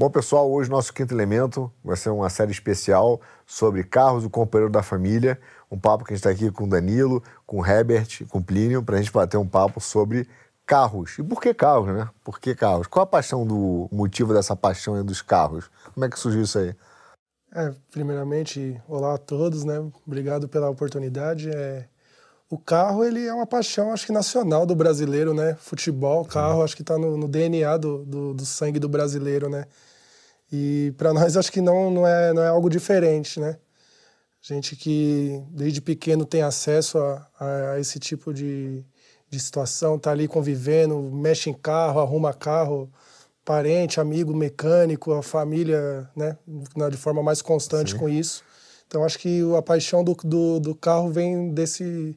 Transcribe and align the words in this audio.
Bom, 0.00 0.08
pessoal, 0.08 0.48
hoje 0.48 0.70
nosso 0.70 0.94
quinto 0.94 1.12
elemento 1.12 1.72
vai 1.82 1.96
ser 1.96 2.10
uma 2.10 2.30
série 2.30 2.52
especial 2.52 3.20
sobre 3.44 3.82
carros, 3.82 4.24
o 4.24 4.30
companheiro 4.30 4.70
da 4.70 4.80
família. 4.80 5.40
Um 5.68 5.76
papo 5.76 6.04
que 6.04 6.12
a 6.12 6.16
gente 6.16 6.24
está 6.24 6.30
aqui 6.30 6.52
com 6.52 6.66
o 6.66 6.68
Danilo, 6.68 7.20
com 7.44 7.60
o 7.60 7.66
Herbert, 7.66 8.24
com 8.28 8.38
o 8.38 8.44
Plínio, 8.44 8.80
para 8.80 8.94
a 8.94 8.98
gente 9.00 9.10
bater 9.10 9.36
um 9.38 9.48
papo 9.48 9.80
sobre 9.80 10.28
carros. 10.64 11.18
E 11.18 11.22
por 11.24 11.42
que 11.42 11.52
carros, 11.52 11.88
né? 11.88 12.08
Por 12.22 12.38
que 12.38 12.54
carros? 12.54 12.86
Qual 12.86 13.02
a 13.02 13.06
paixão 13.08 13.44
do 13.44 13.88
motivo 13.90 14.32
dessa 14.32 14.54
paixão 14.54 15.04
dos 15.04 15.20
carros? 15.20 15.68
Como 15.92 16.06
é 16.06 16.08
que 16.08 16.16
surgiu 16.16 16.42
isso 16.42 16.60
aí? 16.60 16.76
É, 17.52 17.74
primeiramente, 17.90 18.80
olá 18.86 19.14
a 19.14 19.18
todos, 19.18 19.64
né? 19.64 19.84
Obrigado 20.06 20.48
pela 20.48 20.70
oportunidade. 20.70 21.50
É, 21.50 21.88
o 22.48 22.56
carro, 22.56 23.04
ele 23.04 23.26
é 23.26 23.34
uma 23.34 23.48
paixão, 23.48 23.92
acho 23.92 24.06
que 24.06 24.12
nacional 24.12 24.64
do 24.64 24.76
brasileiro, 24.76 25.34
né? 25.34 25.56
Futebol, 25.58 26.24
carro, 26.24 26.62
acho 26.62 26.76
que 26.76 26.82
está 26.82 26.96
no, 26.96 27.16
no, 27.16 27.26
DNA 27.26 27.76
do, 27.76 28.04
do, 28.04 28.34
do, 28.34 28.46
sangue 28.46 28.78
do 28.78 28.88
brasileiro, 28.88 29.50
né? 29.50 29.66
E 30.50 30.94
para 30.96 31.12
nós, 31.12 31.36
acho 31.36 31.52
que 31.52 31.60
não, 31.60 31.90
não, 31.90 32.06
é, 32.06 32.32
não 32.32 32.42
é 32.42 32.48
algo 32.48 32.70
diferente, 32.70 33.38
né? 33.38 33.58
Gente 34.40 34.76
que 34.76 35.42
desde 35.50 35.80
pequeno 35.80 36.24
tem 36.24 36.42
acesso 36.42 36.98
a, 36.98 37.28
a 37.72 37.80
esse 37.80 37.98
tipo 37.98 38.32
de, 38.32 38.84
de 39.28 39.40
situação, 39.40 39.98
tá 39.98 40.10
ali 40.10 40.26
convivendo, 40.26 40.98
mexe 41.02 41.50
em 41.50 41.54
carro, 41.54 42.00
arruma 42.00 42.32
carro, 42.32 42.90
parente, 43.44 44.00
amigo, 44.00 44.34
mecânico, 44.34 45.12
a 45.12 45.22
família, 45.22 46.08
né? 46.16 46.36
De 46.90 46.96
forma 46.96 47.22
mais 47.22 47.42
constante 47.42 47.92
Sim. 47.92 47.98
com 47.98 48.08
isso. 48.08 48.42
Então, 48.86 49.04
acho 49.04 49.18
que 49.18 49.42
a 49.56 49.60
paixão 49.60 50.02
do, 50.02 50.14
do, 50.14 50.60
do 50.60 50.74
carro 50.74 51.10
vem 51.10 51.52
desse 51.52 52.16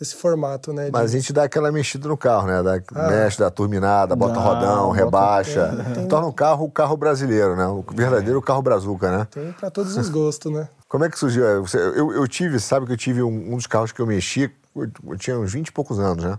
esse 0.00 0.16
formato, 0.16 0.72
né? 0.72 0.86
De... 0.86 0.92
Mas 0.92 1.10
a 1.10 1.18
gente 1.18 1.32
dá 1.32 1.44
aquela 1.44 1.70
mexida 1.70 2.08
no 2.08 2.16
carro, 2.16 2.46
né? 2.46 2.62
Da, 2.62 2.80
ah. 2.94 3.08
Mexe, 3.08 3.38
dá 3.38 3.50
turbinada, 3.50 4.16
bota 4.16 4.34
Não, 4.34 4.42
rodão, 4.42 4.86
bota 4.86 4.96
rebaixa. 4.96 5.68
Tem, 5.68 5.94
tem... 5.94 6.08
Torna 6.08 6.26
o 6.26 6.32
carro 6.32 6.64
o 6.64 6.70
carro 6.70 6.96
brasileiro, 6.96 7.54
né? 7.54 7.66
O 7.66 7.84
verdadeiro 7.94 8.38
é. 8.38 8.42
carro 8.42 8.62
brazuca, 8.62 9.10
né? 9.10 9.26
Tem 9.30 9.52
para 9.52 9.70
todos 9.70 9.96
os 9.96 10.08
gostos, 10.08 10.50
né? 10.50 10.68
Como 10.88 11.04
é 11.04 11.10
que 11.10 11.18
surgiu? 11.18 11.44
Eu, 11.44 12.12
eu 12.12 12.26
tive, 12.26 12.58
sabe 12.58 12.86
que 12.86 12.92
eu 12.92 12.96
tive 12.96 13.22
um, 13.22 13.52
um 13.52 13.56
dos 13.56 13.66
carros 13.66 13.92
que 13.92 14.00
eu 14.00 14.06
mexi, 14.06 14.50
eu, 14.74 14.90
eu 15.08 15.18
tinha 15.18 15.38
uns 15.38 15.52
20 15.52 15.68
e 15.68 15.72
poucos 15.72 16.00
anos, 16.00 16.24
né? 16.24 16.38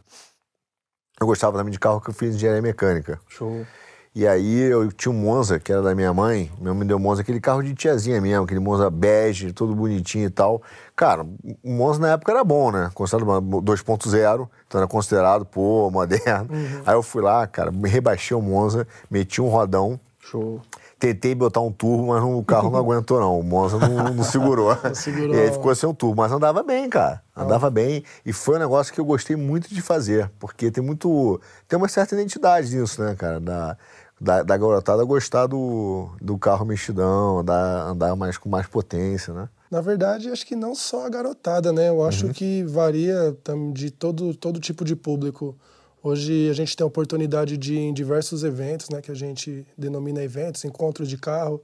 Eu 1.19 1.27
gostava 1.27 1.55
também 1.55 1.71
de 1.71 1.79
carro 1.79 2.01
que 2.01 2.09
eu 2.09 2.13
fiz 2.13 2.35
engenharia 2.35 2.61
mecânica. 2.63 3.19
Show. 3.29 3.65
E 4.13 4.27
aí 4.27 4.59
eu 4.59 4.91
tinha 4.91 5.09
um 5.09 5.15
Monza, 5.15 5.57
que 5.57 5.71
era 5.71 5.81
da 5.81 5.95
minha 5.95 6.13
mãe. 6.13 6.51
Minha 6.59 6.73
mãe 6.73 6.81
me 6.81 6.85
deu 6.85 6.97
um 6.97 6.99
Monza, 6.99 7.21
aquele 7.21 7.39
carro 7.39 7.63
de 7.63 7.73
tiazinha 7.73 8.19
mesmo, 8.19 8.43
aquele 8.43 8.59
Monza 8.59 8.89
bege, 8.89 9.53
todo 9.53 9.73
bonitinho 9.73 10.25
e 10.25 10.29
tal. 10.29 10.61
Cara, 10.97 11.23
o 11.23 11.71
Monza 11.71 12.01
na 12.01 12.09
época 12.09 12.33
era 12.33 12.43
bom, 12.43 12.71
né? 12.71 12.91
Considerado 12.93 13.41
2.0, 13.41 14.49
então 14.67 14.81
era 14.81 14.87
considerado, 14.87 15.45
pô, 15.45 15.89
moderno. 15.89 16.49
Uhum. 16.51 16.81
Aí 16.85 16.93
eu 16.93 17.01
fui 17.01 17.21
lá, 17.21 17.47
cara, 17.47 17.71
rebaixei 17.85 18.35
o 18.35 18.41
Monza, 18.41 18.85
meti 19.09 19.41
um 19.41 19.47
rodão. 19.47 19.97
Show. 20.19 20.61
Tentei 20.99 21.33
botar 21.33 21.61
um 21.61 21.71
turbo, 21.71 22.07
mas 22.07 22.23
o 22.23 22.43
carro 22.43 22.69
não 22.69 22.77
aguentou, 22.79 23.19
não. 23.19 23.39
O 23.39 23.43
Monza 23.43 23.79
não, 23.79 24.13
não 24.13 24.23
segurou. 24.23 24.77
não 24.83 24.93
segurou. 24.93 25.33
E 25.33 25.39
aí 25.39 25.51
ficou 25.51 25.73
sem 25.73 25.89
um 25.89 25.95
turbo. 25.95 26.21
Mas 26.21 26.31
andava 26.31 26.61
bem, 26.61 26.87
cara. 26.87 27.23
Andava 27.35 27.67
ah. 27.67 27.71
bem. 27.71 28.03
E 28.23 28.31
foi 28.31 28.57
um 28.57 28.59
negócio 28.59 28.93
que 28.93 28.99
eu 28.99 29.05
gostei 29.05 29.35
muito 29.35 29.73
de 29.73 29.81
fazer. 29.81 30.29
Porque 30.39 30.69
tem 30.69 30.83
muito. 30.83 31.41
Tem 31.67 31.75
uma 31.75 31.87
certa 31.87 32.13
identidade 32.13 32.75
nisso, 32.75 33.01
né, 33.01 33.15
cara? 33.15 33.39
Da, 33.39 33.75
da, 34.21 34.43
da 34.43 34.55
garotada 34.55 35.03
gostar 35.03 35.47
do, 35.47 36.09
do 36.21 36.37
carro 36.37 36.63
mexidão, 36.63 37.39
andar, 37.39 37.87
andar 37.87 38.15
mais 38.15 38.37
com 38.37 38.47
mais 38.47 38.67
potência, 38.67 39.33
né? 39.33 39.49
Na 39.71 39.81
verdade, 39.81 40.29
acho 40.29 40.45
que 40.45 40.55
não 40.55 40.75
só 40.75 41.07
a 41.07 41.09
garotada, 41.09 41.73
né? 41.73 41.89
Eu 41.89 42.03
acho 42.03 42.27
uhum. 42.27 42.33
que 42.33 42.63
varia 42.65 43.35
de 43.73 43.89
todo, 43.89 44.35
todo 44.35 44.59
tipo 44.59 44.85
de 44.85 44.95
público. 44.95 45.57
Hoje 46.03 46.49
a 46.49 46.53
gente 46.53 46.75
tem 46.77 46.83
a 46.83 46.87
oportunidade 46.87 47.57
de 47.57 47.73
ir 47.73 47.79
em 47.79 47.93
diversos 47.93 48.43
eventos, 48.43 48.89
né? 48.89 49.01
Que 49.01 49.09
a 49.11 49.15
gente 49.15 49.65
denomina 49.75 50.21
eventos, 50.21 50.63
encontros 50.65 51.09
de 51.09 51.17
carro. 51.17 51.59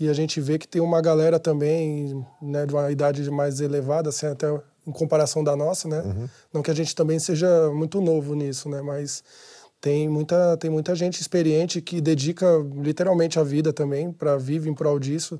E 0.00 0.08
a 0.08 0.12
gente 0.12 0.40
vê 0.40 0.58
que 0.58 0.66
tem 0.66 0.82
uma 0.82 1.00
galera 1.00 1.38
também, 1.38 2.26
né? 2.42 2.66
De 2.66 2.74
uma 2.74 2.90
idade 2.90 3.30
mais 3.30 3.60
elevada, 3.60 4.08
assim, 4.08 4.26
até 4.26 4.48
em 4.84 4.90
comparação 4.90 5.44
da 5.44 5.54
nossa, 5.54 5.86
né? 5.86 6.00
Uhum. 6.00 6.28
Não 6.52 6.62
que 6.62 6.72
a 6.72 6.74
gente 6.74 6.94
também 6.94 7.20
seja 7.20 7.70
muito 7.70 8.00
novo 8.00 8.34
nisso, 8.34 8.68
né? 8.68 8.82
Mas 8.82 9.22
tem 9.84 10.08
muita, 10.08 10.56
tem 10.56 10.70
muita 10.70 10.94
gente 10.94 11.20
experiente 11.20 11.78
que 11.82 12.00
dedica 12.00 12.46
literalmente 12.74 13.38
a 13.38 13.42
vida 13.42 13.70
também 13.70 14.10
para 14.10 14.34
viver 14.38 14.70
em 14.70 14.74
prol 14.74 14.98
disso. 14.98 15.38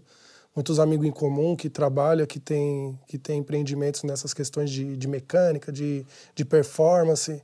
Muitos 0.54 0.78
amigos 0.78 1.06
em 1.06 1.10
comum 1.10 1.56
que 1.56 1.70
trabalham, 1.70 2.26
que 2.26 2.38
tem, 2.38 3.00
que 3.08 3.16
tem 3.16 3.38
empreendimentos 3.38 4.02
nessas 4.02 4.34
questões 4.34 4.70
de, 4.70 4.98
de 4.98 5.08
mecânica, 5.08 5.72
de, 5.72 6.04
de 6.34 6.44
performance. 6.44 7.42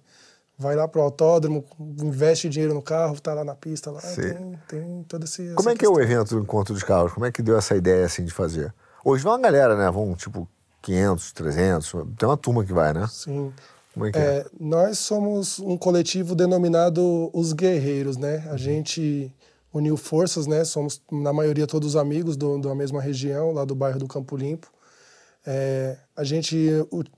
Vai 0.59 0.77
lá 0.77 0.87
pro 0.87 1.01
autódromo, 1.01 1.65
investe 2.03 2.51
dinheiro 2.51 2.75
no 2.75 2.83
carro, 2.83 3.19
tá 3.19 3.33
lá 3.33 3.47
na 3.47 3.55
pista. 3.55 3.91
Lá, 3.91 4.03
tem, 4.03 4.59
tem 4.69 5.03
toda 5.09 5.25
esse, 5.25 5.55
Como 5.55 5.71
é 5.71 5.73
que 5.73 5.79
questão. 5.79 5.99
é 5.99 5.99
o 5.99 6.03
evento 6.03 6.35
do 6.35 6.43
Encontro 6.43 6.75
dos 6.75 6.83
Carros? 6.83 7.15
Como 7.15 7.25
é 7.25 7.33
que 7.33 7.41
deu 7.41 7.57
essa 7.57 7.75
ideia 7.75 8.05
assim 8.05 8.27
de 8.27 8.31
fazer? 8.31 8.75
Hoje 9.03 9.25
vai 9.25 9.33
uma 9.33 9.41
galera, 9.41 9.75
né? 9.75 9.91
Vão 9.91 10.15
tipo 10.15 10.47
500, 10.83 11.33
300, 11.33 11.93
tem 12.19 12.29
uma 12.29 12.37
turma 12.37 12.63
que 12.63 12.75
vai, 12.75 12.93
né? 12.93 13.07
Sim. 13.11 13.51
Como 14.01 14.09
é 14.09 14.13
que 14.13 14.19
é? 14.19 14.23
é? 14.23 14.47
Nós 14.59 14.99
somos 14.99 15.59
um 15.59 15.77
coletivo 15.77 16.35
denominado 16.35 17.31
Os 17.35 17.53
Guerreiros, 17.53 18.17
né? 18.17 18.45
A 18.49 18.53
uhum. 18.53 18.59
gente 18.59 19.31
uniu 19.73 19.97
forças, 19.97 20.47
né? 20.47 20.65
Somos, 20.65 21.03
na 21.13 21.33
maioria, 21.33 21.67
todos 21.67 21.97
amigos 21.97 22.37
do, 22.37 22.59
da 22.59 22.75
mesma 22.75 23.01
região, 23.01 23.53
lá 23.53 23.65
do 23.65 23.75
bairro 23.75 23.99
do 23.99 24.09
Campo 24.09 24.37
Limpo. 24.37 24.69
É, 25.47 25.97
a 26.17 26.25
gente 26.25 26.57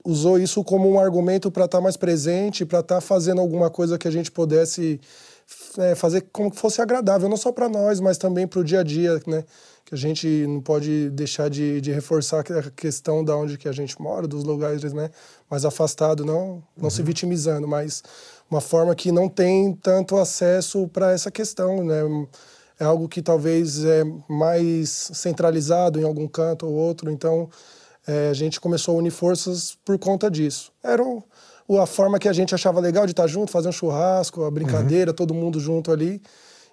usou 0.03 0.37
isso 0.37 0.63
como 0.63 0.89
um 0.89 0.99
argumento 0.99 1.49
para 1.49 1.65
estar 1.65 1.77
tá 1.77 1.81
mais 1.81 1.95
presente, 1.95 2.65
para 2.65 2.79
estar 2.79 2.95
tá 2.95 3.01
fazendo 3.01 3.39
alguma 3.39 3.69
coisa 3.69 3.97
que 3.97 4.07
a 4.07 4.11
gente 4.11 4.31
pudesse 4.31 4.99
é, 5.77 5.95
fazer 5.95 6.21
como 6.31 6.51
que 6.51 6.57
fosse 6.57 6.81
agradável, 6.81 7.29
não 7.29 7.37
só 7.37 7.51
para 7.51 7.69
nós, 7.69 7.99
mas 7.99 8.17
também 8.17 8.45
para 8.45 8.59
o 8.59 8.63
dia 8.63 8.81
a 8.81 8.83
dia, 8.83 9.21
né? 9.25 9.43
Que 9.93 9.95
a 9.95 9.99
gente 9.99 10.47
não 10.47 10.59
pode 10.59 11.11
deixar 11.11 11.51
de, 11.51 11.79
de 11.79 11.91
reforçar 11.91 12.39
a 12.39 12.71
questão 12.71 13.23
da 13.23 13.37
onde 13.37 13.59
que 13.59 13.69
a 13.69 13.71
gente 13.71 14.01
mora, 14.01 14.27
dos 14.27 14.43
lugares, 14.43 14.91
né? 14.91 15.11
Mais 15.47 15.65
afastado, 15.65 16.25
não, 16.25 16.63
não 16.75 16.85
uhum. 16.85 16.89
se 16.89 17.03
vitimizando, 17.03 17.67
mas 17.67 18.01
uma 18.49 18.59
forma 18.59 18.95
que 18.95 19.11
não 19.11 19.29
tem 19.29 19.73
tanto 19.73 20.17
acesso 20.17 20.87
para 20.87 21.11
essa 21.11 21.29
questão, 21.29 21.83
né? 21.83 22.01
É 22.79 22.85
algo 22.85 23.07
que 23.07 23.21
talvez 23.21 23.85
é 23.85 24.03
mais 24.27 25.11
centralizado 25.13 25.99
em 25.99 26.03
algum 26.03 26.27
canto 26.27 26.65
ou 26.65 26.73
outro, 26.73 27.11
então 27.11 27.47
é, 28.07 28.29
a 28.29 28.33
gente 28.33 28.59
começou 28.59 28.95
a 28.95 28.97
unir 28.97 29.11
forças 29.11 29.77
por 29.85 29.99
conta 29.99 30.29
disso. 30.31 30.71
Era 30.83 31.03
um, 31.03 31.21
a 31.79 31.85
forma 31.85 32.17
que 32.17 32.27
a 32.27 32.33
gente 32.33 32.55
achava 32.55 32.79
legal 32.79 33.05
de 33.05 33.11
estar 33.11 33.27
junto, 33.27 33.51
fazer 33.51 33.69
um 33.69 33.71
churrasco, 33.71 34.43
a 34.43 34.49
brincadeira, 34.49 35.11
uhum. 35.11 35.15
todo 35.15 35.35
mundo 35.35 35.59
junto 35.59 35.91
ali. 35.91 36.19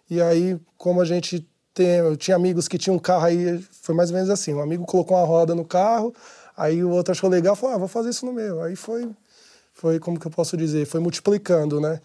E 0.08 0.22
aí, 0.22 0.58
como 0.78 1.02
a 1.02 1.04
gente 1.04 1.46
eu 1.78 2.16
tinha 2.16 2.36
amigos 2.36 2.68
que 2.68 2.78
tinham 2.78 2.96
um 2.96 2.98
carro 2.98 3.24
aí, 3.24 3.64
foi 3.82 3.94
mais 3.94 4.10
ou 4.10 4.16
menos 4.16 4.30
assim, 4.30 4.52
um 4.52 4.60
amigo 4.60 4.84
colocou 4.84 5.16
uma 5.16 5.26
roda 5.26 5.54
no 5.54 5.64
carro, 5.64 6.14
aí 6.56 6.82
o 6.82 6.90
outro 6.90 7.12
achou 7.12 7.30
legal, 7.30 7.54
falou, 7.56 7.76
ah, 7.76 7.78
vou 7.78 7.88
fazer 7.88 8.10
isso 8.10 8.26
no 8.26 8.32
meu. 8.32 8.62
Aí 8.62 8.76
foi, 8.76 9.08
foi 9.72 9.98
como 9.98 10.18
que 10.18 10.26
eu 10.26 10.30
posso 10.30 10.56
dizer, 10.56 10.86
foi 10.86 11.00
multiplicando, 11.00 11.80
né? 11.80 12.00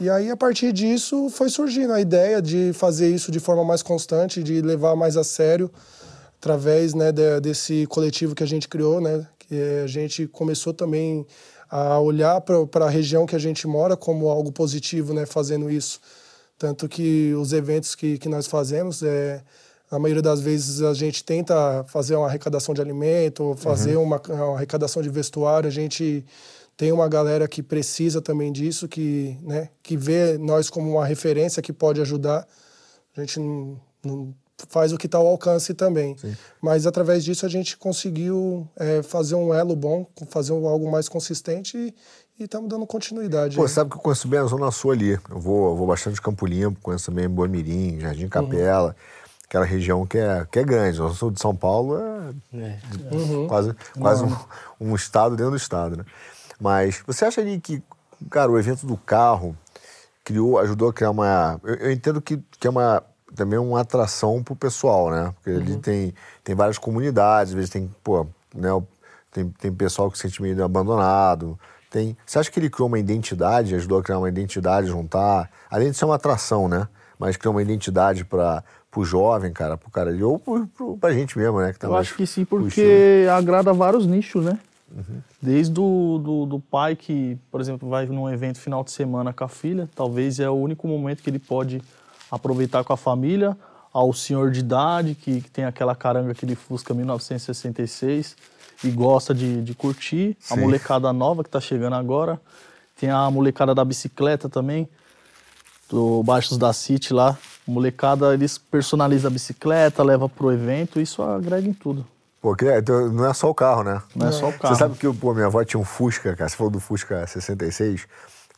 E 0.00 0.10
aí, 0.10 0.30
a 0.30 0.36
partir 0.36 0.72
disso, 0.72 1.28
foi 1.30 1.48
surgindo 1.48 1.92
a 1.92 2.00
ideia 2.00 2.42
de 2.42 2.72
fazer 2.72 3.14
isso 3.14 3.30
de 3.30 3.38
forma 3.38 3.62
mais 3.62 3.82
constante, 3.82 4.42
de 4.42 4.60
levar 4.60 4.96
mais 4.96 5.16
a 5.16 5.22
sério, 5.22 5.70
através 6.38 6.92
né, 6.92 7.12
de, 7.12 7.40
desse 7.40 7.86
coletivo 7.86 8.34
que 8.34 8.42
a 8.42 8.46
gente 8.46 8.66
criou, 8.66 9.00
né? 9.00 9.24
Que 9.38 9.82
a 9.84 9.86
gente 9.86 10.26
começou 10.26 10.72
também 10.72 11.24
a 11.70 12.00
olhar 12.00 12.40
para 12.40 12.84
a 12.84 12.90
região 12.90 13.26
que 13.26 13.36
a 13.36 13.38
gente 13.38 13.66
mora 13.66 13.96
como 13.96 14.28
algo 14.28 14.50
positivo, 14.50 15.14
né, 15.14 15.24
fazendo 15.24 15.70
isso. 15.70 16.00
Tanto 16.62 16.88
que 16.88 17.34
os 17.34 17.52
eventos 17.52 17.96
que, 17.96 18.16
que 18.18 18.28
nós 18.28 18.46
fazemos, 18.46 19.02
é, 19.02 19.42
na 19.90 19.98
maioria 19.98 20.22
das 20.22 20.40
vezes 20.40 20.80
a 20.80 20.94
gente 20.94 21.24
tenta 21.24 21.84
fazer 21.88 22.14
uma 22.14 22.28
arrecadação 22.28 22.72
de 22.72 22.80
alimento, 22.80 23.56
fazer 23.58 23.96
uhum. 23.96 24.04
uma, 24.04 24.22
uma, 24.28 24.54
arrecadação 24.54 25.02
de 25.02 25.10
vestuário, 25.10 25.66
a 25.66 25.72
gente 25.72 26.24
tem 26.76 26.92
uma 26.92 27.08
galera 27.08 27.48
que 27.48 27.64
precisa 27.64 28.22
também 28.22 28.52
disso, 28.52 28.86
que, 28.86 29.36
né, 29.42 29.70
que 29.82 29.96
vê 29.96 30.38
nós 30.38 30.70
como 30.70 30.88
uma 30.88 31.04
referência 31.04 31.60
que 31.60 31.72
pode 31.72 32.00
ajudar. 32.00 32.46
A 33.16 33.20
gente 33.22 33.40
não, 33.40 33.80
não 34.04 34.34
faz 34.68 34.92
o 34.92 34.98
que 34.98 35.06
está 35.06 35.18
ao 35.18 35.26
alcance 35.26 35.74
também. 35.74 36.16
Sim. 36.16 36.36
Mas 36.60 36.86
através 36.86 37.24
disso 37.24 37.44
a 37.44 37.48
gente 37.48 37.76
conseguiu 37.76 38.68
é, 38.76 39.02
fazer 39.02 39.34
um 39.34 39.52
elo 39.52 39.74
bom, 39.74 40.06
fazer 40.28 40.52
algo 40.52 40.88
mais 40.88 41.08
consistente 41.08 41.76
e 41.76 41.94
estamos 42.44 42.68
dando 42.68 42.86
continuidade. 42.86 43.56
Pô, 43.56 43.66
sabe 43.66 43.90
que 43.90 43.96
eu 43.96 44.00
conheço 44.00 44.28
bem 44.28 44.40
a 44.40 44.44
Zona 44.44 44.70
Sul 44.70 44.92
ali. 44.92 45.18
Eu 45.30 45.38
vou, 45.38 45.70
eu 45.70 45.76
vou 45.76 45.86
bastante 45.86 46.14
de 46.14 46.22
Campo 46.22 46.46
Limpo, 46.46 46.80
conheço 46.80 47.10
também 47.10 47.28
Boa 47.28 47.48
Mirim, 47.48 48.00
Jardim 48.00 48.28
Capela. 48.28 48.88
Uhum. 48.88 48.94
Aquela 49.44 49.64
região 49.64 50.06
que 50.06 50.18
é, 50.18 50.46
que 50.50 50.58
é 50.58 50.64
grande. 50.64 50.96
Zona 50.96 51.14
Sul 51.14 51.30
de 51.30 51.40
São 51.40 51.54
Paulo 51.54 51.98
é, 51.98 52.34
é. 52.54 52.78
Uhum. 53.14 53.46
quase, 53.46 53.74
quase 53.98 54.24
um, 54.24 54.36
um, 54.80 54.94
estado 54.94 55.36
dentro 55.36 55.50
do 55.50 55.56
estado, 55.56 55.96
né? 55.96 56.04
Mas 56.60 57.02
você 57.06 57.24
acha 57.24 57.40
ali 57.40 57.60
que, 57.60 57.82
cara, 58.30 58.50
o 58.50 58.58
evento 58.58 58.86
do 58.86 58.96
carro 58.96 59.56
criou, 60.24 60.58
ajudou 60.58 60.88
a 60.88 60.92
criar 60.92 61.10
uma... 61.10 61.60
Eu, 61.62 61.74
eu 61.74 61.92
entendo 61.92 62.20
que, 62.20 62.42
que 62.58 62.66
é 62.66 62.70
uma 62.70 63.02
também 63.34 63.58
uma 63.58 63.80
atração 63.80 64.42
pro 64.42 64.54
pessoal, 64.54 65.10
né? 65.10 65.32
Porque 65.34 65.50
uhum. 65.50 65.56
ali 65.56 65.76
tem, 65.78 66.14
tem 66.44 66.54
várias 66.54 66.78
comunidades, 66.78 67.52
às 67.52 67.54
vezes 67.54 67.70
tem, 67.70 67.90
pô, 68.02 68.26
né, 68.54 68.68
tem, 69.30 69.48
tem 69.48 69.72
pessoal 69.72 70.10
que 70.10 70.18
se 70.18 70.22
sente 70.22 70.42
meio 70.42 70.62
abandonado. 70.62 71.58
Tem... 71.92 72.16
Você 72.26 72.38
acha 72.38 72.50
que 72.50 72.58
ele 72.58 72.70
criou 72.70 72.88
uma 72.88 72.98
identidade, 72.98 73.74
ajudou 73.76 74.00
a 74.00 74.02
criar 74.02 74.18
uma 74.18 74.28
identidade, 74.28 74.88
juntar? 74.88 75.48
Além 75.70 75.92
de 75.92 75.96
ser 75.96 76.06
uma 76.06 76.16
atração, 76.16 76.66
né? 76.66 76.88
mas 77.22 77.36
cria 77.36 77.52
uma 77.52 77.62
identidade 77.62 78.24
para 78.24 78.64
o 78.96 79.04
jovem, 79.04 79.52
cara, 79.52 79.78
pro 79.78 79.88
cara 79.88 80.10
ali, 80.10 80.24
ou 80.24 80.42
para 81.00 81.10
a 81.10 81.12
gente 81.12 81.38
mesmo, 81.38 81.60
né? 81.60 81.72
Que 81.72 81.78
tá 81.78 81.86
Eu 81.86 81.96
acho 81.96 82.16
que 82.16 82.26
sim, 82.26 82.44
porque 82.44 83.28
agrada 83.32 83.72
vários 83.72 84.04
nichos, 84.06 84.44
né? 84.44 84.58
Uhum. 84.90 85.22
Desde 85.40 85.72
do, 85.72 86.18
do, 86.18 86.46
do, 86.46 86.58
pai 86.58 86.96
que, 86.96 87.38
por 87.48 87.60
exemplo, 87.60 87.88
vai 87.88 88.06
num 88.06 88.28
evento 88.28 88.58
final 88.58 88.82
de 88.82 88.90
semana 88.90 89.32
com 89.32 89.44
a 89.44 89.48
filha, 89.48 89.88
talvez 89.94 90.40
é 90.40 90.50
o 90.50 90.54
único 90.54 90.88
momento 90.88 91.22
que 91.22 91.30
ele 91.30 91.38
pode 91.38 91.80
aproveitar 92.28 92.82
com 92.82 92.92
a 92.92 92.96
família, 92.96 93.56
ao 93.92 94.12
senhor 94.12 94.50
de 94.50 94.58
idade 94.58 95.14
que, 95.14 95.42
que 95.42 95.50
tem 95.50 95.64
aquela 95.64 95.94
caranga, 95.94 96.32
aquele 96.32 96.56
Fusca 96.56 96.92
1966 96.92 98.36
e 98.84 98.90
gosta 98.90 99.34
de, 99.34 99.62
de 99.62 99.74
curtir, 99.74 100.36
Sim. 100.40 100.54
a 100.54 100.56
molecada 100.56 101.12
nova 101.12 101.42
que 101.42 101.48
está 101.48 101.60
chegando 101.60 101.94
agora, 101.94 102.40
tem 102.98 103.10
a 103.10 103.30
molecada 103.30 103.74
da 103.74 103.84
bicicleta 103.84 104.48
também, 104.48 104.88
do 105.88 106.22
Baixos 106.22 106.56
da 106.56 106.72
City 106.72 107.12
lá, 107.12 107.36
a 107.66 107.70
molecada 107.70 108.32
eles 108.32 108.58
personalizam 108.58 109.30
a 109.30 109.32
bicicleta, 109.32 110.02
leva 110.02 110.28
pro 110.28 110.52
evento, 110.52 111.00
isso 111.00 111.22
agrega 111.22 111.68
em 111.68 111.72
tudo. 111.72 112.06
Pô, 112.40 112.56
então, 112.76 113.08
não 113.12 113.24
é 113.24 113.32
só 113.32 113.48
o 113.48 113.54
carro, 113.54 113.84
né? 113.84 114.02
Não 114.16 114.26
é 114.26 114.32
só 114.32 114.48
o 114.48 114.52
carro. 114.52 114.74
Você 114.74 114.80
sabe 114.80 114.98
que 114.98 115.12
pô, 115.12 115.32
minha 115.32 115.46
avó 115.46 115.62
tinha 115.62 115.78
um 115.78 115.84
Fusca, 115.84 116.34
cara. 116.34 116.48
Você 116.48 116.56
falou 116.56 116.72
do 116.72 116.80
Fusca 116.80 117.24
66? 117.24 118.08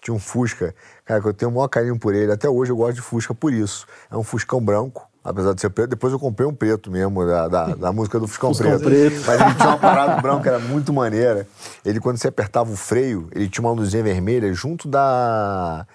Tinha 0.00 0.14
um 0.14 0.18
Fusca, 0.18 0.74
cara, 1.04 1.20
que 1.20 1.28
eu 1.28 1.34
tenho 1.34 1.50
o 1.50 1.54
maior 1.54 1.68
carinho 1.68 1.98
por 1.98 2.14
ele. 2.14 2.32
Até 2.32 2.48
hoje 2.48 2.72
eu 2.72 2.76
gosto 2.76 2.94
de 2.94 3.02
Fusca 3.02 3.34
por 3.34 3.52
isso. 3.52 3.86
É 4.10 4.16
um 4.16 4.22
Fuscão 4.22 4.58
branco, 4.58 5.06
apesar 5.24 5.54
de 5.54 5.60
ser 5.60 5.70
preto. 5.70 5.90
Depois 5.90 6.12
eu 6.12 6.18
comprei 6.18 6.46
um 6.46 6.54
preto 6.54 6.90
mesmo, 6.90 7.24
da, 7.26 7.48
da, 7.48 7.66
da 7.74 7.92
música 7.92 8.20
do 8.20 8.28
Fuscão, 8.28 8.50
Fuscão 8.50 8.78
preto. 8.78 8.84
preto. 8.84 9.24
Mas 9.26 9.40
ele 9.40 9.54
tinha 9.54 9.68
uma 9.68 9.78
parada 9.78 10.20
branca 10.20 10.42
que 10.42 10.48
era 10.48 10.58
muito 10.58 10.92
maneira. 10.92 11.46
Ele, 11.84 11.98
quando 11.98 12.18
você 12.18 12.28
apertava 12.28 12.70
o 12.70 12.76
freio, 12.76 13.28
ele 13.32 13.48
tinha 13.48 13.66
uma 13.66 13.72
luzinha 13.72 14.02
vermelha 14.02 14.52
junto 14.52 14.86
da 14.86 15.86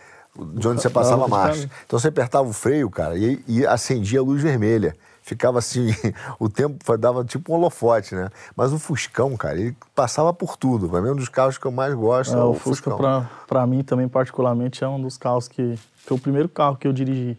de 0.54 0.68
onde 0.68 0.82
você 0.82 0.90
passava 0.90 1.26
a 1.26 1.28
marcha. 1.28 1.70
Então 1.86 2.00
você 2.00 2.08
apertava 2.08 2.48
o 2.48 2.54
freio, 2.54 2.90
cara, 2.90 3.18
e, 3.18 3.44
e 3.46 3.66
acendia 3.66 4.20
a 4.20 4.24
luz 4.24 4.42
vermelha 4.42 4.96
ficava 5.30 5.60
assim, 5.60 5.90
o 6.40 6.50
tempo 6.50 6.98
dava 6.98 7.24
tipo 7.24 7.54
um 7.54 7.56
holofote, 7.56 8.16
né? 8.16 8.30
Mas 8.56 8.74
o 8.74 8.80
Fuscão, 8.80 9.38
cara, 9.38 9.60
ele 9.60 9.78
passava 9.94 10.34
por 10.34 10.58
tudo. 10.58 10.90
Pra 10.90 11.02
mim, 11.02 11.10
é 11.10 11.12
um 11.12 11.16
dos 11.16 11.30
carros 11.30 11.58
que 11.58 11.66
eu 11.66 11.72
mais 11.72 11.94
gosto. 11.94 12.36
É, 12.36 12.40
é 12.40 12.44
o, 12.44 12.56
Fusca, 12.56 12.96
pra, 12.96 13.30
pra, 13.48 13.68
mim 13.68 13.84
também, 13.84 14.08
particularmente, 14.08 14.84
é 14.84 14.88
um 14.88 15.00
dos 15.00 15.18
carros 15.18 15.48
que. 15.48 15.78
Foi 16.06 16.18
o 16.18 16.20
primeiro 16.20 16.50
carro 16.50 16.76
que 16.76 16.88
eu 16.88 16.94
dirigi. 16.94 17.38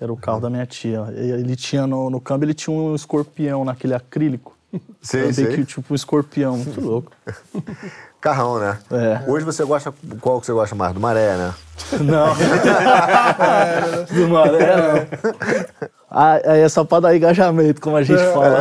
Era 0.00 0.12
o 0.12 0.16
carro 0.16 0.40
da 0.40 0.50
minha 0.50 0.66
tia. 0.66 1.06
Ele 1.14 1.56
tinha 1.56 1.86
no, 1.86 2.10
no 2.10 2.20
câmbio, 2.20 2.46
ele 2.46 2.54
tinha 2.54 2.74
um 2.74 2.94
escorpião 2.94 3.64
naquele 3.64 3.94
acrílico. 3.94 4.56
Sei, 5.00 5.32
sei. 5.32 5.56
Que, 5.56 5.64
tipo 5.64 5.92
um 5.92 5.96
escorpião, 5.96 6.58
muito 6.58 6.80
louco. 6.80 7.12
Carrão, 8.20 8.58
né? 8.58 8.78
É. 8.90 9.30
Hoje 9.30 9.44
você 9.44 9.64
gosta. 9.64 9.94
Qual 10.20 10.40
que 10.40 10.46
você 10.46 10.52
gosta 10.52 10.74
mais? 10.74 10.92
Do 10.92 11.00
maré, 11.00 11.36
né? 11.36 11.54
Não. 12.00 12.34
do 14.12 14.28
maré, 14.28 14.76
não. 14.76 15.88
Ah, 16.18 16.40
é 16.42 16.66
só 16.66 16.82
para 16.82 17.00
dar 17.00 17.14
engajamento, 17.14 17.78
como 17.78 17.94
a 17.94 18.02
gente 18.02 18.22
é. 18.22 18.32
fala. 18.32 18.60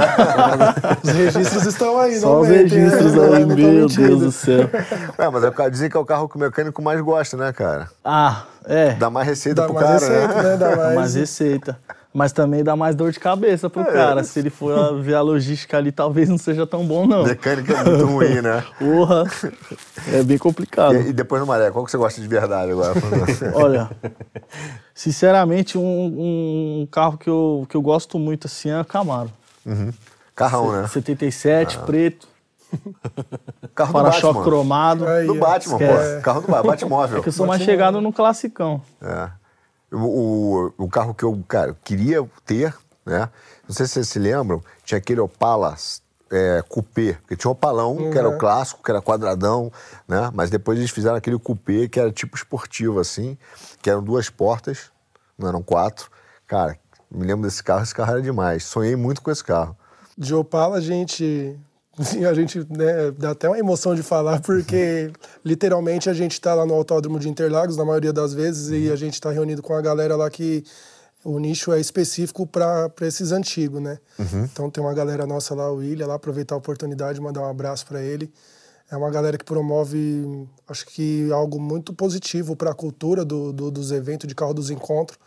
os 1.02 1.10
registros 1.10 1.66
estão 1.66 1.98
aí, 1.98 2.20
Só 2.20 2.42
os 2.42 2.50
registros 2.50 3.14
né? 3.14 3.38
aí, 3.38 3.46
meu 3.46 3.88
Deus 3.88 4.20
do 4.20 4.30
céu. 4.30 4.70
É, 5.18 5.30
mas 5.30 5.42
é, 5.42 5.70
dizem 5.70 5.90
que 5.90 5.96
é 5.96 6.00
o 6.00 6.04
carro 6.04 6.28
que 6.28 6.36
o 6.36 6.40
mecânico 6.40 6.82
mais 6.82 7.00
gosta, 7.00 7.38
né, 7.38 7.54
cara? 7.54 7.88
Ah, 8.04 8.44
é. 8.66 8.96
Dá 8.96 9.10
mais 9.10 9.26
receita 9.26 9.62
dá 9.62 9.68
pro 9.68 9.76
mais 9.76 9.86
cara, 9.86 10.00
receita, 10.00 10.44
né? 10.44 10.50
né? 10.50 10.58
Dá 10.58 10.76
mais... 10.76 10.96
mais 10.96 11.16
receita. 11.16 11.80
Mas 12.16 12.32
também 12.32 12.64
dá 12.64 12.78
mais 12.78 12.96
dor 12.96 13.12
de 13.12 13.20
cabeça 13.20 13.70
pro 13.70 13.82
é. 13.82 13.92
cara. 13.92 14.24
Se 14.24 14.40
ele 14.40 14.50
for 14.50 15.02
ver 15.02 15.16
a 15.16 15.22
logística 15.22 15.76
ali, 15.76 15.92
talvez 15.92 16.30
não 16.30 16.38
seja 16.38 16.66
tão 16.66 16.88
bom, 16.88 17.06
não. 17.06 17.26
Mecânica 17.26 17.74
é 17.74 17.84
muito 17.84 18.06
ruim, 18.06 18.42
né? 18.42 18.64
Porra. 18.80 19.26
É 20.14 20.24
bem 20.24 20.38
complicado. 20.38 20.96
E, 20.96 21.10
e, 21.10 21.14
depois 21.14 21.42
no 21.42 21.46
Maré, 21.46 21.70
qual 21.72 21.84
que 21.84 21.92
você 21.92 21.98
gosta 21.98 22.22
de 22.22 22.28
verdade 22.30 22.72
agora? 22.72 22.94
Olha, 23.54 23.92
sinceramente, 24.94 25.78
um, 25.78 25.84
um, 25.84 26.88
carro 26.90 27.18
que 27.18 27.30
eu, 27.30 27.68
que 27.70 27.76
eu 27.76 27.82
gosto 27.82 28.18
muito 28.18 28.48
assim 28.48 28.70
é 28.70 28.80
o 28.80 28.86
Camaro. 28.86 29.30
Uhum. 29.66 29.92
Carrão, 30.34 30.72
né? 30.72 30.88
77, 30.88 31.78
ah. 31.78 31.82
preto. 31.82 32.30
Carro 33.76 33.92
Para-choque 33.92 34.42
cromado. 34.42 35.06
Aí, 35.06 35.28
do 35.28 35.36
Batman, 35.36 35.78
pô. 35.78 36.22
Carro 36.22 36.40
do 36.40 36.48
Batmóvel. 36.48 37.20
É 37.20 37.22
que 37.22 37.28
eu 37.28 37.34
sou 37.34 37.46
mais 37.46 37.62
chegado 37.62 38.00
no 38.00 38.14
classicão. 38.14 38.82
É. 39.02 39.28
O, 39.96 40.74
o, 40.78 40.90
carro 40.90 41.14
que 41.14 41.24
eu 41.24 41.44
cara, 41.48 41.76
queria 41.84 42.28
ter, 42.46 42.76
né? 43.06 43.30
Não 43.68 43.74
sei 43.74 43.86
se 43.86 43.94
vocês 43.94 44.10
se 44.10 44.20
lembram, 44.20 44.62
tinha 44.84 44.98
aquele 44.98 45.22
Opala 45.22 45.76
é, 46.32 46.64
coupé, 46.68 47.14
porque 47.14 47.36
tinha 47.36 47.50
o 47.50 47.54
Opalão, 47.54 47.96
uhum. 47.96 48.12
que 48.12 48.18
era 48.18 48.28
o 48.28 48.34
uhum. 48.34 48.38
clássico, 48.38 48.84
que 48.84 48.92
era 48.92 49.02
quadradão, 49.02 49.72
né? 50.08 50.30
Mas 50.34 50.50
depois 50.50 50.78
eles 50.78 50.92
fizeram 50.92 51.16
aquele 51.16 51.40
coupé 51.40 51.88
que 51.88 52.00
era 52.00 52.12
tipo 52.12 52.36
esportivo, 52.36 53.00
assim, 53.00 53.38
que 53.82 53.90
eram 53.90 54.04
duas 54.04 54.30
portas, 54.30 54.92
não 55.38 55.48
eram 55.48 55.64
quatro. 55.64 56.10
Cara, 56.46 56.78
me 57.10 57.26
lembro 57.26 57.48
desse 57.48 57.64
carro, 57.64 57.84
esse 57.84 57.96
carro 57.96 58.12
era 58.12 58.22
demais. 58.22 58.64
Sonhei 58.64 58.96
muito 58.96 59.22
com 59.22 59.32
esse 59.32 59.44
carro. 59.44 59.78
De 60.18 60.34
Opala, 60.34 60.78
a 60.78 60.82
gente 60.82 61.58
Sim, 62.04 62.26
a 62.26 62.34
gente 62.34 62.60
né, 62.70 63.12
dá 63.18 63.32
até 63.32 63.48
uma 63.48 63.58
emoção 63.58 63.96
de 63.96 64.04
falar, 64.04 64.42
porque 64.42 65.12
literalmente 65.44 66.10
a 66.10 66.14
gente 66.14 66.34
está 66.34 66.54
lá 66.54 66.66
no 66.66 66.74
Autódromo 66.74 67.20
de 67.20 67.30
Interlagos, 67.30 67.78
na 67.78 67.86
maioria 67.86 68.12
das 68.12 68.34
vezes, 68.34 68.70
uhum. 68.70 68.76
e 68.76 68.92
a 68.92 68.96
gente 68.96 69.14
está 69.14 69.32
reunido 69.32 69.62
com 69.62 69.74
a 69.74 69.82
galera 69.82 70.16
lá 70.16 70.30
que 70.30 70.64
o 71.24 71.40
nicho 71.40 71.72
é 71.72 71.80
específico 71.80 72.46
para 72.46 72.92
esses 73.02 73.32
antigos, 73.32 73.82
né? 73.82 73.98
Uhum. 74.20 74.44
Então 74.44 74.70
tem 74.70 74.84
uma 74.84 74.94
galera 74.94 75.26
nossa 75.26 75.56
lá, 75.56 75.72
o 75.72 75.78
William, 75.78 76.08
lá, 76.08 76.16
aproveitar 76.16 76.56
a 76.56 76.58
oportunidade, 76.58 77.20
mandar 77.20 77.42
um 77.42 77.50
abraço 77.50 77.86
para 77.86 78.02
ele. 78.02 78.32
É 78.92 78.96
uma 78.96 79.10
galera 79.10 79.36
que 79.38 79.44
promove, 79.44 80.48
acho 80.68 80.86
que 80.86 81.32
algo 81.32 81.60
muito 81.60 81.94
positivo 81.94 82.56
para 82.56 82.72
a 82.72 82.76
cultura 82.76 83.26
do, 83.26 83.52
do, 83.52 83.72
dos 83.72 83.92
eventos 83.92 84.28
de 84.28 84.36
carro 84.36 84.54
dos 84.54 84.70
encontros 84.70 85.18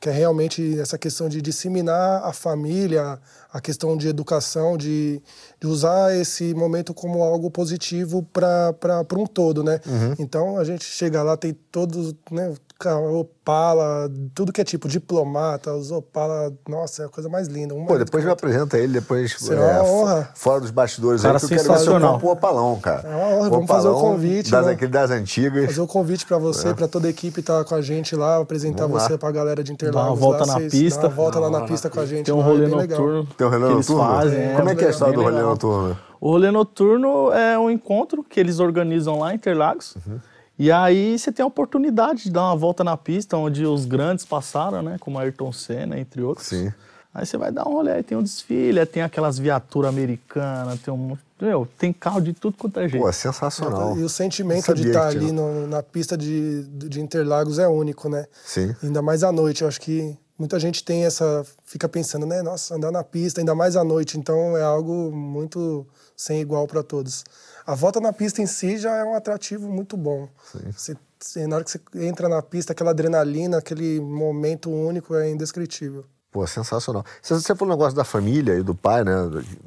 que 0.00 0.08
é 0.08 0.12
realmente 0.12 0.78
essa 0.78 0.98
questão 0.98 1.28
de 1.28 1.40
disseminar 1.40 2.22
a 2.24 2.32
família, 2.32 3.18
a 3.56 3.60
questão 3.60 3.96
de 3.96 4.06
educação, 4.06 4.76
de, 4.76 5.22
de 5.58 5.66
usar 5.66 6.14
esse 6.14 6.52
momento 6.52 6.92
como 6.92 7.22
algo 7.22 7.50
positivo 7.50 8.22
para 8.22 9.06
um 9.16 9.24
todo, 9.24 9.64
né? 9.64 9.80
Uhum. 9.86 10.14
Então 10.18 10.58
a 10.58 10.64
gente 10.64 10.84
chega 10.84 11.22
lá, 11.22 11.38
tem 11.38 11.54
todos, 11.72 12.14
né, 12.30 12.52
Opala, 12.84 14.10
tudo 14.34 14.52
que 14.52 14.60
é 14.60 14.64
tipo 14.64 14.86
diplomata, 14.86 15.72
os 15.72 15.90
Opala, 15.90 16.52
nossa, 16.68 17.04
é 17.04 17.06
a 17.06 17.08
coisa 17.08 17.26
mais 17.26 17.48
linda. 17.48 17.74
Um 17.74 17.86
Pô, 17.86 17.96
depois 17.96 18.22
me 18.22 18.30
apresenta 18.30 18.76
ele, 18.76 18.92
depois 18.92 19.34
é, 19.48 19.54
é 19.54 19.58
uma 19.58 19.82
honra. 19.84 20.30
fora 20.34 20.60
dos 20.60 20.70
bastidores 20.70 21.22
cara, 21.22 21.38
aí, 21.38 21.40
que 21.40 21.46
eu 21.46 21.58
quero 21.58 21.72
ver 21.72 21.78
seu 21.78 21.98
campo 21.98 22.30
Opalão, 22.30 22.78
cara. 22.78 23.08
É 23.08 23.16
uma 23.16 23.28
honra, 23.28 23.50
vamos 23.50 23.66
fazer 23.66 23.88
o 23.88 23.98
convite. 23.98 24.50
Das, 24.50 24.66
aquele 24.66 24.90
das 24.90 25.10
antigas. 25.10 25.64
Fazer 25.64 25.80
o 25.80 25.86
convite 25.86 26.26
para 26.26 26.36
você, 26.36 26.68
é. 26.68 26.74
para 26.74 26.86
toda 26.86 27.06
a 27.06 27.10
equipe 27.10 27.40
estar 27.40 27.58
tá 27.58 27.64
com 27.64 27.74
a 27.74 27.80
gente 27.80 28.14
lá, 28.14 28.36
apresentar 28.36 28.86
vamos 28.86 29.02
você 29.02 29.16
para 29.16 29.30
a 29.30 29.32
galera 29.32 29.64
de 29.64 29.72
Interlagos. 29.72 30.02
Dá 30.02 30.10
uma 30.10 30.16
volta 30.16 30.44
lá, 30.44 30.60
na 30.60 30.68
pista. 30.68 31.00
Dá 31.00 31.08
uma 31.08 31.14
volta 31.14 31.38
lá 31.38 31.50
na 31.50 31.60
pista 31.62 31.88
com 31.88 32.00
a 32.00 32.06
gente. 32.06 32.26
Tem 32.26 32.34
um 32.34 32.42
rolê 32.42 32.66
noturno. 32.66 33.26
Tem 33.38 33.46
um 33.46 33.50
rolê 33.50 33.74
noturno? 33.74 34.02
Fazem, 34.02 34.38
é, 34.38 34.54
Como 34.54 34.68
é 34.68 34.74
que 34.74 34.84
é 34.84 34.88
a 34.88 34.90
história 34.90 35.14
do 35.14 35.22
rolê 35.22 35.40
noturno? 35.40 35.98
O 36.20 36.30
rolê 36.30 36.50
noturno 36.50 37.32
é 37.32 37.58
um 37.58 37.70
encontro 37.70 38.22
que 38.22 38.38
eles 38.38 38.58
organizam 38.58 39.18
lá 39.18 39.32
em 39.32 39.36
Interlagos. 39.36 39.96
Uhum. 40.06 40.18
E 40.58 40.72
aí 40.72 41.18
você 41.18 41.30
tem 41.30 41.42
a 41.42 41.46
oportunidade 41.46 42.24
de 42.24 42.30
dar 42.30 42.44
uma 42.44 42.56
volta 42.56 42.82
na 42.82 42.96
pista 42.96 43.36
onde 43.36 43.64
os 43.66 43.84
grandes 43.84 44.24
passaram, 44.24 44.82
né? 44.82 44.96
Como 44.98 45.18
Ayrton 45.18 45.52
Senna, 45.52 45.98
entre 45.98 46.22
outros. 46.22 46.46
Sim. 46.46 46.72
Aí 47.12 47.24
você 47.24 47.38
vai 47.38 47.50
dar 47.50 47.66
um 47.66 47.72
rolê, 47.72 47.92
aí 47.92 48.02
tem 48.02 48.16
um 48.16 48.22
desfile, 48.22 48.84
tem 48.84 49.02
aquelas 49.02 49.38
viaturas 49.38 49.88
americanas, 49.88 50.80
tem 50.80 50.92
um. 50.92 51.16
Meu, 51.40 51.66
tem 51.78 51.92
carro 51.92 52.20
de 52.20 52.32
tudo 52.32 52.56
quanto 52.58 52.78
é 52.80 52.88
jeito. 52.88 53.02
Pô, 53.02 53.08
é 53.08 53.12
sensacional. 53.12 53.96
E 53.98 54.02
o 54.02 54.08
sentimento 54.08 54.74
de 54.74 54.88
estar 54.88 55.00
tá 55.00 55.08
ali 55.08 55.32
no, 55.32 55.66
na 55.66 55.82
pista 55.82 56.16
de, 56.16 56.64
de 56.64 57.00
Interlagos 57.00 57.58
é 57.58 57.68
único, 57.68 58.08
né? 58.08 58.26
Sim. 58.44 58.74
Ainda 58.82 59.00
mais 59.00 59.22
à 59.22 59.32
noite. 59.32 59.62
Eu 59.62 59.68
acho 59.68 59.80
que 59.80 60.16
muita 60.38 60.60
gente 60.60 60.84
tem 60.84 61.04
essa. 61.04 61.44
fica 61.64 61.88
pensando, 61.88 62.26
né? 62.26 62.42
Nossa, 62.42 62.74
andar 62.74 62.90
na 62.90 63.02
pista, 63.04 63.40
ainda 63.40 63.54
mais 63.54 63.76
à 63.76 63.84
noite. 63.84 64.18
Então 64.18 64.56
é 64.56 64.62
algo 64.62 65.10
muito 65.10 65.86
sem 66.14 66.40
igual 66.40 66.66
para 66.66 66.82
todos 66.82 67.24
a 67.66 67.74
volta 67.74 68.00
na 68.00 68.12
pista 68.12 68.40
em 68.40 68.46
si 68.46 68.78
já 68.78 68.94
é 68.94 69.04
um 69.04 69.14
atrativo 69.14 69.68
muito 69.68 69.96
bom. 69.96 70.28
Você, 70.72 70.96
você, 71.18 71.46
na 71.46 71.56
hora 71.56 71.64
que 71.64 71.70
você 71.70 71.80
entra 71.96 72.28
na 72.28 72.40
pista, 72.40 72.72
aquela 72.72 72.90
adrenalina, 72.90 73.58
aquele 73.58 74.00
momento 74.00 74.70
único 74.70 75.14
é 75.14 75.30
indescritível. 75.30 76.04
Pô, 76.30 76.46
sensacional. 76.46 77.04
Você, 77.20 77.34
você 77.34 77.54
falou 77.56 77.74
um 77.74 77.76
negócio 77.76 77.96
da 77.96 78.04
família 78.04 78.54
e 78.54 78.62
do 78.62 78.74
pai, 78.74 79.02
né? 79.02 79.12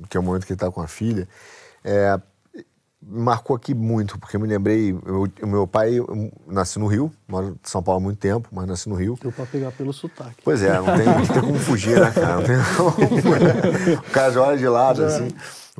Que 0.07 0.15
é 0.15 0.19
o 0.19 0.23
momento 0.23 0.45
que 0.45 0.53
ele 0.53 0.55
está 0.55 0.71
com 0.71 0.81
a 0.81 0.87
filha. 0.87 1.27
É, 1.83 2.19
marcou 3.01 3.55
aqui 3.55 3.73
muito, 3.73 4.19
porque 4.19 4.35
eu 4.35 4.39
me 4.39 4.47
lembrei, 4.47 4.93
o 4.93 5.47
meu 5.47 5.65
pai 5.65 5.95
nasci 6.47 6.77
no 6.79 6.87
Rio, 6.87 7.11
moro 7.27 7.47
em 7.49 7.55
São 7.63 7.81
Paulo 7.81 7.99
há 7.99 8.03
muito 8.03 8.19
tempo, 8.19 8.47
mas 8.51 8.67
nasci 8.67 8.87
no 8.87 8.95
Rio. 8.95 9.17
Deu 9.21 9.31
pra 9.31 9.45
pegar 9.45 9.71
pelo 9.71 9.91
sotaque. 9.91 10.37
Pois 10.43 10.61
é, 10.61 10.73
não 10.77 10.85
tem, 10.95 11.05
não 11.05 11.25
tem 11.25 11.41
como 11.41 11.59
fugir, 11.59 11.99
né, 11.99 12.11
cara? 12.11 12.35
Não 12.35 12.43
tem 12.43 12.57
como... 12.77 12.89
o 14.07 14.11
cara 14.11 14.31
já 14.31 14.41
olha 14.41 14.57
de 14.57 14.67
lado, 14.67 15.03
assim. 15.03 15.27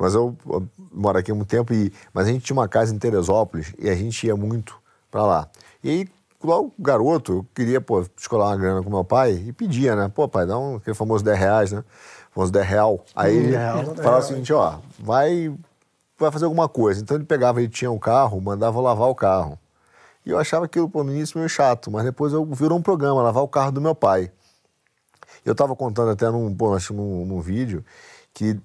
Mas 0.00 0.14
eu, 0.14 0.34
eu 0.48 0.66
moro 0.90 1.18
aqui 1.18 1.30
há 1.30 1.34
muito 1.34 1.48
tempo, 1.48 1.74
e, 1.74 1.92
mas 2.14 2.26
a 2.26 2.30
gente 2.30 2.42
tinha 2.42 2.56
uma 2.56 2.66
casa 2.66 2.94
em 2.94 2.98
Teresópolis 2.98 3.74
e 3.78 3.90
a 3.90 3.94
gente 3.94 4.26
ia 4.26 4.34
muito 4.34 4.80
para 5.10 5.26
lá. 5.26 5.48
E 5.84 5.90
aí, 5.90 6.08
logo 6.42 6.72
garoto, 6.78 7.32
eu 7.32 7.46
queria, 7.54 7.82
pô, 7.82 8.00
escolar 8.16 8.46
uma 8.46 8.56
grana 8.56 8.82
com 8.82 8.88
meu 8.88 9.04
pai 9.04 9.32
e 9.32 9.52
pedia, 9.52 9.94
né? 9.94 10.10
Pô, 10.12 10.26
pai, 10.26 10.46
dá 10.46 10.58
um, 10.58 10.76
aquele 10.76 10.94
famoso 10.94 11.22
10 11.22 11.38
reais, 11.38 11.72
né? 11.72 11.84
Famoso 12.30 12.50
10 12.50 12.66
real. 12.66 13.04
Aí 13.14 13.38
hum, 13.38 13.42
ele 13.42 13.94
falava 13.96 14.20
o 14.20 14.22
seguinte, 14.22 14.50
ó, 14.54 14.78
vai, 14.98 15.54
vai 16.18 16.30
fazer 16.30 16.46
alguma 16.46 16.66
coisa. 16.66 17.02
Então 17.02 17.14
ele 17.14 17.24
pegava, 17.24 17.60
ele 17.60 17.68
tinha 17.68 17.90
um 17.90 17.98
carro, 17.98 18.40
mandava 18.40 18.80
lavar 18.80 19.10
o 19.10 19.14
carro. 19.14 19.58
E 20.24 20.30
eu 20.30 20.38
achava 20.38 20.64
aquilo, 20.64 20.88
pô, 20.88 21.04
no 21.04 21.12
início 21.12 21.36
meio 21.36 21.48
chato, 21.48 21.90
mas 21.90 22.04
depois 22.04 22.32
eu 22.32 22.42
virou 22.46 22.78
um 22.78 22.82
programa, 22.82 23.20
lavar 23.20 23.42
o 23.42 23.48
carro 23.48 23.72
do 23.72 23.82
meu 23.82 23.94
pai. 23.94 24.32
Eu 25.44 25.52
estava 25.52 25.76
contando 25.76 26.10
até 26.10 26.30
num, 26.30 26.54
pô, 26.54 26.74
acho 26.74 26.94
num, 26.94 27.26
num 27.26 27.40
vídeo 27.42 27.84
que 28.32 28.58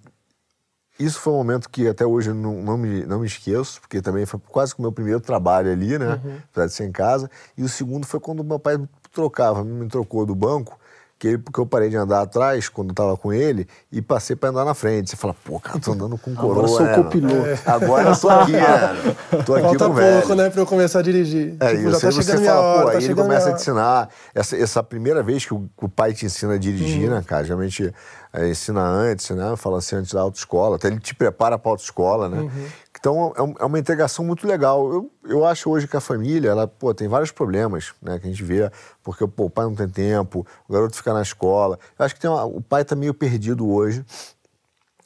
isso 1.00 1.20
foi 1.20 1.34
um 1.34 1.38
momento 1.38 1.70
que 1.70 1.88
até 1.88 2.06
hoje 2.06 2.30
eu 2.30 2.36
não, 2.36 2.62
não, 2.62 2.78
me, 2.78 3.06
não 3.06 3.20
me 3.20 3.28
esqueço, 3.28 3.82
porque 3.82 4.02
também 4.02 4.26
foi 4.26 4.40
quase 4.48 4.74
que 4.74 4.80
o 4.80 4.82
meu 4.82 4.92
primeiro 4.92 5.20
trabalho 5.20 5.72
ali, 5.72 5.98
né? 5.98 6.20
Uhum. 6.24 6.38
Apesar 6.52 6.68
de 6.68 6.74
ser 6.74 6.86
em 6.86 6.92
casa. 6.92 7.30
E 7.58 7.64
o 7.64 7.70
segundo 7.70 8.06
foi 8.06 8.20
quando 8.20 8.40
o 8.40 8.44
meu 8.44 8.60
pai 8.60 8.78
me 8.78 8.88
trocava, 9.12 9.64
me 9.64 9.88
trocou 9.88 10.26
do 10.26 10.34
banco 10.34 10.80
que, 11.18 11.38
porque 11.38 11.60
eu 11.60 11.66
parei 11.66 11.90
de 11.90 11.96
andar 11.96 12.22
atrás 12.22 12.68
quando 12.68 12.90
eu 12.90 12.96
tava 12.96 13.16
com 13.16 13.32
ele 13.32 13.68
e 13.92 14.02
passei 14.02 14.36
para 14.36 14.50
andar 14.50 14.66
na 14.66 14.74
frente. 14.74 15.10
Você 15.10 15.16
fala, 15.16 15.34
pô, 15.34 15.60
cara, 15.60 15.80
tô 15.80 15.94
andando 15.94 16.18
com 16.18 16.36
coroa. 16.36 16.66
Agora 16.66 16.68
sou 16.68 16.86
é, 16.86 16.96
copiloto. 16.96 17.36
É, 17.46 17.60
agora 17.66 18.10
eu 18.10 18.20
tô 18.20 18.30
aqui, 18.30 18.52
né? 18.52 19.16
Tô 19.46 19.54
aqui 19.56 19.64
Falta 19.64 19.86
com 19.86 19.96
pouco, 19.96 20.28
velho. 20.28 20.36
né, 20.36 20.50
pra 20.50 20.62
eu 20.62 20.66
começar 20.66 21.00
a 21.00 21.02
dirigir. 21.02 21.56
É, 21.60 21.76
tipo, 21.76 21.92
já 21.92 22.00
tá 22.00 22.12
chegando 22.12 22.40
minha 22.40 22.52
fala, 22.52 22.66
hora, 22.66 22.82
pô, 22.82 22.92
tá 22.92 22.98
aí 22.98 23.04
ele 23.06 23.16
começa 23.16 23.50
a 23.50 23.54
te 23.54 23.62
ensinar. 23.62 24.10
Essa, 24.34 24.58
essa 24.58 24.84
primeira 24.84 25.24
vez 25.24 25.46
que 25.46 25.54
o, 25.54 25.70
que 25.78 25.86
o 25.86 25.90
pai 25.90 26.14
te 26.14 26.26
ensina 26.26 26.54
a 26.54 26.58
dirigir, 26.58 27.10
hum. 27.10 27.16
né, 27.16 27.24
cara? 27.26 27.44
Geralmente 27.44 27.94
é, 28.36 28.50
ensina 28.50 28.82
antes, 28.82 29.30
né? 29.30 29.56
Fala 29.56 29.78
assim, 29.78 29.96
antes 29.96 30.12
da 30.12 30.22
autoescola. 30.22 30.76
Até 30.76 30.88
ele 30.88 31.00
te 31.00 31.16
prepara 31.16 31.58
pra 31.58 31.72
autoescola, 31.72 32.28
né? 32.28 32.40
Uhum. 32.42 32.68
Então 33.00 33.34
é, 33.38 33.64
é 33.64 33.66
uma 33.66 33.80
integração 33.80 34.26
muito 34.26 34.46
legal. 34.46 34.92
Eu, 34.92 35.12
eu 35.24 35.46
acho 35.46 35.70
hoje 35.70 35.88
que 35.88 35.96
a 35.96 36.02
família, 36.02 36.50
ela, 36.50 36.68
pô, 36.68 36.94
tem 36.94 37.08
vários 37.08 37.32
problemas, 37.32 37.94
né, 38.02 38.20
que 38.20 38.28
a 38.28 38.30
gente 38.30 38.44
vê, 38.44 38.70
porque 39.04 39.26
pô, 39.26 39.46
o 39.46 39.50
pai 39.50 39.66
não 39.66 39.76
tem 39.76 39.88
tempo, 39.88 40.46
o 40.68 40.74
garoto 40.74 40.98
fica 40.98 41.14
na 41.14 41.22
escola. 41.22 41.80
Eu 41.98 42.06
acho 42.06 42.16
que 42.16 42.20
tem 42.20 42.30
uma, 42.30 42.44
o 42.44 42.62
pai 42.62 42.82
está 42.82 42.96
meio 42.96 43.14
perdido 43.14 43.70
hoje 43.70 44.04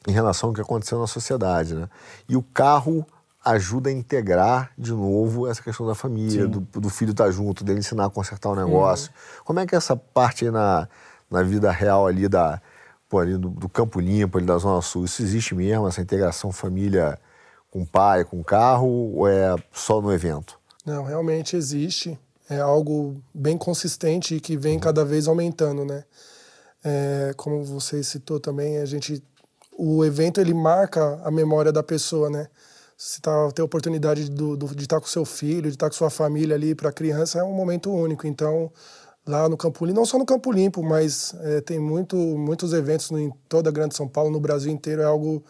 em 0.08 0.12
relação 0.12 0.48
ao 0.48 0.54
que 0.54 0.60
aconteceu 0.60 0.98
na 0.98 1.06
sociedade, 1.06 1.74
né? 1.74 1.88
E 2.28 2.36
o 2.36 2.42
carro 2.42 3.06
ajuda 3.44 3.90
a 3.90 3.92
integrar 3.92 4.70
de 4.76 4.92
novo 4.92 5.46
essa 5.46 5.62
questão 5.62 5.86
da 5.86 5.94
família, 5.94 6.48
do, 6.48 6.60
do, 6.60 6.90
filho 6.90 7.12
estar 7.12 7.24
tá 7.24 7.30
junto, 7.30 7.62
dele 7.62 7.78
ensinar 7.78 8.06
a 8.06 8.10
consertar 8.10 8.50
o 8.50 8.56
negócio. 8.56 9.10
Uhum. 9.10 9.44
Como 9.44 9.60
é 9.60 9.66
que 9.66 9.74
é 9.74 9.78
essa 9.78 9.94
parte 9.94 10.46
aí 10.46 10.50
na, 10.50 10.88
na 11.30 11.42
vida 11.42 11.70
real 11.70 12.06
ali 12.06 12.28
da 12.28 12.60
pô, 13.10 13.18
ali 13.18 13.36
do, 13.36 13.50
do 13.50 13.68
Campo 13.68 14.00
Limpo, 14.00 14.38
ali 14.38 14.46
da 14.46 14.56
Zona 14.56 14.80
Sul, 14.80 15.04
isso 15.04 15.20
existe 15.20 15.52
mesmo, 15.54 15.88
essa 15.88 16.00
integração 16.00 16.52
família 16.52 17.18
com 17.68 17.84
pai, 17.84 18.24
com 18.24 18.42
carro, 18.42 18.88
ou 19.16 19.28
é 19.28 19.56
só 19.72 20.00
no 20.00 20.12
evento? 20.12 20.58
Não, 20.86 21.04
realmente 21.04 21.56
existe. 21.56 22.18
É 22.48 22.58
algo 22.60 23.20
bem 23.34 23.58
consistente 23.58 24.36
e 24.36 24.40
que 24.40 24.56
vem 24.56 24.74
uhum. 24.74 24.80
cada 24.80 25.04
vez 25.04 25.28
aumentando, 25.28 25.84
né? 25.84 26.04
É, 26.82 27.32
como 27.36 27.62
você 27.64 28.02
citou 28.02 28.40
também, 28.40 28.78
a 28.78 28.84
gente, 28.84 29.22
o 29.76 30.04
evento 30.04 30.40
ele 30.40 30.54
marca 30.54 31.20
a 31.24 31.30
memória 31.30 31.72
da 31.72 31.82
pessoa, 31.82 32.30
né? 32.30 32.48
Se 32.96 33.20
tá, 33.20 33.50
ter 33.52 33.62
a 33.62 33.64
oportunidade 33.64 34.30
do, 34.30 34.56
do, 34.56 34.66
de 34.74 34.82
estar 34.82 34.96
tá 34.96 35.00
com 35.00 35.06
seu 35.06 35.24
filho, 35.24 35.62
de 35.62 35.70
estar 35.70 35.86
tá 35.86 35.90
com 35.90 35.96
sua 35.96 36.10
família 36.10 36.54
ali 36.54 36.74
para 36.74 36.90
a 36.90 36.92
criança 36.92 37.38
é 37.38 37.42
um 37.42 37.52
momento 37.52 37.92
único. 37.92 38.26
Então, 38.26 38.70
lá 39.30 39.48
no 39.48 39.56
Campo 39.56 39.84
Limpo, 39.84 39.98
não 39.98 40.06
só 40.06 40.18
no 40.18 40.26
Campo 40.26 40.52
Limpo, 40.52 40.82
mas 40.82 41.34
é, 41.40 41.60
tem 41.60 41.78
muito, 41.78 42.16
muitos 42.16 42.72
eventos 42.72 43.10
em 43.12 43.32
toda 43.48 43.70
a 43.70 43.72
Grande 43.72 43.96
São 43.96 44.08
Paulo, 44.08 44.30
no 44.30 44.40
Brasil 44.40 44.70
inteiro, 44.70 45.02
é 45.02 45.04
algo 45.04 45.42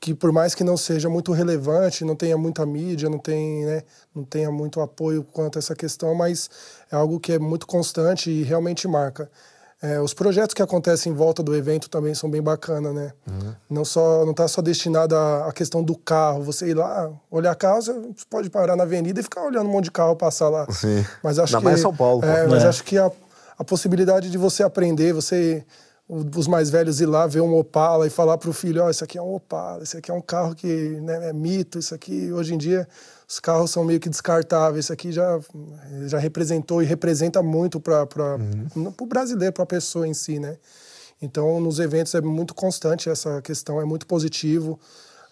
que 0.00 0.14
por 0.14 0.30
mais 0.30 0.54
que 0.54 0.62
não 0.62 0.76
seja 0.76 1.08
muito 1.08 1.32
relevante, 1.32 2.04
não 2.04 2.14
tenha 2.14 2.36
muita 2.36 2.66
mídia, 2.66 3.08
não, 3.08 3.18
tem, 3.18 3.64
né, 3.64 3.82
não 4.14 4.22
tenha 4.22 4.50
muito 4.50 4.80
apoio 4.82 5.24
quanto 5.24 5.56
a 5.56 5.60
essa 5.60 5.74
questão, 5.74 6.14
mas 6.14 6.50
é 6.92 6.96
algo 6.96 7.18
que 7.18 7.32
é 7.32 7.38
muito 7.38 7.66
constante 7.66 8.30
e 8.30 8.42
realmente 8.42 8.86
marca. 8.86 9.30
É, 9.84 10.00
os 10.00 10.14
projetos 10.14 10.54
que 10.54 10.62
acontecem 10.62 11.12
em 11.12 11.14
volta 11.14 11.42
do 11.42 11.54
evento 11.54 11.90
também 11.90 12.14
são 12.14 12.30
bem 12.30 12.40
bacanas, 12.40 12.94
né? 12.94 13.12
Uhum. 13.28 13.54
Não 13.68 13.84
só 13.84 14.24
não 14.24 14.30
está 14.30 14.48
só 14.48 14.62
destinado 14.62 15.14
à, 15.14 15.52
questão 15.52 15.82
do 15.82 15.94
carro. 15.94 16.42
Você 16.42 16.68
ir 16.68 16.74
lá 16.74 17.10
olhar 17.30 17.54
carro, 17.54 17.82
você 17.82 17.92
pode 18.30 18.48
parar 18.48 18.76
na 18.76 18.84
avenida 18.84 19.20
e 19.20 19.22
ficar 19.22 19.42
olhando 19.42 19.68
um 19.68 19.72
monte 19.72 19.84
de 19.84 19.90
carro 19.90 20.16
passar 20.16 20.48
lá. 20.48 20.66
Sim. 20.70 21.04
Mas 21.22 21.38
acho 21.38 21.54
Ainda 21.54 21.58
que 21.58 21.64
mais 21.64 21.80
São 21.82 21.94
Paulo. 21.94 22.24
É, 22.24 22.46
mas 22.46 22.64
é. 22.64 22.68
acho 22.68 22.82
que 22.82 22.96
a, 22.96 23.12
a 23.58 23.62
possibilidade 23.62 24.30
de 24.30 24.38
você 24.38 24.62
aprender, 24.62 25.12
você 25.12 25.62
os 26.08 26.46
mais 26.46 26.68
velhos 26.68 27.00
ir 27.00 27.06
lá 27.06 27.26
ver 27.26 27.40
um 27.40 27.56
Opala 27.56 28.06
e 28.06 28.10
falar 28.10 28.36
para 28.36 28.50
o 28.50 28.52
filho, 28.52 28.82
ó, 28.82 28.86
oh, 28.86 28.90
isso 28.90 29.02
aqui 29.02 29.16
é 29.16 29.22
um 29.22 29.34
Opala, 29.34 29.82
isso 29.82 29.96
aqui 29.96 30.10
é 30.10 30.14
um 30.14 30.20
carro 30.20 30.54
que 30.54 30.66
né, 31.00 31.30
é 31.30 31.32
mito, 31.32 31.78
isso 31.78 31.94
aqui, 31.94 32.30
hoje 32.30 32.54
em 32.54 32.58
dia, 32.58 32.86
os 33.26 33.40
carros 33.40 33.70
são 33.70 33.84
meio 33.84 33.98
que 33.98 34.10
descartáveis, 34.10 34.84
isso 34.84 34.92
aqui 34.92 35.10
já, 35.10 35.40
já 36.06 36.18
representou 36.18 36.82
e 36.82 36.84
representa 36.84 37.42
muito 37.42 37.80
para 37.80 38.06
uhum. 38.74 38.92
o 39.00 39.06
brasileiro, 39.06 39.52
para 39.52 39.64
a 39.64 39.66
pessoa 39.66 40.06
em 40.06 40.14
si, 40.14 40.38
né? 40.38 40.58
Então, 41.22 41.58
nos 41.58 41.78
eventos 41.78 42.14
é 42.14 42.20
muito 42.20 42.54
constante 42.54 43.08
essa 43.08 43.40
questão, 43.40 43.80
é 43.80 43.84
muito 43.84 44.06
positivo. 44.06 44.78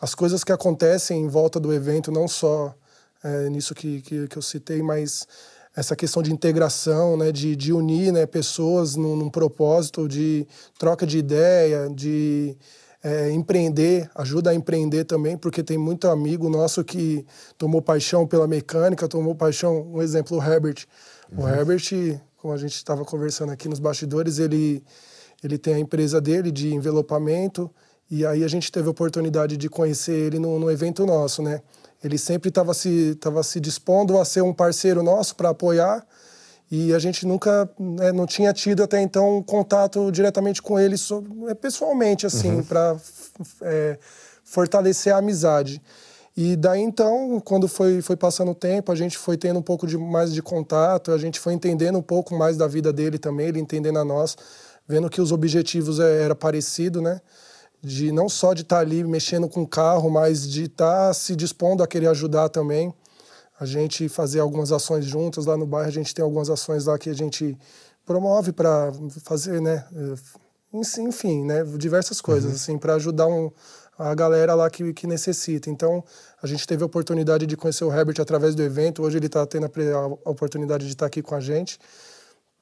As 0.01 0.15
coisas 0.15 0.43
que 0.43 0.51
acontecem 0.51 1.21
em 1.21 1.29
volta 1.29 1.61
do 1.61 1.73
evento, 1.73 2.11
não 2.11 2.27
só 2.27 2.75
é, 3.23 3.51
nisso 3.51 3.75
que, 3.75 4.01
que, 4.01 4.27
que 4.27 4.39
eu 4.39 4.43
citei, 4.43 4.83
mas 4.83 5.27
essa 5.75 5.97
questão 5.97 6.23
de 6.23 6.33
integração, 6.33 7.17
né, 7.17 7.33
de, 7.33 7.57
de 7.57 7.73
unir 7.73 8.13
né, 8.13 8.27
pessoas 8.27 8.95
num, 8.95 9.17
num 9.17 9.31
propósito 9.31 10.07
de 10.07 10.47
troca 10.79 11.07
de 11.07 11.19
ideia, 11.19 11.89
de 11.89 12.57
é, 13.03 13.31
empreender, 13.33 14.09
ajuda 14.15 14.51
a 14.51 14.55
empreender 14.55 15.05
também, 15.05 15.37
porque 15.37 15.63
tem 15.63 15.79
muito 15.79 16.09
amigo 16.09 16.49
nosso 16.49 16.85
que 16.85 17.27
tomou 17.59 17.83
paixão 17.83 18.27
pela 18.27 18.47
mecânica, 18.47 19.09
tomou 19.09 19.35
paixão, 19.35 19.89
um 19.93 20.03
exemplo, 20.03 20.39
o 20.39 20.43
Herbert. 20.43 20.85
Uhum. 21.33 21.45
O 21.45 21.49
Herbert, 21.49 22.21
como 22.37 22.53
a 22.53 22.57
gente 22.59 22.75
estava 22.75 23.05
conversando 23.05 23.51
aqui 23.51 23.69
nos 23.69 23.81
bastidores, 23.81 24.39
ele, 24.39 24.85
ele 25.43 25.59
tem 25.59 25.75
a 25.75 25.79
empresa 25.79 26.21
dele 26.21 26.53
de 26.53 26.73
envelopamento, 26.73 27.71
e 28.11 28.27
aí 28.27 28.45
a 28.45 28.49
gente 28.49 28.71
teve 28.71 28.89
a 28.89 28.91
oportunidade 28.91 29.57
de 29.57 29.69
conhecer 29.71 30.13
ele 30.13 30.39
no 30.39 30.71
evento 30.71 31.07
nosso, 31.07 31.43
né? 31.43 31.63
Ele 32.03 32.19
sempre 32.19 32.49
estava 32.49 32.75
se, 32.75 33.15
tava 33.17 33.43
se 33.43 33.61
dispondo 33.61 34.19
a 34.19 34.25
ser 34.25 34.43
um 34.43 34.53
parceiro 34.53 35.03
nosso 35.03 35.37
para 35.37 35.51
apoiar. 35.51 36.05
E 36.71 36.95
a 36.95 36.99
gente 36.99 37.27
nunca 37.27 37.69
né, 37.79 38.13
não 38.13 38.27
tinha 38.27 38.51
tido 38.53 38.83
até 38.83 39.01
então 39.01 39.43
contato 39.43 40.11
diretamente 40.11 40.63
com 40.63 40.79
ele 40.79 40.97
sobre, 40.97 41.31
é, 41.51 41.55
pessoalmente 41.55 42.27
assim 42.27 42.57
uhum. 42.57 42.65
para 42.65 42.97
é, 43.61 43.99
fortalecer 44.43 45.15
a 45.15 45.19
amizade. 45.19 45.83
E 46.35 46.57
daí 46.57 46.81
então 46.81 47.39
quando 47.45 47.69
foi 47.69 48.01
foi 48.01 48.17
passando 48.17 48.53
o 48.53 48.55
tempo 48.55 48.91
a 48.91 48.95
gente 48.95 49.19
foi 49.19 49.37
tendo 49.37 49.59
um 49.59 49.63
pouco 49.63 49.87
de 49.87 49.99
mais 49.99 50.33
de 50.33 50.41
contato 50.41 51.13
a 51.13 51.19
gente 51.19 51.39
foi 51.39 51.53
entendendo 51.53 51.99
um 51.99 52.03
pouco 52.03 52.35
mais 52.35 52.57
da 52.57 52.67
vida 52.67 52.91
dele 52.91 53.19
também 53.19 53.49
ele 53.49 53.61
entendendo 53.61 53.99
a 53.99 54.05
nós 54.05 54.35
vendo 54.89 55.11
que 55.11 55.21
os 55.21 55.31
objetivos 55.31 56.01
é, 56.01 56.23
era 56.23 56.35
parecido 56.35 57.03
né 57.03 57.21
de 57.83 58.13
não 58.13 58.29
só 58.29 58.55
de 58.55 58.63
estar 58.63 58.77
tá 58.77 58.83
ali 58.83 59.03
mexendo 59.03 59.49
com 59.49 59.63
o 59.63 59.67
carro, 59.67 60.09
mas 60.09 60.49
de 60.49 60.65
estar 60.65 61.09
tá 61.09 61.15
se 61.15 61.35
dispondo 61.35 61.83
a 61.83 61.87
querer 61.87 62.07
ajudar 62.09 62.49
também. 62.49 62.95
A 63.59 63.67
gente 63.67 64.09
fazer 64.09 64.41
algumas 64.41 64.73
ações 64.73 65.05
juntas 65.05 65.47
lá 65.47 65.57
no 65.57 65.67
bairro, 65.67 65.89
a 65.89 65.93
gente 65.93 66.15
tem 66.15 66.23
algumas 66.23 66.49
ações 66.49 66.87
lá 66.87 66.99
que 66.99 67.11
a 67.11 67.15
gente 67.15 67.57
promove 68.05 68.53
para 68.53 68.93
fazer, 69.25 69.61
né? 69.61 69.85
Enfim, 70.99 71.45
né? 71.45 71.65
Diversas 71.77 72.21
coisas, 72.21 72.51
uhum. 72.51 72.57
assim, 72.57 72.79
para 72.79 72.95
ajudar 72.95 73.27
um, 73.27 73.51
a 73.99 74.15
galera 74.15 74.55
lá 74.55 74.71
que, 74.71 74.93
que 74.93 75.07
necessita. 75.07 75.69
Então, 75.69 76.03
a 76.43 76.47
gente 76.47 76.67
teve 76.67 76.83
a 76.83 76.87
oportunidade 76.87 77.47
de 77.47 77.57
conhecer 77.57 77.85
o 77.85 77.93
Herbert 77.93 78.21
através 78.21 78.55
do 78.55 78.63
evento. 78.63 79.03
Hoje 79.03 79.19
ele 79.19 79.27
está 79.27 79.45
tendo 79.47 79.67
a, 79.67 79.99
a 80.25 80.31
oportunidade 80.31 80.87
de 80.87 80.93
estar 80.93 81.05
tá 81.05 81.07
aqui 81.07 81.23
com 81.23 81.35
a 81.35 81.41
gente 81.41 81.79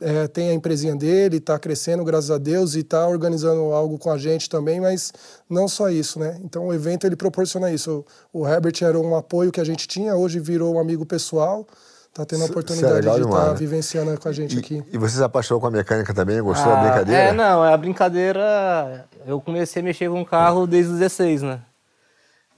é, 0.00 0.26
tem 0.26 0.50
a 0.50 0.54
empresinha 0.54 0.96
dele, 0.96 1.36
está 1.36 1.58
crescendo, 1.58 2.04
graças 2.04 2.30
a 2.30 2.38
Deus, 2.38 2.74
e 2.74 2.80
está 2.80 3.06
organizando 3.06 3.72
algo 3.72 3.98
com 3.98 4.10
a 4.10 4.18
gente 4.18 4.48
também, 4.48 4.80
mas 4.80 5.12
não 5.48 5.68
só 5.68 5.88
isso, 5.88 6.18
né? 6.18 6.38
Então 6.42 6.66
o 6.66 6.74
evento 6.74 7.06
ele 7.06 7.16
proporciona 7.16 7.70
isso. 7.70 8.04
O, 8.32 8.46
Herbert 8.46 8.74
era 8.82 8.98
um 8.98 9.14
apoio 9.14 9.52
que 9.52 9.60
a 9.60 9.64
gente 9.64 9.86
tinha, 9.86 10.14
hoje 10.14 10.40
virou 10.40 10.74
um 10.74 10.80
amigo 10.80 11.04
pessoal, 11.04 11.66
está 12.08 12.24
tendo 12.24 12.42
a 12.42 12.46
é 12.46 12.50
oportunidade 12.50 13.08
é 13.08 13.12
de 13.12 13.20
estar 13.20 13.46
tá 13.46 13.52
vivenciando 13.52 14.18
com 14.18 14.28
a 14.28 14.32
gente 14.32 14.56
e, 14.56 14.58
aqui. 14.58 14.82
E 14.92 14.98
você 14.98 15.16
se 15.16 15.22
apaixonou 15.22 15.60
com 15.60 15.66
a 15.66 15.70
mecânica 15.70 16.14
também? 16.14 16.40
Gostou 16.40 16.72
ah, 16.72 16.76
da 16.76 16.82
brincadeira? 16.82 17.22
É, 17.22 17.32
não, 17.32 17.62
a 17.62 17.76
brincadeira. 17.76 19.06
Eu 19.26 19.40
comecei 19.40 19.80
a 19.80 19.84
mexer 19.84 20.08
com 20.08 20.22
o 20.22 20.26
carro 20.26 20.66
desde 20.66 20.92
os 20.92 20.98
16, 20.98 21.42
né? 21.42 21.60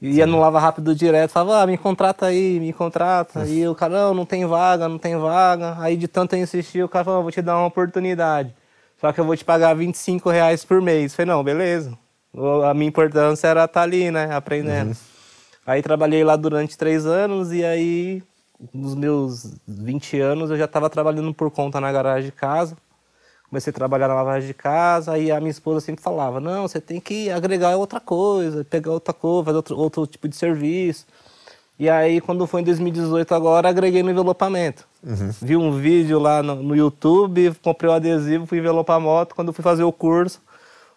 Ia 0.05 0.27
no 0.27 0.41
Lava 0.41 0.59
Rápido 0.59 0.97
direto, 0.97 1.31
falava, 1.31 1.63
ah, 1.63 1.67
me 1.67 1.79
contrata 1.79 2.27
aí, 2.27 2.59
me 2.59 2.73
contrata. 2.73 3.47
E 3.47 3.67
o 3.69 3.75
cara, 3.75 3.95
não, 3.95 4.15
não 4.15 4.27
tem 4.27 4.45
vaga, 4.45 4.89
não 4.89 4.99
tem 4.99 5.17
vaga. 5.17 5.77
Aí 5.79 5.97
de 5.97 6.09
tanto 6.09 6.35
eu 6.35 6.41
insistir, 6.41 6.83
o 6.83 6.89
cara 6.89 7.05
falou, 7.05 7.23
vou 7.23 7.31
te 7.31 7.41
dar 7.41 7.57
uma 7.57 7.67
oportunidade. 7.67 8.53
Só 9.01 9.13
que 9.13 9.21
eu 9.21 9.25
vou 9.25 9.37
te 9.37 9.45
pagar 9.45 9.75
25 9.75 10.29
reais 10.29 10.65
por 10.65 10.83
mês. 10.83 11.13
Eu 11.13 11.17
falei, 11.17 11.33
não, 11.33 11.45
beleza. 11.45 11.97
A 12.69 12.75
minha 12.75 12.89
importância 12.89 13.47
era 13.47 13.65
estar 13.65 13.81
tá 13.81 13.83
ali, 13.83 14.11
né, 14.11 14.35
aprendendo. 14.35 14.89
Uhum. 14.89 14.97
Aí 15.65 15.81
trabalhei 15.83 16.25
lá 16.25 16.35
durante 16.35 16.77
três 16.77 17.07
anos 17.07 17.53
e 17.53 17.65
aí, 17.65 18.25
nos 18.75 18.97
meus 18.97 19.55
20 19.69 20.19
anos, 20.19 20.51
eu 20.51 20.59
já 20.59 20.65
estava 20.65 20.91
trabalhando 20.91 21.33
por 21.33 21.49
conta 21.49 21.81
na 21.81 21.93
garagem 21.93 22.25
de 22.25 22.33
casa 22.33 22.77
comecei 23.53 23.71
a 23.71 23.75
trabalhar 23.75 24.09
na 24.09 24.15
lavagem 24.15 24.47
de 24.47 24.55
casa, 24.55 25.13
aí 25.13 25.31
a 25.31 25.39
minha 25.39 25.51
esposa 25.51 25.79
sempre 25.79 26.03
falava, 26.03 26.41
não, 26.41 26.67
você 26.67 26.81
tem 26.81 26.99
que 26.99 27.31
agregar 27.31 27.77
outra 27.77 28.01
coisa, 28.01 28.65
pegar 28.65 28.93
outra 28.93 29.13
coisa, 29.13 29.45
fazer 29.45 29.57
outro, 29.57 29.77
outro 29.77 30.07
tipo 30.07 30.27
de 30.27 30.35
serviço. 30.35 31.07
E 31.79 31.87
aí, 31.87 32.19
quando 32.23 32.47
foi 32.47 32.63
em 32.63 32.65
2018 32.65 33.35
agora, 33.35 33.69
agreguei 33.69 34.03
no 34.03 34.11
envelopamento. 34.11 34.89
Uhum. 35.03 35.31
Vi 35.43 35.55
um 35.55 35.71
vídeo 35.73 36.19
lá 36.19 36.43
no, 36.43 36.63
no, 36.63 36.75
YouTube, 36.75 37.55
comprei 37.63 37.91
o 37.91 37.93
um 37.93 37.97
adesivo, 37.97 38.47
fui 38.47 38.57
envelopar 38.57 38.97
a 38.97 39.01
moto. 39.01 39.35
Quando 39.35 39.53
fui 39.53 39.63
fazer 39.63 39.83
o 39.83 39.93
curso, 39.93 40.41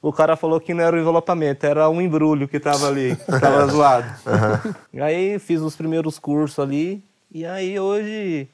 o 0.02 0.14
cara 0.14 0.38
falou 0.38 0.62
que 0.62 0.74
não 0.74 0.82
era 0.82 0.96
o 0.96 1.00
envelopamento, 1.00 1.66
era 1.66 1.90
um 1.90 2.02
embrulho 2.02 2.48
que 2.48 2.58
tava 2.58 2.88
ali, 2.88 3.18
que 3.18 3.32
tava 3.38 3.68
zoado. 3.68 4.08
Uhum. 4.94 5.04
Aí 5.04 5.40
fiz 5.40 5.60
os 5.60 5.76
primeiros 5.76 6.20
cursos 6.20 6.58
ali, 6.60 7.04
e 7.30 7.46
aí 7.46 7.78
hoje, 7.78 8.48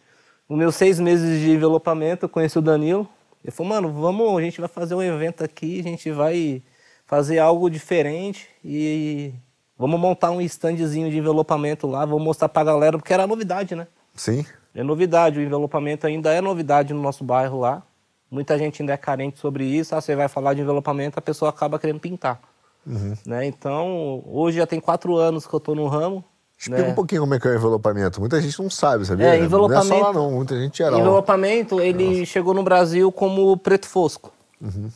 nos 0.49 0.57
meus 0.57 0.75
seis 0.75 0.99
meses 0.99 1.39
de 1.39 1.51
envelopamento, 1.51 2.25
eu 2.25 2.29
conheci 2.29 2.57
o 2.57 2.61
Danilo, 2.63 3.07
Ele 3.43 3.51
falou, 3.51 3.69
mano, 3.69 3.91
vamos, 3.91 4.37
a 4.37 4.41
gente 4.41 4.59
vai 4.59 4.67
fazer 4.67 4.95
um 4.95 5.01
evento 5.01 5.43
aqui, 5.43 5.79
a 5.79 5.83
gente 5.83 6.11
vai 6.11 6.61
fazer 7.05 7.39
algo 7.39 7.69
diferente 7.69 8.47
e 8.63 9.33
vamos 9.77 9.99
montar 9.99 10.31
um 10.31 10.41
standzinho 10.41 11.09
de 11.09 11.17
envelopamento 11.17 11.87
lá, 11.87 12.05
vamos 12.05 12.23
mostrar 12.23 12.49
pra 12.49 12.63
galera, 12.63 12.97
porque 12.97 13.13
era 13.13 13.25
novidade, 13.25 13.75
né? 13.75 13.87
Sim. 14.15 14.45
É 14.73 14.83
novidade, 14.83 15.39
o 15.39 15.41
envelopamento 15.41 16.07
ainda 16.07 16.31
é 16.31 16.39
novidade 16.39 16.93
no 16.93 17.01
nosso 17.01 17.23
bairro 17.23 17.59
lá. 17.59 17.83
Muita 18.29 18.57
gente 18.57 18.81
ainda 18.81 18.93
é 18.93 18.97
carente 18.97 19.39
sobre 19.39 19.65
isso. 19.65 19.93
Ah, 19.93 19.99
você 19.99 20.15
vai 20.15 20.29
falar 20.29 20.53
de 20.53 20.61
envelopamento, 20.61 21.19
a 21.19 21.21
pessoa 21.21 21.49
acaba 21.49 21.77
querendo 21.77 21.99
pintar. 21.99 22.39
Uhum. 22.87 23.13
Né? 23.25 23.45
Então, 23.45 24.23
hoje 24.25 24.57
já 24.57 24.65
tem 24.65 24.79
quatro 24.79 25.17
anos 25.17 25.45
que 25.45 25.53
eu 25.53 25.57
estou 25.57 25.75
no 25.75 25.87
ramo. 25.87 26.23
Explica 26.61 26.83
né? 26.83 26.89
um 26.89 26.93
pouquinho 26.93 27.21
como 27.21 27.33
é 27.33 27.39
que 27.39 27.47
é 27.47 27.51
o 27.51 27.55
envelopamento. 27.55 28.19
Muita 28.19 28.39
gente 28.39 28.61
não 28.61 28.69
sabe, 28.69 29.03
sabia? 29.03 29.33
É, 29.33 29.39
envelopamento, 29.39 29.89
não 29.89 29.95
é 29.95 29.99
só 29.99 30.07
lá 30.07 30.13
não, 30.13 30.31
muita 30.31 30.55
gente 30.59 30.77
geral. 30.77 30.99
Envelopamento, 30.99 31.81
ele 31.81 32.19
Nossa. 32.19 32.25
chegou 32.27 32.53
no 32.53 32.61
Brasil 32.61 33.11
como 33.11 33.57
preto 33.57 33.87
fosco. 33.87 34.31
Uhum. 34.61 34.91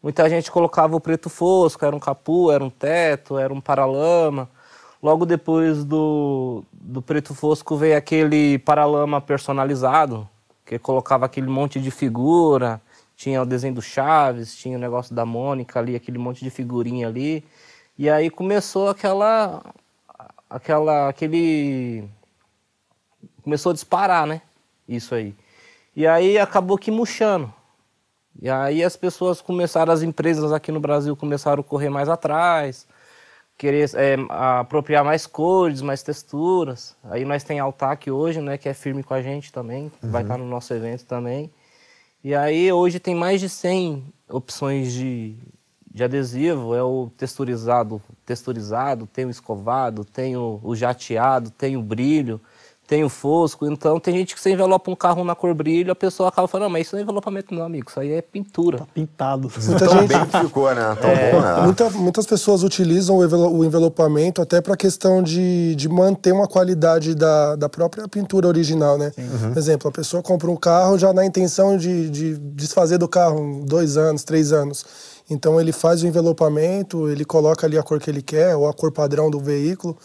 Muita 0.00 0.30
gente 0.30 0.48
colocava 0.48 0.94
o 0.94 1.00
preto 1.00 1.28
fosco, 1.28 1.84
era 1.84 1.94
um 1.94 1.98
capu, 1.98 2.52
era 2.52 2.62
um 2.62 2.70
teto, 2.70 3.36
era 3.36 3.52
um 3.52 3.60
paralama. 3.60 4.48
Logo 5.02 5.26
depois 5.26 5.84
do, 5.84 6.62
do 6.72 7.02
preto 7.02 7.34
fosco 7.34 7.76
veio 7.76 7.96
aquele 7.96 8.56
paralama 8.60 9.20
personalizado, 9.20 10.28
que 10.64 10.78
colocava 10.78 11.26
aquele 11.26 11.48
monte 11.48 11.80
de 11.80 11.90
figura, 11.90 12.80
tinha 13.16 13.42
o 13.42 13.46
desenho 13.46 13.74
do 13.74 13.82
Chaves, 13.82 14.56
tinha 14.56 14.78
o 14.78 14.80
negócio 14.80 15.12
da 15.12 15.26
Mônica 15.26 15.80
ali, 15.80 15.96
aquele 15.96 16.18
monte 16.18 16.44
de 16.44 16.50
figurinha 16.50 17.08
ali. 17.08 17.44
E 17.98 18.08
aí 18.08 18.30
começou 18.30 18.88
aquela 18.88 19.60
aquela 20.48 21.08
aquele 21.08 22.08
começou 23.42 23.70
a 23.70 23.74
disparar, 23.74 24.26
né? 24.26 24.42
Isso 24.88 25.14
aí. 25.14 25.34
E 25.94 26.06
aí 26.06 26.38
acabou 26.38 26.78
que 26.78 26.90
murchando. 26.90 27.52
E 28.40 28.48
aí 28.48 28.84
as 28.84 28.96
pessoas 28.96 29.40
começaram, 29.40 29.92
as 29.92 30.02
empresas 30.02 30.52
aqui 30.52 30.70
no 30.70 30.80
Brasil 30.80 31.16
começaram 31.16 31.60
a 31.60 31.64
correr 31.64 31.90
mais 31.90 32.08
atrás 32.08 32.86
querer 33.58 33.90
é, 33.94 34.16
apropriar 34.28 35.04
mais 35.04 35.26
cores, 35.26 35.82
mais 35.82 36.00
texturas. 36.00 36.96
Aí 37.02 37.24
nós 37.24 37.42
tem 37.42 37.58
Altac 37.58 38.08
hoje, 38.08 38.40
né, 38.40 38.56
que 38.56 38.68
é 38.68 38.72
firme 38.72 39.02
com 39.02 39.12
a 39.12 39.20
gente 39.20 39.52
também, 39.52 39.90
uhum. 40.00 40.10
vai 40.12 40.22
estar 40.22 40.38
no 40.38 40.46
nosso 40.46 40.72
evento 40.72 41.04
também. 41.04 41.50
E 42.22 42.34
aí 42.34 42.72
hoje 42.72 43.00
tem 43.00 43.16
mais 43.16 43.40
de 43.40 43.48
100 43.48 44.04
opções 44.28 44.92
de, 44.92 45.36
de 45.98 46.04
adesivo, 46.04 46.76
é 46.76 46.82
o 46.82 47.10
texturizado, 47.16 48.00
texturizado, 48.24 49.04
tem 49.12 49.24
o 49.24 49.30
escovado, 49.30 50.04
tem 50.04 50.36
o, 50.36 50.60
o 50.62 50.76
jateado, 50.76 51.50
tem 51.50 51.76
o 51.76 51.82
brilho, 51.82 52.40
tem 52.86 53.02
o 53.02 53.08
fosco. 53.08 53.66
Então 53.66 53.98
tem 53.98 54.16
gente 54.16 54.32
que 54.32 54.40
você 54.40 54.50
envelopa 54.50 54.88
um 54.92 54.94
carro 54.94 55.24
na 55.24 55.34
cor 55.34 55.52
brilho, 55.54 55.90
a 55.90 55.96
pessoa 55.96 56.28
acaba 56.28 56.46
falando, 56.46 56.70
mas 56.70 56.86
isso 56.86 56.94
não 56.94 57.00
é 57.00 57.02
envelopamento 57.02 57.52
não, 57.52 57.64
amigo, 57.64 57.90
isso 57.90 57.98
aí 57.98 58.12
é 58.12 58.22
pintura. 58.22 58.78
Tá 58.78 58.86
pintado. 58.94 59.50
Muita 59.60 59.86
Tão 59.86 59.98
gente... 59.98 60.08
bem 60.08 60.24
que 60.30 60.38
ficou, 60.38 60.72
né? 60.72 60.96
Tão 61.00 61.10
é... 61.10 61.32
bom, 61.32 61.40
né? 61.40 61.62
Muita, 61.62 61.90
muitas 61.90 62.26
pessoas 62.26 62.62
utilizam 62.62 63.16
o 63.18 63.64
envelopamento 63.64 64.40
até 64.40 64.60
para 64.60 64.76
questão 64.76 65.20
de, 65.20 65.74
de 65.74 65.88
manter 65.88 66.30
uma 66.30 66.46
qualidade 66.46 67.12
da, 67.12 67.56
da 67.56 67.68
própria 67.68 68.06
pintura 68.06 68.46
original, 68.46 68.96
né? 68.96 69.10
Uhum. 69.18 69.52
Por 69.52 69.58
exemplo, 69.58 69.88
a 69.88 69.92
pessoa 69.92 70.22
compra 70.22 70.48
um 70.48 70.56
carro 70.56 70.96
já 70.96 71.12
na 71.12 71.26
intenção 71.26 71.76
de, 71.76 72.08
de 72.08 72.38
desfazer 72.38 72.98
do 72.98 73.08
carro 73.08 73.64
dois 73.66 73.96
anos, 73.96 74.22
três 74.22 74.52
anos. 74.52 75.17
Então 75.30 75.60
ele 75.60 75.72
faz 75.72 76.02
o 76.02 76.06
envelopamento, 76.06 77.08
ele 77.08 77.24
coloca 77.24 77.66
ali 77.66 77.76
a 77.76 77.82
cor 77.82 78.00
que 78.00 78.10
ele 78.10 78.22
quer, 78.22 78.56
ou 78.56 78.68
a 78.68 78.72
cor 78.72 78.90
padrão 78.90 79.30
do 79.30 79.38
veículo 79.38 79.96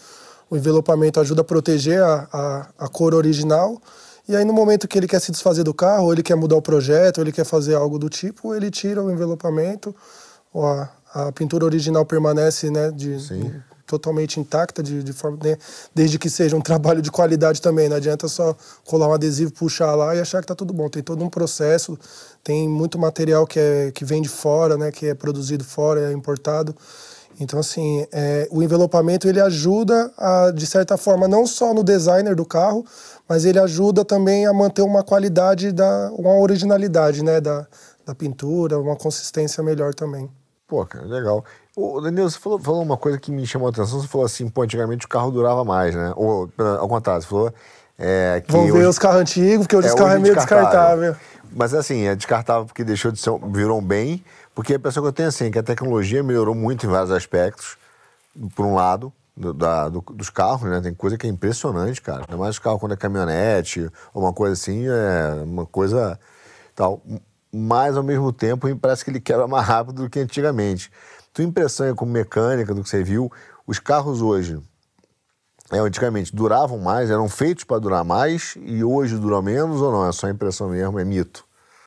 o 0.50 0.56
envelopamento 0.56 1.20
ajuda 1.20 1.40
a 1.40 1.44
proteger 1.44 2.02
a, 2.02 2.28
a, 2.32 2.68
a, 2.78 2.88
cor 2.88 3.14
original. 3.14 3.80
E 4.28 4.34
aí, 4.34 4.44
no 4.44 4.52
momento 4.52 4.88
que 4.88 4.96
ele 4.96 5.06
quer 5.06 5.20
se 5.20 5.32
desfazer 5.32 5.64
do 5.64 5.74
carro, 5.74 6.04
ou 6.04 6.12
ele 6.12 6.22
quer 6.22 6.34
mudar 6.36 6.56
o 6.56 6.62
projeto, 6.62 7.18
ou 7.18 7.24
ele 7.24 7.32
quer 7.32 7.44
fazer 7.44 7.74
algo 7.74 7.98
do 7.98 8.08
tipo, 8.08 8.54
ele 8.54 8.70
tira 8.70 9.02
o 9.02 9.10
envelopamento, 9.10 9.94
a, 10.54 10.88
a 11.12 11.32
pintura 11.32 11.64
original 11.64 12.06
permanece 12.06 12.70
né, 12.70 12.90
de, 12.90 13.18
totalmente 13.98 14.40
intacta, 14.40 14.82
de, 14.82 15.02
de 15.02 15.12
forma, 15.12 15.38
né, 15.42 15.56
desde 15.94 16.18
que 16.18 16.28
seja 16.28 16.56
um 16.56 16.60
trabalho 16.62 17.00
de 17.00 17.10
qualidade 17.10 17.60
também. 17.60 17.88
Não 17.88 17.96
adianta 17.96 18.28
só 18.28 18.56
colar 18.84 19.08
um 19.08 19.12
adesivo, 19.12 19.52
puxar 19.52 19.94
lá 19.94 20.14
e 20.14 20.20
achar 20.20 20.38
que 20.38 20.44
está 20.44 20.54
tudo 20.54 20.72
bom. 20.72 20.88
Tem 20.88 21.02
todo 21.02 21.24
um 21.24 21.30
processo, 21.30 21.98
tem 22.42 22.68
muito 22.68 22.98
material 22.98 23.46
que, 23.46 23.58
é, 23.58 23.90
que 23.92 24.04
vem 24.04 24.22
de 24.22 24.28
fora, 24.28 24.76
né, 24.76 24.90
que 24.90 25.06
é 25.06 25.14
produzido 25.14 25.64
fora, 25.64 26.10
é 26.10 26.12
importado. 26.12 26.74
Então, 27.40 27.58
assim, 27.58 28.06
é, 28.12 28.46
o 28.50 28.62
envelopamento 28.62 29.28
ele 29.28 29.40
ajuda, 29.40 30.12
a, 30.16 30.52
de 30.52 30.66
certa 30.66 30.96
forma, 30.96 31.26
não 31.26 31.46
só 31.46 31.74
no 31.74 31.82
designer 31.82 32.36
do 32.36 32.44
carro, 32.44 32.84
mas 33.28 33.44
ele 33.44 33.58
ajuda 33.58 34.04
também 34.04 34.46
a 34.46 34.52
manter 34.52 34.82
uma 34.82 35.02
qualidade, 35.02 35.72
da, 35.72 36.12
uma 36.12 36.38
originalidade 36.38 37.24
né, 37.24 37.40
da, 37.40 37.66
da 38.06 38.14
pintura, 38.14 38.78
uma 38.78 38.94
consistência 38.94 39.62
melhor 39.62 39.94
também. 39.94 40.30
Pô, 40.66 40.84
cara, 40.86 41.06
legal. 41.06 41.44
Ô, 41.76 42.00
Daniel, 42.00 42.28
você 42.28 42.38
falou, 42.38 42.58
falou 42.58 42.82
uma 42.82 42.96
coisa 42.96 43.18
que 43.18 43.32
me 43.32 43.46
chamou 43.46 43.68
a 43.68 43.70
atenção. 43.70 44.00
Você 44.00 44.08
falou 44.08 44.24
assim, 44.24 44.48
pô, 44.48 44.62
antigamente 44.62 45.06
o 45.06 45.08
carro 45.08 45.30
durava 45.30 45.64
mais, 45.64 45.94
né? 45.94 46.12
Ou, 46.16 46.48
ao 46.78 46.88
contrário, 46.88 47.22
você 47.22 47.28
falou... 47.28 47.52
É, 47.96 48.42
que 48.44 48.50
Vamos 48.50 48.72
ver 48.72 48.88
os 48.88 48.98
carros 48.98 49.20
antigos, 49.20 49.66
porque 49.66 49.76
hoje 49.76 49.86
é, 49.86 49.90
os 49.90 49.96
carros 49.96 50.14
é 50.14 50.18
meio 50.18 50.34
descartável. 50.34 51.12
descartável. 51.12 51.16
Mas 51.52 51.72
assim, 51.72 52.08
é 52.08 52.16
descartável 52.16 52.66
porque 52.66 52.82
deixou 52.82 53.12
de 53.12 53.20
ser, 53.20 53.30
virou 53.52 53.78
um 53.78 53.84
bem 53.84 54.24
porque 54.54 54.72
a 54.72 54.76
impressão 54.76 55.02
que 55.02 55.08
eu 55.08 55.12
tenho 55.12 55.28
assim, 55.28 55.50
que 55.50 55.58
a 55.58 55.62
tecnologia 55.62 56.22
melhorou 56.22 56.54
muito 56.54 56.86
em 56.86 56.88
vários 56.88 57.10
aspectos, 57.10 57.76
por 58.54 58.64
um 58.64 58.74
lado, 58.74 59.12
do, 59.36 59.52
da, 59.52 59.88
do, 59.88 60.00
dos 60.00 60.30
carros, 60.30 60.70
né? 60.70 60.80
Tem 60.80 60.94
coisa 60.94 61.18
que 61.18 61.26
é 61.26 61.30
impressionante, 61.30 62.00
cara. 62.00 62.20
Ainda 62.20 62.36
mais 62.36 62.54
os 62.54 62.60
carros 62.60 62.78
quando 62.78 62.92
é 62.92 62.96
caminhonete, 62.96 63.90
ou 64.12 64.22
uma 64.22 64.32
coisa 64.32 64.52
assim, 64.52 64.86
é 64.86 65.42
uma 65.42 65.66
coisa 65.66 66.18
tal. 66.74 67.02
Mas, 67.52 67.96
ao 67.96 68.02
mesmo 68.02 68.32
tempo, 68.32 68.74
parece 68.76 69.04
que 69.04 69.10
ele 69.10 69.20
quebra 69.20 69.46
mais 69.48 69.66
rápido 69.66 70.04
do 70.04 70.10
que 70.10 70.20
antigamente. 70.20 70.90
Tua 71.34 71.44
impressão 71.44 71.86
é 71.86 71.94
como 71.94 72.12
mecânica, 72.12 72.72
do 72.72 72.84
que 72.84 72.88
você 72.88 73.02
viu, 73.02 73.30
os 73.66 73.80
carros 73.80 74.22
hoje, 74.22 74.56
é, 75.72 75.78
antigamente, 75.78 76.34
duravam 76.34 76.78
mais, 76.78 77.10
eram 77.10 77.28
feitos 77.28 77.64
para 77.64 77.80
durar 77.80 78.04
mais, 78.04 78.54
e 78.62 78.84
hoje 78.84 79.18
duram 79.18 79.42
menos 79.42 79.82
ou 79.82 79.90
não? 79.90 80.08
É 80.08 80.12
só 80.12 80.28
impressão 80.28 80.68
mesmo, 80.68 80.96
é 80.96 81.04
mito? 81.04 81.44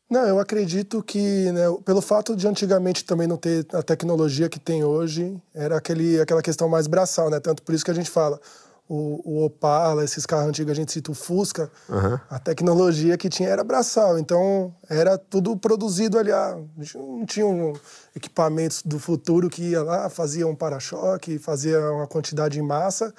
Não, 0.10 0.27
eu 0.27 0.38
acredito 0.38 1.01
que, 1.01 1.49
né, 1.53 1.62
pelo 1.86 2.01
fato 2.01 2.36
de 2.36 2.45
antigamente 2.45 3.05
também 3.05 3.25
não 3.25 3.38
ter 3.38 3.65
a 3.73 3.81
tecnologia 3.81 4.49
que 4.49 4.60
tem 4.60 4.83
hoje, 4.83 5.41
era 5.55 5.77
aquele, 5.77 6.19
aquela 6.19 6.41
questão 6.41 6.67
mais 6.67 6.86
braçal, 6.86 7.29
né? 7.29 7.39
Tanto 7.39 7.63
por 7.63 7.73
isso 7.73 7.86
que 7.86 7.91
a 7.91 7.93
gente 7.93 8.10
fala, 8.10 8.39
o, 8.88 9.21
o 9.23 9.45
Opala, 9.45 10.04
esses 10.04 10.26
carros 10.26 10.47
antigos, 10.47 10.71
a 10.71 10.76
gente 10.76 10.91
cita 10.91 11.12
o 11.12 11.13
Fusca, 11.13 11.69
uhum. 11.89 12.19
a 12.30 12.39
tecnologia 12.39 13.17
que 13.17 13.30
tinha 13.30 13.50
era 13.50 13.63
braçal, 13.63 14.17
então 14.17 14.73
era 14.89 15.17
tudo 15.17 15.56
produzido 15.58 16.17
ali, 16.17 16.32
ah, 16.32 16.58
não 16.95 17.26
tinham 17.26 17.73
equipamentos 18.15 18.82
do 18.84 18.97
futuro 18.97 19.50
que 19.50 19.62
ia 19.62 19.84
lá, 19.84 20.10
fazia 20.10 20.47
um 20.47 20.56
para-choque, 20.56 21.38
fazia 21.38 21.80
uma 21.91 22.08
quantidade 22.08 22.60
em 22.60 22.63
massa, 22.63 23.13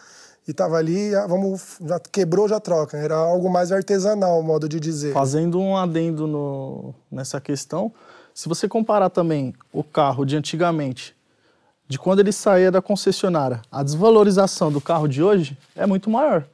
e 0.47 0.53
tava 0.55 0.77
ali, 0.77 1.15
ah, 1.15 1.27
vamos, 1.27 1.77
já 1.85 2.01
quebrou, 2.01 2.49
já 2.49 2.59
troca. 2.59 2.97
Era 2.97 3.15
algo 3.17 3.51
mais 3.51 3.71
artesanal, 3.71 4.43
modo 4.43 4.67
de 4.67 4.81
dizer. 4.81 5.13
Fazendo 5.13 5.61
um 5.61 5.77
adendo 5.77 6.27
no, 6.27 6.95
nessa 7.13 7.39
questão, 7.39 7.93
se 8.33 8.49
você 8.49 8.67
comparar 8.67 9.11
também 9.11 9.53
o 9.71 9.85
carro 9.85 10.25
de 10.25 10.37
antigamente, 10.37 11.15
de 11.89 11.99
quando 11.99 12.21
ele 12.21 12.33
saía 12.33 12.71
da 12.71 12.83
concessionária, 12.83 13.63
a 13.73 13.83
desvalorização 13.83 14.71
do 14.71 14.81
carro 14.81 15.09
de 15.09 15.23
hoje 15.23 15.57
é 15.75 15.87
muito 15.87 16.11
maior. 16.11 16.45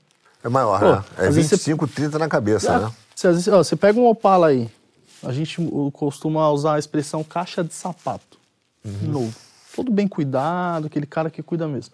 É 0.43 0.49
maior, 0.49 0.79
Pô, 0.79 0.93
né? 0.93 1.05
É 1.27 1.31
25, 1.31 1.87
você... 1.87 1.95
30 1.95 2.19
na 2.19 2.29
cabeça, 2.29 2.73
é, 2.73 2.79
né? 2.79 2.93
Você, 3.15 3.51
ó, 3.51 3.59
você 3.59 3.75
pega 3.75 3.99
um 3.99 4.07
Opala 4.07 4.49
aí, 4.49 4.71
a 5.23 5.33
gente 5.33 5.59
costuma 5.93 6.49
usar 6.51 6.75
a 6.75 6.79
expressão 6.79 7.25
caixa 7.25 7.65
de 7.65 7.75
sapato, 7.75 8.39
uhum. 8.85 9.11
novo. 9.11 9.35
Todo 9.75 9.91
bem 9.91 10.07
cuidado, 10.07 10.87
aquele 10.87 11.07
cara 11.07 11.29
que 11.31 11.43
cuida 11.43 11.67
mesmo. 11.67 11.93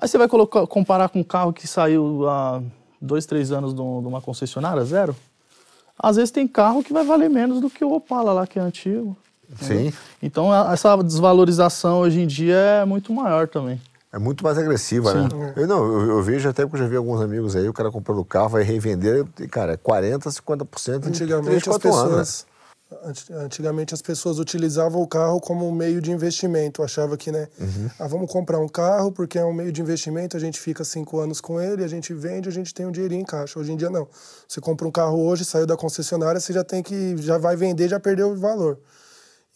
Aí 0.00 0.06
você 0.06 0.16
vai 0.16 0.28
colocar, 0.28 0.66
comparar 0.66 1.08
com 1.08 1.20
um 1.20 1.24
carro 1.24 1.52
que 1.52 1.66
saiu 1.66 2.28
há 2.28 2.62
dois, 3.00 3.26
três 3.26 3.50
anos 3.50 3.74
de 3.74 3.80
uma 3.80 4.20
concessionária, 4.20 4.84
zero. 4.84 5.16
Às 5.98 6.16
vezes 6.16 6.30
tem 6.30 6.46
carro 6.46 6.82
que 6.84 6.92
vai 6.92 7.04
valer 7.04 7.30
menos 7.30 7.60
do 7.60 7.70
que 7.70 7.84
o 7.84 7.92
Opala 7.92 8.32
lá, 8.32 8.46
que 8.46 8.58
é 8.58 8.62
antigo. 8.62 9.16
Sim. 9.60 9.92
Então 10.22 10.52
essa 10.70 10.96
desvalorização 11.02 12.00
hoje 12.00 12.20
em 12.20 12.26
dia 12.26 12.56
é 12.56 12.84
muito 12.84 13.12
maior 13.12 13.48
também. 13.48 13.80
É 14.12 14.18
muito 14.18 14.44
mais 14.44 14.56
agressiva, 14.56 15.10
Sim. 15.10 15.36
né? 15.36 15.54
Eu, 15.56 15.66
não, 15.66 15.84
eu, 15.84 16.08
eu, 16.10 16.22
vejo 16.22 16.48
até 16.48 16.62
porque 16.62 16.76
eu 16.76 16.82
já 16.82 16.88
vi 16.88 16.94
alguns 16.94 17.20
amigos 17.20 17.56
aí, 17.56 17.68
o 17.68 17.72
cara 17.72 17.90
comprando 17.90 18.20
o 18.20 18.24
carro, 18.24 18.50
vai 18.50 18.62
revender, 18.62 19.26
e, 19.40 19.48
cara, 19.48 19.72
é 19.72 19.76
40%, 19.76 20.20
50% 20.28 21.06
Antigamente 21.08 21.56
em 21.56 21.60
3, 21.60 21.68
as 21.68 21.78
pessoas... 21.78 22.12
Anos, 22.12 22.46
né? 22.48 22.54
Antigamente 23.44 23.92
as 23.92 24.02
pessoas 24.02 24.38
utilizavam 24.38 25.02
o 25.02 25.06
carro 25.06 25.40
como 25.40 25.66
um 25.66 25.72
meio 25.72 26.00
de 26.00 26.12
investimento. 26.12 26.82
Achava 26.82 27.16
que, 27.16 27.32
né? 27.32 27.48
Uhum. 27.58 27.90
Ah, 27.98 28.06
vamos 28.06 28.30
comprar 28.30 28.58
um 28.60 28.68
carro 28.68 29.10
porque 29.10 29.38
é 29.38 29.44
um 29.44 29.52
meio 29.52 29.72
de 29.72 29.80
investimento, 29.80 30.36
a 30.36 30.40
gente 30.40 30.60
fica 30.60 30.84
cinco 30.84 31.18
anos 31.18 31.40
com 31.40 31.60
ele, 31.60 31.82
a 31.82 31.88
gente 31.88 32.14
vende, 32.14 32.48
a 32.48 32.52
gente 32.52 32.72
tem 32.72 32.86
um 32.86 32.92
dinheirinho 32.92 33.22
em 33.22 33.24
caixa. 33.24 33.58
Hoje 33.58 33.72
em 33.72 33.76
dia 33.76 33.90
não. 33.90 34.06
Você 34.46 34.60
compra 34.60 34.86
um 34.86 34.92
carro 34.92 35.20
hoje, 35.26 35.44
saiu 35.44 35.66
da 35.66 35.76
concessionária, 35.76 36.40
você 36.40 36.52
já 36.52 36.62
tem 36.62 36.82
que. 36.82 37.16
já 37.16 37.38
vai 37.38 37.56
vender, 37.56 37.88
já 37.88 37.98
perdeu 37.98 38.30
o 38.30 38.36
valor. 38.36 38.78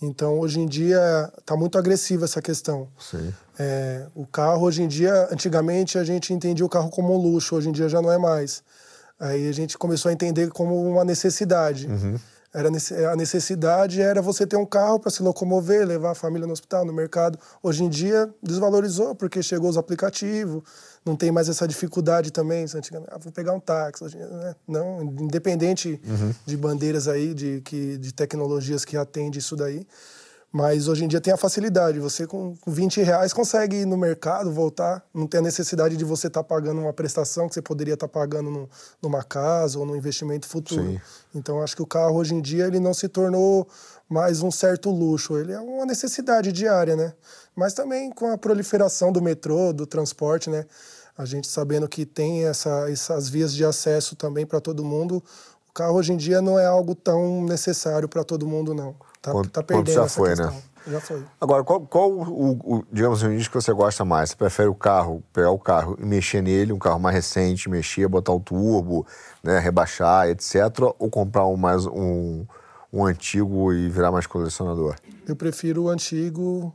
Então, 0.01 0.39
hoje 0.39 0.61
em 0.61 0.67
dia, 0.67 1.33
está 1.39 1.57
muito 1.57 1.77
agressiva 1.77 2.25
essa 2.25 2.41
questão. 2.41 2.89
Sim. 2.99 3.35
É, 3.59 4.07
o 4.15 4.25
carro, 4.25 4.65
hoje 4.65 4.83
em 4.83 4.89
dia, 4.89 5.29
antigamente 5.33 5.99
a 5.99 6.05
gente 6.05 6.33
entendia 6.33 6.65
o 6.65 6.69
carro 6.69 6.89
como 6.89 7.13
um 7.13 7.17
luxo, 7.17 7.57
hoje 7.57 7.69
em 7.69 7.73
dia 7.73 7.89
já 7.89 8.01
não 8.01 8.13
é 8.13 8.19
mais. 8.19 8.63
Aí 9.19 9.49
a 9.49 9.53
gente 9.53 9.77
começou 9.77 10.11
a 10.11 10.13
entender 10.13 10.51
como 10.51 10.81
uma 10.89 11.05
necessidade. 11.05 11.89
Uhum. 11.89 12.17
Era 12.53 12.69
a 13.13 13.17
necessidade 13.17 14.01
era 14.01 14.23
você 14.23 14.47
ter 14.47 14.57
um 14.57 14.65
carro 14.65 14.99
para 14.99 15.11
se 15.11 15.23
locomover, 15.23 15.87
levar 15.87 16.13
a 16.13 16.15
família 16.15 16.47
no 16.47 16.53
hospital, 16.53 16.85
no 16.85 16.93
mercado. 16.93 17.39
Hoje 17.63 17.85
em 17.85 17.91
dia 17.91 18.33
desvalorizou 18.43 19.15
porque 19.15 19.43
chegou 19.43 19.69
os 19.69 19.77
aplicativos, 19.77 20.63
não 21.05 21.15
tem 21.15 21.31
mais 21.31 21.49
essa 21.49 21.69
dificuldade 21.69 22.31
também. 22.31 22.65
Antigamente, 22.65 23.11
ah, 23.13 23.19
vou 23.19 23.31
pegar 23.33 23.53
um 23.53 23.61
táxi, 23.61 24.05
né? 24.17 24.55
não, 24.67 25.03
independente 25.03 26.01
uhum. 26.07 26.35
de 26.47 26.57
bandeiras 26.57 27.07
aí, 27.07 27.35
de, 27.35 27.61
que, 27.61 27.99
de 27.99 28.13
tecnologias 28.13 28.83
que 28.83 28.97
atendem 28.97 29.39
isso 29.39 29.55
daí. 29.55 29.87
Mas 30.51 30.89
hoje 30.89 31.05
em 31.05 31.09
dia 31.09 31.21
tem 31.21 31.33
a 31.33 31.37
facilidade. 31.37 32.01
Você 32.01 32.27
com 32.27 32.55
20 32.67 33.03
reais 33.03 33.35
consegue 33.35 33.77
ir 33.77 33.87
no 33.87 33.99
mercado, 33.99 34.51
voltar. 34.51 35.05
Não 35.13 35.27
tem 35.27 35.41
a 35.41 35.43
necessidade 35.43 35.97
de 35.97 36.05
você 36.05 36.29
estar 36.29 36.43
tá 36.43 36.49
pagando 36.49 36.81
uma 36.81 36.93
prestação 36.93 37.49
que 37.49 37.55
você 37.55 37.61
poderia 37.61 37.95
estar 37.95 38.09
tá 38.09 38.13
pagando 38.13 38.51
no, 38.51 38.71
numa 39.03 39.23
casa 39.23 39.79
ou 39.79 39.85
num 39.85 39.95
investimento 39.95 40.49
futuro. 40.49 40.83
Sim. 40.83 41.01
Então 41.35 41.63
acho 41.63 41.77
que 41.77 41.83
o 41.83 41.87
carro 41.87 42.17
hoje 42.17 42.35
em 42.35 42.41
dia 42.41 42.67
ele 42.67 42.81
não 42.81 42.95
se 42.95 43.09
tornou 43.09 43.69
mais 44.09 44.43
um 44.43 44.51
certo 44.51 44.91
luxo. 44.91 45.37
Ele 45.37 45.53
é 45.53 45.61
uma 45.61 45.85
necessidade 45.85 46.51
diária, 46.51 46.97
né? 46.97 47.13
Mas 47.55 47.75
também 47.75 48.11
com 48.11 48.33
a 48.33 48.39
proliferação 48.39 49.13
do 49.13 49.21
metrô, 49.21 49.73
do 49.73 49.87
transporte, 49.87 50.49
né? 50.49 50.65
A 51.17 51.27
gente 51.27 51.47
sabendo 51.47 51.87
que 51.89 52.07
tem 52.07 52.47
essa, 52.47 52.91
essas 52.91 53.29
vias 53.29 53.53
de 53.53 53.65
acesso 53.65 54.17
também 54.17 54.47
para 54.47 54.61
todo 54.61 54.85
mundo, 54.85 55.23
o 55.69 55.73
carro 55.73 55.97
hoje 55.97 56.13
em 56.13 56.17
dia 56.17 56.41
não 56.41 56.59
é 56.59 56.65
algo 56.65 56.95
tão 56.95 57.43
necessário 57.43 58.09
para 58.09 58.25
todo 58.25 58.47
mundo, 58.47 58.73
não. 58.73 58.95
Tá, 59.29 59.33
quando, 59.33 59.51
tá 59.51 59.62
perdendo 59.62 59.95
já 59.95 60.09
foi, 60.09 60.31
questão. 60.31 60.51
né? 60.51 60.62
Já 60.87 61.01
foi. 61.01 61.23
Agora, 61.41 61.62
qual, 61.64 61.81
qual 61.83 62.11
o, 62.11 62.51
o, 62.53 62.85
digamos 62.91 63.23
assim, 63.23 63.37
o 63.37 63.38
que 63.38 63.55
você 63.55 63.73
gosta 63.73 64.05
mais? 64.05 64.31
Você 64.31 64.37
prefere 64.37 64.69
o 64.69 64.75
carro, 64.75 65.23
pegar 65.33 65.51
o 65.51 65.59
carro 65.59 65.97
e 66.01 66.07
mexer 66.07 66.43
nele, 66.43 66.73
um 66.73 66.79
carro 66.79 66.99
mais 66.99 67.14
recente, 67.14 67.69
mexer, 67.69 68.09
botar 68.09 68.33
o 68.33 68.41
turbo, 68.41 69.07
né, 69.43 69.59
rebaixar, 69.59 70.29
etc., 70.29 70.55
ou 70.99 71.11
comprar 71.11 71.47
um 71.47 71.57
mais 71.57 71.87
um, 71.87 72.45
um 72.93 73.05
antigo 73.05 73.73
e 73.73 73.88
virar 73.88 74.11
mais 74.11 74.27
colecionador? 74.27 74.97
Eu 75.27 75.37
prefiro 75.37 75.85
o 75.85 75.88
antigo 75.88 76.73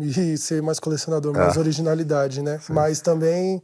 e 0.00 0.36
ser 0.36 0.62
mais 0.62 0.78
colecionador, 0.78 1.32
mais 1.32 1.56
é. 1.56 1.58
originalidade, 1.58 2.42
né? 2.42 2.58
Sim. 2.60 2.72
Mas 2.72 3.00
também 3.00 3.62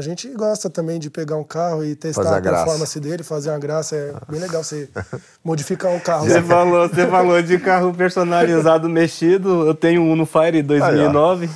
a 0.00 0.02
gente 0.02 0.28
gosta 0.30 0.70
também 0.70 0.98
de 0.98 1.10
pegar 1.10 1.36
um 1.36 1.44
carro 1.44 1.84
e 1.84 1.94
testar 1.94 2.32
a, 2.32 2.38
a 2.38 2.40
performance 2.40 2.98
dele, 2.98 3.22
fazer 3.22 3.50
uma 3.50 3.58
graça. 3.58 3.94
É 3.94 4.14
bem 4.26 4.40
legal 4.40 4.64
você 4.64 4.88
modificar 5.44 5.92
um 5.92 6.00
carro. 6.00 6.26
Você 6.26 6.40
falou, 6.42 6.88
você 6.88 7.06
falou 7.06 7.42
de 7.42 7.58
carro 7.58 7.92
personalizado 7.92 8.88
mexido. 8.88 9.66
Eu 9.66 9.74
tenho 9.74 10.00
um 10.00 10.10
Uno 10.12 10.24
Fire 10.24 10.62
2009. 10.62 11.50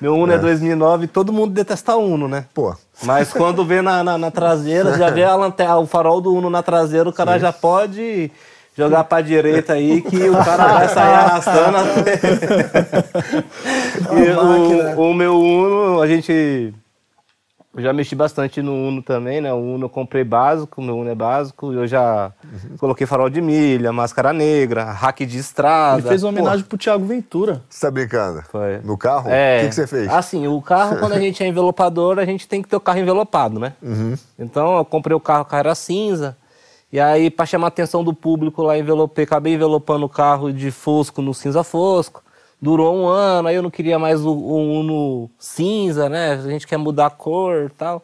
Meu 0.00 0.14
Uno 0.14 0.32
é. 0.32 0.36
é 0.36 0.38
2009. 0.38 1.08
Todo 1.08 1.32
mundo 1.32 1.52
detesta 1.52 1.96
Uno, 1.96 2.28
né? 2.28 2.44
Pô. 2.54 2.76
Mas 3.02 3.32
quando 3.32 3.64
vê 3.64 3.82
na, 3.82 4.04
na, 4.04 4.16
na 4.16 4.30
traseira, 4.30 4.96
já 4.96 5.10
vê 5.10 5.24
a 5.24 5.34
lanterna, 5.34 5.78
o 5.78 5.86
farol 5.86 6.20
do 6.20 6.32
Uno 6.32 6.48
na 6.48 6.62
traseira, 6.62 7.08
o 7.08 7.12
cara 7.12 7.34
Sim. 7.34 7.40
já 7.40 7.52
pode 7.52 8.30
jogar 8.78 9.02
pra 9.02 9.20
direita 9.20 9.72
aí 9.72 10.00
que 10.00 10.28
o 10.30 10.44
cara 10.44 10.74
vai 10.74 10.88
sair 10.88 11.12
arrastando. 11.12 11.78
e 14.96 14.96
o, 14.96 15.10
o 15.10 15.14
meu 15.14 15.36
Uno, 15.36 16.00
a 16.00 16.06
gente 16.06 16.72
eu 17.76 17.82
já 17.82 17.92
mexi 17.92 18.14
bastante 18.14 18.62
no 18.62 18.72
Uno 18.72 19.02
também, 19.02 19.40
né? 19.40 19.52
O 19.52 19.56
Uno 19.56 19.86
eu 19.86 19.88
comprei 19.88 20.22
básico, 20.22 20.80
meu 20.80 20.96
Uno 20.96 21.10
é 21.10 21.14
básico. 21.14 21.72
Eu 21.72 21.86
já 21.86 22.32
uhum. 22.44 22.76
coloquei 22.76 23.06
farol 23.06 23.28
de 23.28 23.40
milha, 23.40 23.92
máscara 23.92 24.32
negra, 24.32 24.84
rack 24.84 25.26
de 25.26 25.38
estrada. 25.38 26.00
Ele 26.00 26.08
fez 26.08 26.22
uma 26.22 26.28
homenagem 26.30 26.62
Pô. 26.62 26.70
pro 26.70 26.78
Thiago 26.78 27.04
Ventura. 27.04 27.62
Você 27.68 27.80
tá 27.80 27.90
brincando? 27.90 28.42
Foi. 28.42 28.78
No 28.84 28.96
carro? 28.96 29.28
É. 29.28 29.58
O 29.58 29.60
que, 29.62 29.68
que 29.70 29.74
você 29.74 29.86
fez? 29.86 30.08
Assim, 30.08 30.46
o 30.46 30.62
carro, 30.62 30.98
quando 30.98 31.14
a 31.14 31.20
gente 31.20 31.42
é 31.42 31.46
envelopador, 31.48 32.18
a 32.18 32.24
gente 32.24 32.46
tem 32.46 32.62
que 32.62 32.68
ter 32.68 32.76
o 32.76 32.80
carro 32.80 33.00
envelopado, 33.00 33.58
né? 33.58 33.72
Uhum. 33.82 34.14
Então 34.38 34.76
eu 34.76 34.84
comprei 34.84 35.16
o 35.16 35.20
carro, 35.20 35.42
o 35.42 35.46
carro 35.46 35.60
era 35.60 35.74
cinza. 35.74 36.36
E 36.92 37.00
aí, 37.00 37.28
para 37.28 37.44
chamar 37.44 37.66
a 37.66 37.68
atenção 37.68 38.04
do 38.04 38.14
público 38.14 38.62
lá, 38.62 38.78
envelopei, 38.78 39.24
acabei 39.24 39.54
envelopando 39.54 40.06
o 40.06 40.08
carro 40.08 40.52
de 40.52 40.70
fosco 40.70 41.20
no 41.20 41.34
cinza 41.34 41.64
fosco 41.64 42.23
durou 42.64 42.96
um 42.96 43.06
ano, 43.06 43.48
aí 43.48 43.54
eu 43.54 43.62
não 43.62 43.70
queria 43.70 43.98
mais 43.98 44.24
o, 44.24 44.32
o 44.32 44.80
Uno 44.80 45.30
cinza, 45.38 46.08
né? 46.08 46.32
A 46.32 46.50
gente 46.50 46.66
quer 46.66 46.78
mudar 46.78 47.06
a 47.06 47.10
cor 47.10 47.66
e 47.66 47.68
tal. 47.68 48.02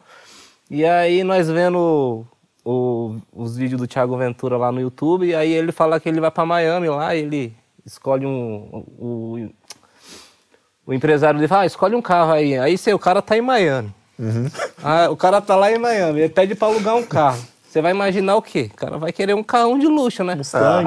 E 0.71 0.85
aí 0.85 1.25
nós 1.25 1.49
vendo 1.49 2.27
o, 2.63 3.17
os 3.33 3.57
vídeos 3.57 3.81
do 3.81 3.87
Thiago 3.87 4.19
Ventura 4.19 4.59
lá 4.59 4.71
no 4.71 4.79
YouTube, 4.79 5.27
e 5.27 5.35
aí 5.35 5.51
ele 5.51 5.73
fala 5.73 5.99
que 5.99 6.11
ele 6.11 6.21
vai 6.21 6.31
para 6.31 6.45
Miami 6.45 6.89
lá, 6.89 7.17
ele 7.17 7.55
escolhe 7.87 8.27
um. 8.27 8.85
O, 8.99 9.49
o 10.87 10.93
empresário 10.93 11.39
dele 11.39 11.49
fala, 11.49 11.63
ah, 11.63 11.67
escolhe 11.67 11.95
um 11.97 12.03
carro 12.03 12.33
aí. 12.33 12.59
Aí 12.59 12.77
sei, 12.77 12.93
o 12.93 12.99
cara 12.99 13.23
tá 13.23 13.39
em 13.39 13.41
Miami. 13.41 13.93
Uhum. 14.19 14.51
Ah, 14.85 15.09
o 15.11 15.17
cara 15.17 15.41
tá 15.41 15.57
lá 15.57 15.73
em 15.73 15.79
Miami, 15.79 16.21
ele 16.21 16.29
pede 16.29 16.55
para 16.55 16.69
alugar 16.69 16.97
um 16.97 17.03
carro. 17.03 17.43
Você 17.67 17.81
vai 17.81 17.93
imaginar 17.93 18.37
o 18.37 18.43
quê? 18.43 18.69
O 18.75 18.77
cara 18.77 18.99
vai 18.99 19.13
querer 19.13 19.33
um 19.33 19.45
carrão 19.45 19.79
de 19.79 19.87
luxo, 19.87 20.23
né? 20.23 20.35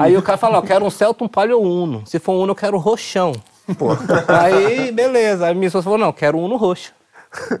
Aí 0.00 0.16
o 0.16 0.22
cara 0.22 0.38
fala, 0.38 0.58
ó, 0.58 0.62
quero 0.62 0.84
um 0.84 0.90
Celta, 0.90 1.24
um 1.24 1.28
Palio 1.28 1.60
Uno. 1.60 2.04
Se 2.06 2.20
for 2.20 2.34
um 2.34 2.42
Uno, 2.42 2.52
eu 2.52 2.56
quero 2.56 2.78
roxão. 2.78 3.32
Pô. 3.78 3.90
Aí, 4.28 4.92
beleza. 4.92 5.46
Aí 5.46 5.54
minha 5.54 5.66
esposa 5.66 5.84
falou, 5.84 5.98
não, 5.98 6.12
quero 6.12 6.38
um 6.38 6.44
Uno 6.44 6.56
roxo. 6.56 6.92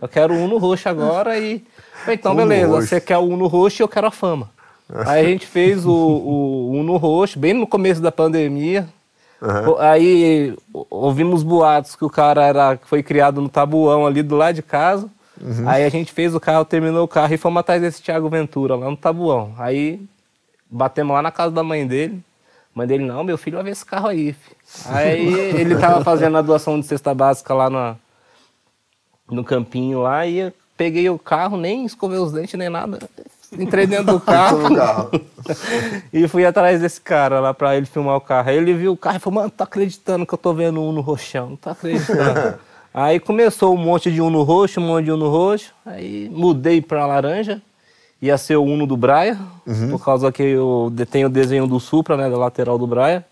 Eu 0.00 0.08
quero 0.08 0.34
um 0.34 0.44
Uno 0.44 0.58
roxo 0.58 0.88
agora 0.88 1.38
e... 1.38 1.64
Então, 2.08 2.32
Uno 2.32 2.46
beleza, 2.46 2.66
roxo. 2.68 2.88
você 2.88 3.00
quer 3.00 3.18
o 3.18 3.22
Uno 3.22 3.46
roxo 3.46 3.80
e 3.80 3.82
eu 3.82 3.88
quero 3.88 4.06
a 4.06 4.10
fama. 4.10 4.50
Aí 5.06 5.24
a 5.24 5.28
gente 5.28 5.46
fez 5.46 5.86
o, 5.86 5.92
o 5.92 6.70
Uno 6.72 6.96
roxo, 6.96 7.38
bem 7.38 7.54
no 7.54 7.66
começo 7.66 8.00
da 8.00 8.12
pandemia. 8.12 8.86
Uhum. 9.40 9.78
Aí 9.78 10.56
ouvimos 10.90 11.42
boatos 11.42 11.96
que 11.96 12.04
o 12.04 12.10
cara 12.10 12.44
era, 12.44 12.78
foi 12.84 13.02
criado 13.02 13.40
no 13.40 13.48
tabuão 13.48 14.06
ali 14.06 14.22
do 14.22 14.36
lado 14.36 14.54
de 14.54 14.62
casa. 14.62 15.08
Uhum. 15.40 15.68
Aí 15.68 15.84
a 15.84 15.88
gente 15.88 16.12
fez 16.12 16.34
o 16.34 16.40
carro, 16.40 16.64
terminou 16.64 17.04
o 17.04 17.08
carro 17.08 17.34
e 17.34 17.38
fomos 17.38 17.60
atrás 17.60 17.80
desse 17.80 18.02
Thiago 18.02 18.28
Ventura 18.28 18.76
lá 18.76 18.90
no 18.90 18.96
tabuão. 18.96 19.54
Aí 19.58 20.00
batemos 20.70 21.14
lá 21.14 21.22
na 21.22 21.30
casa 21.30 21.52
da 21.52 21.62
mãe 21.62 21.86
dele. 21.86 22.22
Mãe 22.74 22.86
dele, 22.86 23.04
não, 23.04 23.22
meu 23.22 23.38
filho 23.38 23.56
vai 23.56 23.64
ver 23.64 23.70
esse 23.70 23.86
carro 23.86 24.08
aí. 24.08 24.32
Filho. 24.32 24.56
Aí 24.86 25.28
ele 25.54 25.76
tava 25.76 26.02
fazendo 26.02 26.36
a 26.36 26.42
doação 26.42 26.78
de 26.80 26.86
cesta 26.86 27.14
básica 27.14 27.54
lá 27.54 27.70
no, 27.70 27.96
no 29.30 29.44
campinho 29.44 30.02
lá 30.02 30.26
e 30.26 30.38
eu 30.38 30.52
peguei 30.76 31.08
o 31.08 31.18
carro, 31.18 31.56
nem 31.56 31.84
escovei 31.84 32.18
os 32.18 32.32
dentes 32.32 32.58
nem 32.58 32.68
nada. 32.68 32.98
Entrei 33.52 33.86
dentro 33.86 34.14
do 34.14 34.18
carro, 34.20 34.58
e 36.12 36.26
fui 36.26 36.44
atrás 36.44 36.80
desse 36.80 37.00
cara 37.00 37.38
lá 37.38 37.54
pra 37.54 37.76
ele 37.76 37.86
filmar 37.86 38.16
o 38.16 38.20
carro. 38.20 38.50
Aí 38.50 38.56
ele 38.56 38.74
viu 38.74 38.92
o 38.92 38.96
carro 38.96 39.16
e 39.16 39.20
falou, 39.20 39.40
mano, 39.40 39.50
tá 39.50 39.62
acreditando 39.62 40.26
que 40.26 40.34
eu 40.34 40.38
tô 40.38 40.52
vendo 40.52 40.82
um 40.82 40.90
no 40.90 41.00
roxão, 41.00 41.50
não 41.50 41.56
tá 41.56 41.70
acreditando. 41.70 42.58
Aí 42.92 43.20
começou 43.20 43.74
um 43.74 43.76
monte 43.76 44.10
de 44.10 44.20
Uno 44.20 44.42
roxo, 44.42 44.80
um 44.80 44.86
monte 44.86 45.04
de 45.04 45.12
Uno 45.12 45.28
roxo. 45.28 45.72
Aí 45.86 46.28
mudei 46.32 46.80
pra 46.80 47.06
laranja. 47.06 47.60
Ia 48.22 48.38
ser 48.38 48.56
o 48.56 48.64
Uno 48.64 48.86
do 48.86 48.96
Braia, 48.96 49.38
uhum. 49.66 49.90
por 49.90 50.04
causa 50.04 50.32
que 50.32 50.42
eu 50.42 50.92
tenho 51.10 51.26
o 51.26 51.30
desenho 51.30 51.66
do 51.66 51.78
Supra, 51.78 52.16
né, 52.16 52.30
da 52.30 52.38
lateral 52.38 52.78
do 52.78 52.86
Braia. 52.86 53.24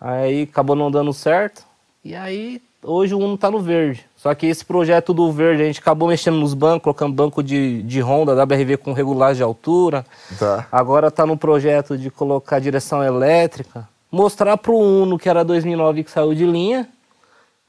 Aí 0.00 0.42
acabou 0.42 0.76
não 0.76 0.90
dando 0.90 1.12
certo. 1.12 1.64
E 2.04 2.14
aí 2.14 2.60
hoje 2.82 3.14
o 3.14 3.18
Uno 3.18 3.36
tá 3.36 3.50
no 3.50 3.60
verde. 3.60 4.04
Só 4.16 4.34
que 4.34 4.46
esse 4.46 4.64
projeto 4.64 5.12
do 5.12 5.30
verde, 5.32 5.62
a 5.62 5.66
gente 5.66 5.80
acabou 5.80 6.08
mexendo 6.08 6.36
nos 6.36 6.54
bancos, 6.54 6.82
colocando 6.82 7.14
banco 7.14 7.42
de, 7.42 7.82
de 7.82 8.00
Honda, 8.00 8.34
da 8.34 8.46
BRV 8.46 8.78
com 8.78 8.92
regulagem 8.92 9.36
de 9.36 9.42
altura. 9.42 10.04
Tá. 10.38 10.66
Agora 10.70 11.10
tá 11.10 11.26
no 11.26 11.36
projeto 11.36 11.96
de 11.96 12.10
colocar 12.10 12.58
direção 12.58 13.02
elétrica. 13.02 13.88
Mostrar 14.10 14.56
pro 14.56 14.76
Uno, 14.76 15.18
que 15.18 15.28
era 15.28 15.44
2009 15.44 16.04
que 16.04 16.10
saiu 16.10 16.34
de 16.34 16.46
linha, 16.46 16.88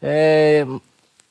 é, 0.01 0.65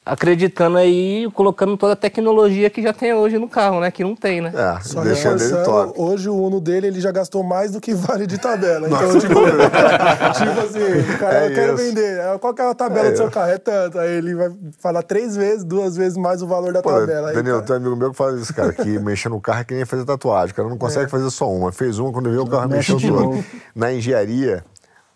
acreditando 0.04 0.76
aí, 0.76 1.26
colocando 1.32 1.76
toda 1.76 1.94
a 1.94 1.96
tecnologia 1.96 2.68
que 2.68 2.82
já 2.82 2.92
tem 2.92 3.14
hoje 3.14 3.38
no 3.38 3.48
carro, 3.48 3.80
né? 3.80 3.90
Que 3.90 4.04
não 4.04 4.14
tem, 4.14 4.40
né? 4.40 4.52
É, 4.54 4.80
Só 4.82 5.02
deixa 5.02 5.34
dele 5.34 5.64
top. 5.64 5.94
Hoje 5.96 6.28
o 6.28 6.34
Uno 6.34 6.60
dele 6.60 6.88
ele 6.88 7.00
já 7.00 7.10
gastou 7.10 7.42
mais 7.42 7.72
do 7.72 7.80
que 7.80 7.94
vale 7.94 8.26
de 8.26 8.36
tabela. 8.36 8.86
Então, 8.86 9.18
tipo, 9.18 9.34
tipo 9.40 10.60
assim, 10.60 11.14
o 11.14 11.18
cara, 11.18 11.44
é 11.44 11.46
eu 11.46 11.54
quero 11.54 11.76
vender. 11.76 12.18
É, 12.18 12.38
qual 12.38 12.52
que 12.52 12.60
é 12.60 12.70
a 12.70 12.74
tabela 12.74 13.08
é 13.08 13.10
do 13.12 13.16
seu 13.16 13.30
carro? 13.30 13.50
É 13.50 13.58
tanto. 13.58 13.98
Aí 13.98 14.10
ele 14.16 14.34
vai 14.34 14.50
falar 14.78 15.02
três 15.02 15.34
vezes, 15.34 15.64
duas 15.64 15.96
vezes 15.96 16.18
mais 16.18 16.42
o 16.42 16.46
valor 16.46 16.72
da 16.72 16.82
Pô, 16.82 16.90
tabela. 16.90 17.30
Aí, 17.30 17.34
Daniel, 17.34 17.62
tem 17.62 17.76
um 17.76 17.78
amigo 17.78 17.96
meu 17.96 18.10
que 18.10 18.16
faz 18.16 18.38
isso, 18.38 18.52
cara, 18.52 18.72
que 18.74 18.98
mexer 19.00 19.30
no 19.30 19.40
carro 19.40 19.60
é 19.60 19.64
que 19.64 19.74
nem 19.74 19.86
fazer 19.86 20.04
tatuagem. 20.04 20.52
O 20.52 20.54
cara 20.54 20.68
não 20.68 20.76
consegue 20.76 21.06
é. 21.06 21.08
fazer 21.08 21.30
só 21.30 21.50
uma. 21.50 21.72
Fez 21.72 21.98
uma, 21.98 22.12
quando 22.12 22.30
viu 22.30 22.42
o 22.42 22.48
carro 22.48 22.68
mexeu 22.68 22.98
tudo. 22.98 23.42
Na 23.74 23.90
engenharia, 23.90 24.62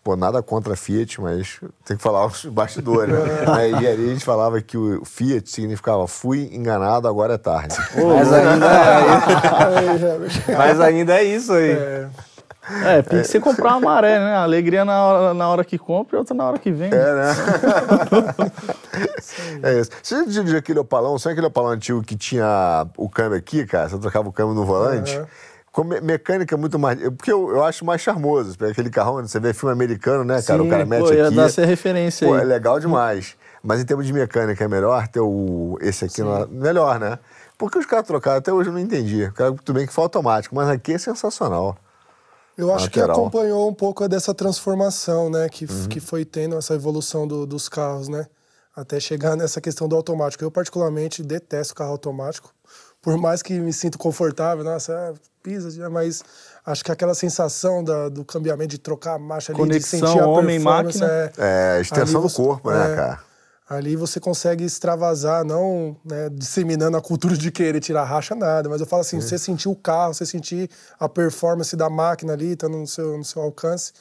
Pô, 0.02 0.16
nada 0.16 0.42
contra 0.42 0.72
a 0.72 0.76
Fiat, 0.76 1.20
mas 1.20 1.60
tem 1.84 1.96
que 1.96 2.02
falar 2.02 2.26
os 2.26 2.44
bastidores. 2.46 3.14
Na 3.46 3.68
engenharia 3.68 4.06
a 4.06 4.08
gente 4.08 4.24
falava 4.24 4.60
que 4.62 4.76
o 4.76 5.04
Fiat 5.04 5.50
significava 5.50 6.06
fui 6.06 6.48
enganado, 6.52 7.06
agora 7.06 7.34
é 7.34 7.38
tarde. 7.38 7.76
mas, 7.94 8.32
ainda 8.32 8.66
é... 8.66 10.54
mas 10.56 10.80
ainda 10.80 11.14
é 11.14 11.24
isso 11.24 11.52
aí. 11.52 11.72
É. 11.72 12.08
É, 12.84 13.02
tem 13.02 13.22
que 13.22 13.26
ser 13.26 13.40
comprar 13.40 13.70
uma 13.76 13.80
maré, 13.80 14.18
né? 14.18 14.36
Alegria 14.36 14.84
na 14.84 15.02
hora, 15.02 15.34
na 15.34 15.48
hora 15.48 15.64
que 15.64 15.78
compra 15.78 16.16
e 16.16 16.18
outra 16.18 16.34
na 16.34 16.44
hora 16.44 16.58
que 16.58 16.70
vende. 16.70 16.94
É, 16.94 17.14
né? 17.14 17.34
é 19.62 19.80
isso. 19.80 19.90
Você 20.02 20.16
já 20.16 20.24
dirigiu 20.24 20.58
aquele 20.58 20.78
opalão? 20.78 21.18
Sabe 21.18 21.32
aquele 21.32 21.46
opalão 21.46 21.70
antigo 21.70 22.02
que 22.02 22.14
tinha 22.14 22.86
o 22.96 23.08
câmbio 23.08 23.38
aqui, 23.38 23.64
cara? 23.64 23.88
Você 23.88 23.98
trocava 23.98 24.28
o 24.28 24.32
câmbio 24.32 24.54
no 24.54 24.66
volante? 24.66 25.16
Uhum. 25.16 25.26
Com 25.72 25.84
mecânica 25.84 26.56
muito 26.56 26.78
mais. 26.78 26.98
Porque 27.00 27.30
eu, 27.30 27.50
eu 27.50 27.64
acho 27.64 27.84
mais 27.84 28.00
charmoso. 28.00 28.56
Aquele 28.64 28.90
carrão, 28.90 29.16
você 29.16 29.38
vê 29.38 29.52
filme 29.52 29.72
americano, 29.72 30.24
né, 30.24 30.42
cara? 30.42 30.60
Sim, 30.60 30.66
o 30.66 30.70
cara 30.70 30.86
mete 30.86 31.04
pô, 31.04 31.12
ia 31.12 31.26
aqui. 31.26 31.36
Dar 31.36 31.46
essa 31.46 31.64
referência 31.64 32.26
pô, 32.26 32.34
aí. 32.34 32.40
é 32.40 32.44
legal 32.44 32.80
demais. 32.80 33.36
Mas 33.62 33.80
em 33.80 33.84
termos 33.84 34.06
de 34.06 34.12
mecânica 34.12 34.64
é 34.64 34.68
melhor 34.68 35.06
ter 35.08 35.20
o, 35.20 35.78
esse 35.80 36.04
aqui, 36.04 36.22
no, 36.22 36.46
melhor, 36.48 36.98
né? 36.98 37.18
Porque 37.56 37.78
os 37.78 37.86
caras 37.86 38.06
trocaram, 38.06 38.38
até 38.38 38.52
hoje 38.52 38.70
eu 38.70 38.72
não 38.72 38.80
entendi. 38.80 39.30
Tudo 39.64 39.74
bem 39.74 39.86
que 39.86 39.92
foi 39.92 40.04
automático, 40.04 40.54
mas 40.54 40.68
aqui 40.68 40.92
é 40.92 40.98
sensacional. 40.98 41.76
Eu 42.56 42.72
acho 42.72 42.86
lateral. 42.86 43.14
que 43.14 43.20
acompanhou 43.20 43.68
um 43.68 43.74
pouco 43.74 44.08
dessa 44.08 44.32
transformação, 44.34 45.28
né? 45.28 45.48
Que, 45.48 45.64
uhum. 45.64 45.88
que 45.88 46.00
foi 46.00 46.24
tendo 46.24 46.56
essa 46.56 46.74
evolução 46.74 47.26
do, 47.26 47.46
dos 47.46 47.68
carros, 47.68 48.08
né? 48.08 48.26
Até 48.74 48.98
chegar 49.00 49.36
nessa 49.36 49.60
questão 49.60 49.88
do 49.88 49.94
automático. 49.96 50.42
Eu, 50.42 50.50
particularmente, 50.50 51.22
detesto 51.22 51.74
carro 51.74 51.90
automático. 51.90 52.52
Por 53.00 53.16
mais 53.16 53.42
que 53.42 53.58
me 53.58 53.72
sinto 53.72 53.96
confortável, 53.96 54.64
nossa, 54.64 54.92
é, 54.92 55.14
pisa, 55.42 55.88
mas 55.88 56.22
acho 56.66 56.84
que 56.84 56.90
aquela 56.90 57.14
sensação 57.14 57.82
da, 57.82 58.08
do 58.08 58.24
cambiamento, 58.24 58.70
de 58.70 58.78
trocar 58.78 59.14
a 59.14 59.18
marcha 59.18 59.52
ali, 59.52 59.60
Conexão, 59.60 60.00
de 60.00 60.06
sentir 60.06 60.20
a 60.20 60.26
homem, 60.26 60.58
máquina. 60.58 61.06
É, 61.06 61.32
é 61.38 61.76
a 61.78 61.80
extensão 61.80 62.20
do 62.20 62.30
corpo, 62.30 62.70
né, 62.70 62.92
é, 62.92 62.96
cara? 62.96 63.20
Ali 63.68 63.96
você 63.96 64.18
consegue 64.18 64.64
extravasar, 64.64 65.44
não 65.44 65.94
né, 66.02 66.30
disseminando 66.32 66.96
a 66.96 67.02
cultura 67.02 67.36
de 67.36 67.50
querer 67.52 67.80
tirar 67.80 68.04
racha, 68.04 68.34
nada. 68.34 68.66
Mas 68.66 68.80
eu 68.80 68.86
falo 68.86 69.02
assim, 69.02 69.18
é. 69.18 69.20
você 69.20 69.36
sentir 69.36 69.68
o 69.68 69.76
carro, 69.76 70.14
você 70.14 70.24
sentir 70.24 70.70
a 70.98 71.06
performance 71.06 71.76
da 71.76 71.90
máquina 71.90 72.32
ali, 72.32 72.52
estando 72.52 72.78
no 72.78 72.86
seu, 72.86 73.18
no 73.18 73.24
seu 73.24 73.42
alcance 73.42 73.92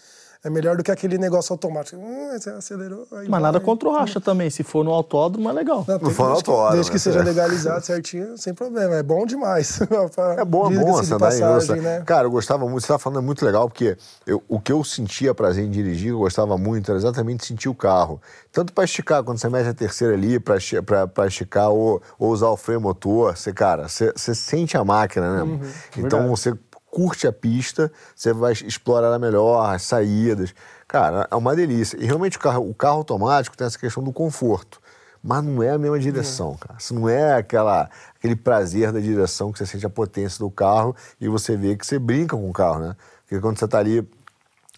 é 0.47 0.49
melhor 0.49 0.77
do 0.77 0.83
que 0.83 0.89
aquele 0.89 1.17
negócio 1.17 1.51
automático. 1.53 1.97
Hum, 1.97 2.29
você 2.31 2.49
acelerou. 2.49 3.05
Mas 3.11 3.27
vai. 3.27 3.41
nada 3.41 3.59
contra 3.59 3.89
o 3.89 3.91
racha 3.91 4.21
também. 4.21 4.49
Se 4.49 4.63
for 4.63 4.83
no 4.83 4.91
autódromo, 4.93 5.49
é 5.49 5.53
legal. 5.53 5.83
Não, 5.85 5.99
não 5.99 6.09
for 6.09 6.29
no 6.29 6.35
autódromo. 6.35 6.71
Desde 6.71 6.91
que 6.91 6.97
seja 6.97 7.21
legalizado 7.21 7.85
certinho, 7.85 8.37
sem 8.37 8.53
problema. 8.53 8.95
É 8.95 9.03
bom 9.03 9.25
demais. 9.25 9.79
é 10.37 10.45
bom, 10.45 10.71
é 10.71 10.75
bom 10.79 10.99
essa 10.99 11.17
passagem, 11.17 11.81
né? 11.81 12.01
Cara, 12.05 12.27
eu 12.27 12.31
gostava 12.31 12.65
muito. 12.65 12.81
Você 12.81 12.87
tá 12.87 12.97
falando 12.97 13.19
é 13.19 13.21
muito 13.21 13.45
legal, 13.45 13.69
porque 13.69 13.97
eu, 14.25 14.41
o 14.47 14.59
que 14.59 14.71
eu 14.71 14.83
sentia 14.83 15.35
prazer 15.35 15.65
em 15.65 15.69
dirigir, 15.69 16.11
eu 16.11 16.19
gostava 16.19 16.57
muito, 16.57 16.89
era 16.89 16.97
exatamente 16.97 17.45
sentir 17.45 17.67
o 17.67 17.75
carro. 17.75 18.21
Tanto 18.51 18.71
para 18.71 18.85
esticar, 18.85 19.23
quando 19.23 19.37
você 19.39 19.49
mete 19.49 19.67
a 19.67 19.73
terceira 19.73 20.13
ali, 20.13 20.39
para 20.39 21.27
esticar 21.27 21.69
ou, 21.69 22.01
ou, 22.17 22.31
usar 22.31 22.47
o 22.47 22.57
freio 22.57 22.79
motor, 22.79 23.35
você, 23.35 23.51
cara, 23.51 23.87
você, 23.89 24.13
você 24.15 24.33
sente 24.33 24.77
a 24.77 24.83
máquina, 24.83 25.37
né? 25.37 25.43
Uhum, 25.43 25.59
então 25.97 26.19
verdade. 26.19 26.29
você 26.29 26.57
curte 26.89 27.27
a 27.27 27.31
pista, 27.31 27.91
você 28.15 28.33
vai 28.33 28.53
explorar 28.53 29.07
ela 29.07 29.19
melhor, 29.19 29.73
as 29.73 29.83
saídas. 29.83 30.53
Cara, 30.87 31.27
é 31.29 31.35
uma 31.35 31.55
delícia. 31.55 31.97
E 31.97 32.05
realmente 32.05 32.37
o 32.37 32.39
carro, 32.39 32.69
o 32.69 32.73
carro 32.73 32.97
automático 32.97 33.57
tem 33.57 33.67
essa 33.67 33.77
questão 33.77 34.03
do 34.03 34.11
conforto. 34.11 34.79
Mas 35.23 35.43
não 35.43 35.61
é 35.61 35.71
a 35.71 35.77
mesma 35.77 35.99
direção, 35.99 36.55
é. 36.55 36.65
cara. 36.65 36.77
Isso 36.79 36.93
não 36.93 37.09
é 37.09 37.35
aquela, 37.35 37.89
aquele 38.15 38.35
prazer 38.35 38.91
da 38.91 38.99
direção 38.99 39.51
que 39.51 39.59
você 39.59 39.65
sente 39.65 39.85
a 39.85 39.89
potência 39.89 40.39
do 40.39 40.49
carro 40.49 40.95
e 41.19 41.27
você 41.27 41.57
vê 41.57 41.75
que 41.75 41.85
você 41.85 41.99
brinca 41.99 42.35
com 42.37 42.49
o 42.49 42.53
carro, 42.53 42.79
né? 42.79 42.95
Porque 43.23 43.41
quando 43.41 43.59
você 43.59 43.65
está 43.65 43.79
ali 43.79 44.07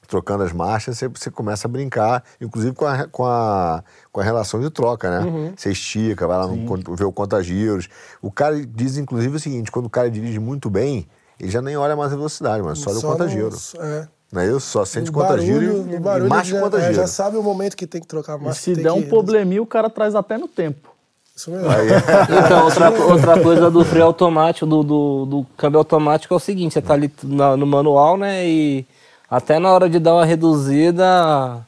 trocando 0.08 0.44
as 0.44 0.52
marchas, 0.52 0.98
você, 0.98 1.08
você, 1.08 1.30
começa 1.30 1.68
a 1.68 1.70
brincar, 1.70 2.24
inclusive 2.42 2.74
com 2.74 2.86
a, 2.86 3.08
com 3.08 3.26
a, 3.26 3.84
com 4.12 4.20
a 4.20 4.24
relação 4.24 4.60
de 4.60 4.72
troca, 4.72 5.10
né? 5.10 5.26
Uhum. 5.26 5.54
Você 5.56 5.72
estica, 5.72 6.26
vai 6.26 6.38
lá 6.38 6.48
no, 6.48 6.96
ver 6.96 7.06
o 7.06 7.12
conta-giros. 7.12 7.88
O 8.20 8.32
cara 8.32 8.60
diz, 8.66 8.98
inclusive, 8.98 9.36
o 9.36 9.40
seguinte: 9.40 9.70
quando 9.72 9.86
o 9.86 9.90
cara 9.90 10.10
dirige 10.10 10.40
muito 10.40 10.68
bem, 10.68 11.08
ele 11.40 11.50
já 11.50 11.62
nem 11.62 11.78
olha 11.78 11.96
mais 11.96 12.12
a 12.12 12.16
velocidade, 12.16 12.62
mas 12.62 12.80
só, 12.80 12.92
só 12.92 13.00
o 13.00 13.12
conta-giro. 13.12 13.50
É. 13.80 14.08
Não 14.32 14.42
é 14.42 14.48
isso? 14.48 14.62
Só 14.62 14.86
sente 14.86 15.12
conta-giro 15.12 15.88
e, 15.90 15.96
e 15.96 16.00
marcha 16.28 16.60
conta-giro. 16.60 16.92
É, 16.92 16.94
já 16.94 17.08
sabe 17.08 17.38
o 17.38 17.44
momento 17.44 17.76
que 17.76 17.88
tem 17.88 18.00
que 18.02 18.08
trocar 18.08 18.34
a 18.34 18.38
marcha. 18.38 18.72
E 18.72 18.76
se 18.76 18.82
der 18.82 18.92
um 18.92 19.02
probleminha, 19.02 19.62
o 19.62 19.66
cara 19.66 19.90
traz 19.90 20.14
até 20.14 20.38
no 20.38 20.48
tempo. 20.48 20.90
Isso 21.36 21.50
mesmo. 21.50 21.70
Aí, 21.70 21.88
então, 22.46 22.66
outra, 22.66 22.90
outra 23.06 23.42
coisa 23.42 23.72
do 23.72 23.84
freio 23.86 24.06
automático, 24.06 24.66
do, 24.66 24.84
do, 24.84 25.26
do 25.26 25.46
câmbio 25.56 25.80
automático 25.80 26.34
é 26.34 26.38
o 26.38 26.40
seguinte, 26.40 26.74
você 26.74 26.82
tá 26.82 26.94
ali 26.94 27.12
no, 27.24 27.58
no 27.58 27.66
manual, 27.66 28.18
né, 28.18 28.46
e 28.46 28.86
até 29.30 29.58
na 29.58 29.72
hora 29.72 29.90
de 29.90 30.00
dar 30.00 30.16
uma 30.16 30.26
reduzida, 30.26 31.66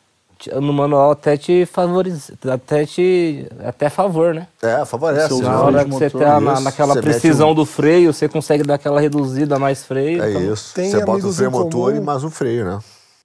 no 0.49 0.73
manual 0.73 1.11
até 1.11 1.37
te 1.37 1.65
favorece, 1.65 2.33
até 2.49 2.85
te 2.85 3.47
até 3.63 3.89
favor, 3.89 4.33
né? 4.33 4.47
É, 4.61 4.83
favorece. 4.85 5.41
Na 5.41 5.61
hora 5.61 5.85
que 5.85 5.91
você 5.91 6.09
tá 6.09 6.39
na, 6.39 6.59
naquela 6.59 6.93
você 6.93 7.01
precisão 7.01 7.51
um... 7.51 7.55
do 7.55 7.65
freio, 7.65 8.13
você 8.13 8.27
consegue 8.27 8.63
dar 8.63 8.75
aquela 8.75 8.99
reduzida, 8.99 9.59
mais 9.59 9.83
freio. 9.83 10.23
É 10.23 10.29
então... 10.29 10.53
isso. 10.53 10.73
Tem 10.73 10.89
você 10.89 11.05
bota 11.05 11.27
o 11.27 11.33
freio 11.33 11.51
motor 11.51 11.95
e 11.95 11.99
mais 11.99 12.23
o 12.23 12.29
freio, 12.29 12.65
né? 12.65 12.79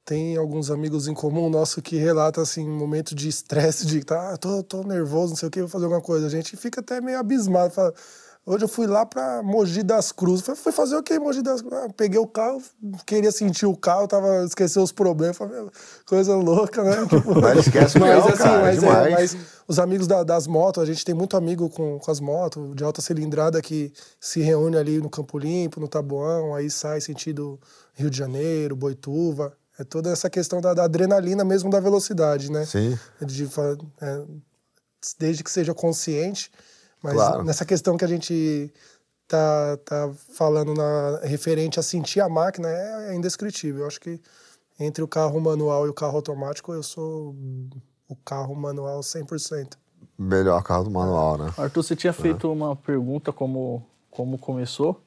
Tem 0.04 0.36
alguns 0.36 0.70
amigos 0.70 1.08
em 1.08 1.14
comum 1.14 1.50
nosso 1.50 1.82
que 1.82 1.96
relata 1.96 2.40
assim, 2.40 2.68
um 2.68 2.76
momento 2.76 3.12
de 3.12 3.28
estresse, 3.28 3.84
de 3.84 4.04
tá, 4.04 4.36
tô, 4.36 4.62
tô 4.62 4.84
nervoso, 4.84 5.30
não 5.30 5.36
sei 5.36 5.48
o 5.48 5.50
que, 5.50 5.60
vou 5.60 5.68
fazer 5.68 5.84
alguma 5.84 6.00
coisa. 6.00 6.28
A 6.28 6.30
gente 6.30 6.56
fica 6.56 6.80
até 6.80 7.00
meio 7.00 7.18
abismado, 7.18 7.74
fala, 7.74 7.92
Hoje 8.48 8.62
eu 8.62 8.68
fui 8.68 8.86
lá 8.86 9.04
para 9.04 9.42
Mogi 9.42 9.82
das 9.82 10.12
Cruzes. 10.12 10.46
Fui, 10.46 10.54
fui 10.54 10.70
fazer 10.70 10.94
o 10.94 11.02
quê, 11.02 11.18
Mogi 11.18 11.42
das 11.42 11.60
Cruzes? 11.60 11.84
Ah, 11.84 11.88
peguei 11.96 12.20
o 12.20 12.28
carro, 12.28 12.62
queria 13.04 13.32
sentir 13.32 13.66
o 13.66 13.76
carro, 13.76 14.06
tava 14.06 14.44
esqueceu 14.44 14.84
os 14.84 14.92
problemas. 14.92 15.36
Falei, 15.36 15.66
coisa 16.06 16.36
louca, 16.36 16.84
né? 16.84 16.94
Tipo, 17.10 17.40
mas 17.40 17.66
esquece 17.66 17.98
mas, 17.98 18.24
assim, 18.24 18.38
cara, 18.38 18.62
mas, 18.62 18.82
é, 18.84 19.10
mas 19.10 19.36
os 19.66 19.80
amigos 19.80 20.06
da, 20.06 20.22
das 20.22 20.46
motos, 20.46 20.80
a 20.80 20.86
gente 20.86 21.04
tem 21.04 21.12
muito 21.12 21.36
amigo 21.36 21.68
com, 21.68 21.98
com 21.98 22.08
as 22.08 22.20
motos 22.20 22.72
de 22.76 22.84
alta 22.84 23.02
cilindrada 23.02 23.60
que 23.60 23.92
se 24.20 24.40
reúne 24.40 24.76
ali 24.76 24.98
no 24.98 25.10
Campo 25.10 25.36
Limpo, 25.38 25.80
no 25.80 25.88
Taboão, 25.88 26.54
aí 26.54 26.70
sai 26.70 27.00
sentido 27.00 27.58
Rio 27.94 28.08
de 28.08 28.16
Janeiro, 28.16 28.76
Boituva. 28.76 29.54
É 29.76 29.82
toda 29.82 30.10
essa 30.10 30.30
questão 30.30 30.60
da, 30.60 30.72
da 30.72 30.84
adrenalina 30.84 31.44
mesmo 31.44 31.68
da 31.68 31.80
velocidade, 31.80 32.52
né? 32.52 32.64
Sim. 32.64 32.96
De, 33.20 33.50
é, 34.00 34.22
desde 35.18 35.42
que 35.42 35.50
seja 35.50 35.74
consciente 35.74 36.48
mas 37.06 37.14
claro. 37.14 37.44
nessa 37.44 37.64
questão 37.64 37.96
que 37.96 38.04
a 38.04 38.08
gente 38.08 38.72
tá, 39.28 39.76
tá 39.84 40.10
falando 40.34 40.74
na, 40.74 41.20
referente 41.22 41.78
a 41.78 41.82
sentir 41.82 42.20
a 42.20 42.28
máquina 42.28 42.68
é, 42.68 43.10
é 43.10 43.14
indescritível. 43.14 43.82
Eu 43.82 43.86
acho 43.86 44.00
que 44.00 44.20
entre 44.78 45.02
o 45.02 45.08
carro 45.08 45.40
manual 45.40 45.86
e 45.86 45.88
o 45.88 45.94
carro 45.94 46.16
automático, 46.16 46.72
eu 46.72 46.82
sou 46.82 47.34
o 48.08 48.16
carro 48.24 48.54
manual 48.54 49.00
100%. 49.00 49.74
Melhor 50.18 50.62
carro 50.62 50.84
do 50.84 50.90
manual, 50.90 51.38
né? 51.38 51.52
Arthur, 51.56 51.82
você 51.82 51.96
tinha 51.96 52.12
feito 52.12 52.46
é. 52.46 52.50
uma 52.50 52.74
pergunta 52.74 53.32
como, 53.32 53.84
como 54.10 54.38
começou. 54.38 55.00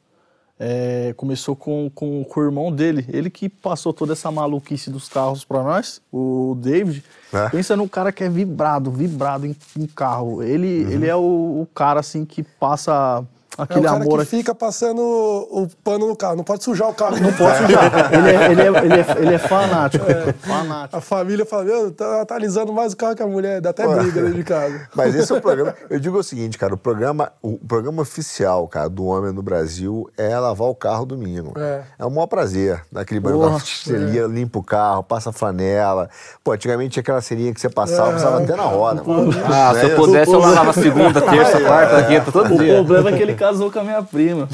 É, 0.62 1.14
começou 1.16 1.56
com, 1.56 1.90
com, 1.96 2.22
com, 2.26 2.40
o 2.42 2.44
irmão 2.44 2.70
dele, 2.70 3.06
ele 3.08 3.30
que 3.30 3.48
passou 3.48 3.94
toda 3.94 4.12
essa 4.12 4.30
maluquice 4.30 4.90
dos 4.90 5.08
carros 5.08 5.46
para 5.46 5.64
nós, 5.64 6.02
o 6.12 6.58
David. 6.60 7.02
É. 7.32 7.48
Pensa 7.48 7.78
no 7.78 7.88
cara 7.88 8.12
que 8.12 8.26
é 8.26 8.30
vibrado, 8.30 8.92
vibrado 8.92 9.46
em, 9.46 9.56
em 9.78 9.88
carro. 9.88 10.44
Ele, 10.44 10.84
uhum. 10.84 10.92
ele 10.92 11.08
é 11.08 11.16
o, 11.16 11.62
o, 11.62 11.68
cara 11.74 12.02
assim 12.02 12.26
que 12.26 12.44
passa 12.44 13.24
aquele 13.58 13.80
é 13.80 13.82
o 13.82 13.94
cara 13.94 14.04
amor. 14.04 14.20
Que 14.20 14.26
fica 14.26 14.56
passando 14.56 15.02
o 15.02 15.68
pano 15.84 16.08
no 16.08 16.16
carro. 16.16 16.36
Não 16.36 16.44
pode 16.44 16.64
sujar 16.64 16.90
o 16.90 16.94
carro. 16.94 17.20
Não 17.20 17.34
pode 17.34 17.58
sujar. 17.58 18.14
ele, 18.14 18.30
é, 18.30 18.52
ele, 18.52 18.62
é, 18.62 18.68
ele, 18.68 18.94
é, 18.94 19.16
ele 19.20 19.34
é 19.36 19.38
fanático. 19.38 20.06
É. 20.10 20.34
fanático. 20.34 20.98
A 20.98 21.02
família 21.02 21.46
fala, 21.46 21.64
meu, 21.64 21.92
tá, 21.92 22.26
tá 22.26 22.36
alisando 22.36 22.74
mais 22.74 22.94
o 22.94 22.98
carro 22.98 23.16
que 23.16 23.24
a 23.24 23.28
mulher. 23.28 23.62
Dá 23.62 23.72
até 23.72 23.88
briga 23.88 24.22
dentro 24.22 24.34
de 24.36 24.44
casa. 24.44 24.88
Mas 24.96 25.16
esse 25.16 25.32
é 25.32 25.36
o 25.36 25.42
programa. 25.42 25.76
Eu 25.90 26.00
digo 26.00 26.18
o 26.18 26.24
seguinte, 26.24 26.58
cara, 26.58 26.74
o 26.74 26.78
programa, 26.78 27.32
o 27.42 27.58
programa 27.58 28.02
oficial, 28.02 28.68
cara, 28.68 28.90
do 28.90 29.06
homem 29.06 29.34
no 29.34 29.42
Brasil 29.42 30.10
é 30.18 30.38
lavar 30.38 30.68
o 30.68 30.76
carro 30.76 31.06
domingo. 31.06 31.54
É. 31.58 31.84
É 31.98 32.06
o 32.06 32.12
maior 32.12 32.28
prazer. 32.28 32.82
Daquele 32.92 33.20
banho 33.20 33.40
da 33.40 33.58
é. 33.58 34.28
limpa 34.28 34.60
o 34.60 34.64
carro, 34.64 35.04
passa 35.04 35.32
flanela. 35.32 36.10
Pô, 36.44 36.52
antigamente 36.52 36.94
tinha 36.94 37.02
aquela 37.02 37.22
serinha 37.22 37.54
que 37.54 37.60
você 37.60 37.70
passava, 37.70 38.10
é. 38.10 38.14
passava 38.14 38.44
até 38.44 38.56
na 38.56 38.64
roda. 38.64 39.04
Ah, 39.46 39.74
se 39.74 39.86
eu 39.86 39.96
pudesse, 39.96 40.32
eu 40.32 40.40
lavava 40.40 40.74
segunda, 40.74 41.22
terça, 41.22 41.60
quarta, 41.66 42.04
quinta, 42.04 42.32
todo 42.32 42.58
dia. 42.58 42.82
O 42.82 42.86
problema 42.86 43.10
é 43.10 43.18
que 43.18 43.24
ele 43.24 43.36
casou 43.40 43.72
com 43.72 43.80
a 43.80 43.84
minha 43.84 44.04
prima. 44.04 44.48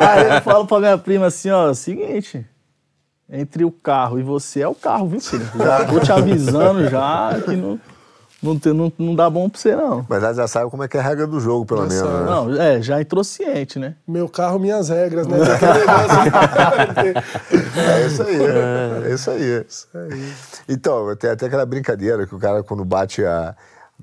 Aí 0.00 0.36
eu 0.36 0.42
falo 0.42 0.66
pra 0.66 0.80
minha 0.80 0.98
prima 0.98 1.26
assim, 1.26 1.50
ó, 1.50 1.72
seguinte, 1.74 2.44
entre 3.30 3.64
o 3.64 3.70
carro 3.70 4.18
e 4.18 4.22
você 4.22 4.62
é 4.62 4.68
o 4.68 4.74
carro, 4.74 5.08
viu, 5.08 5.20
filho? 5.20 5.46
Já 5.56 5.84
tô 5.84 6.00
te 6.00 6.10
avisando 6.10 6.88
já 6.88 7.38
que 7.44 7.54
não, 7.54 7.78
não, 8.42 8.58
tem, 8.58 8.72
não, 8.72 8.92
não 8.98 9.14
dá 9.14 9.28
bom 9.28 9.48
pra 9.48 9.60
você, 9.60 9.76
não. 9.76 10.04
Mas 10.08 10.36
já 10.36 10.48
sabe 10.48 10.70
como 10.70 10.82
é 10.82 10.88
que 10.88 10.96
é 10.96 11.00
a 11.00 11.02
regra 11.02 11.26
do 11.26 11.38
jogo, 11.38 11.66
pelo 11.66 11.86
menos. 11.86 12.02
Né? 12.02 12.24
Não, 12.24 12.60
é, 12.60 12.80
já 12.80 13.00
entrou 13.00 13.22
ciente, 13.22 13.78
né? 13.78 13.94
Meu 14.08 14.28
carro, 14.28 14.58
minhas 14.58 14.88
regras, 14.88 15.26
né? 15.26 15.38
é 17.76 18.06
isso 18.06 18.22
aí, 18.22 18.36
é, 18.36 19.02
é 19.10 19.14
isso 19.14 19.30
aí. 19.30 19.64
Isso 19.68 19.88
aí. 19.94 20.32
Então, 20.68 21.14
tem 21.16 21.30
até 21.30 21.46
aquela 21.46 21.66
brincadeira 21.66 22.26
que 22.26 22.34
o 22.34 22.38
cara, 22.38 22.62
quando 22.62 22.84
bate 22.84 23.24
a 23.24 23.54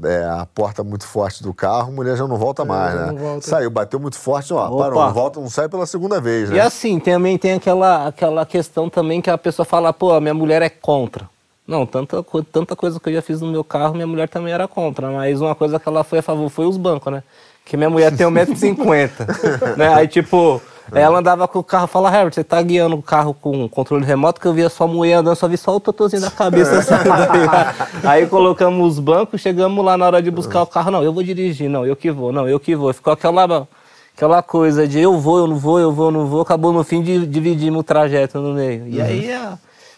é, 0.04 0.23
a 0.23 0.45
porta 0.45 0.84
muito 0.84 1.06
forte 1.06 1.43
do 1.43 1.54
carro, 1.54 1.89
a 1.89 1.91
mulher 1.91 2.15
já 2.15 2.27
não 2.27 2.38
volta 2.38 2.63
é, 2.63 2.65
mais, 2.65 2.93
né? 2.93 3.13
Volta. 3.13 3.47
Saiu, 3.47 3.69
bateu 3.69 3.99
muito 3.99 4.17
forte, 4.17 4.54
ó, 4.54 4.67
Opa. 4.67 4.84
parou, 4.84 5.06
não 5.06 5.13
volta, 5.13 5.39
não 5.39 5.49
sai 5.49 5.67
pela 5.67 5.86
segunda 5.86 6.19
vez, 6.21 6.49
né? 6.49 6.58
E 6.58 6.60
assim, 6.60 6.99
também 6.99 7.38
tem 7.38 7.54
aquela, 7.54 8.08
aquela 8.08 8.45
questão 8.45 8.89
também 8.89 9.21
que 9.21 9.30
a 9.30 9.38
pessoa 9.38 9.65
fala, 9.65 9.91
pô, 9.91 10.13
a 10.13 10.21
minha 10.21 10.34
mulher 10.34 10.62
é 10.62 10.69
contra. 10.69 11.30
Não, 11.67 11.86
tanta, 11.86 12.23
tanta 12.51 12.75
coisa 12.75 12.99
que 12.99 13.10
eu 13.10 13.13
já 13.13 13.21
fiz 13.21 13.39
no 13.41 13.47
meu 13.47 13.63
carro, 13.63 13.93
minha 13.93 14.08
mulher 14.08 14.27
também 14.27 14.54
era 14.54 14.67
contra, 14.67 15.10
mas 15.12 15.39
uma 15.39 15.56
coisa 15.56 15.80
que 15.80 15.88
ela 15.88 16.04
foi 16.04 16.19
a 16.19 16.21
favor 16.23 16.49
foi 16.49 16.65
os 16.65 16.77
bancos, 16.77 17.12
né? 17.12 17.23
Que 17.63 17.77
minha 17.77 17.89
mulher 17.89 18.15
tem 18.15 18.25
1,50m, 18.25 19.10
né? 19.77 19.93
Aí, 19.93 20.08
tipo, 20.08 20.62
ela 20.93 21.19
andava 21.19 21.47
com 21.47 21.60
o 21.60 21.63
carro 21.63 21.86
e 21.86 21.88
falava, 21.88 22.17
Herbert, 22.17 22.34
você 22.34 22.43
tá 22.43 22.62
guiando 22.62 22.95
o 22.95 23.01
carro 23.01 23.34
com 23.34 23.67
controle 23.69 24.06
remoto, 24.06 24.41
que 24.41 24.47
eu 24.47 24.54
via 24.54 24.69
só 24.69 24.88
mulher 24.88 25.15
andando, 25.15 25.36
só 25.36 25.47
vi 25.47 25.58
só 25.58 25.75
o 25.75 25.80
totozinho 25.80 26.21
da 26.21 26.32
cabeça. 26.32 26.80
assim, 26.80 26.93
aí 28.04 28.27
colocamos 28.27 28.93
os 28.93 28.99
bancos, 28.99 29.39
chegamos 29.39 29.84
lá 29.84 29.97
na 29.97 30.06
hora 30.06 30.21
de 30.21 30.30
buscar 30.30 30.62
o 30.62 30.67
carro, 30.67 30.91
não, 30.91 31.04
eu 31.04 31.13
vou 31.13 31.23
dirigir, 31.23 31.69
não, 31.69 31.86
eu 31.86 31.95
que 31.95 32.12
vou, 32.12 32.34
não, 32.34 32.47
eu 32.47 32.60
que 32.60 32.75
vou. 32.75 32.93
Ficou 32.93 33.13
aquela, 33.13 33.67
aquela 34.15 34.43
coisa 34.43 34.88
de 34.88 34.99
eu 34.99 35.17
vou, 35.17 35.39
eu 35.39 35.47
não 35.47 35.58
vou, 35.58 35.80
eu 35.80 35.91
vou, 35.91 36.08
eu 36.08 36.12
não 36.12 36.25
vou, 36.27 36.41
acabou 36.41 36.73
no 36.73 36.84
fim 36.84 37.01
de 37.01 37.25
dividimos 37.25 37.80
o 37.80 37.84
trajeto 37.84 38.39
no 38.39 38.54
meio. 38.54 38.88
E 38.88 38.99
uhum. 38.99 39.06
aí 39.06 39.32
é, 39.32 39.54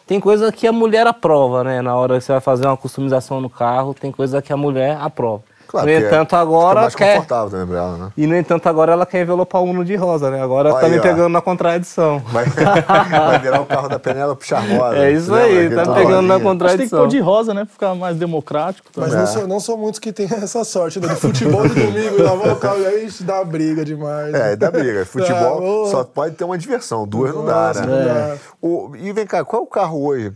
tem 0.06 0.20
coisa 0.20 0.52
que 0.52 0.68
a 0.68 0.72
mulher 0.72 1.08
aprova, 1.08 1.64
né? 1.64 1.82
Na 1.82 1.96
hora 1.96 2.20
que 2.20 2.26
você 2.26 2.34
vai 2.34 2.42
fazer 2.42 2.68
uma 2.68 2.78
customização 2.78 3.42
no 3.42 3.50
carro, 3.50 3.94
tem 3.94 4.12
coisa 4.12 4.42
que 4.42 4.52
a 4.52 4.58
mulher 4.58 4.98
aprova. 5.00 5.44
Claro, 5.74 5.88
no 5.88 5.94
porque 5.94 6.06
entanto, 6.08 6.36
agora 6.36 6.82
mais 6.82 6.94
quer. 6.94 7.16
confortável 7.16 7.50
também 7.50 7.66
pra 7.66 7.78
ela, 7.80 7.98
né? 7.98 8.12
E 8.16 8.28
no 8.28 8.36
entanto, 8.38 8.70
agora 8.70 8.92
ela 8.92 9.08
quer 9.08 9.24
envelopar 9.24 9.60
o 9.64 9.66
Uno 9.66 9.84
de 9.84 9.96
rosa, 9.96 10.30
né? 10.30 10.40
Agora 10.40 10.72
Olha 10.72 10.80
tá 10.82 10.88
me 10.88 10.94
aí, 10.94 11.00
ó. 11.00 11.02
pegando 11.02 11.30
na 11.30 11.42
contradição. 11.42 12.20
Vai, 12.28 12.46
vai 13.10 13.40
virar 13.40 13.60
o 13.60 13.66
carro 13.66 13.90
da 13.90 13.98
Penélope 13.98 14.46
Charmosa. 14.46 14.98
É 14.98 15.12
isso 15.12 15.32
Lembra 15.34 15.48
aí, 15.62 15.70
tá 15.76 15.84
tal 15.84 15.96
pegando 15.96 16.28
na? 16.28 16.36
Acho 16.36 16.38
que 16.38 16.38
tem 16.38 16.38
que 16.38 16.44
contradição. 16.44 17.00
pôr 17.00 17.08
de 17.08 17.20
rosa, 17.20 17.54
né? 17.56 17.66
Pra 17.66 17.74
ficar 17.74 17.96
mais 17.96 18.16
democrático. 18.18 18.88
também. 18.92 19.10
Mas 19.10 19.18
É. 19.18 19.20
não, 19.22 19.26
são, 19.28 19.48
não 19.48 19.60
são 19.60 19.76
muitos 19.76 20.00
que 20.00 20.14
têm 20.14 20.28
essa 20.32 20.64
sorte, 20.64 21.00
né? 21.00 21.08
Do 21.08 21.16
futebol 21.18 21.68
de 21.68 21.74
domingo, 21.74 22.22
lavar 22.22 22.54
o 22.54 22.56
carro, 22.58 22.86
aí 22.86 23.06
isso 23.08 23.24
dá 23.24 23.44
briga 23.44 23.84
demais. 23.84 24.32
É, 24.32 24.56
dá 24.56 24.70
briga. 24.70 25.04
Futebol 25.08 25.58
Ah, 25.58 25.60
ô. 25.60 25.86
só 25.88 26.04
pode 26.04 26.36
ter 26.36 26.44
uma 26.44 26.56
diversão, 26.56 27.08
duas 27.08 27.34
não 27.34 27.46
dá, 27.46 27.74
né? 27.74 27.82
não 27.82 28.06
dá. 28.06 28.36
O- 28.62 28.96
e 28.96 29.12
vem 29.12 29.26
cá, 29.26 29.44
qual 29.44 29.64
é 29.64 29.66
o 29.66 29.68
carro 29.68 30.06
hoje, 30.06 30.32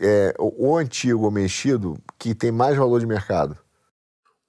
é, 0.00 0.34
o, 0.38 0.68
o 0.72 0.76
antigo 0.76 1.24
ou 1.24 1.30
mexido, 1.30 1.96
que 2.18 2.34
tem 2.34 2.52
mais 2.52 2.76
valor 2.76 3.00
de 3.00 3.06
mercado? 3.06 3.56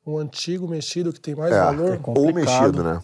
Um 0.06 0.18
antigo 0.18 0.68
mexido 0.68 1.14
que 1.14 1.20
tem 1.20 1.34
mais 1.36 1.54
É, 1.54 1.60
valor. 1.60 1.92
ou 1.94 1.98
complicado. 2.00 2.34
mexido, 2.36 2.84
né? 2.84 3.02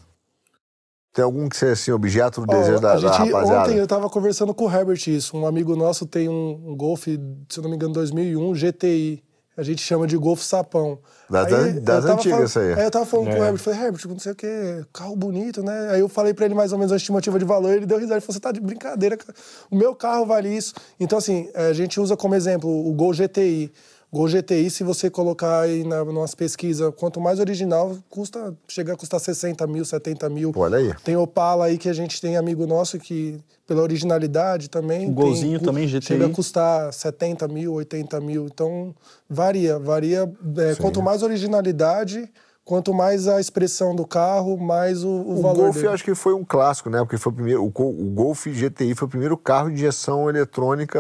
Tem 1.14 1.24
algum 1.24 1.50
que 1.50 1.58
seja 1.58 1.74
assim, 1.74 1.92
objeto 1.92 2.46
do 2.46 2.54
Ó, 2.54 2.60
desejo 2.60 2.80
da, 2.80 2.92
a 2.92 2.94
da 2.96 3.00
gente, 3.00 3.32
rapaziada? 3.32 3.62
ontem 3.64 3.78
eu 3.80 3.88
tava 3.88 4.10
conversando 4.10 4.54
com 4.54 4.66
o 4.66 4.72
Herbert 4.72 5.02
isso. 5.08 5.36
Um 5.36 5.46
amigo 5.48 5.76
nosso 5.76 6.06
tem 6.06 6.30
um, 6.30 6.62
um 6.68 6.76
Golf, 6.78 7.04
se 7.06 7.18
eu 7.58 7.64
não 7.64 7.70
me 7.70 7.76
engano, 7.76 7.94
2001, 7.94 8.54
GTI. 8.54 9.24
A 9.58 9.64
gente 9.64 9.82
chama 9.82 10.08
de 10.08 10.16
Golf 10.16 10.42
Sapão. 10.42 11.00
Das 11.30 11.52
Aí 11.52 11.80
das 11.82 12.06
antigas 12.06 12.24
falando- 12.32 12.46
isso 12.48 12.60
aí. 12.60 12.74
Aí 12.76 12.84
eu 12.86 12.92
tava 12.92 13.06
falando 13.06 13.26
com 13.28 13.34
o 13.34 13.36
É. 13.44 13.48
Herbert, 13.48 13.58
falei, 13.62 13.80
Herbert, 13.82 14.08
não 14.08 14.20
sei 14.20 14.32
o 14.32 14.36
que, 14.36 14.86
carro 14.94 15.16
bonito, 15.18 15.62
né? 15.64 15.90
Aí 15.92 16.00
eu 16.00 16.08
falei 16.08 16.34
pra 16.34 16.46
ele 16.46 16.54
mais 16.56 16.72
ou 16.72 16.78
menos 16.78 16.94
a 16.94 16.96
estimativa 16.96 17.38
de 17.38 17.44
valor, 17.44 17.74
ele 17.74 17.86
deu 17.86 17.98
risada, 17.98 18.16
ele 18.16 18.22
falou, 18.22 18.34
você 18.36 18.40
tá 18.40 18.52
de 18.54 18.62
brincadeira, 18.62 19.18
cara. 19.18 19.34
o 19.70 19.76
meu 19.76 19.94
carro 19.96 20.26
vale 20.26 20.56
isso. 20.56 20.74
Então, 20.98 21.18
assim, 21.18 21.50
a 21.54 21.74
gente 21.74 22.00
usa 22.00 22.16
como 22.16 22.36
exemplo 22.36 22.70
o 22.70 22.94
Gol 22.94 23.14
GTI. 23.14 23.72
Gol 24.12 24.28
GTI, 24.28 24.72
se 24.72 24.84
você 24.84 25.08
colocar 25.08 25.62
aí 25.62 25.84
na, 25.84 26.04
nas 26.04 26.34
pesquisas, 26.34 26.92
quanto 26.98 27.22
mais 27.22 27.40
original, 27.40 27.96
custa, 28.10 28.56
chega 28.68 28.94
a 28.94 28.96
custar 28.96 29.20
60 29.20 29.68
mil, 29.68 29.86
70 29.86 30.28
mil. 30.30 30.52
Pô, 30.52 30.62
olha 30.62 30.78
aí. 30.80 30.92
Tem 31.04 31.16
Opala 31.16 31.66
aí 31.66 31.78
que 31.78 31.88
a 31.88 31.94
gente 31.94 32.20
tem 32.20 32.36
amigo 32.36 32.66
nosso 32.66 32.98
que, 32.98 33.40
pela 33.68 33.84
originalidade 33.84 34.68
também. 34.68 35.02
O 35.02 35.06
tem- 35.06 35.14
Golzinho 35.14 35.60
também, 35.60 35.88
GTI. 35.88 36.02
Chega 36.08 36.26
a 36.26 36.30
custar 36.30 36.92
70 36.92 37.48
mil, 37.48 37.74
80 37.74 38.20
mil. 38.20 38.48
Então, 38.48 38.96
varia. 39.30 39.78
Varia. 39.78 40.32
é, 40.58 40.76
quanto 40.76 41.04
mais 41.04 41.22
originalidade, 41.22 42.28
quanto 42.70 42.94
mais 42.94 43.28
a 43.28 43.40
expressão 43.40 43.96
do 43.96 44.06
carro, 44.06 44.56
mais 44.56 45.04
o, 45.04 45.08
o, 45.10 45.40
O 45.40 45.42
valor 45.42 45.56
Golf 45.64 45.74
dele. 45.74 45.88
eu 45.88 45.92
acho 45.92 46.04
que 46.04 46.14
foi 46.14 46.36
um 46.36 46.46
clássico, 46.46 46.88
né? 46.88 47.00
Porque 47.00 47.18
foi 47.18 47.32
o 47.32 47.36
primeiro. 47.36 47.64
O, 47.64 47.68
o 47.68 48.12
Golf 48.14 48.46
GTI 48.46 48.94
foi 48.94 49.08
o 49.08 49.10
primeiro 49.10 49.36
carro 49.36 49.70
de 49.70 49.74
injeção 49.74 50.30
eletrônica 50.30 51.00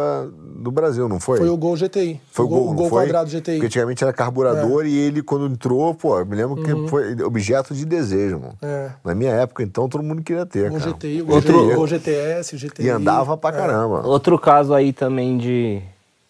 do 0.55 0.71
Brasil, 0.71 1.08
não 1.08 1.19
foi? 1.19 1.38
Foi 1.38 1.47
o 1.49 1.55
Gol 1.55 1.75
GTI. 1.77 2.19
Foi 2.32 2.45
o 2.45 2.47
Gol, 2.47 2.65
não 2.65 2.73
Gol 2.75 2.89
quadrado 2.89 3.29
GTI. 3.29 3.53
Porque 3.53 3.67
antigamente 3.67 4.03
era 4.03 4.12
carburador 4.12 4.88
e 4.88 4.97
ele, 4.97 5.21
quando 5.21 5.45
entrou, 5.45 5.93
pô, 5.93 6.25
me 6.25 6.36
lembro 6.36 6.55
que 6.63 6.89
foi 6.89 7.21
objeto 7.21 7.75
de 7.75 7.86
desejo, 7.86 8.39
mano. 8.39 8.53
Uhum. 8.63 8.67
É. 8.67 8.89
Na 9.05 9.13
minha 9.13 9.32
época, 9.32 9.62
então, 9.62 9.88
todo 9.88 10.03
mundo 10.03 10.23
queria 10.23 10.47
ter, 10.47 10.71
Gol 10.71 10.79
cara. 10.79 10.91
GTI, 10.91 11.21
o 11.21 11.25
Gol, 11.27 11.36
Outro- 11.36 11.88
GTS, 11.88 12.58
GTI. 12.58 12.86
E 12.88 12.89
andava 12.89 13.38
pra 13.38 13.55
É. 13.55 13.60
caramba. 13.60 14.08
Outro 14.08 14.39
caso 14.39 14.73
aí 14.73 14.91
também 14.91 15.38
de. 15.38 15.84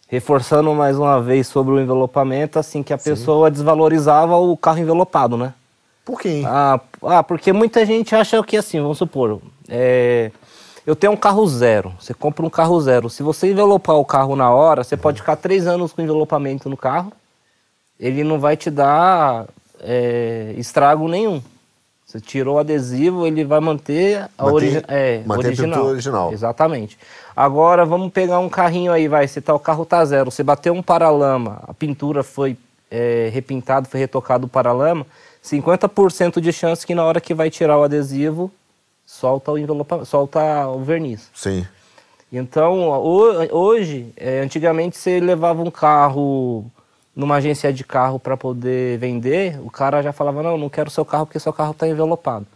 Reforçando 0.09 0.73
mais 0.73 0.97
uma 0.97 1.21
vez 1.21 1.47
sobre 1.47 1.73
o 1.73 1.79
envelopamento, 1.79 2.57
assim, 2.57 2.81
que 2.81 2.91
a 2.91 2.97
pessoa 2.97 3.51
desvalorizava 3.51 4.35
o 4.35 4.57
carro 4.57 4.79
envelopado, 4.79 5.37
né? 5.37 5.53
Por 6.03 6.19
quê? 6.19 6.41
Ah, 6.45 6.79
ah, 7.03 7.23
porque 7.23 7.53
muita 7.53 7.85
gente 7.85 8.15
acha 8.15 8.41
que 8.43 8.57
assim, 8.57 8.81
vamos 8.81 8.97
supor, 8.97 9.39
é, 9.67 10.31
eu 10.85 10.95
tenho 10.95 11.13
um 11.13 11.17
carro 11.17 11.45
zero, 11.47 11.93
você 11.99 12.15
compra 12.15 12.43
um 12.43 12.49
carro 12.49 12.81
zero. 12.81 13.11
Se 13.11 13.21
você 13.21 13.51
envelopar 13.51 13.95
o 13.97 14.03
carro 14.03 14.35
na 14.35 14.49
hora, 14.51 14.83
você 14.83 14.97
pode 14.97 15.19
ficar 15.19 15.35
três 15.35 15.67
anos 15.67 15.93
com 15.93 16.01
envelopamento 16.01 16.67
no 16.67 16.75
carro, 16.75 17.13
ele 17.99 18.23
não 18.23 18.39
vai 18.39 18.57
te 18.57 18.71
dar 18.71 19.45
é, 19.79 20.55
estrago 20.57 21.07
nenhum. 21.07 21.43
Você 22.09 22.19
tirou 22.19 22.55
o 22.55 22.59
adesivo, 22.59 23.27
ele 23.27 23.43
vai 23.45 23.59
manter 23.59 24.17
a 24.35 24.43
Mantém- 24.45 24.55
origi 24.55 24.83
é, 24.87 25.21
mantém 25.27 25.45
a 25.45 25.47
original. 25.49 25.69
pintura 25.77 25.91
original. 25.93 26.33
Exatamente. 26.33 26.97
Agora 27.35 27.85
vamos 27.85 28.11
pegar 28.11 28.39
um 28.39 28.49
carrinho 28.49 28.91
aí, 28.91 29.07
vai, 29.07 29.27
você 29.27 29.39
tá, 29.39 29.53
o 29.53 29.59
carro 29.59 29.85
tá 29.85 30.03
zero, 30.03 30.31
você 30.31 30.41
bateu 30.41 30.73
um 30.73 30.81
paralama, 30.81 31.61
a 31.67 31.73
pintura 31.73 32.23
foi 32.23 32.57
é, 32.89 33.29
repintada, 33.31 33.87
foi 33.87 33.99
retocado 33.99 34.47
o 34.47 34.49
paralama, 34.49 35.05
50% 35.43 36.41
de 36.41 36.51
chance 36.51 36.83
que 36.83 36.95
na 36.95 37.03
hora 37.03 37.21
que 37.21 37.35
vai 37.35 37.51
tirar 37.51 37.77
o 37.77 37.83
adesivo, 37.83 38.51
solta 39.05 39.51
o 39.51 39.57
envelope, 39.59 40.03
solta 40.07 40.67
o 40.67 40.79
verniz. 40.83 41.29
Sim. 41.35 41.63
Então, 42.33 42.89
ho- 42.89 43.55
hoje, 43.55 44.11
é, 44.17 44.39
antigamente 44.41 44.97
você 44.97 45.19
levava 45.19 45.61
um 45.61 45.69
carro 45.69 46.65
numa 47.19 47.35
agência 47.35 47.73
de 47.73 47.83
carro 47.83 48.17
para 48.17 48.37
poder 48.37 48.97
vender, 48.97 49.59
o 49.61 49.69
cara 49.69 50.01
já 50.01 50.13
falava, 50.13 50.41
não, 50.41 50.57
não 50.57 50.69
quero 50.69 50.89
seu 50.89 51.03
carro 51.03 51.25
porque 51.25 51.37
seu 51.37 51.51
carro 51.51 51.71
está 51.71 51.85
envelopado. 51.85 52.47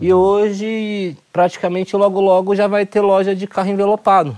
E 0.00 0.10
hoje, 0.10 1.14
praticamente 1.30 1.94
logo 1.94 2.18
logo 2.18 2.54
já 2.54 2.66
vai 2.66 2.86
ter 2.86 3.02
loja 3.02 3.36
de 3.36 3.46
carro 3.46 3.68
envelopado. 3.68 4.34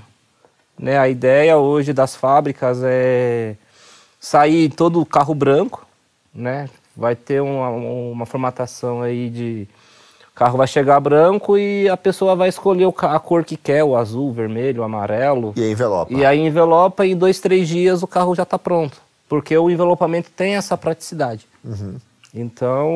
Né? 0.77 0.99
A 0.99 1.09
ideia 1.09 1.59
hoje 1.59 1.93
das 1.93 2.17
fábricas 2.17 2.81
é 2.83 3.55
sair 4.19 4.69
todo 4.69 5.01
o 5.01 5.07
carro 5.07 5.33
branco, 5.33 5.87
né? 6.35 6.69
Vai 6.97 7.15
ter 7.15 7.41
uma, 7.41 7.69
uma 7.69 8.27
formatação 8.27 9.01
aí 9.01 9.31
de 9.31 9.69
o 10.29 10.35
carro 10.35 10.59
vai 10.59 10.67
chegar 10.67 10.99
branco 10.99 11.57
e 11.57 11.89
a 11.89 11.97
pessoa 11.97 12.35
vai 12.35 12.49
escolher 12.49 12.93
a 13.03 13.19
cor 13.21 13.45
que 13.45 13.57
quer, 13.57 13.85
o 13.85 13.95
azul, 13.95 14.31
o 14.31 14.33
vermelho, 14.33 14.83
o 14.83 14.85
amarelo. 14.85 15.53
E 15.57 15.63
aí 15.63 15.71
envelopa. 15.71 16.13
E 16.13 16.25
aí 16.25 16.41
envelopa 16.41 17.07
e 17.07 17.13
em 17.13 17.17
dois, 17.17 17.39
três 17.39 17.69
dias 17.69 18.03
o 18.03 18.09
carro 18.09 18.35
já 18.35 18.43
está 18.43 18.59
pronto. 18.59 19.12
Porque 19.33 19.57
o 19.57 19.71
envelopamento 19.71 20.29
tem 20.37 20.57
essa 20.57 20.77
praticidade. 20.77 21.47
Então, 22.35 22.91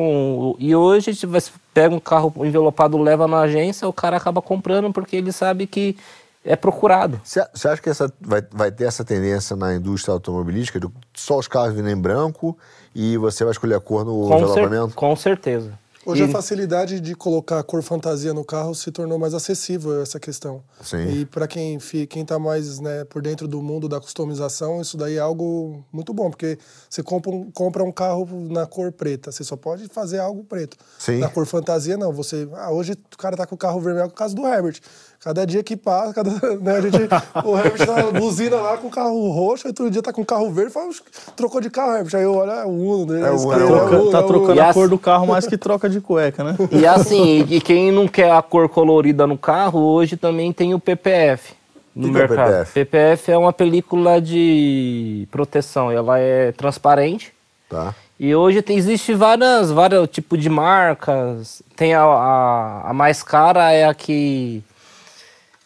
o- 0.51 0.55
e 0.59 0.75
hoje 0.75 1.11
você 1.25 1.49
pega 1.73 1.95
um 1.95 1.99
carro 1.99 2.31
envelopado, 2.45 2.95
leva 2.99 3.27
na 3.27 3.39
agência, 3.39 3.87
o 3.87 3.93
cara 3.93 4.17
acaba 4.17 4.39
comprando 4.39 4.93
porque 4.93 5.15
ele 5.15 5.31
sabe 5.31 5.65
que 5.65 5.97
é 6.45 6.55
procurado. 6.55 7.19
Você 7.23 7.39
acha 7.67 7.81
que 7.81 7.89
essa, 7.89 8.13
vai, 8.21 8.43
vai 8.51 8.71
ter 8.71 8.83
essa 8.83 9.03
tendência 9.03 9.55
na 9.55 9.73
indústria 9.73 10.13
automobilística 10.13 10.79
de 10.79 10.87
só 11.15 11.39
os 11.39 11.47
carros 11.47 11.73
virem 11.73 11.93
em 11.93 11.97
branco 11.99 12.55
e 12.93 13.17
você 13.17 13.43
vai 13.43 13.51
escolher 13.51 13.73
a 13.73 13.79
cor 13.79 14.05
no 14.05 14.11
Com, 14.27 14.27
cer- 14.27 14.37
envelopamento? 14.37 14.93
com 14.95 15.15
certeza. 15.15 15.71
Hoje 16.09 16.21
E- 16.23 16.25
a 16.25 16.29
facilidade 16.29 17.01
de 17.01 17.13
colocar 17.15 17.59
a 17.59 17.63
cor 17.63 17.83
fantasia 17.83 18.33
no 18.33 18.45
carro 18.45 18.73
se 18.73 18.89
tornou 18.91 19.19
mais 19.19 19.33
acessível 19.33 20.01
essa 20.01 20.17
questão. 20.19 20.61
Sim. 20.81 21.05
E 21.09 21.25
para 21.25 21.45
quem 21.47 21.77
quem 22.09 22.21
está 22.21 22.39
mais 22.39 22.79
né, 22.79 23.03
por 23.03 23.21
dentro 23.21 23.45
do 23.45 23.61
mundo 23.61 23.89
da 23.89 23.99
customização, 23.99 24.79
isso 24.79 24.95
daí 24.95 25.17
é 25.17 25.19
algo 25.19 25.83
muito 25.91 26.13
bom, 26.13 26.29
porque 26.29 26.57
você 26.89 27.03
compra 27.03 27.29
um, 27.31 27.51
compra 27.51 27.83
um 27.83 27.91
carro 27.91 28.25
na 28.49 28.65
cor 28.65 28.89
preta, 28.93 29.33
você 29.33 29.43
só 29.43 29.57
pode 29.57 29.87
fazer 29.89 30.19
algo 30.19 30.45
preto. 30.45 30.77
Sim. 30.97 31.17
Na 31.19 31.27
cor 31.27 31.45
fantasia 31.45 31.97
não, 31.97 32.13
você, 32.13 32.47
ah, 32.53 32.71
hoje 32.71 32.93
o 32.93 33.17
cara 33.17 33.35
tá 33.35 33.45
com 33.45 33.55
o 33.55 33.57
carro 33.57 33.81
vermelho 33.81 34.07
por 34.07 34.15
causa 34.15 34.33
do 34.33 34.47
Herbert. 34.47 34.79
Cada 35.19 35.45
dia 35.45 35.61
que 35.63 35.75
passa, 35.75 36.13
cada, 36.13 36.29
né, 36.61 36.77
a 36.77 36.81
gente, 36.81 36.97
o 37.43 37.57
Herbert 37.57 37.85
tá 37.85 38.11
buzina 38.17 38.55
lá 38.57 38.77
com 38.77 38.87
o 38.87 38.91
carro 38.91 39.29
roxo, 39.31 39.67
outro 39.67 39.91
dia 39.91 40.01
tá 40.01 40.13
com 40.13 40.21
o 40.21 40.25
carro 40.25 40.49
verde, 40.53 40.71
fala, 40.71 40.87
"Oxe, 40.87 41.01
trocou 41.35 41.59
de 41.59 41.69
carro, 41.69 41.97
Herbert. 41.97 42.15
Aí 42.15 42.23
eu 42.23 42.33
olho, 42.33 42.51
é 42.51 42.65
o 42.65 42.69
Uno 42.69 43.05
dele, 43.07 43.25
É 43.25 43.31
o 43.31 43.35
Uno, 43.35 43.49
cara 43.49 43.61
é 43.61 43.65
o 43.65 43.67
é 43.67 43.71
Troca- 43.71 43.97
Uno, 43.97 44.11
tá 44.11 44.19
é 44.19 44.23
trocando 44.23 44.61
a 44.61 44.73
cor 44.73 44.87
do 44.87 44.97
carro 44.99 45.27
mais 45.27 45.45
que 45.47 45.57
troca 45.57 45.89
de 45.89 45.96
cueca, 46.01 46.43
né? 46.43 46.55
E 46.71 46.85
assim, 46.85 47.45
e 47.49 47.61
quem 47.61 47.91
não 47.91 48.07
quer 48.07 48.31
a 48.31 48.41
cor 48.41 48.69
colorida 48.69 49.25
no 49.27 49.37
carro, 49.37 49.79
hoje 49.79 50.17
também 50.17 50.51
tem 50.51 50.73
o 50.73 50.79
PPF 50.79 51.53
no 51.97 52.11
Que 52.11 52.17
é 52.17 52.19
mercado. 52.19 52.47
PPF? 52.47 52.73
PPF 52.73 53.31
é 53.31 53.37
uma 53.37 53.51
película 53.51 54.21
de 54.21 55.27
proteção, 55.31 55.91
ela 55.91 56.19
é 56.19 56.51
transparente. 56.51 57.33
Tá. 57.67 57.93
E 58.19 58.33
hoje 58.33 58.61
tem, 58.61 58.77
existe 58.77 59.13
várias, 59.13 59.71
vários 59.71 60.07
tipos 60.09 60.39
de 60.39 60.49
marcas. 60.49 61.61
Tem 61.75 61.93
a, 61.93 62.03
a, 62.03 62.89
a 62.89 62.93
mais 62.93 63.21
cara 63.21 63.71
é 63.71 63.85
a 63.85 63.93
que 63.93 64.63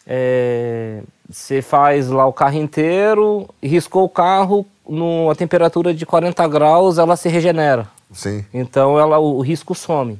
é, 0.06 1.02
você 1.30 1.62
faz 1.62 2.08
lá 2.08 2.26
o 2.26 2.32
carro 2.32 2.56
inteiro, 2.56 3.48
riscou 3.62 4.04
o 4.04 4.08
carro 4.08 4.66
numa 4.88 5.34
temperatura 5.34 5.94
de 5.94 6.04
40 6.04 6.46
graus, 6.48 6.98
ela 6.98 7.16
se 7.16 7.28
regenera. 7.28 7.88
Sim. 8.12 8.44
Então 8.52 8.98
ela, 8.98 9.18
o, 9.18 9.38
o 9.38 9.40
risco 9.40 9.74
some. 9.74 10.18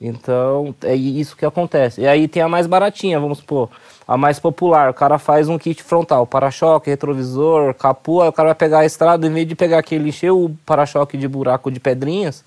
Então 0.00 0.74
é 0.82 0.94
isso 0.94 1.36
que 1.36 1.44
acontece. 1.44 2.02
E 2.02 2.06
aí 2.06 2.28
tem 2.28 2.42
a 2.42 2.48
mais 2.48 2.66
baratinha, 2.66 3.18
vamos 3.18 3.38
supor, 3.38 3.68
a 4.06 4.16
mais 4.16 4.38
popular. 4.38 4.90
O 4.90 4.94
cara 4.94 5.18
faz 5.18 5.48
um 5.48 5.58
kit 5.58 5.82
frontal, 5.82 6.26
para-choque, 6.26 6.90
retrovisor, 6.90 7.74
capô, 7.74 8.26
o 8.26 8.32
cara 8.32 8.50
vai 8.50 8.54
pegar 8.54 8.78
a 8.80 8.86
estrada, 8.86 9.26
em 9.26 9.32
vez 9.32 9.46
de 9.46 9.56
pegar 9.56 9.78
aquele 9.78 10.10
encher 10.10 10.30
o 10.30 10.50
para-choque 10.64 11.16
de 11.16 11.26
buraco 11.26 11.70
de 11.70 11.80
pedrinhas, 11.80 12.44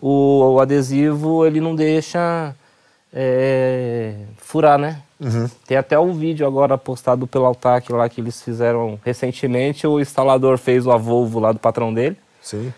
o, 0.00 0.54
o 0.54 0.60
adesivo 0.60 1.44
ele 1.44 1.60
não 1.60 1.74
deixa 1.74 2.54
é, 3.12 4.14
furar, 4.36 4.78
né? 4.78 5.02
Tem 5.66 5.76
até 5.76 5.98
um 5.98 6.12
vídeo 6.12 6.44
agora 6.46 6.76
postado 6.76 7.28
pelo 7.28 7.44
Altac 7.44 7.92
lá 7.92 8.08
que 8.08 8.20
eles 8.20 8.42
fizeram 8.42 8.98
recentemente. 9.04 9.86
O 9.86 10.00
instalador 10.00 10.58
fez 10.58 10.84
o 10.84 10.98
Volvo 10.98 11.38
lá 11.38 11.52
do 11.52 11.60
patrão 11.60 11.94
dele 11.94 12.16
Sim. 12.40 12.74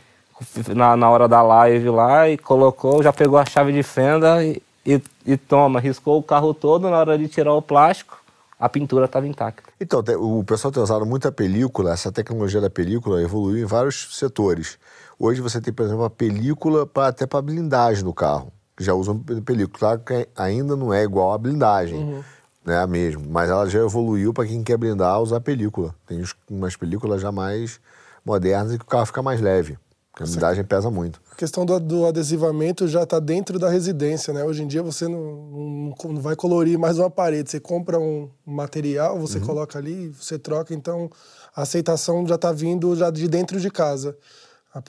Na, 0.75 0.97
na 0.97 1.11
hora 1.11 1.29
da 1.29 1.43
live 1.43 1.91
lá 1.91 2.29
e 2.29 2.37
colocou, 2.37 3.03
já 3.03 3.13
pegou 3.13 3.39
a 3.39 3.45
chave 3.45 3.73
de 3.73 3.83
fenda 3.83 4.45
e, 4.45 4.63
e, 4.85 5.01
e 5.25 5.37
toma, 5.37 5.81
riscou 5.81 6.19
o 6.19 6.23
carro 6.23 6.53
todo 6.53 6.91
na 6.91 6.99
hora 6.99 7.17
de 7.19 7.29
tirar 7.29 7.55
o 7.55 7.63
plástico. 7.63 8.19
a 8.59 8.69
pintura 8.69 9.05
estava 9.05 9.27
intacta. 9.27 9.63
Então, 9.81 10.03
o 10.19 10.45
pessoal 10.45 10.73
tem 10.73 10.83
usado 10.83 11.05
muita 11.05 11.31
película, 11.31 11.93
essa 11.93 12.11
tecnologia 12.11 12.61
da 12.61 12.71
película 12.71 13.23
evoluiu 13.23 13.63
em 13.63 13.67
vários 13.67 14.17
setores. 14.17 14.79
Hoje 15.19 15.41
você 15.41 15.61
tem, 15.61 15.73
por 15.73 15.85
exemplo, 15.85 16.05
a 16.05 16.11
película 16.11 16.87
pra, 16.87 17.09
até 17.09 17.27
para 17.27 17.43
blindagem 17.43 18.03
do 18.03 18.13
carro, 18.13 18.53
que 18.77 18.83
já 18.83 18.95
usam 18.95 19.19
película. 19.19 19.79
Claro 19.79 20.01
que 20.01 20.29
ainda 20.37 20.77
não 20.77 20.93
é 20.93 21.03
igual 21.03 21.33
a 21.33 21.39
blindagem, 21.39 21.99
uhum. 21.99 22.25
né, 22.65 22.87
mesmo, 22.87 23.25
mas 23.29 23.51
ela 23.51 23.69
já 23.69 23.81
evoluiu 23.81 24.33
para 24.33 24.47
quem 24.47 24.63
quer 24.65 24.77
blindar 24.77 25.21
usar 25.21 25.41
película. 25.41 25.95
Tem 26.07 26.23
umas 26.51 26.77
películas 26.77 27.21
já 27.21 27.31
mais 27.31 27.81
modernas 28.25 28.73
e 28.73 28.79
que 28.79 28.85
o 28.85 28.89
carro 28.89 29.07
fica 29.07 29.23
mais 29.23 29.41
leve. 29.41 29.79
A 30.21 30.25
blindagem 30.25 30.63
pesa 30.63 30.91
muito. 30.91 31.21
A 31.33 31.35
questão 31.35 31.67
do, 31.67 31.81
do 31.81 32.07
adesivamento 32.07 32.87
já 32.87 33.03
está 33.03 33.19
dentro 33.19 33.59
da 33.59 33.69
residência, 33.69 34.33
né? 34.33 34.45
Hoje 34.45 34.63
em 34.63 34.67
dia 34.69 34.81
você 34.81 35.09
não, 35.09 35.21
não, 35.21 35.95
não, 36.13 36.21
vai 36.21 36.37
colorir 36.37 36.79
mais 36.79 36.99
uma 36.99 37.11
parede. 37.11 37.51
Você 37.51 37.59
compra 37.59 37.99
um 37.99 38.31
material, 38.47 39.19
você 39.19 39.39
uhum. 39.39 39.47
coloca 39.47 39.77
ali, 39.77 40.11
você 40.11 40.39
troca. 40.39 40.73
Então, 40.73 41.11
a 41.55 41.63
aceitação 41.63 42.25
já 42.29 42.37
está 42.37 42.53
vindo 42.53 42.95
já 42.95 43.11
de 43.11 43.27
dentro 43.27 43.59
de 43.59 43.69
casa. 43.71 44.17
A, 44.73 44.81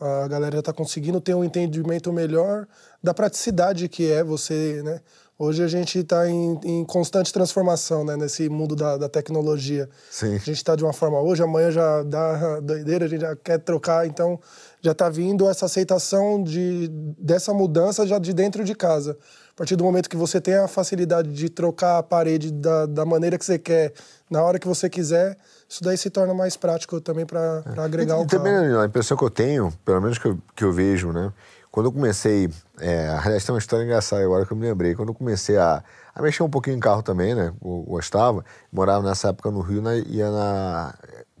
a, 0.00 0.24
a 0.24 0.28
galera 0.28 0.56
já 0.56 0.60
está 0.60 0.72
conseguindo 0.72 1.20
ter 1.20 1.34
um 1.34 1.44
entendimento 1.44 2.10
melhor 2.10 2.66
da 3.02 3.12
praticidade 3.12 3.86
que 3.86 4.10
é 4.10 4.24
você, 4.24 4.82
né? 4.82 5.00
Hoje 5.36 5.64
a 5.64 5.66
gente 5.66 5.98
está 5.98 6.28
em, 6.28 6.60
em, 6.62 6.84
constante 6.84 7.32
transformação 7.32 8.04
né, 8.04 8.16
nesse 8.16 8.48
mundo 8.48 8.76
da, 8.76 8.96
da 8.96 9.08
tecnologia. 9.08 9.88
Sim. 10.08 10.36
A 10.36 10.38
gente 10.38 10.52
está 10.52 10.76
de 10.76 10.84
uma 10.84 10.92
forma 10.92 11.20
hoje, 11.20 11.42
amanhã 11.42 11.72
já 11.72 12.04
dá 12.04 12.60
doideira, 12.60 13.06
a 13.06 13.08
gente 13.08 13.22
já 13.22 13.34
quer 13.34 13.58
trocar, 13.58 14.06
então 14.06 14.38
já 14.80 14.92
está 14.92 15.08
vindo 15.08 15.48
essa 15.48 15.66
aceitação 15.66 16.40
de, 16.40 16.88
dessa 17.18 17.52
mudança 17.52 18.06
já 18.06 18.16
de 18.20 18.32
dentro 18.32 18.62
de 18.62 18.76
casa. 18.76 19.18
A 19.50 19.56
partir 19.56 19.74
do 19.74 19.82
momento 19.82 20.08
que 20.08 20.16
você 20.16 20.40
tem 20.40 20.54
a 20.54 20.68
facilidade 20.68 21.32
de 21.32 21.48
trocar 21.48 21.98
a 21.98 22.02
parede 22.02 22.52
da, 22.52 22.86
da 22.86 23.04
maneira 23.04 23.36
que 23.36 23.44
você 23.44 23.58
quer, 23.58 23.92
na 24.30 24.40
hora 24.40 24.58
que 24.58 24.68
você 24.68 24.88
quiser, 24.88 25.36
isso 25.68 25.82
daí 25.82 25.96
se 25.96 26.10
torna 26.10 26.32
mais 26.32 26.56
prático 26.56 27.00
também 27.00 27.26
para 27.26 27.64
é. 27.76 27.80
agregar 27.80 28.18
e, 28.18 28.20
o 28.20 28.22
e 28.22 28.26
também 28.26 28.54
a 28.54 28.84
impressão 28.84 29.16
que 29.16 29.24
eu 29.24 29.30
tenho, 29.30 29.72
pelo 29.84 30.00
menos 30.00 30.16
que 30.16 30.26
eu, 30.26 30.38
que 30.54 30.62
eu 30.62 30.72
vejo, 30.72 31.12
né? 31.12 31.32
Quando 31.74 31.86
eu 31.86 31.92
comecei, 31.92 32.48
é, 32.78 33.08
aliás, 33.08 33.44
tem 33.44 33.52
uma 33.52 33.58
história 33.58 33.82
engraçada 33.82 34.22
agora 34.22 34.46
que 34.46 34.52
eu 34.52 34.56
me 34.56 34.64
lembrei. 34.64 34.94
Quando 34.94 35.08
eu 35.08 35.14
comecei 35.14 35.56
a, 35.56 35.82
a 36.14 36.22
mexer 36.22 36.44
um 36.44 36.48
pouquinho 36.48 36.76
em 36.76 36.78
carro 36.78 37.02
também, 37.02 37.34
né? 37.34 37.52
Gostava, 37.60 38.44
morava 38.72 39.04
nessa 39.04 39.30
época 39.30 39.50
no 39.50 39.60
Rio, 39.60 39.82
né, 39.82 39.98
ia 40.06 40.30
na. 40.30 40.94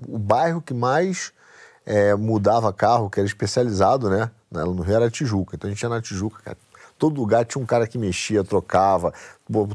O 0.08 0.18
bairro 0.18 0.60
que 0.60 0.74
mais 0.74 1.32
é, 1.86 2.16
mudava 2.16 2.72
carro, 2.72 3.08
que 3.08 3.20
era 3.20 3.26
especializado, 3.28 4.10
né? 4.10 4.28
No 4.50 4.82
Rio 4.82 4.96
era 4.96 5.08
Tijuca. 5.08 5.54
Então 5.54 5.70
a 5.70 5.72
gente 5.72 5.80
ia 5.80 5.88
na 5.88 6.02
Tijuca, 6.02 6.42
cara. 6.42 6.58
Todo 6.98 7.20
lugar 7.20 7.44
tinha 7.44 7.62
um 7.62 7.66
cara 7.66 7.86
que 7.86 7.96
mexia, 7.96 8.42
trocava, 8.42 9.14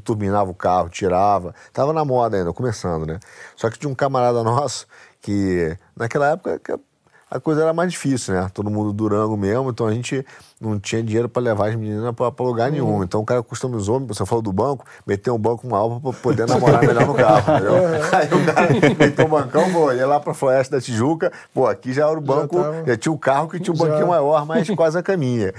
turbinava 0.04 0.52
o 0.52 0.54
carro, 0.54 0.90
tirava. 0.90 1.56
Tava 1.72 1.94
na 1.94 2.04
moda 2.04 2.36
ainda, 2.36 2.52
começando, 2.52 3.06
né? 3.06 3.18
Só 3.56 3.70
que 3.70 3.80
tinha 3.80 3.90
um 3.90 3.96
camarada 3.96 4.44
nosso 4.44 4.86
que, 5.22 5.78
naquela 5.96 6.32
época, 6.32 6.78
a 7.32 7.40
coisa 7.40 7.62
era 7.62 7.74
mais 7.74 7.92
difícil, 7.92 8.34
né? 8.34 8.50
Todo 8.54 8.72
mundo 8.72 8.92
Durango 8.92 9.38
mesmo, 9.38 9.70
então 9.70 9.86
a 9.86 9.94
gente 9.94 10.26
não 10.60 10.80
tinha 10.80 11.04
dinheiro 11.04 11.30
para 11.30 11.42
levar 11.42 11.70
as 11.70 11.76
meninas 11.76 12.14
para 12.16 12.34
lugar 12.44 12.68
uhum. 12.68 12.72
nenhum. 12.72 13.04
Então 13.04 13.22
o 13.22 13.26
cara 13.26 13.44
customizou, 13.44 14.00
você 14.00 14.26
falou 14.26 14.42
do 14.42 14.52
banco, 14.52 14.86
meteu 15.06 15.36
um 15.36 15.38
banco 15.38 15.68
uma 15.68 15.78
alva 15.78 16.00
para 16.00 16.20
poder 16.20 16.48
namorar 16.48 16.82
melhor 16.82 17.06
no 17.06 17.14
carro, 17.14 17.54
entendeu? 17.54 17.74
Uhum. 17.74 17.90
Aí 18.12 18.28
o 18.28 18.54
cara 18.54 18.96
meteu 18.98 19.26
um 19.26 19.30
bancão, 19.30 19.72
pô, 19.72 19.92
ia 19.92 20.08
lá 20.08 20.20
para 20.20 20.34
Floresta 20.34 20.78
da 20.78 20.82
Tijuca, 20.82 21.32
pô, 21.54 21.68
aqui 21.68 21.94
já 21.94 22.08
era 22.08 22.18
o 22.18 22.22
banco, 22.22 22.58
já, 22.58 22.64
tava... 22.64 22.84
já 22.88 22.98
tinha 22.98 23.14
o 23.14 23.18
carro 23.18 23.48
que 23.48 23.60
tinha 23.60 23.74
um 23.74 23.78
já. 23.78 23.86
banquinho 23.86 24.08
maior, 24.08 24.46
mas 24.46 24.68
quase 24.76 24.98
a 24.98 25.04
caminha. 25.04 25.54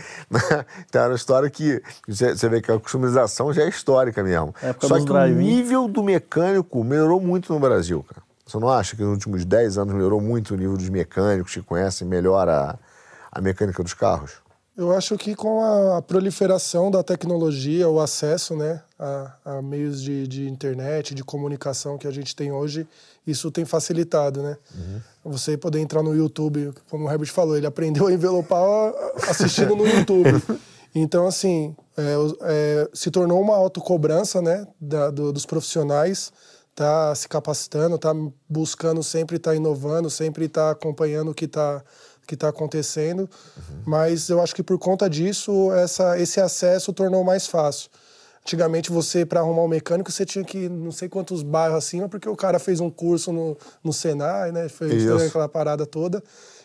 então 0.88 1.02
era 1.02 1.10
uma 1.10 1.16
história 1.16 1.48
que 1.48 1.80
você, 2.08 2.48
vê 2.48 2.60
que 2.60 2.72
a 2.72 2.78
customização 2.78 3.52
já 3.52 3.62
é 3.62 3.68
histórica 3.68 4.22
mesmo. 4.24 4.52
Só 4.80 4.98
que 4.98 5.12
o 5.12 5.26
nível 5.26 5.86
do 5.86 6.02
mecânico 6.02 6.82
melhorou 6.82 7.20
muito 7.20 7.52
no 7.52 7.60
Brasil, 7.60 8.04
cara. 8.08 8.29
Você 8.50 8.58
não 8.58 8.68
acha 8.68 8.96
que 8.96 9.02
nos 9.02 9.12
últimos 9.12 9.44
10 9.44 9.78
anos 9.78 9.94
melhorou 9.94 10.20
muito 10.20 10.54
o 10.54 10.56
nível 10.56 10.76
dos 10.76 10.88
mecânicos 10.88 11.54
que 11.54 11.62
conhecem 11.62 12.06
melhor 12.06 12.48
a, 12.48 12.76
a 13.30 13.40
mecânica 13.40 13.80
dos 13.80 13.94
carros? 13.94 14.32
Eu 14.76 14.92
acho 14.92 15.16
que 15.16 15.36
com 15.36 15.62
a 15.94 16.02
proliferação 16.02 16.90
da 16.90 17.02
tecnologia, 17.02 17.88
o 17.88 18.00
acesso 18.00 18.56
né, 18.56 18.82
a, 18.98 19.34
a 19.44 19.62
meios 19.62 20.02
de, 20.02 20.26
de, 20.26 20.48
internet, 20.48 21.14
de 21.14 21.22
comunicação 21.22 21.96
que 21.96 22.08
a 22.08 22.10
gente 22.10 22.34
tem 22.34 22.50
hoje, 22.50 22.88
isso 23.24 23.52
tem 23.52 23.64
facilitado, 23.64 24.42
né? 24.42 24.56
Uhum. 24.74 25.00
Você 25.32 25.56
poder 25.56 25.78
entrar 25.78 26.02
no 26.02 26.16
YouTube, 26.16 26.72
como 26.88 27.06
o 27.06 27.10
Herbert 27.10 27.30
falou, 27.30 27.56
ele 27.56 27.66
aprendeu 27.66 28.08
a 28.08 28.12
envelopar 28.12 28.92
assistindo 29.28 29.76
no 29.76 29.86
YouTube. 29.86 30.30
Então, 30.92 31.24
assim, 31.24 31.76
é, 31.96 32.16
é, 32.42 32.88
se 32.92 33.12
tornou 33.12 33.40
uma 33.40 33.54
autocobrança 33.54 34.42
né, 34.42 34.66
da, 34.80 35.08
do, 35.08 35.32
dos 35.32 35.46
profissionais 35.46 36.32
tá 36.74 37.14
se 37.14 37.28
capacitando, 37.28 37.98
tá 37.98 38.12
buscando 38.48 39.02
sempre 39.02 39.36
estar 39.36 39.50
tá 39.50 39.56
inovando, 39.56 40.08
sempre 40.08 40.46
estar 40.46 40.66
tá 40.66 40.70
acompanhando 40.70 41.30
o 41.30 41.34
que 41.34 41.44
está 41.44 41.82
que 42.26 42.34
está 42.34 42.48
acontecendo, 42.48 43.28
uhum. 43.56 43.82
mas 43.84 44.28
eu 44.28 44.40
acho 44.40 44.54
que 44.54 44.62
por 44.62 44.78
conta 44.78 45.10
disso 45.10 45.72
essa, 45.72 46.16
esse 46.16 46.40
acesso 46.40 46.92
tornou 46.92 47.24
mais 47.24 47.48
fácil. 47.48 47.90
Antigamente 48.42 48.90
você 48.90 49.26
para 49.26 49.40
arrumar 49.40 49.62
um 49.62 49.68
mecânico 49.68 50.12
você 50.12 50.24
tinha 50.24 50.44
que 50.44 50.68
não 50.68 50.92
sei 50.92 51.08
quantos 51.08 51.42
bairros 51.42 51.78
acima 51.78 52.08
porque 52.08 52.28
o 52.28 52.36
cara 52.36 52.60
fez 52.60 52.78
um 52.78 52.88
curso 52.88 53.32
no, 53.32 53.56
no 53.82 53.92
Senai, 53.92 54.52
né, 54.52 54.68
fez 54.68 55.10
aquela 55.10 55.48
parada 55.48 55.84
toda. 55.84 56.22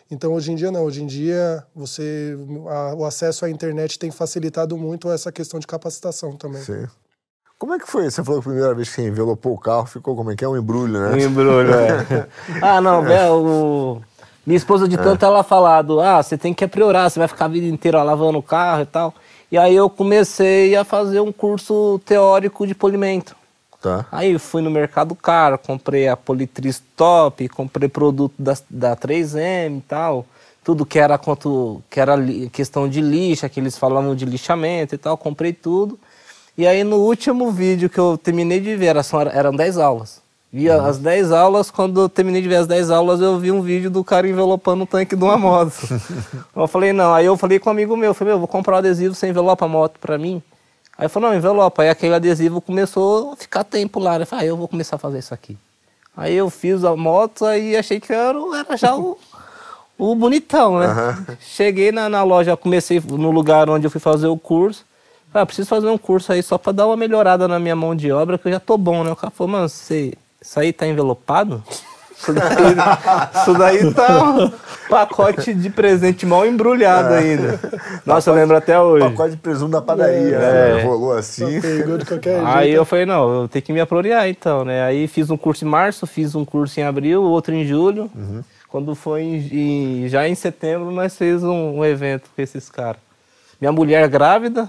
Então 0.08 0.32
hoje 0.34 0.52
em 0.52 0.54
dia 0.54 0.70
não, 0.70 0.84
hoje 0.84 1.02
em 1.02 1.06
dia 1.06 1.66
você 1.74 2.38
a, 2.68 2.94
o 2.94 3.04
acesso 3.04 3.44
à 3.44 3.50
internet 3.50 3.98
tem 3.98 4.12
facilitado 4.12 4.76
muito 4.76 5.10
essa 5.10 5.32
questão 5.32 5.58
de 5.58 5.66
capacitação 5.66 6.36
também. 6.36 6.62
Sim. 6.62 6.86
Como 7.58 7.74
é 7.74 7.78
que 7.78 7.88
foi? 7.88 8.10
Você 8.10 8.22
falou 8.22 8.42
que 8.42 8.48
a 8.48 8.50
primeira 8.50 8.74
vez 8.74 8.88
que 8.88 8.96
você 8.96 9.08
envelopou 9.08 9.54
o 9.54 9.58
carro 9.58 9.86
ficou 9.86 10.14
como 10.14 10.30
é 10.30 10.36
que 10.36 10.44
é? 10.44 10.48
Um 10.48 10.56
embrulho, 10.56 11.00
né? 11.00 11.14
Um 11.14 11.18
embrulho, 11.18 11.74
é. 11.74 12.28
ah, 12.60 12.80
não, 12.82 13.06
é. 13.06 13.30
o... 13.30 14.00
minha 14.46 14.56
esposa 14.56 14.86
de 14.86 14.98
tanto 14.98 15.24
é. 15.24 15.28
ela 15.28 15.42
falado, 15.42 16.00
ah, 16.00 16.22
você 16.22 16.36
tem 16.36 16.52
que 16.52 16.64
apriorar, 16.64 17.10
você 17.10 17.18
vai 17.18 17.28
ficar 17.28 17.46
a 17.46 17.48
vida 17.48 17.66
inteira 17.66 18.02
lavando 18.02 18.38
o 18.38 18.42
carro 18.42 18.82
e 18.82 18.86
tal. 18.86 19.14
E 19.50 19.56
aí 19.56 19.74
eu 19.74 19.88
comecei 19.88 20.76
a 20.76 20.84
fazer 20.84 21.20
um 21.20 21.32
curso 21.32 21.98
teórico 22.04 22.66
de 22.66 22.74
polimento. 22.74 23.34
Tá. 23.80 24.04
Aí 24.12 24.38
fui 24.38 24.60
no 24.60 24.70
mercado 24.70 25.14
caro, 25.14 25.58
comprei 25.58 26.08
a 26.08 26.16
Politriz 26.16 26.82
Top, 26.94 27.48
comprei 27.48 27.88
produto 27.88 28.34
da, 28.38 28.56
da 28.68 28.96
3M 28.96 29.78
e 29.78 29.80
tal. 29.82 30.26
Tudo 30.62 30.84
que 30.84 30.98
era 30.98 31.16
quanto 31.16 31.80
que 31.88 32.00
era 32.00 32.16
questão 32.52 32.88
de 32.88 33.00
lixa, 33.00 33.48
que 33.48 33.60
eles 33.60 33.78
falavam 33.78 34.14
de 34.14 34.24
lixamento 34.24 34.94
e 34.94 34.98
tal, 34.98 35.16
comprei 35.16 35.52
tudo. 35.52 35.98
E 36.56 36.66
aí 36.66 36.82
no 36.82 36.96
último 36.96 37.50
vídeo 37.50 37.90
que 37.90 37.98
eu 37.98 38.16
terminei 38.16 38.60
de 38.60 38.74
ver, 38.76 38.96
eram 39.32 39.54
10 39.54 39.78
aulas. 39.78 40.22
Vi 40.52 40.70
uhum. 40.70 40.86
as 40.86 40.96
10 40.96 41.32
aulas, 41.32 41.70
quando 41.70 42.00
eu 42.00 42.08
terminei 42.08 42.40
de 42.40 42.48
ver 42.48 42.56
as 42.56 42.66
10 42.66 42.90
aulas, 42.90 43.20
eu 43.20 43.38
vi 43.38 43.52
um 43.52 43.60
vídeo 43.60 43.90
do 43.90 44.02
cara 44.02 44.26
envelopando 44.26 44.84
o 44.84 44.86
tanque 44.86 45.14
de 45.14 45.22
uma 45.22 45.36
moto. 45.36 45.76
eu 46.56 46.66
falei, 46.66 46.94
não. 46.94 47.12
Aí 47.12 47.26
eu 47.26 47.36
falei 47.36 47.58
com 47.58 47.68
um 47.68 47.72
amigo 47.72 47.94
meu, 47.96 48.14
falei, 48.14 48.32
meu, 48.32 48.38
vou 48.38 48.48
comprar 48.48 48.76
um 48.76 48.78
adesivo, 48.78 49.14
você 49.14 49.28
envelopa 49.28 49.66
a 49.66 49.68
moto 49.68 49.98
pra 50.00 50.16
mim? 50.16 50.42
Aí 50.96 51.08
falou, 51.08 51.28
não, 51.28 51.36
envelopa. 51.36 51.82
Aí 51.82 51.90
aquele 51.90 52.14
adesivo 52.14 52.60
começou 52.60 53.32
a 53.32 53.36
ficar 53.36 53.64
tempo 53.64 54.00
lá. 54.00 54.18
Eu 54.18 54.26
falei, 54.26 54.46
ah, 54.46 54.48
eu 54.48 54.56
vou 54.56 54.66
começar 54.66 54.96
a 54.96 54.98
fazer 54.98 55.18
isso 55.18 55.34
aqui. 55.34 55.58
Aí 56.16 56.34
eu 56.34 56.48
fiz 56.48 56.84
a 56.84 56.96
moto, 56.96 57.44
aí 57.44 57.76
achei 57.76 58.00
que 58.00 58.10
era, 58.10 58.38
era 58.56 58.76
já 58.78 58.96
o, 58.96 59.18
o 59.98 60.14
bonitão, 60.14 60.78
né? 60.78 60.86
Uhum. 60.86 61.36
Cheguei 61.38 61.92
na, 61.92 62.08
na 62.08 62.22
loja, 62.22 62.56
comecei 62.56 62.98
no 62.98 63.30
lugar 63.30 63.68
onde 63.68 63.86
eu 63.86 63.90
fui 63.90 64.00
fazer 64.00 64.28
o 64.28 64.38
curso. 64.38 64.86
Ah, 65.42 65.46
preciso 65.46 65.68
fazer 65.68 65.86
um 65.86 65.98
curso 65.98 66.32
aí 66.32 66.42
só 66.42 66.56
para 66.58 66.72
dar 66.72 66.86
uma 66.86 66.96
melhorada 66.96 67.46
na 67.46 67.58
minha 67.58 67.76
mão 67.76 67.94
de 67.94 68.10
obra, 68.10 68.38
que 68.38 68.48
eu 68.48 68.52
já 68.52 68.60
tô 68.60 68.76
bom, 68.76 69.04
né? 69.04 69.10
O 69.10 69.16
cara 69.16 69.30
falou, 69.30 69.52
mano, 69.52 69.68
você, 69.68 70.14
isso 70.40 70.58
aí 70.58 70.72
tá 70.72 70.86
envelopado? 70.86 71.62
Isso 72.18 72.32
daí, 72.32 73.42
isso 73.42 73.54
daí 73.58 73.94
tá 73.94 74.20
um 74.32 74.52
pacote 74.88 75.52
de 75.52 75.68
presente 75.68 76.24
mal 76.24 76.46
embrulhado 76.46 77.12
é. 77.12 77.18
ainda. 77.18 77.60
Nossa, 78.06 78.06
pacote, 78.06 78.28
eu 78.28 78.34
lembro 78.34 78.56
até 78.56 78.80
hoje. 78.80 79.08
Pacote 79.10 79.30
de 79.32 79.36
presunto 79.36 79.72
da 79.72 79.82
padaria, 79.82 80.36
é. 80.36 80.74
né? 80.76 80.82
Rolou 80.82 81.12
assim. 81.12 81.60
Pegou 81.60 81.98
de 81.98 82.06
qualquer 82.06 82.36
jeito. 82.36 82.46
Aí 82.46 82.72
eu 82.72 82.84
falei, 82.86 83.04
não, 83.04 83.42
eu 83.42 83.48
tenho 83.48 83.62
que 83.62 83.72
me 83.72 83.80
apropriar 83.80 84.28
então, 84.28 84.64
né? 84.64 84.82
Aí 84.84 85.06
fiz 85.06 85.28
um 85.30 85.36
curso 85.36 85.66
em 85.66 85.68
março, 85.68 86.06
fiz 86.06 86.34
um 86.34 86.44
curso 86.44 86.80
em 86.80 86.82
abril, 86.82 87.22
outro 87.22 87.54
em 87.54 87.66
julho. 87.66 88.10
Uhum. 88.14 88.42
Quando 88.68 88.94
foi 88.94 89.22
em, 89.22 90.04
em, 90.04 90.08
já 90.08 90.26
em 90.26 90.34
setembro, 90.34 90.90
nós 90.90 91.16
fizemos 91.16 91.42
um, 91.44 91.78
um 91.78 91.84
evento 91.84 92.30
com 92.34 92.42
esses 92.42 92.70
caras. 92.70 93.00
Minha 93.60 93.72
mulher 93.72 94.08
grávida, 94.08 94.68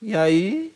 e 0.00 0.14
aí, 0.14 0.72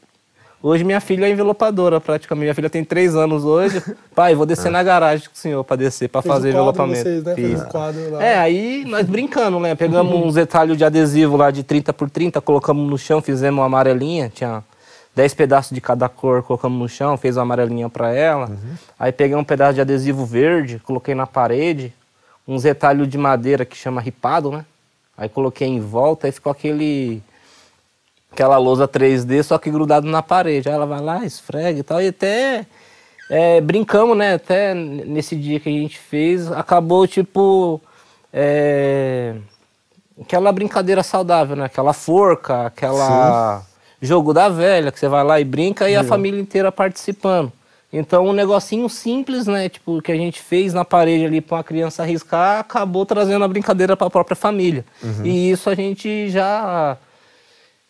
hoje 0.63 0.83
minha 0.83 1.01
filha 1.01 1.27
é 1.27 1.31
envelopadora 1.31 2.01
praticamente. 2.01 2.45
Minha 2.45 2.55
filha 2.55 2.71
tem 2.71 2.85
três 2.85 3.15
anos 3.15 3.45
hoje. 3.45 3.83
Pai, 4.15 4.35
vou 4.35 4.45
descer 4.45 4.69
é. 4.69 4.71
na 4.71 4.83
garagem 4.83 5.29
com 5.29 5.35
o 5.35 5.39
senhor 5.39 5.63
para 5.63 5.77
descer, 5.77 6.09
para 6.09 6.23
fazer 6.23 6.49
um 6.49 6.51
envelopamento. 6.53 7.03
Vocês, 7.03 7.25
né? 7.25 7.35
Fez 7.35 7.63
um 7.63 7.65
quadro 7.67 8.11
lá. 8.11 8.25
É, 8.25 8.39
aí 8.39 8.85
nós 8.85 9.07
brincando, 9.07 9.61
né? 9.61 9.75
Pegamos 9.75 10.15
uns 10.15 10.37
retalhos 10.37 10.77
de 10.77 10.85
adesivo 10.85 11.37
lá 11.37 11.51
de 11.51 11.63
30 11.63 11.93
por 11.93 12.11
30, 12.11 12.41
colocamos 12.41 12.89
no 12.89 12.99
chão, 12.99 13.23
fizemos 13.23 13.61
uma 13.61 13.67
amarelinha, 13.67 14.31
tinha 14.35 14.65
10 15.15 15.35
pedaços 15.35 15.75
de 15.75 15.81
cada 15.81 16.09
cor, 16.09 16.43
colocamos 16.43 16.79
no 16.79 16.89
chão, 16.89 17.17
fez 17.17 17.37
uma 17.37 17.43
amarelinha 17.43 17.89
para 17.89 18.13
ela. 18.13 18.49
Uhum. 18.49 18.75
Aí 18.99 19.13
peguei 19.13 19.37
um 19.37 19.45
pedaço 19.45 19.75
de 19.75 19.81
adesivo 19.81 20.25
verde, 20.25 20.81
coloquei 20.81 21.15
na 21.15 21.27
parede, 21.27 21.93
uns 22.49 22.65
retalhos 22.65 23.09
de 23.09 23.19
madeira 23.19 23.65
que 23.65 23.77
chama 23.77 24.01
ripado, 24.01 24.51
né? 24.51 24.65
Aí 25.17 25.29
coloquei 25.29 25.69
em 25.69 25.79
volta, 25.79 26.27
aí 26.27 26.33
ficou 26.33 26.51
aquele 26.51 27.23
aquela 28.33 28.57
lousa 28.57 28.89
3D, 28.89 29.43
só 29.43 29.59
que 29.59 29.71
grudado 29.71 30.09
na 30.09 30.23
parede. 30.23 30.69
Aí 30.69 30.75
ela 30.75 30.87
vai 30.87 31.01
lá, 31.01 31.25
esfrega 31.25 31.79
e 31.79 31.83
tal, 31.83 32.01
e 32.01 32.09
até 32.09 32.67
é, 33.31 33.61
brincamos, 33.61 34.17
né? 34.17 34.35
Até 34.35 34.75
nesse 34.75 35.37
dia 35.37 35.61
que 35.61 35.69
a 35.69 35.73
gente 35.73 35.99
fez, 35.99 36.51
acabou 36.51 37.07
tipo. 37.07 37.81
É, 38.33 39.35
aquela 40.21 40.51
brincadeira 40.51 41.03
saudável, 41.03 41.55
né? 41.55 41.67
Aquela 41.67 41.93
forca, 41.93 42.67
aquela 42.67 43.61
Sim. 43.61 43.67
jogo 44.01 44.33
da 44.33 44.49
velha, 44.49 44.91
que 44.91 44.99
você 44.99 45.09
vai 45.09 45.23
lá 45.23 45.39
e 45.39 45.45
brinca 45.45 45.89
e 45.89 45.95
a 45.95 46.03
família 46.03 46.41
inteira 46.41 46.73
participando. 46.73 47.53
Então, 47.93 48.27
um 48.27 48.33
negocinho 48.33 48.89
simples, 48.89 49.47
né? 49.47 49.69
Tipo, 49.69 50.01
que 50.01 50.11
a 50.11 50.17
gente 50.17 50.41
fez 50.41 50.73
na 50.73 50.83
parede 50.83 51.27
ali 51.27 51.43
para 51.43 51.59
uma 51.59 51.65
criança 51.65 52.03
arriscar, 52.03 52.61
acabou 52.61 53.05
trazendo 53.05 53.45
a 53.45 53.49
brincadeira 53.49 53.95
para 53.95 54.07
a 54.07 54.11
própria 54.11 54.35
família. 54.35 54.83
Uhum. 55.03 55.27
E 55.27 55.51
isso 55.51 55.69
a 55.69 55.75
gente 55.75 56.31
já 56.31 56.97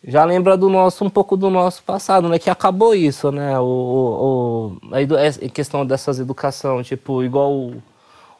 já 0.05 0.25
lembra 0.25 0.57
do 0.57 0.69
nosso 0.69 1.05
um 1.05 1.09
pouco 1.09 1.37
do 1.37 1.49
nosso 1.49 1.83
passado, 1.83 2.27
né? 2.27 2.37
Que 2.37 2.49
acabou 2.49 2.93
isso, 2.93 3.31
né? 3.31 3.57
O, 3.59 3.63
o, 3.63 4.77
a, 4.91 5.45
a 5.45 5.49
questão 5.49 5.85
dessas 5.85 6.19
educação, 6.19 6.83
tipo, 6.83 7.23
igual 7.23 7.53
o, 7.53 7.83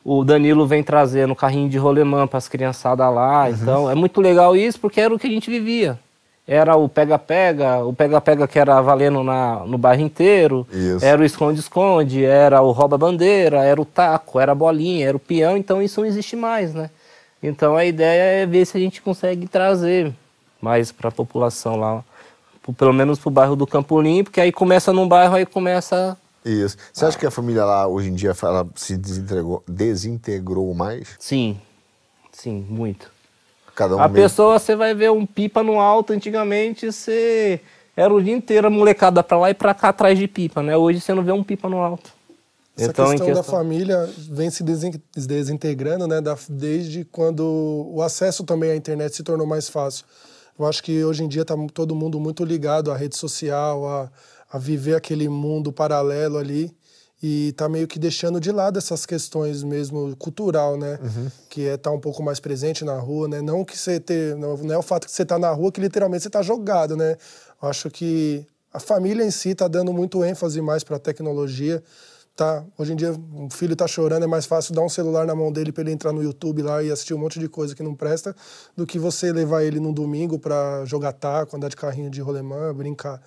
o 0.04 0.24
Danilo 0.24 0.68
vem 0.68 0.84
trazendo 0.84 1.36
carrinho 1.36 1.70
de 1.70 1.78
rolemã 1.78 2.28
para 2.28 2.38
as 2.38 2.48
criançadas 2.48 3.14
lá. 3.14 3.46
Uhum. 3.46 3.50
Então, 3.50 3.92
é 3.92 3.96
muito 3.96 4.20
legal 4.20 4.56
isso 4.56 4.80
porque 4.80 5.00
era 5.00 5.14
o 5.14 5.20
que 5.20 5.28
a 5.28 5.32
gente 5.32 5.50
vivia 5.50 5.98
era 6.48 6.76
o 6.76 6.90
pega-pega, 6.90 7.86
o 7.86 7.94
pega-pega 7.94 8.48
que 8.48 8.60
era 8.60 8.82
valendo 8.82 9.24
na, 9.24 9.64
no 9.66 9.78
bairro 9.78 10.02
inteiro, 10.02 10.68
isso. 10.72 11.04
era 11.04 11.22
o 11.22 11.26
esconde-esconde, 11.26 12.26
era 12.26 12.62
o 12.62 12.72
rouba-bandeira, 12.72 13.64
era 13.64 13.82
o 13.82 13.86
taco, 13.86 14.40
era 14.40 14.52
a 14.52 14.56
bolinha, 14.56 15.08
era 15.08 15.16
o 15.16 15.20
peão, 15.20 15.56
então 15.56 15.82
isso 15.82 16.02
não 16.02 16.08
existe 16.08 16.36
mais, 16.36 16.74
né? 16.74 16.90
Então 17.42 17.76
a 17.76 17.86
ideia 17.86 18.44
é 18.44 18.46
ver 18.46 18.66
se 18.66 18.78
a 18.78 18.80
gente 18.80 19.02
consegue 19.02 19.48
trazer 19.48 20.14
mais 20.64 20.94
para 20.94 21.10
a 21.10 21.12
população 21.12 21.76
lá, 21.76 22.04
pelo 22.78 22.94
menos 22.94 23.20
para 23.20 23.28
o 23.28 23.32
bairro 23.32 23.56
do 23.56 23.68
Campo 23.68 24.00
Limpo, 24.00 24.32
que 24.32 24.40
aí 24.40 24.52
começa 24.52 24.94
num 24.94 25.08
bairro, 25.08 25.36
aí 25.36 25.46
começa... 25.46 26.18
Isso. 26.46 26.78
Você 26.92 27.06
acha 27.06 27.18
que 27.18 27.26
a 27.26 27.32
família 27.32 27.66
lá, 27.66 27.86
hoje 27.86 28.10
em 28.10 28.14
dia, 28.14 28.34
ela 28.42 28.66
se 28.76 28.98
desintegrou, 28.98 29.64
desintegrou 29.68 30.74
mais? 30.74 31.10
Sim, 31.20 31.60
sim, 32.32 32.66
muito. 32.70 33.12
Cada 33.76 33.96
um 33.96 34.00
a 34.00 34.08
mesmo. 34.08 34.16
pessoa, 34.16 34.60
você 34.60 34.76
vai 34.76 34.94
ver 34.94 35.12
um 35.12 35.26
pipa 35.26 35.64
no 35.64 35.80
alto, 35.80 36.14
antigamente 36.14 36.92
você 36.92 37.60
era 37.96 38.14
o 38.14 38.22
dia 38.22 38.34
inteiro 38.34 38.68
a 38.68 38.70
molecada 38.70 39.22
pra 39.24 39.38
lá 39.38 39.50
e 39.50 39.54
pra 39.54 39.74
cá 39.74 39.90
atrás 39.90 40.18
de 40.18 40.28
pipa, 40.28 40.62
né? 40.62 40.76
Hoje 40.78 41.02
você 41.02 41.14
não 41.14 41.24
vê 41.24 41.32
um 41.32 41.44
pipa 41.44 41.70
no 41.70 41.78
alto. 41.78 42.12
Essa 42.76 42.90
então, 42.90 43.10
questão, 43.10 43.28
questão, 43.28 43.44
da 43.44 43.44
família 43.44 44.10
vem 44.30 44.50
se 44.50 44.64
desintegrando, 45.16 46.08
né? 46.08 46.20
desde 46.50 47.06
quando 47.06 47.44
o 47.94 48.02
acesso 48.02 48.44
também 48.44 48.72
à 48.72 48.76
internet 48.76 49.16
se 49.16 49.24
tornou 49.24 49.46
mais 49.46 49.70
fácil. 49.70 50.06
Eu 50.58 50.66
acho 50.66 50.84
que 50.84 51.04
hoje 51.04 51.24
em 51.24 51.28
dia 51.28 51.42
está 51.42 51.56
todo 51.74 51.96
mundo 51.96 52.20
muito 52.20 52.44
ligado 52.44 52.92
à 52.92 52.96
rede 52.96 53.18
social, 53.18 53.88
a, 53.88 54.12
a 54.52 54.58
viver 54.58 54.96
aquele 54.96 55.28
mundo 55.28 55.72
paralelo 55.72 56.38
ali 56.38 56.74
e 57.22 57.54
tá 57.54 57.70
meio 57.70 57.88
que 57.88 57.98
deixando 57.98 58.38
de 58.38 58.52
lado 58.52 58.78
essas 58.78 59.06
questões 59.06 59.64
mesmo 59.64 60.14
cultural, 60.18 60.78
né? 60.78 61.00
Uhum. 61.02 61.32
Que 61.50 61.62
é 61.62 61.76
estar 61.76 61.90
tá 61.90 61.96
um 61.96 62.00
pouco 62.00 62.22
mais 62.22 62.38
presente 62.40 62.84
na 62.84 63.00
rua, 63.00 63.30
né? 63.30 63.42
Não 63.42 63.64
que 63.64 63.78
você 63.78 63.98
ter, 63.98 64.36
não, 64.36 64.58
não 64.58 64.76
é 64.76 64.78
o 64.78 64.82
fato 64.82 65.06
que 65.06 65.12
você 65.12 65.24
tá 65.24 65.40
na 65.40 65.50
rua 65.50 65.72
que 65.72 65.80
literalmente 65.80 66.24
você 66.24 66.30
tá 66.30 66.42
jogado, 66.42 66.98
né? 66.98 67.16
Eu 67.62 67.70
acho 67.70 67.90
que 67.90 68.46
a 68.74 68.80
família 68.80 69.24
em 69.24 69.32
si 69.32 69.56
tá 69.56 69.70
dando 69.70 69.94
muito 69.94 70.22
ênfase 70.24 70.62
mais 70.62 70.84
para 70.84 70.98
a 70.98 71.00
tecnologia. 71.00 71.82
Tá, 72.36 72.66
hoje 72.80 72.94
em 72.94 72.96
dia, 72.96 73.12
um 73.12 73.48
filho 73.48 73.76
tá 73.76 73.86
chorando, 73.86 74.24
é 74.24 74.28
mais 74.28 74.48
fácil 74.48 74.74
dar 74.74 74.82
um 74.82 74.90
celular 74.90 75.24
na 75.28 75.36
mão 75.36 75.52
dele 75.52 75.72
para 75.72 75.84
ele 75.84 75.92
entrar 75.92 76.12
no 76.12 76.24
YouTube 76.24 76.64
lá 76.64 76.82
e 76.82 76.90
assistir 76.90 77.14
um 77.14 77.20
monte 77.20 77.40
de 77.40 77.48
coisa 77.48 77.76
que 77.76 77.84
não 77.84 77.94
presta, 77.94 78.36
do 78.76 78.88
que 78.88 78.98
você 78.98 79.32
levar 79.32 79.64
ele 79.64 79.80
num 79.80 79.94
domingo 79.94 80.40
para 80.40 80.84
jogar 80.86 81.14
taco, 81.14 81.56
andar 81.56 81.68
de 81.68 81.76
carrinho 81.76 82.10
de 82.10 82.22
rolemã, 82.22 82.74
brincar. 82.74 83.22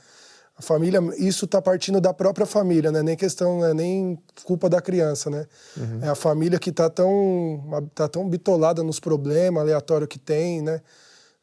A 0.59 0.63
família, 0.63 1.01
isso 1.19 1.45
está 1.45 1.63
partindo 1.63 2.01
da 2.01 2.13
própria 2.13 2.47
família, 2.47 2.91
né? 2.91 3.01
Nem 3.01 3.15
questão, 3.15 3.61
né? 3.61 3.75
nem 3.75 4.19
culpa 4.43 4.69
da 4.69 4.81
criança, 4.81 5.31
né? 5.31 5.47
Uhum. 5.77 6.01
É 6.03 6.09
a 6.09 6.15
família 6.15 6.59
que 6.59 6.71
está 6.71 6.91
tão, 6.91 7.89
tá 7.95 8.09
tão 8.09 8.29
bitolada 8.29 8.83
nos 8.83 8.99
problemas 8.99 9.63
aleatórios 9.63 10.09
que 10.09 10.19
tem, 10.19 10.63
né? 10.63 10.81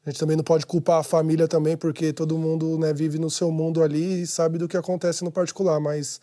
A 0.06 0.10
gente 0.10 0.20
também 0.20 0.36
não 0.36 0.44
pode 0.44 0.66
culpar 0.66 1.00
a 1.00 1.04
família 1.04 1.48
também, 1.48 1.78
porque 1.78 2.12
todo 2.12 2.38
mundo 2.38 2.78
né, 2.78 2.92
vive 2.92 3.18
no 3.18 3.30
seu 3.30 3.50
mundo 3.52 3.82
ali 3.82 4.24
e 4.24 4.28
sabe 4.28 4.58
do 4.58 4.68
que 4.68 4.76
acontece 4.76 5.24
no 5.24 5.32
particular, 5.32 5.80
mas 5.80 6.20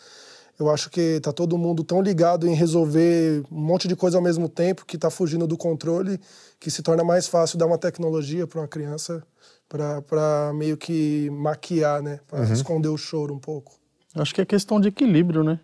eu 0.59 0.69
acho 0.71 0.91
que 0.91 1.01
está 1.01 1.33
todo 1.33 1.57
mundo 1.57 1.83
tão 1.83 2.03
ligado 2.03 2.47
em 2.47 2.55
resolver 2.55 3.43
um 3.51 3.61
monte 3.61 3.89
de 3.89 3.97
coisa 3.97 4.19
ao 4.19 4.23
mesmo 4.23 4.49
tempo 4.49 4.85
que 4.85 4.97
está 4.97 5.11
fugindo 5.11 5.47
do 5.47 5.57
controle, 5.57 6.21
que 6.59 6.71
se 6.71 6.83
torna 6.83 7.03
mais 7.03 7.27
fácil 7.27 7.59
dar 7.59 7.67
uma 7.67 7.79
tecnologia 7.79 8.47
para 8.47 8.61
uma 8.61 8.69
criança 8.69 9.23
para 9.69 10.53
meio 10.53 10.77
que 10.77 11.31
maquiar, 11.31 12.03
né? 12.03 12.21
Para 12.27 12.41
uhum. 12.41 12.53
esconder 12.53 12.89
o 12.89 12.97
choro 12.97 13.35
um 13.35 13.39
pouco. 13.39 13.73
Acho 14.15 14.35
que 14.35 14.41
é 14.41 14.45
questão 14.45 14.81
de 14.81 14.89
equilíbrio, 14.89 15.45
né? 15.45 15.61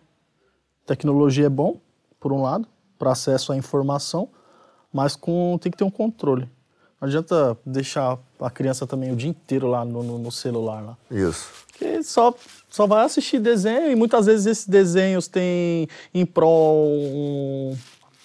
Tecnologia 0.85 1.47
é 1.47 1.49
bom, 1.49 1.79
por 2.19 2.31
um 2.31 2.41
lado, 2.41 2.67
para 2.97 3.11
acesso 3.11 3.51
à 3.51 3.57
informação, 3.57 4.29
mas 4.91 5.15
com, 5.15 5.57
tem 5.61 5.71
que 5.71 5.77
ter 5.77 5.83
um 5.83 5.91
controle. 5.91 6.49
Não 6.99 7.07
adianta 7.07 7.57
deixar 7.65 8.17
a 8.39 8.49
criança 8.49 8.87
também 8.87 9.11
o 9.11 9.15
dia 9.15 9.29
inteiro 9.29 9.67
lá 9.67 9.85
no, 9.85 10.01
no, 10.01 10.17
no 10.17 10.31
celular. 10.31 10.81
Lá. 10.81 10.97
Isso. 11.11 11.47
Porque 11.67 12.01
só, 12.01 12.33
só 12.77 12.85
vai 12.85 13.03
assistir 13.03 13.39
desenho 13.39 13.91
e 13.91 13.95
muitas 13.95 14.27
vezes 14.27 14.45
esses 14.45 14.67
desenhos 14.67 15.27
têm 15.27 15.87
em 16.13 16.23
prol 16.27 16.87
um, 16.87 17.75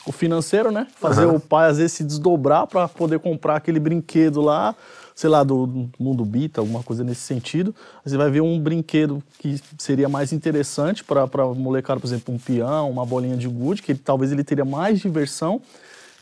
o 0.04 0.12
financeiro, 0.12 0.70
né? 0.70 0.86
Fazer 0.96 1.24
uhum. 1.24 1.36
o 1.36 1.40
pai 1.40 1.70
às 1.70 1.78
vezes 1.78 1.92
se 1.92 2.04
desdobrar 2.04 2.66
para 2.66 2.86
poder 2.86 3.18
comprar 3.18 3.56
aquele 3.56 3.80
brinquedo 3.80 4.42
lá 4.42 4.74
sei 5.14 5.28
lá, 5.28 5.44
do 5.44 5.90
mundo 5.98 6.24
bita, 6.24 6.60
alguma 6.60 6.82
coisa 6.82 7.04
nesse 7.04 7.20
sentido. 7.20 7.74
Você 8.04 8.16
vai 8.16 8.30
ver 8.30 8.40
um 8.40 8.58
brinquedo 8.58 9.22
que 9.38 9.60
seria 9.78 10.08
mais 10.08 10.32
interessante 10.32 11.04
para 11.04 11.26
molecada, 11.54 12.00
por 12.00 12.06
exemplo, 12.06 12.34
um 12.34 12.38
peão, 12.38 12.90
uma 12.90 13.04
bolinha 13.04 13.36
de 13.36 13.46
gude, 13.46 13.82
que 13.82 13.92
ele, 13.92 13.98
talvez 13.98 14.32
ele 14.32 14.42
teria 14.42 14.64
mais 14.64 15.00
diversão, 15.00 15.60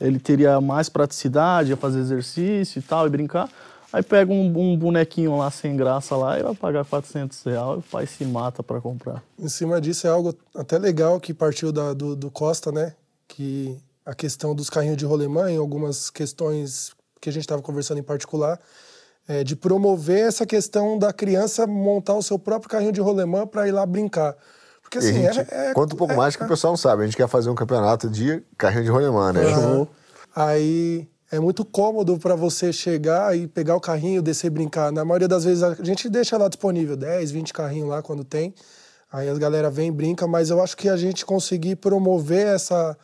ele 0.00 0.18
teria 0.18 0.60
mais 0.60 0.88
praticidade, 0.88 1.72
a 1.72 1.76
fazer 1.76 2.00
exercício 2.00 2.80
e 2.80 2.82
tal, 2.82 3.06
e 3.06 3.10
brincar. 3.10 3.48
Aí 3.92 4.02
pega 4.02 4.32
um, 4.32 4.46
um, 4.46 4.76
bonequinho 4.76 5.36
lá 5.36 5.50
sem 5.50 5.76
graça 5.76 6.16
lá 6.16 6.38
e 6.38 6.42
vai 6.42 6.54
pagar 6.54 6.84
400 6.84 7.42
reais 7.42 7.76
e 7.76 7.78
o 7.78 7.82
pai 7.82 8.06
se 8.06 8.24
mata 8.24 8.62
para 8.62 8.80
comprar. 8.80 9.22
Em 9.38 9.48
cima 9.48 9.80
disso 9.80 10.06
é 10.06 10.10
algo 10.10 10.34
até 10.54 10.78
legal 10.78 11.18
que 11.18 11.34
partiu 11.34 11.72
da, 11.72 11.92
do, 11.92 12.14
do 12.14 12.30
Costa, 12.30 12.70
né? 12.70 12.94
Que 13.26 13.76
a 14.06 14.14
questão 14.14 14.54
dos 14.54 14.70
carrinhos 14.70 14.96
de 14.96 15.04
rolemã, 15.04 15.50
em 15.50 15.56
algumas 15.56 16.08
questões 16.08 16.92
que 17.20 17.28
a 17.28 17.32
gente 17.32 17.42
estava 17.42 17.60
conversando 17.60 17.98
em 17.98 18.02
particular, 18.02 18.60
é, 19.26 19.44
de 19.44 19.56
promover 19.56 20.26
essa 20.26 20.46
questão 20.46 20.98
da 20.98 21.12
criança 21.12 21.66
montar 21.66 22.14
o 22.14 22.22
seu 22.22 22.38
próprio 22.38 22.70
carrinho 22.70 22.92
de 22.92 23.00
rolemã 23.00 23.46
para 23.46 23.66
ir 23.66 23.72
lá 23.72 23.84
brincar. 23.84 24.36
Porque 24.82 24.98
assim, 24.98 25.22
gente, 25.22 25.40
é, 25.52 25.70
é, 25.70 25.72
Conta 25.72 25.94
um 25.94 25.98
pouco 25.98 26.14
é, 26.14 26.16
mais 26.16 26.34
que 26.34 26.42
o 26.42 26.48
pessoal 26.48 26.72
não 26.72 26.76
sabe. 26.76 27.02
A 27.02 27.06
gente 27.06 27.16
quer 27.16 27.28
fazer 27.28 27.50
um 27.50 27.54
campeonato 27.54 28.08
de 28.08 28.42
carrinho 28.56 28.84
de 28.84 28.90
rolemã, 28.90 29.32
né? 29.32 29.46
Uhum. 29.46 29.86
Aí 30.34 31.08
é 31.30 31.38
muito 31.38 31.64
cômodo 31.64 32.18
para 32.18 32.34
você 32.34 32.72
chegar 32.72 33.36
e 33.36 33.46
pegar 33.46 33.76
o 33.76 33.80
carrinho, 33.80 34.20
descer 34.20 34.48
e 34.48 34.50
brincar. 34.50 34.90
Na 34.90 35.04
maioria 35.04 35.28
das 35.28 35.44
vezes 35.44 35.62
a 35.62 35.74
gente 35.74 36.08
deixa 36.08 36.36
lá 36.36 36.48
disponível 36.48 36.96
10, 36.96 37.30
20 37.30 37.52
carrinhos 37.52 37.88
lá 37.88 38.02
quando 38.02 38.24
tem. 38.24 38.52
Aí 39.12 39.28
as 39.28 39.38
galera 39.38 39.70
vem 39.70 39.88
e 39.88 39.92
brinca, 39.92 40.26
mas 40.26 40.50
eu 40.50 40.62
acho 40.62 40.76
que 40.76 40.88
a 40.88 40.96
gente 40.96 41.24
conseguir 41.24 41.76
promover 41.76 42.46
essa, 42.46 42.96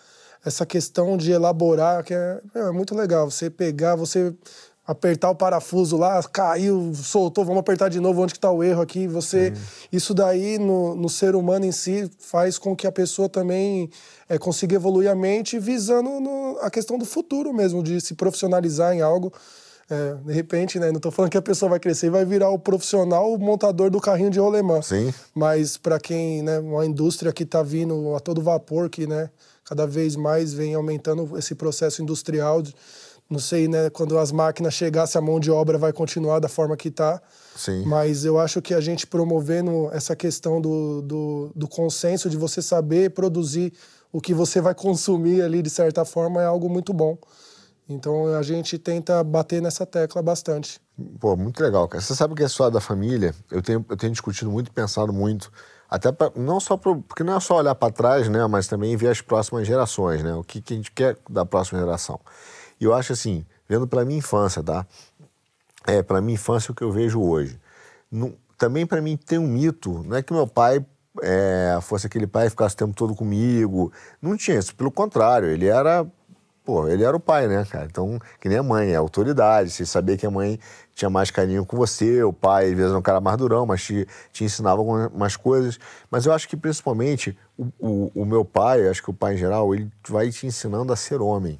essa 0.45 0.67
questão 0.67 1.17
de 1.17 1.33
elaborar, 1.33 2.03
que 2.05 2.15
é, 2.15 2.41
é 2.55 2.71
muito 2.71 2.95
legal. 2.95 3.31
Você 3.31 3.49
pegar, 3.49 3.97
você 3.97 4.35
apertar 4.87 5.31
o 5.31 5.35
parafuso 5.35 5.97
lá, 5.97 6.23
caiu, 6.23 6.93
soltou, 6.95 7.45
vamos 7.45 7.61
apertar 7.61 7.89
de 7.89 7.99
novo, 7.99 8.23
onde 8.23 8.33
que 8.33 8.39
está 8.39 8.51
o 8.51 8.63
erro 8.63 8.81
aqui? 8.81 9.09
Você, 9.09 9.49
uhum. 9.49 9.63
isso 9.93 10.15
daí 10.15 10.59
no, 10.59 10.95
no, 10.95 11.09
ser 11.09 11.35
humano 11.35 11.65
em 11.65 11.73
si 11.73 12.09
faz 12.21 12.57
com 12.57 12.77
que 12.77 12.87
a 12.87 12.93
pessoa 12.93 13.29
também 13.29 13.91
é, 14.29 14.39
consiga 14.39 14.75
evoluir 14.75 15.11
a 15.11 15.15
mente 15.15 15.59
visando 15.59 16.21
no, 16.21 16.59
a 16.61 16.71
questão 16.71 16.99
do 16.99 17.05
futuro 17.05 17.53
mesmo, 17.53 17.83
de 17.83 18.01
se 18.01 18.15
profissionalizar 18.15 18.95
em 18.95 19.01
algo. 19.01 19.33
É, 19.89 20.15
de 20.15 20.33
repente, 20.33 20.81
né? 20.81 20.89
Não 20.89 20.97
estou 20.97 21.13
falando 21.13 21.31
que 21.31 21.39
a 21.39 21.43
pessoa 21.43 21.71
vai 21.71 21.79
crescer 21.79 22.09
e 22.09 22.11
vai 22.11 22.25
virar 22.25 22.51
o 22.51 22.59
profissional 22.59 23.33
o 23.33 23.39
montador 23.39 23.89
do 23.89 24.01
carrinho 24.01 24.31
de 24.31 24.41
rolemã. 24.41 24.83
Sim. 24.83 25.15
Mas 25.33 25.77
para 25.77 26.01
quem, 26.01 26.43
né, 26.43 26.59
uma 26.59 26.85
indústria 26.85 27.33
que 27.33 27.45
está 27.45 27.63
vindo 27.63 28.15
a 28.17 28.21
todo 28.21 28.43
vapor, 28.43 28.91
que, 28.91 29.07
né, 29.07 29.31
cada 29.65 29.87
vez 29.87 30.17
mais 30.17 30.53
vem 30.53 30.75
aumentando 30.75 31.39
esse 31.39 31.55
processo 31.55 32.03
industrial 32.03 32.63
de, 32.63 32.75
não 33.29 33.41
sei, 33.41 33.67
né, 33.67 33.91
quando 33.91 34.19
as 34.19 34.31
máquinas 34.31 34.75
chegar, 34.75 35.07
se 35.07 35.19
a 35.19 35.21
mão 35.21 35.41
de 35.41 35.51
obra 35.51 35.77
vai 35.77 35.93
continuar 35.93 36.39
da 36.39 36.49
forma 36.49 36.77
que 36.77 36.89
está. 36.89 37.21
Sim. 37.57 37.85
Mas 37.85 38.25
eu 38.25 38.39
acho 38.39 38.63
que 38.63 38.73
a 38.73 38.81
gente 38.81 39.07
promovendo 39.07 39.89
essa 39.93 40.15
questão 40.15 40.61
do, 40.61 41.03
do, 41.03 41.53
do, 41.55 41.69
consenso, 41.69 42.31
de 42.31 42.37
você 42.37 42.63
saber 42.63 43.11
produzir 43.11 43.73
o 44.17 44.21
que 44.21 44.33
você 44.33 44.63
vai 44.63 44.75
consumir 44.75 45.43
ali, 45.43 45.61
de 45.61 45.69
certa 45.69 46.03
forma, 46.03 46.41
é 46.41 46.47
algo 46.47 46.71
muito 46.71 46.95
bom. 46.95 47.19
Então 47.87 48.35
a 48.35 48.43
gente 48.43 48.79
tenta 48.79 49.23
bater 49.23 49.61
nessa 49.61 49.85
tecla 49.85 50.23
bastante. 50.23 50.81
Pô, 51.21 51.37
muito 51.37 51.63
legal, 51.63 51.87
cara. 51.87 52.03
Você 52.03 52.15
sabe 52.15 52.35
que 52.35 52.43
a 52.43 52.47
história 52.47 52.73
da 52.73 52.81
família, 52.81 53.35
eu 53.51 53.61
tenho, 53.61 53.85
eu 53.87 53.95
tenho 53.95 54.11
discutido 54.11 54.51
muito, 54.51 54.73
pensado 54.73 55.13
muito, 55.13 55.53
até 55.87 56.11
pra, 56.11 56.33
não 56.35 56.59
só 56.59 56.79
pro, 56.79 57.03
porque 57.03 57.23
não 57.23 57.37
é 57.37 57.41
só 57.41 57.59
olhar 57.59 57.75
para 57.75 57.93
trás, 57.93 58.27
né, 58.27 58.47
mas 58.47 58.67
também 58.67 58.97
ver 58.97 59.09
as 59.09 59.21
próximas 59.21 59.67
gerações, 59.67 60.23
né, 60.23 60.35
o 60.35 60.43
que, 60.43 60.63
que 60.63 60.73
a 60.73 60.77
gente 60.79 60.93
quer 60.93 61.19
da 61.29 61.45
próxima 61.45 61.79
geração. 61.79 62.19
E 62.81 62.85
eu 62.85 62.95
acho 62.95 63.13
assim, 63.13 63.45
vendo 63.69 63.87
pela 63.87 64.03
minha 64.03 64.19
infância, 64.19 64.63
tá? 64.63 64.87
É, 65.87 66.03
pela 66.03 66.23
minha 66.23 66.37
infância 66.37 66.73
o 66.73 66.75
que 66.75 66.83
eu 66.83 66.91
vejo 66.91 67.21
hoje. 67.21 67.61
Também 68.57 68.87
para 68.87 69.03
mim 69.03 69.15
tem 69.15 69.39
um 69.39 69.47
mito, 69.47 70.03
não 70.07 70.17
é 70.17 70.23
que 70.23 70.33
meu 70.33 70.47
pai 70.47 70.83
é, 71.23 71.79
fosse 71.83 72.07
aquele 72.07 72.27
pai 72.27 72.51
ficasse 72.51 72.75
o 72.75 72.79
tempo 72.79 72.95
todo 72.95 73.15
comigo. 73.15 73.93
Não 74.21 74.37
tinha 74.37 74.59
isso. 74.59 74.75
Pelo 74.75 74.91
contrário, 74.91 75.49
ele 75.49 75.67
era. 75.67 76.07
Pô, 76.65 76.89
ele 76.89 77.05
era 77.05 77.17
o 77.17 77.21
pai, 77.21 77.47
né, 77.47 77.65
cara? 77.65 77.87
Então, 77.87 78.19
que 78.41 78.49
nem 78.49 78.59
a 78.59 78.63
mãe, 78.63 78.91
é 78.91 78.97
autoridade. 78.97 79.71
Você 79.71 79.87
sabia 79.87 80.17
que 80.17 80.27
a 80.27 80.31
mãe 80.31 80.59
tinha 80.95 81.09
mais 81.09 81.31
carinho 81.31 81.65
com 81.65 81.77
você, 81.77 82.25
o 82.25 82.33
pai, 82.33 82.65
às 82.65 82.71
vezes, 82.71 82.91
era 82.91 82.99
um 82.99 83.03
cara 83.03 83.21
mais 83.21 83.37
durão, 83.37 83.65
mas 83.65 83.85
te, 83.85 84.07
te 84.33 84.43
ensinava 84.45 84.81
algumas 84.81 85.37
coisas. 85.37 85.79
Mas 86.11 86.27
eu 86.27 86.33
acho 86.33 86.49
que, 86.49 86.57
principalmente, 86.57 87.39
o, 87.57 87.67
o, 87.79 88.13
o 88.23 88.25
meu 88.25 88.45
pai, 88.45 88.89
acho 88.89 89.03
que 89.03 89.11
o 89.11 89.15
pai 89.15 89.35
em 89.35 89.37
geral, 89.37 89.73
ele 89.75 89.89
vai 90.09 90.29
te 90.31 90.47
ensinando 90.47 90.93
a 90.93 90.97
ser 90.97 91.21
homem 91.21 91.59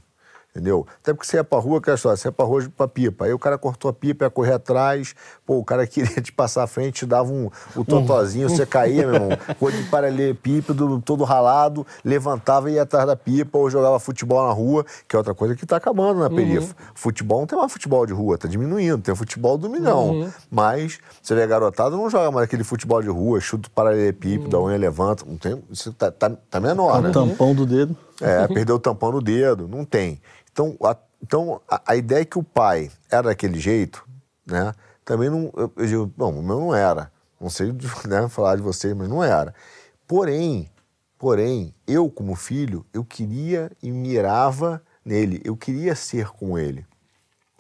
entendeu? 0.57 0.87
Até 1.03 1.13
porque 1.13 1.27
você 1.27 1.37
ia 1.37 1.45
pra 1.45 1.59
rua, 1.59 1.79
aquela 1.79 1.95
história, 1.95 2.17
você 2.17 2.29
ia 2.29 2.33
pra 2.33 2.47
rua 2.47 2.67
pra 2.75 2.89
pipa. 2.89 3.27
Aí 3.27 3.33
o 3.33 3.39
cara 3.39 3.59
cortou 3.59 3.91
a 3.91 3.93
pipa, 3.93 4.25
ia 4.25 4.31
correr 4.31 4.55
atrás, 4.55 5.15
pô, 5.45 5.59
o 5.59 5.65
cara 5.65 5.87
queria 5.87 6.21
te 6.21 6.33
passar 6.33 6.63
à 6.63 6.67
frente, 6.67 7.01
te 7.01 7.07
dava 7.07 7.31
um, 7.31 7.51
o 7.75 7.85
totozinho, 7.85 8.49
você 8.49 8.65
caía, 8.65 9.07
meu 9.07 9.15
irmão, 9.15 9.29
cor 9.61 9.71
de 9.71 9.83
paralelepípedo, 9.85 11.01
todo 11.03 11.25
ralado, 11.25 11.87
levantava 12.03 12.71
e 12.71 12.75
ia 12.75 12.83
atrás 12.83 13.07
da 13.07 13.15
pipa, 13.15 13.59
ou 13.59 13.69
jogava 13.69 13.99
futebol 14.01 14.47
na 14.47 14.53
rua, 14.53 14.85
que 15.07 15.15
é 15.15 15.19
outra 15.19 15.35
coisa 15.35 15.55
que 15.55 15.67
tá 15.67 15.77
acabando 15.77 16.21
na 16.21 16.31
perifa. 16.31 16.69
Uhum. 16.69 16.93
Futebol 16.95 17.41
não 17.41 17.47
tem 17.47 17.59
mais 17.59 17.73
futebol 17.73 18.07
de 18.07 18.13
rua, 18.13 18.39
tá 18.39 18.49
diminuindo, 18.49 18.99
tem 18.99 19.15
futebol 19.15 19.59
do 19.59 19.69
milhão. 19.69 20.11
Uhum. 20.11 20.31
Mas, 20.51 20.99
você 21.23 21.35
vê 21.35 21.43
a 21.43 21.47
garotada, 21.47 21.97
não 21.97 22.09
joga 22.09 22.31
mais 22.31 22.45
aquele 22.45 22.65
futebol 22.65 23.03
de 23.03 23.09
rua, 23.09 23.41
chuta 23.41 23.69
o 23.69 23.71
paralelepípedo, 23.71 24.57
uhum. 24.57 24.65
a 24.65 24.67
unha 24.69 24.79
levanta, 24.79 25.25
não 25.27 25.37
tem, 25.37 25.63
isso 25.71 25.93
tá, 25.93 26.11
tá, 26.11 26.31
tá 26.51 26.61
menor, 26.61 27.03
né? 27.03 27.11
O 27.11 27.13
tampão 27.13 27.55
do 27.55 27.67
dedo. 27.67 27.97
É, 28.21 28.47
perdeu 28.49 28.77
o 28.77 28.81
tampão 28.81 29.13
no 29.13 29.21
dedo, 29.21 29.69
não 29.69 29.85
tem. 29.85 30.21
Então, 30.51 30.77
a, 30.83 30.97
então 31.23 31.61
a, 31.69 31.83
a, 31.87 31.97
ideia 31.97 32.23
é 32.23 32.25
que 32.25 32.39
o 32.39 32.43
pai 32.43 32.91
era 33.11 33.25
daquele 33.25 33.61
jeito, 33.61 34.07
né? 34.47 34.73
Também 35.05 35.29
não. 35.29 35.53
Eu, 35.57 35.73
eu 35.77 35.87
digo, 35.87 36.13
bom, 36.17 36.33
o 36.39 36.43
meu 36.43 36.59
não 36.59 36.75
era. 36.75 37.13
Não 37.41 37.51
sei 37.51 37.73
né, 38.09 38.29
falar 38.29 38.57
de 38.57 38.63
vocês, 38.63 38.95
mas 38.95 39.09
não 39.09 39.23
era. 39.23 39.55
Porém, 40.07 40.71
porém, 41.19 41.75
eu 41.87 42.11
como 42.11 42.35
filho, 42.35 42.87
eu 42.93 43.05
queria 43.05 43.71
e 43.83 43.91
mirava 43.91 44.83
nele. 45.05 45.41
Eu 45.45 45.57
queria 45.57 45.95
ser 45.95 46.29
com 46.29 46.59
ele. 46.59 46.87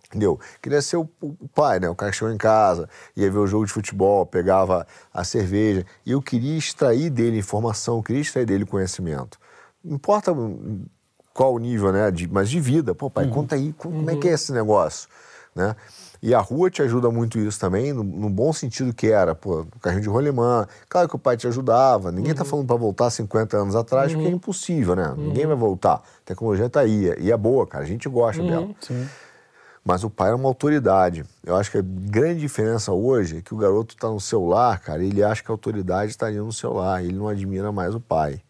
Entendeu? 0.06 0.38
Queria 0.62 0.80
ser 0.80 0.96
o, 0.96 1.08
o, 1.20 1.48
pai, 1.48 1.80
né? 1.80 1.88
O 1.88 1.96
chegou 2.12 2.32
em 2.32 2.38
casa, 2.38 2.88
ia 3.16 3.30
ver 3.30 3.38
o 3.38 3.46
jogo 3.46 3.66
de 3.66 3.72
futebol, 3.72 4.24
pegava 4.24 4.86
a 5.12 5.24
cerveja. 5.24 5.84
E 6.04 6.12
eu 6.12 6.22
queria 6.22 6.56
extrair 6.56 7.10
dele 7.10 7.38
informação, 7.38 8.02
queria 8.02 8.22
extrair 8.22 8.46
dele 8.46 8.64
conhecimento. 8.64 9.38
Importa 9.86 10.32
qual 11.32 11.54
o 11.54 11.58
nível, 11.58 11.92
né? 11.92 12.10
De, 12.10 12.26
mas 12.26 12.48
de 12.48 12.58
vida. 12.60 12.94
Pô, 12.94 13.10
pai, 13.10 13.26
uhum. 13.26 13.30
conta 13.30 13.54
aí, 13.54 13.72
como 13.74 13.98
uhum. 13.98 14.10
é 14.10 14.16
que 14.16 14.28
é 14.28 14.32
esse 14.32 14.52
negócio, 14.52 15.08
né? 15.54 15.76
E 16.22 16.34
a 16.34 16.40
rua 16.40 16.70
te 16.70 16.82
ajuda 16.82 17.10
muito 17.10 17.38
isso 17.38 17.60
também, 17.60 17.92
no, 17.92 18.02
no 18.02 18.30
bom 18.30 18.52
sentido 18.52 18.92
que 18.92 19.08
era, 19.08 19.34
pô, 19.34 19.66
carrinho 19.80 20.02
de 20.02 20.08
rolemã. 20.08 20.66
Claro 20.88 21.08
que 21.08 21.14
o 21.14 21.18
pai 21.18 21.36
te 21.36 21.46
ajudava, 21.46 22.10
ninguém 22.10 22.34
tá 22.34 22.40
uhum. 22.40 22.44
tá 22.44 22.50
falando 22.50 22.66
para 22.66 22.76
voltar 22.76 23.10
50 23.10 23.56
anos 23.56 23.76
atrás, 23.76 24.12
porque 24.12 24.26
é 24.26 24.30
uhum. 24.30 24.36
impossível, 24.36 24.96
né? 24.96 25.14
Ninguém 25.16 25.44
uhum. 25.44 25.50
vai 25.50 25.58
voltar. 25.58 25.94
A 25.94 26.02
tecnologia 26.24 26.68
tá 26.68 26.80
aí, 26.80 27.14
e 27.20 27.30
é 27.30 27.36
boa, 27.36 27.66
cara, 27.66 27.84
a 27.84 27.86
gente 27.86 28.08
gosta 28.08 28.42
uhum. 28.42 28.48
dela. 28.48 28.68
Sim. 28.80 29.06
Mas 29.84 30.02
o 30.02 30.10
pai 30.10 30.30
é 30.30 30.34
uma 30.34 30.48
autoridade. 30.48 31.24
Eu 31.44 31.54
acho 31.54 31.70
que 31.70 31.78
a 31.78 31.84
grande 31.84 32.40
diferença 32.40 32.90
hoje 32.92 33.38
é 33.38 33.40
que 33.40 33.54
o 33.54 33.56
garoto 33.56 33.94
está 33.94 34.08
no 34.08 34.18
celular, 34.18 34.80
cara, 34.80 35.04
ele 35.04 35.22
acha 35.22 35.44
que 35.44 35.50
a 35.50 35.54
autoridade 35.54 36.10
está 36.10 36.26
ali 36.26 36.38
no 36.38 36.52
celular, 36.52 37.04
ele 37.04 37.14
não 37.14 37.28
admira 37.28 37.70
mais 37.70 37.94
o 37.94 38.00
pai. 38.00 38.40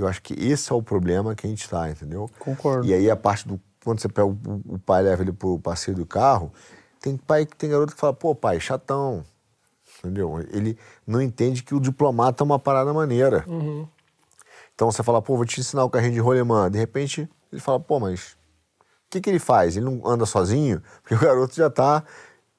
Eu 0.00 0.08
acho 0.08 0.22
que 0.22 0.34
esse 0.34 0.72
é 0.72 0.74
o 0.74 0.82
problema 0.82 1.34
que 1.34 1.46
a 1.46 1.50
gente 1.50 1.62
está, 1.62 1.90
entendeu? 1.90 2.30
Concordo. 2.38 2.86
E 2.86 2.94
aí 2.94 3.10
a 3.10 3.16
parte 3.16 3.46
do. 3.46 3.60
Quando 3.84 4.00
você 4.00 4.08
pega 4.08 4.26
o, 4.26 4.38
o 4.66 4.78
pai 4.78 5.02
leva 5.02 5.22
ele 5.22 5.32
pro 5.32 5.58
passeio 5.58 5.96
do 5.96 6.04
carro, 6.04 6.52
tem 7.00 7.16
pai 7.16 7.46
que 7.46 7.56
tem 7.56 7.70
garoto 7.70 7.94
que 7.94 8.00
fala, 8.00 8.12
pô, 8.12 8.34
pai, 8.34 8.60
chatão. 8.60 9.24
Entendeu? 9.98 10.38
Ele 10.50 10.78
não 11.06 11.20
entende 11.20 11.62
que 11.62 11.74
o 11.74 11.80
diplomata 11.80 12.42
é 12.42 12.44
uma 12.44 12.58
parada 12.58 12.92
maneira. 12.92 13.44
Uhum. 13.46 13.86
Então 14.74 14.90
você 14.90 15.02
fala, 15.02 15.20
pô, 15.20 15.36
vou 15.36 15.44
te 15.44 15.60
ensinar 15.60 15.84
o 15.84 15.90
carrinho 15.90 16.14
de 16.14 16.20
rolemã. 16.20 16.70
De 16.70 16.78
repente, 16.78 17.28
ele 17.52 17.60
fala, 17.60 17.78
pô, 17.78 18.00
mas 18.00 18.32
o 18.80 19.10
que, 19.10 19.20
que 19.20 19.28
ele 19.28 19.38
faz? 19.38 19.76
Ele 19.76 19.84
não 19.84 20.06
anda 20.06 20.24
sozinho? 20.24 20.82
Porque 21.02 21.14
o 21.14 21.18
garoto 21.18 21.54
já 21.54 21.66
está 21.66 22.02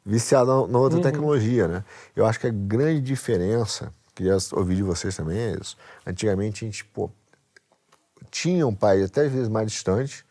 viciado 0.05 0.67
na, 0.67 0.79
outra 0.79 0.97
uhum. 0.97 1.03
tecnologia, 1.03 1.67
né? 1.67 1.83
Eu 2.15 2.25
acho 2.25 2.39
que 2.39 2.47
a 2.47 2.51
grande 2.51 3.01
diferença, 3.01 3.91
queria 4.13 4.37
ouvir 4.53 4.75
de 4.75 4.83
vocês 4.83 5.15
também, 5.15 5.37
é 5.37 5.57
isso. 5.59 5.77
Antigamente 6.05 6.63
a 6.63 6.67
gente, 6.67 6.85
pô, 6.85 7.09
tinha 8.31 8.65
um 8.65 8.73
pai 8.73 9.03
até 9.03 9.25
às 9.25 9.31
vezes 9.31 9.49
mais 9.49 9.69
distante, 9.69 10.25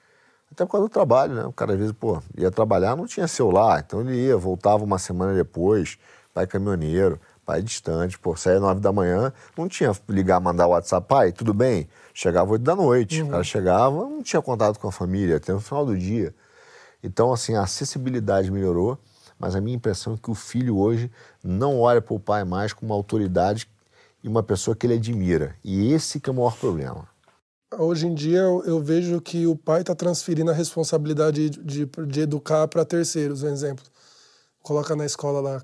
até 0.51 0.65
por 0.65 0.73
causa 0.73 0.89
do 0.89 0.91
trabalho, 0.91 1.35
né? 1.35 1.45
O 1.45 1.53
cara 1.53 1.75
às 1.75 1.79
vezes, 1.79 1.93
pô, 1.93 2.21
ia 2.37 2.51
trabalhar, 2.51 2.97
não 2.97 3.07
tinha 3.07 3.29
celular, 3.29 3.85
então 3.87 4.01
ele 4.01 4.17
ia, 4.17 4.37
voltava 4.37 4.83
uma 4.83 4.99
semana 4.99 5.35
depois, 5.35 5.99
pai 6.35 6.47
caminhoneiro, 6.47 7.21
pai 7.45 7.63
distante, 7.63 8.19
pô, 8.19 8.35
saía 8.35 8.59
nove 8.59 8.81
da 8.81 8.91
manhã, 8.91 9.33
não 9.57 9.69
tinha 9.69 9.93
ligar, 10.09 10.41
mandar 10.41 10.67
o 10.67 10.71
WhatsApp, 10.71 11.07
pai, 11.07 11.31
tudo 11.31 11.53
bem? 11.53 11.89
Chegava 12.15 12.51
oito 12.53 12.63
da 12.63 12.75
noite, 12.75 13.21
uhum. 13.21 13.29
o 13.29 13.31
cara 13.33 13.45
chegava, 13.45 13.97
não 13.97 14.23
tinha 14.23 14.41
contato 14.41 14.79
com 14.81 14.89
a 14.89 14.93
família, 14.93 15.37
até 15.37 15.53
no 15.53 15.61
final 15.61 15.85
do 15.85 15.97
dia. 15.97 16.35
Então, 17.03 17.33
assim, 17.33 17.55
a 17.55 17.63
acessibilidade 17.63 18.51
melhorou, 18.51 18.99
mas 19.39 19.55
a 19.55 19.61
minha 19.61 19.77
impressão 19.77 20.15
é 20.15 20.17
que 20.17 20.31
o 20.31 20.35
filho 20.35 20.77
hoje 20.77 21.11
não 21.43 21.81
olha 21.81 22.01
para 22.01 22.15
o 22.15 22.21
pai 22.21 22.45
mais 22.45 22.73
como 22.73 22.93
uma 22.93 22.97
autoridade 22.97 23.69
e 24.23 24.29
uma 24.29 24.43
pessoa 24.43 24.77
que 24.77 24.87
ele 24.87 24.95
admira. 24.95 25.55
E 25.65 25.93
esse 25.93 26.21
que 26.21 26.29
é 26.29 26.33
o 26.33 26.37
maior 26.37 26.57
problema 26.57 27.09
hoje 27.79 28.07
em 28.07 28.15
dia 28.15 28.39
eu, 28.39 28.63
eu 28.65 28.81
vejo 28.81 29.21
que 29.21 29.47
o 29.47 29.57
pai 29.57 29.83
está 29.83 29.95
transferindo 29.95 30.51
a 30.51 30.55
responsabilidade 30.55 31.51
de, 31.51 31.87
de, 31.87 32.07
de 32.07 32.21
educar 32.21 32.67
para 32.69 32.85
terceiros, 32.85 33.43
um 33.43 33.49
exemplo. 33.49 33.85
Coloca 34.63 34.95
na 34.95 35.07
escola 35.07 35.41
lá, 35.41 35.63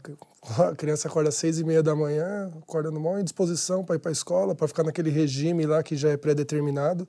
a 0.70 0.74
criança 0.74 1.08
acorda 1.08 1.28
às 1.28 1.34
seis 1.34 1.58
e 1.58 1.64
meia 1.64 1.82
da 1.82 1.94
manhã, 1.94 2.50
acorda 2.62 2.90
no 2.90 3.00
maior 3.00 3.20
indisposição 3.20 3.84
para 3.84 3.96
ir 3.96 3.98
para 3.98 4.10
a 4.10 4.12
escola, 4.12 4.54
para 4.54 4.68
ficar 4.68 4.84
naquele 4.84 5.10
regime 5.10 5.66
lá 5.66 5.82
que 5.82 5.96
já 5.96 6.10
é 6.10 6.16
pré-determinado 6.16 7.06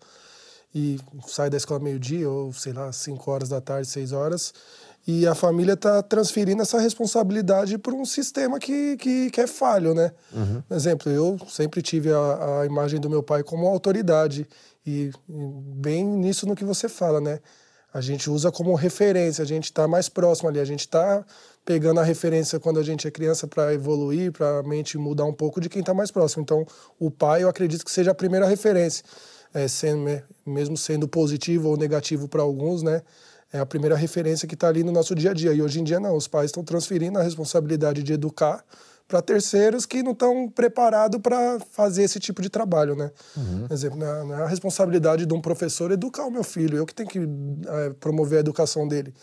e 0.73 0.99
sai 1.27 1.49
da 1.49 1.57
escola 1.57 1.79
meio-dia 1.79 2.29
ou, 2.29 2.51
sei 2.53 2.73
lá, 2.73 2.91
cinco 2.91 3.31
horas 3.31 3.49
da 3.49 3.61
tarde, 3.61 3.87
seis 3.87 4.11
horas. 4.11 4.53
E 5.07 5.25
a 5.25 5.33
família 5.33 5.73
está 5.73 6.03
transferindo 6.03 6.61
essa 6.61 6.79
responsabilidade 6.79 7.77
para 7.77 7.93
um 7.93 8.03
sistema 8.03 8.59
que, 8.59 8.97
que, 8.97 9.31
que, 9.31 9.39
é 9.39 9.47
falho, 9.47 9.93
né? 9.93 10.11
Uhum. 10.33 10.61
Por 10.67 10.75
exemplo, 10.75 11.11
eu 11.11 11.37
sempre 11.47 11.81
tive 11.81 12.11
a, 12.11 12.59
a 12.61 12.65
imagem 12.65 12.99
do 12.99 13.09
meu 13.09 13.23
pai 13.23 13.41
como 13.41 13.65
autoridade. 13.67 14.45
E, 14.87 15.11
bem 15.27 16.05
nisso 16.05 16.47
no 16.47 16.55
que 16.55 16.63
você 16.63 16.87
fala, 16.87 17.19
né? 17.19 17.41
A 17.93 17.99
gente 17.99 18.29
usa 18.29 18.49
como 18.49 18.73
referência, 18.73 19.41
a 19.41 19.45
gente 19.45 19.65
está 19.65 19.85
mais 19.85 20.07
próximo 20.07 20.47
ali, 20.47 20.61
a 20.61 20.65
gente 20.65 20.81
está 20.81 21.25
pegando 21.65 21.99
a 21.99 22.03
referência 22.03 22.57
quando 22.57 22.79
a 22.79 22.83
gente 22.83 23.05
é 23.05 23.11
criança 23.11 23.47
para 23.47 23.73
evoluir, 23.73 24.31
para 24.31 24.59
a 24.59 24.63
mente 24.63 24.97
mudar 24.97 25.25
um 25.25 25.33
pouco 25.33 25.59
de 25.59 25.67
quem 25.67 25.81
está 25.81 25.93
mais 25.93 26.09
próximo. 26.09 26.41
Então, 26.41 26.65
o 26.97 27.11
pai, 27.11 27.43
eu 27.43 27.49
acredito 27.49 27.83
que 27.83 27.91
seja 27.91 28.11
a 28.11 28.15
primeira 28.15 28.47
referência, 28.47 29.03
é, 29.53 29.67
sendo, 29.67 30.21
mesmo 30.45 30.77
sendo 30.77 31.05
positivo 31.05 31.67
ou 31.69 31.75
negativo 31.75 32.29
para 32.29 32.41
alguns, 32.41 32.81
né? 32.81 33.01
É 33.51 33.59
a 33.59 33.65
primeira 33.65 33.95
referência 33.95 34.47
que 34.47 34.55
está 34.55 34.69
ali 34.69 34.83
no 34.83 34.91
nosso 34.91 35.13
dia 35.15 35.31
a 35.31 35.33
dia. 35.33 35.53
E 35.53 35.61
hoje 35.61 35.81
em 35.81 35.83
dia, 35.83 35.99
não, 35.99 36.15
os 36.15 36.27
pais 36.27 36.45
estão 36.45 36.63
transferindo 36.63 37.19
a 37.19 37.23
responsabilidade 37.23 38.03
de 38.03 38.13
educar 38.13 38.63
para 39.07 39.21
terceiros 39.21 39.85
que 39.85 40.03
não 40.03 40.11
estão 40.11 40.49
preparados 40.49 41.19
para 41.21 41.59
fazer 41.71 42.03
esse 42.03 42.19
tipo 42.19 42.41
de 42.41 42.49
trabalho, 42.49 42.95
né? 42.95 43.09
Uhum. 43.37 43.67
Por 43.67 43.73
exemplo, 43.73 43.97
não 43.97 44.33
é 44.33 44.43
a 44.43 44.47
responsabilidade 44.47 45.25
de 45.25 45.33
um 45.33 45.39
professor 45.39 45.91
educar 45.91 46.25
o 46.25 46.31
meu 46.31 46.43
filho, 46.43 46.77
eu 46.77 46.85
que 46.85 46.93
tenho 46.93 47.07
que 47.07 47.19
é, 47.19 47.89
promover 47.99 48.37
a 48.37 48.39
educação 48.41 48.87
dele. 48.87 49.13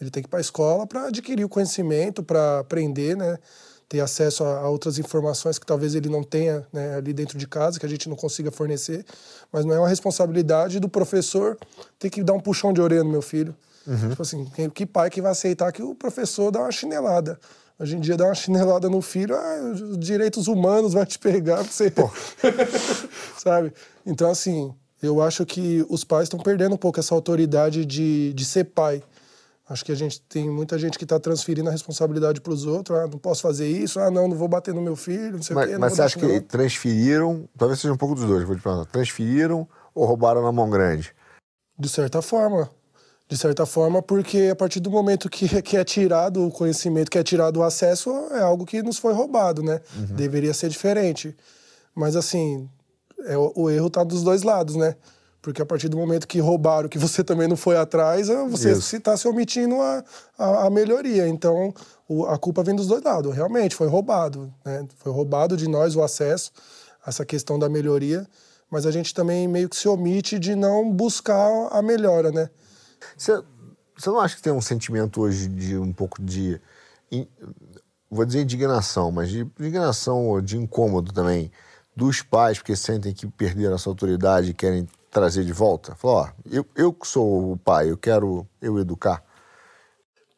Ele 0.00 0.10
tem 0.10 0.22
que 0.22 0.28
ir 0.28 0.30
para 0.30 0.38
a 0.38 0.40
escola 0.40 0.86
para 0.86 1.08
adquirir 1.08 1.44
o 1.44 1.48
conhecimento, 1.48 2.22
para 2.22 2.60
aprender, 2.60 3.16
né? 3.16 3.38
Ter 3.86 4.00
acesso 4.00 4.42
a, 4.44 4.60
a, 4.60 4.68
outras 4.70 4.98
informações 4.98 5.58
que 5.58 5.66
talvez 5.66 5.94
ele 5.94 6.08
não 6.08 6.22
tenha 6.22 6.66
né, 6.72 6.94
ali 6.94 7.12
dentro 7.12 7.36
de 7.36 7.46
casa, 7.46 7.78
que 7.78 7.84
a 7.84 7.88
gente 7.88 8.08
não 8.08 8.16
consiga 8.16 8.50
fornecer. 8.50 9.04
Mas 9.52 9.66
não 9.66 9.74
é 9.74 9.78
uma 9.78 9.88
responsabilidade 9.88 10.80
do 10.80 10.88
professor 10.88 11.58
ter 11.98 12.08
que 12.08 12.24
dar 12.24 12.32
um 12.32 12.40
puxão 12.40 12.72
de 12.72 12.80
orelha 12.80 13.04
no 13.04 13.10
meu 13.10 13.22
filho. 13.22 13.54
Uhum. 13.86 14.08
Tipo 14.08 14.22
assim, 14.22 14.50
que 14.72 14.86
pai 14.86 15.10
que 15.10 15.20
vai 15.20 15.32
aceitar 15.32 15.70
que 15.70 15.82
o 15.82 15.94
professor 15.94 16.50
dá 16.50 16.60
uma 16.60 16.72
chinelada? 16.72 17.38
Hoje 17.78 17.96
em 17.96 18.00
dia 18.00 18.16
dá 18.16 18.26
uma 18.26 18.34
chinelada 18.34 18.88
no 18.88 19.02
filho, 19.02 19.34
ah, 19.34 19.72
os 19.72 19.98
direitos 19.98 20.46
humanos 20.46 20.92
vai 20.92 21.04
te 21.04 21.18
pegar 21.18 21.56
pra 21.56 21.64
você. 21.70 21.92
Sabe? 23.36 23.72
Então, 24.06 24.30
assim, 24.30 24.72
eu 25.02 25.20
acho 25.20 25.44
que 25.44 25.84
os 25.88 26.04
pais 26.04 26.24
estão 26.24 26.38
perdendo 26.38 26.74
um 26.74 26.78
pouco 26.78 27.00
essa 27.00 27.14
autoridade 27.14 27.84
de, 27.84 28.32
de 28.32 28.44
ser 28.44 28.64
pai. 28.64 29.02
Acho 29.68 29.84
que 29.84 29.90
a 29.90 29.94
gente 29.94 30.20
tem 30.20 30.48
muita 30.48 30.78
gente 30.78 30.98
que 30.98 31.04
está 31.04 31.18
transferindo 31.18 31.68
a 31.68 31.72
responsabilidade 31.72 32.40
para 32.40 32.52
os 32.52 32.64
outros. 32.66 32.98
Ah, 32.98 33.08
não 33.08 33.18
posso 33.18 33.42
fazer 33.42 33.66
isso. 33.66 33.98
Ah, 33.98 34.10
não, 34.10 34.28
não 34.28 34.36
vou 34.36 34.46
bater 34.46 34.74
no 34.74 34.82
meu 34.82 34.94
filho, 34.94 35.32
não 35.32 35.42
sei 35.42 35.56
mas, 35.56 35.64
o 35.64 35.68
quê. 35.72 35.78
Mas 35.78 35.92
você 35.94 36.02
acha 36.02 36.18
que 36.18 36.40
transferiram, 36.42 37.48
talvez 37.56 37.80
seja 37.80 37.92
um 37.92 37.96
pouco 37.96 38.14
dos 38.14 38.24
dois, 38.24 38.44
vou 38.44 38.54
te 38.54 38.62
perguntar. 38.62 38.84
Transferiram 38.84 39.66
ou 39.94 40.04
roubaram 40.04 40.42
na 40.42 40.52
mão 40.52 40.68
grande? 40.68 41.14
De 41.78 41.88
certa 41.88 42.20
forma 42.20 42.70
de 43.28 43.36
certa 43.38 43.64
forma, 43.64 44.02
porque 44.02 44.50
a 44.52 44.56
partir 44.56 44.80
do 44.80 44.90
momento 44.90 45.30
que, 45.30 45.48
que 45.62 45.76
é 45.76 45.84
tirado 45.84 46.46
o 46.46 46.50
conhecimento, 46.50 47.10
que 47.10 47.18
é 47.18 47.22
tirado 47.22 47.58
o 47.58 47.62
acesso, 47.62 48.10
é 48.32 48.40
algo 48.40 48.66
que 48.66 48.82
nos 48.82 48.98
foi 48.98 49.12
roubado, 49.12 49.62
né? 49.62 49.80
Uhum. 49.96 50.16
Deveria 50.16 50.52
ser 50.52 50.68
diferente. 50.68 51.36
Mas, 51.94 52.16
assim, 52.16 52.68
é, 53.26 53.36
o 53.36 53.70
erro 53.70 53.86
está 53.86 54.04
dos 54.04 54.22
dois 54.22 54.42
lados, 54.42 54.76
né? 54.76 54.96
Porque 55.40 55.60
a 55.60 55.66
partir 55.66 55.88
do 55.88 55.96
momento 55.96 56.26
que 56.26 56.40
roubaram, 56.40 56.88
que 56.88 56.98
você 56.98 57.22
também 57.24 57.48
não 57.48 57.56
foi 57.56 57.76
atrás, 57.76 58.28
é, 58.28 58.48
você 58.48 58.96
está 58.96 59.16
se 59.16 59.28
omitindo 59.28 59.80
a, 59.80 60.04
a, 60.38 60.66
a, 60.66 60.70
melhoria. 60.70 61.28
Então, 61.28 61.72
o, 62.08 62.26
a 62.26 62.38
culpa 62.38 62.62
vem 62.62 62.74
dos 62.74 62.86
dois 62.86 63.02
lados. 63.02 63.34
Realmente, 63.34 63.74
foi 63.74 63.86
roubado. 63.86 64.52
Né? 64.64 64.86
Foi 64.98 65.12
roubado 65.12 65.56
de 65.56 65.68
nós 65.68 65.96
o 65.96 66.02
acesso 66.02 66.52
essa 67.06 67.24
questão 67.24 67.58
da 67.58 67.68
melhoria, 67.68 68.26
mas 68.70 68.86
a 68.86 68.90
gente 68.90 69.12
também 69.12 69.46
meio 69.46 69.68
que 69.68 69.76
se 69.76 69.88
omite 69.88 70.38
de 70.38 70.54
não 70.54 70.90
buscar 70.90 71.68
a 71.70 71.82
melhora, 71.82 72.32
né? 72.32 72.48
Você, 73.16 73.42
não 74.06 74.20
acha 74.20 74.36
que 74.36 74.42
tem 74.42 74.52
um 74.52 74.60
sentimento 74.60 75.20
hoje 75.20 75.48
de 75.48 75.76
um 75.76 75.92
pouco 75.92 76.22
de. 76.22 76.60
Vou 78.10 78.24
dizer 78.24 78.42
indignação, 78.42 79.10
mas 79.10 79.28
de 79.28 79.40
indignação 79.58 80.28
ou 80.28 80.40
de 80.40 80.56
incômodo 80.56 81.12
também 81.12 81.50
dos 81.96 82.22
pais, 82.22 82.58
porque 82.58 82.74
sentem 82.74 83.12
que 83.12 83.26
perderam 83.26 83.74
essa 83.76 83.88
autoridade 83.88 84.50
e 84.50 84.54
querem 84.54 84.88
trazer 85.10 85.44
de 85.44 85.52
volta? 85.52 85.94
Falou, 85.94 86.16
ó, 86.16 86.28
eu, 86.50 86.66
eu 86.74 86.92
que 86.92 87.06
sou 87.06 87.52
o 87.52 87.56
pai, 87.56 87.90
eu 87.90 87.96
quero 87.96 88.46
eu 88.60 88.78
educar. 88.78 89.22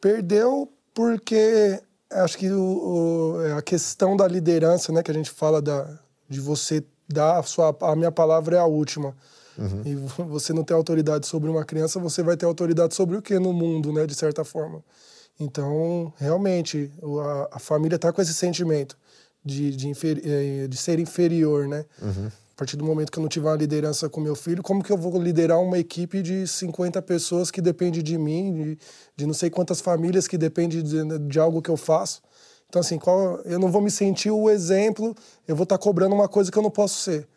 Perdeu 0.00 0.70
porque 0.94 1.82
acho 2.10 2.38
que 2.38 2.50
o, 2.50 3.34
o, 3.36 3.42
é 3.42 3.52
a 3.54 3.62
questão 3.62 4.16
da 4.16 4.28
liderança, 4.28 4.92
né, 4.92 5.02
que 5.02 5.10
a 5.10 5.14
gente 5.14 5.30
fala 5.30 5.60
da, 5.60 5.98
de 6.28 6.40
você 6.40 6.84
dar 7.08 7.38
a 7.38 7.42
sua 7.42 7.76
a 7.80 7.96
minha 7.96 8.12
palavra 8.12 8.56
é 8.56 8.58
a 8.58 8.64
última. 8.64 9.16
Uhum. 9.58 9.82
E 9.84 9.94
você 10.24 10.52
não 10.52 10.62
tem 10.62 10.76
autoridade 10.76 11.26
sobre 11.26 11.50
uma 11.50 11.64
criança, 11.64 11.98
você 11.98 12.22
vai 12.22 12.36
ter 12.36 12.46
autoridade 12.46 12.94
sobre 12.94 13.16
o 13.16 13.22
que 13.22 13.38
no 13.38 13.52
mundo, 13.52 13.92
né, 13.92 14.06
de 14.06 14.14
certa 14.14 14.44
forma. 14.44 14.82
Então, 15.38 16.12
realmente, 16.16 16.90
a, 17.02 17.56
a 17.56 17.58
família 17.58 17.96
está 17.96 18.12
com 18.12 18.22
esse 18.22 18.34
sentimento 18.34 18.96
de, 19.44 19.76
de, 19.76 19.88
inferi 19.88 20.22
eh, 20.24 20.66
de 20.66 20.76
ser 20.76 20.98
inferior, 20.98 21.68
né? 21.68 21.84
Uhum. 22.02 22.26
A 22.26 22.58
partir 22.58 22.76
do 22.78 22.84
momento 22.84 23.12
que 23.12 23.18
eu 23.18 23.22
não 23.22 23.28
tiver 23.28 23.50
uma 23.50 23.56
liderança 23.56 24.08
com 24.08 24.18
meu 24.18 24.34
filho, 24.34 24.62
como 24.62 24.82
que 24.82 24.90
eu 24.90 24.96
vou 24.96 25.20
liderar 25.22 25.60
uma 25.60 25.78
equipe 25.78 26.22
de 26.22 26.46
50 26.46 27.02
pessoas 27.02 27.50
que 27.50 27.60
depende 27.60 28.02
de 28.02 28.16
mim, 28.16 28.54
de, 28.54 28.78
de 29.14 29.26
não 29.26 29.34
sei 29.34 29.50
quantas 29.50 29.82
famílias 29.82 30.26
que 30.26 30.38
dependem 30.38 30.82
de, 30.82 31.18
de, 31.18 31.38
algo 31.38 31.60
que 31.60 31.68
eu 31.68 31.76
faço? 31.76 32.22
Então, 32.66 32.80
assim, 32.80 32.98
qual, 32.98 33.40
eu 33.44 33.58
não 33.58 33.70
vou 33.70 33.82
me 33.82 33.90
sentir 33.90 34.30
o 34.30 34.48
exemplo, 34.48 35.14
eu 35.46 35.54
vou 35.54 35.64
estar 35.64 35.76
tá 35.76 35.82
cobrando 35.82 36.14
uma 36.14 36.28
coisa 36.28 36.50
que 36.50 36.56
eu 36.56 36.62
não 36.62 36.70
posso 36.70 36.98
ser. 36.98 37.28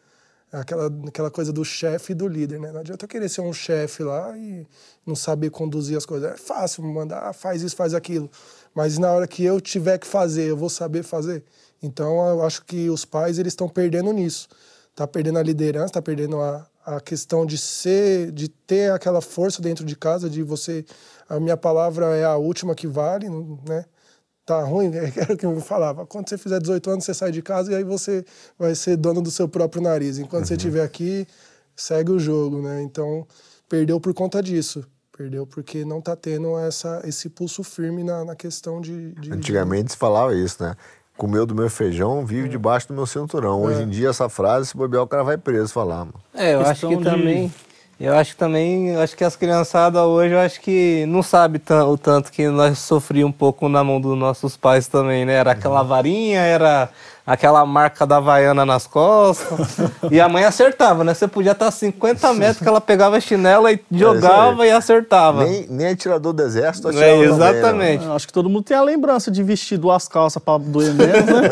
Aquela, 0.52 0.88
aquela 1.08 1.30
coisa 1.30 1.54
do 1.54 1.64
chefe 1.64 2.14
e 2.14 2.16
do 2.16 2.28
líder, 2.28 2.60
né? 2.60 2.72
Não 2.72 2.80
adianta 2.80 3.06
eu 3.06 3.10
querer 3.10 3.30
ser 3.30 3.42
um 3.42 3.54
chefe 3.54 4.02
lá 4.02 4.36
e 4.36 4.66
não 5.06 5.16
saber 5.16 5.52
conduzir 5.52 5.96
as 5.96 6.06
coisas. 6.06 6.32
É 6.32 6.38
fácil 6.38 6.84
mandar, 6.84 7.20
ah, 7.20 7.34
faz 7.34 7.62
isso, 7.62 7.76
faz 7.76 7.94
aquilo. 7.94 8.30
Mas 8.74 8.98
na 8.98 9.12
hora 9.12 9.28
que 9.28 9.44
eu 9.44 9.62
tiver 9.62 10.00
que 10.00 10.08
fazer, 10.08 10.50
eu 10.50 10.58
vou 10.58 10.70
saber 10.70 11.04
fazer. 11.04 11.44
Então, 11.82 12.28
eu 12.28 12.44
acho 12.44 12.66
que 12.66 12.90
os 12.90 13.06
pais 13.06 13.38
eles 13.38 13.54
estão 13.54 13.70
perdendo 13.70 14.12
nisso. 14.12 14.48
Tá 14.96 15.08
perdendo 15.08 15.38
a 15.38 15.44
liderança, 15.44 15.94
tá 15.94 16.02
perdendo 16.02 16.40
a, 16.40 16.68
a 16.86 17.00
questão 17.00 17.46
de 17.46 17.58
ser, 17.58 18.32
de 18.32 18.48
ter 18.50 18.92
aquela 18.92 19.22
força 19.22 19.62
dentro 19.62 19.86
de 19.86 19.96
casa, 19.96 20.30
de 20.30 20.42
você, 20.42 20.84
a 21.28 21.40
minha 21.40 21.56
palavra 21.56 22.18
é 22.18 22.26
a 22.26 22.36
última 22.36 22.74
que 22.74 22.88
vale, 22.88 23.30
né? 23.30 23.86
Tá 24.50 24.64
ruim, 24.64 24.90
era 25.16 25.32
o 25.32 25.38
que 25.38 25.46
eu 25.46 25.62
falava. 25.62 26.08
Quando 26.08 26.28
você 26.28 26.36
fizer 26.36 26.60
18 26.60 26.90
anos, 26.90 27.06
você 27.06 27.14
sai 27.14 27.32
de 27.32 27.40
casa 27.40 27.72
e 27.72 27.76
aí 27.76 27.84
você 27.84 28.26
vai 28.58 28.74
ser 28.74 28.98
dono 28.98 29.22
do 29.22 29.30
seu 29.30 29.48
próprio 29.48 29.80
nariz. 29.80 30.18
Enquanto 30.18 30.42
uhum. 30.42 30.48
você 30.48 30.56
estiver 30.56 30.84
aqui, 30.84 31.28
segue 31.76 32.12
o 32.12 32.18
jogo, 32.18 32.60
né? 32.60 32.82
Então, 32.82 33.28
perdeu 33.70 34.00
por 34.00 34.12
conta 34.12 34.42
disso. 34.42 34.84
Perdeu 35.16 35.46
porque 35.46 35.86
não 35.86 36.00
está 36.00 36.16
tendo 36.16 36.58
essa, 36.58 37.00
esse 37.04 37.30
pulso 37.30 37.64
firme 37.64 38.04
na, 38.04 38.26
na 38.26 38.36
questão 38.36 38.82
de, 38.82 39.12
de 39.20 39.32
Antigamente 39.32 39.86
de... 39.86 39.92
se 39.92 39.98
falava 39.98 40.34
isso, 40.34 40.64
né? 40.64 40.76
comeu 41.16 41.46
do 41.46 41.54
meu 41.54 41.70
feijão, 41.70 42.26
vive 42.26 42.48
é. 42.48 42.50
debaixo 42.50 42.88
do 42.88 42.94
meu 42.94 43.06
cinturão. 43.06 43.62
Hoje 43.62 43.82
é. 43.82 43.84
em 43.84 43.90
dia, 43.90 44.08
essa 44.08 44.30
frase, 44.30 44.70
se 44.70 44.78
bobear, 44.78 45.04
o 45.04 45.08
cara 45.08 45.22
vai 45.22 45.38
preso 45.38 45.74
falar. 45.74 46.06
Mano. 46.06 46.16
É, 46.34 46.54
eu 46.54 46.62
acho 46.62 46.88
que 46.88 46.96
de... 46.96 47.04
também. 47.04 47.54
Eu 48.00 48.16
acho 48.16 48.32
que 48.32 48.38
também, 48.38 48.96
acho 48.96 49.18
que 49.18 49.26
as 49.26 49.36
criançadas 49.36 50.02
hoje, 50.02 50.34
eu 50.34 50.40
acho 50.40 50.62
que 50.62 51.06
não 51.06 51.22
sabe 51.22 51.62
o 51.86 51.98
tanto 51.98 52.32
que 52.32 52.48
nós 52.48 52.80
sofríamos 52.80 53.36
um 53.36 53.38
pouco 53.38 53.68
na 53.68 53.84
mão 53.84 54.00
dos 54.00 54.18
nossos 54.18 54.56
pais 54.56 54.88
também, 54.88 55.26
né? 55.26 55.34
Era 55.34 55.52
aquela 55.52 55.84
varinha, 55.84 56.40
era 56.40 56.90
aquela 57.30 57.64
marca 57.64 58.08
da 58.08 58.18
Havaiana 58.18 58.66
nas 58.66 58.88
costas. 58.88 59.78
e 60.10 60.20
a 60.20 60.28
mãe 60.28 60.44
acertava, 60.44 61.04
né? 61.04 61.14
Você 61.14 61.28
podia 61.28 61.52
estar 61.52 61.68
a 61.68 61.72
50 61.72 62.34
metros 62.34 62.58
que 62.58 62.68
ela 62.68 62.82
pegava 62.82 63.18
a 63.18 63.20
chinela 63.20 63.72
e 63.72 63.80
jogava 63.92 64.66
e 64.66 64.72
acertava. 64.72 65.46
Nem, 65.46 65.68
nem 65.70 65.88
atirador 65.90 66.34
do 66.34 66.42
exército 66.42 66.88
atirava 66.88 67.12
é, 67.12 67.20
Exatamente. 67.20 68.00
Também? 68.00 68.16
Acho 68.16 68.26
que 68.26 68.34
todo 68.34 68.50
mundo 68.50 68.64
tem 68.64 68.76
a 68.76 68.82
lembrança 68.82 69.30
de 69.30 69.44
vestir 69.44 69.78
duas 69.78 70.08
calças 70.08 70.42
para 70.42 70.58
doer 70.58 70.92
menos, 70.96 71.28
né? 71.28 71.50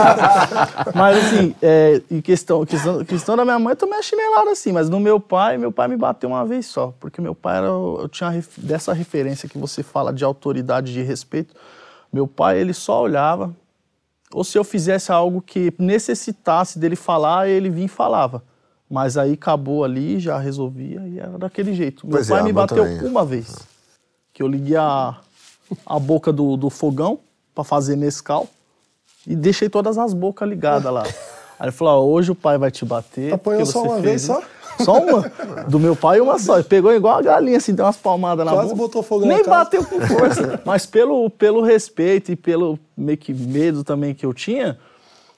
mas 0.94 1.18
assim, 1.18 1.54
é, 1.60 2.00
em 2.10 2.22
questão, 2.22 2.64
questão, 2.64 3.04
questão 3.04 3.36
da 3.36 3.44
minha 3.44 3.58
mãe, 3.58 3.72
eu 3.72 3.76
tomei 3.76 3.98
a 3.98 4.02
chinelada 4.02 4.50
assim, 4.50 4.72
mas 4.72 4.88
no 4.88 4.98
meu 4.98 5.20
pai, 5.20 5.58
meu 5.58 5.70
pai 5.70 5.88
me 5.88 5.96
bateu 5.98 6.30
uma 6.30 6.46
vez 6.46 6.64
só, 6.64 6.94
porque 6.98 7.20
meu 7.20 7.34
pai 7.34 7.58
era, 7.58 7.66
eu 7.66 8.08
tinha 8.10 8.42
dessa 8.56 8.94
referência 8.94 9.46
que 9.46 9.58
você 9.58 9.82
fala 9.82 10.10
de 10.10 10.24
autoridade, 10.24 10.90
de 10.90 11.02
respeito. 11.02 11.54
Meu 12.10 12.26
pai, 12.26 12.58
ele 12.58 12.72
só 12.72 13.02
olhava, 13.02 13.54
ou 14.36 14.44
se 14.44 14.58
eu 14.58 14.62
fizesse 14.62 15.10
algo 15.10 15.40
que 15.40 15.72
necessitasse 15.78 16.78
dele 16.78 16.94
falar, 16.94 17.48
ele 17.48 17.70
vinha 17.70 17.86
e 17.86 17.88
falava. 17.88 18.44
Mas 18.88 19.16
aí 19.16 19.32
acabou 19.32 19.82
ali, 19.82 20.20
já 20.20 20.38
resolvia 20.38 21.00
e 21.08 21.18
era 21.18 21.38
daquele 21.38 21.72
jeito. 21.72 22.06
Meu 22.06 22.16
pois 22.16 22.28
pai 22.28 22.40
é, 22.40 22.42
me 22.42 22.52
bateu 22.52 22.84
também. 22.84 23.08
uma 23.08 23.24
vez. 23.24 23.56
Que 24.34 24.42
eu 24.42 24.46
liguei 24.46 24.76
a, 24.76 25.16
a 25.86 25.98
boca 25.98 26.30
do, 26.34 26.54
do 26.54 26.68
fogão 26.68 27.18
para 27.54 27.64
fazer 27.64 27.96
Nescau 27.96 28.46
e 29.26 29.34
deixei 29.34 29.70
todas 29.70 29.96
as 29.96 30.12
bocas 30.12 30.46
ligadas 30.46 30.92
lá. 30.92 31.04
Aí 31.58 31.64
ele 31.64 31.72
falou: 31.72 32.06
hoje 32.06 32.30
o 32.30 32.34
pai 32.34 32.58
vai 32.58 32.70
te 32.70 32.84
bater. 32.84 33.32
Apanhou 33.32 33.64
só 33.64 33.84
uma 33.84 34.00
vez 34.00 34.20
só? 34.20 34.42
Só 34.82 34.98
uma. 34.98 35.30
Do 35.68 35.78
meu 35.78 35.96
pai, 35.96 36.20
uma 36.20 36.38
só. 36.38 36.56
Ele 36.56 36.64
pegou 36.64 36.92
igual 36.92 37.18
a 37.18 37.22
galinha, 37.22 37.56
assim, 37.58 37.74
deu 37.74 37.84
umas 37.84 37.96
palmadas 37.96 38.44
na 38.44 38.52
Quase 38.52 38.68
boca. 38.70 38.82
botou 38.82 39.02
fogo 39.02 39.26
Nem 39.26 39.44
bateu 39.44 39.84
com 39.84 40.00
força. 40.00 40.60
Mas 40.64 40.86
pelo, 40.86 41.28
pelo 41.30 41.62
respeito 41.62 42.32
e 42.32 42.36
pelo 42.36 42.78
meio 42.96 43.18
que 43.18 43.32
medo 43.32 43.82
também 43.82 44.14
que 44.14 44.24
eu 44.26 44.32
tinha, 44.34 44.78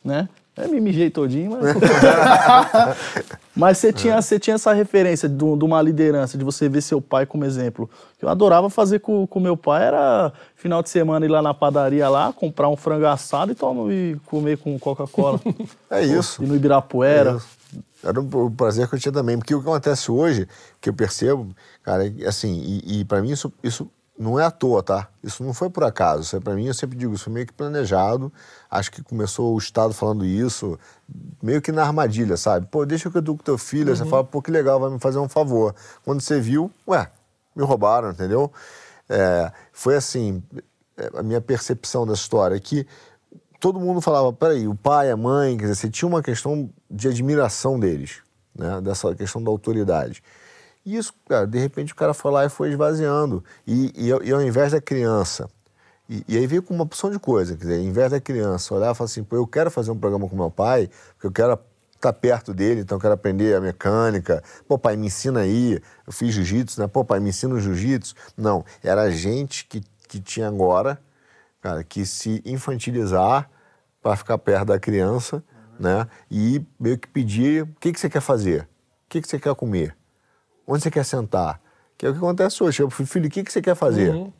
né? 0.05 0.29
É, 0.59 0.67
me 0.67 0.81
mijei 0.81 1.09
todinho, 1.09 1.53
mas... 1.53 1.77
mas 3.55 3.79
você 3.79 3.93
tinha, 3.93 4.21
você 4.21 4.39
tinha 4.39 4.55
essa 4.55 4.73
referência 4.73 5.29
de, 5.29 5.37
de, 5.37 5.65
uma 5.65 5.81
liderança, 5.81 6.37
de 6.37 6.45
você 6.45 6.69
ver 6.69 6.81
seu 6.81 7.01
pai 7.01 7.27
como 7.27 7.45
exemplo. 7.45 7.89
Eu 8.21 8.29
adorava 8.29 8.69
fazer 8.69 8.99
com 8.99 9.29
o 9.31 9.41
meu 9.41 9.57
pai, 9.57 9.87
era 9.87 10.33
final 10.57 10.83
de 10.83 10.91
semana 10.91 11.25
ir 11.25 11.29
lá 11.29 11.41
na 11.41 11.55
padaria 11.55 12.09
lá, 12.09 12.33
comprar 12.33 12.69
um 12.69 12.77
frango 12.77 13.07
assado 13.07 13.53
e, 13.53 13.55
tomar, 13.55 13.93
e 13.93 14.17
comer 14.27 14.59
com 14.59 14.79
Coca-Cola. 14.79 15.41
É 15.91 16.05
isso. 16.05 16.43
E 16.43 16.47
no 16.47 16.55
Ibirapuera. 16.55 17.31
É 17.33 17.37
isso. 17.37 17.59
Era 18.05 18.21
um 18.21 18.51
prazer 18.51 18.89
que 18.89 18.95
eu 18.95 18.99
tinha 18.99 19.13
também. 19.13 19.39
Porque 19.39 19.55
o 19.55 19.63
que 19.63 19.69
acontece 19.69 20.11
hoje, 20.11 20.47
que 20.81 20.89
eu 20.89 20.95
percebo, 20.95 21.49
cara, 21.83 22.07
é 22.07 22.27
assim, 22.27 22.61
e, 22.85 23.01
e 23.01 23.05
para 23.05 23.21
mim 23.21 23.31
isso, 23.31 23.53
isso 23.63 23.91
não 24.19 24.39
é 24.39 24.45
à 24.45 24.51
toa, 24.51 24.83
tá? 24.83 25.09
Isso 25.23 25.45
não 25.45 25.55
foi 25.55 25.71
por 25.71 25.85
acaso. 25.85 26.23
Isso 26.23 26.37
é, 26.37 26.41
para 26.41 26.55
mim, 26.55 26.67
eu 26.67 26.75
sempre 26.75 26.99
digo, 26.99 27.15
isso 27.15 27.25
foi 27.25 27.33
meio 27.33 27.47
que 27.47 27.53
planejado. 27.53 28.33
Acho 28.69 28.91
que 28.91 29.03
começou 29.03 29.55
o 29.55 29.59
Estado 29.59 29.95
falando 29.95 30.25
isso, 30.25 30.79
meio 31.41 31.63
que 31.63 31.71
na 31.71 31.85
armadilha, 31.85 32.37
sabe? 32.37 32.67
Pô, 32.67 32.85
deixa 32.85 33.09
que 33.09 33.17
eu 33.17 33.21
educo 33.21 33.43
teu 33.43 33.57
filho. 33.57 33.91
Uhum. 33.91 33.97
Você 33.97 34.05
fala, 34.05 34.25
pô, 34.25 34.43
que 34.43 34.51
legal, 34.51 34.81
vai 34.81 34.91
me 34.91 34.99
fazer 34.99 35.19
um 35.19 35.29
favor. 35.29 35.75
Quando 36.05 36.21
você 36.21 36.41
viu, 36.41 36.71
ué, 36.89 37.09
me 37.55 37.65
roubaram, 37.65 38.11
entendeu? 38.11 38.53
É, 39.09 39.53
foi 39.73 39.95
assim, 39.95 40.43
é, 40.97 41.11
a 41.17 41.23
minha 41.23 41.41
percepção 41.41 42.05
da 42.05 42.15
história, 42.15 42.57
é 42.57 42.61
que 42.61 42.87
todo 43.61 43.79
mundo 43.79 44.01
falava, 44.01 44.33
peraí, 44.33 44.67
o 44.67 44.75
pai, 44.75 45.13
a 45.13 45.17
mãe, 45.17 45.57
quer 45.57 45.63
dizer, 45.63 45.77
você 45.77 45.91
tinha 45.91 46.09
uma 46.09 46.23
questão 46.23 46.69
de 46.91 47.07
admiração 47.07 47.79
deles, 47.79 48.21
né? 48.53 48.81
Dessa 48.81 49.15
questão 49.15 49.43
da 49.43 49.51
autoridade. 49.51 50.23
Isso, 50.97 51.13
cara, 51.29 51.47
de 51.47 51.59
repente 51.59 51.93
o 51.93 51.97
cara 51.97 52.15
foi 52.15 52.33
lá 52.33 52.45
e 52.45 52.49
foi 52.49 52.71
esvaziando. 52.71 53.45
E, 53.67 53.93
e, 53.95 54.09
e 54.09 54.33
ao 54.33 54.43
invés 54.43 54.73
da 54.73 54.81
criança. 54.81 55.51
E, 56.09 56.25
e, 56.27 56.39
aí 56.39 56.47
veio 56.47 56.63
com 56.63 56.73
uma 56.73 56.85
opção 56.85 57.11
de 57.11 57.19
coisa, 57.19 57.55
quer 57.55 57.65
dizer, 57.65 57.75
ao 57.77 57.83
invés 57.83 58.11
da 58.11 58.21
criança 58.21 58.75
olhar 58.75 58.93
e 58.93 58.95
falar 58.95 59.07
assim, 59.07 59.23
pô, 59.23 59.37
eu 59.37 59.47
quero 59.47 59.71
fazer 59.71 59.91
um 59.91 59.99
programa 59.99 60.27
com 60.27 60.35
meu 60.35 60.51
pai, 60.51 60.89
porque 61.13 61.27
eu 61.27 61.33
quero 61.33 61.59
estar 61.95 62.13
perto 62.15 62.55
dele, 62.55 62.81
então 62.81 62.97
eu 62.97 63.01
quero 63.01 63.13
aprender 63.13 63.55
a 63.55 63.61
mecânica. 63.61 64.43
Pô, 64.67 64.79
pai, 64.79 64.97
me 64.97 65.09
ensina 65.09 65.41
aí. 65.41 65.79
Eu 66.07 66.13
fiz 66.13 66.33
jiu-jitsu, 66.33 66.81
né? 66.81 66.87
Pô, 66.87 67.05
pai, 67.05 67.21
me 67.21 67.29
ensina 67.29 67.55
o 67.55 67.61
jiu-jitsu. 67.61 68.15
Não, 68.37 68.65
era 68.83 69.11
gente 69.11 69.67
que, 69.67 69.83
que 70.09 70.19
tinha 70.21 70.49
agora 70.49 70.99
cara, 71.61 71.85
que 71.85 72.07
se 72.07 72.41
infantilizar 72.45 73.51
para 74.03 74.17
ficar 74.17 74.39
perto 74.39 74.69
da 74.69 74.79
criança, 74.79 75.37
uhum. 75.37 75.43
né? 75.81 76.09
E 76.31 76.65
meio 76.79 76.97
que 76.97 77.09
pedir 77.09 77.65
o 77.65 77.67
que, 77.81 77.93
que 77.93 78.01
você 78.01 78.09
quer 78.09 78.21
fazer, 78.21 78.63
o 78.63 79.09
que, 79.09 79.21
que 79.21 79.29
você 79.29 79.39
quer 79.39 79.55
comer, 79.55 79.97
onde 80.69 80.83
você 80.83 80.91
quer 80.91 81.05
sentar. 81.05 81.61
Que 81.97 82.07
é 82.07 82.11
o 82.11 82.13
que 82.13 82.19
acontece 82.19 82.63
hoje. 82.63 82.83
Eu 82.83 82.91
filho, 82.91 83.27
o 83.27 83.31
que, 83.31 83.43
que 83.43 83.51
você 83.51 83.63
quer 83.63 83.75
fazer? 83.75 84.15
Uhum. 84.15 84.33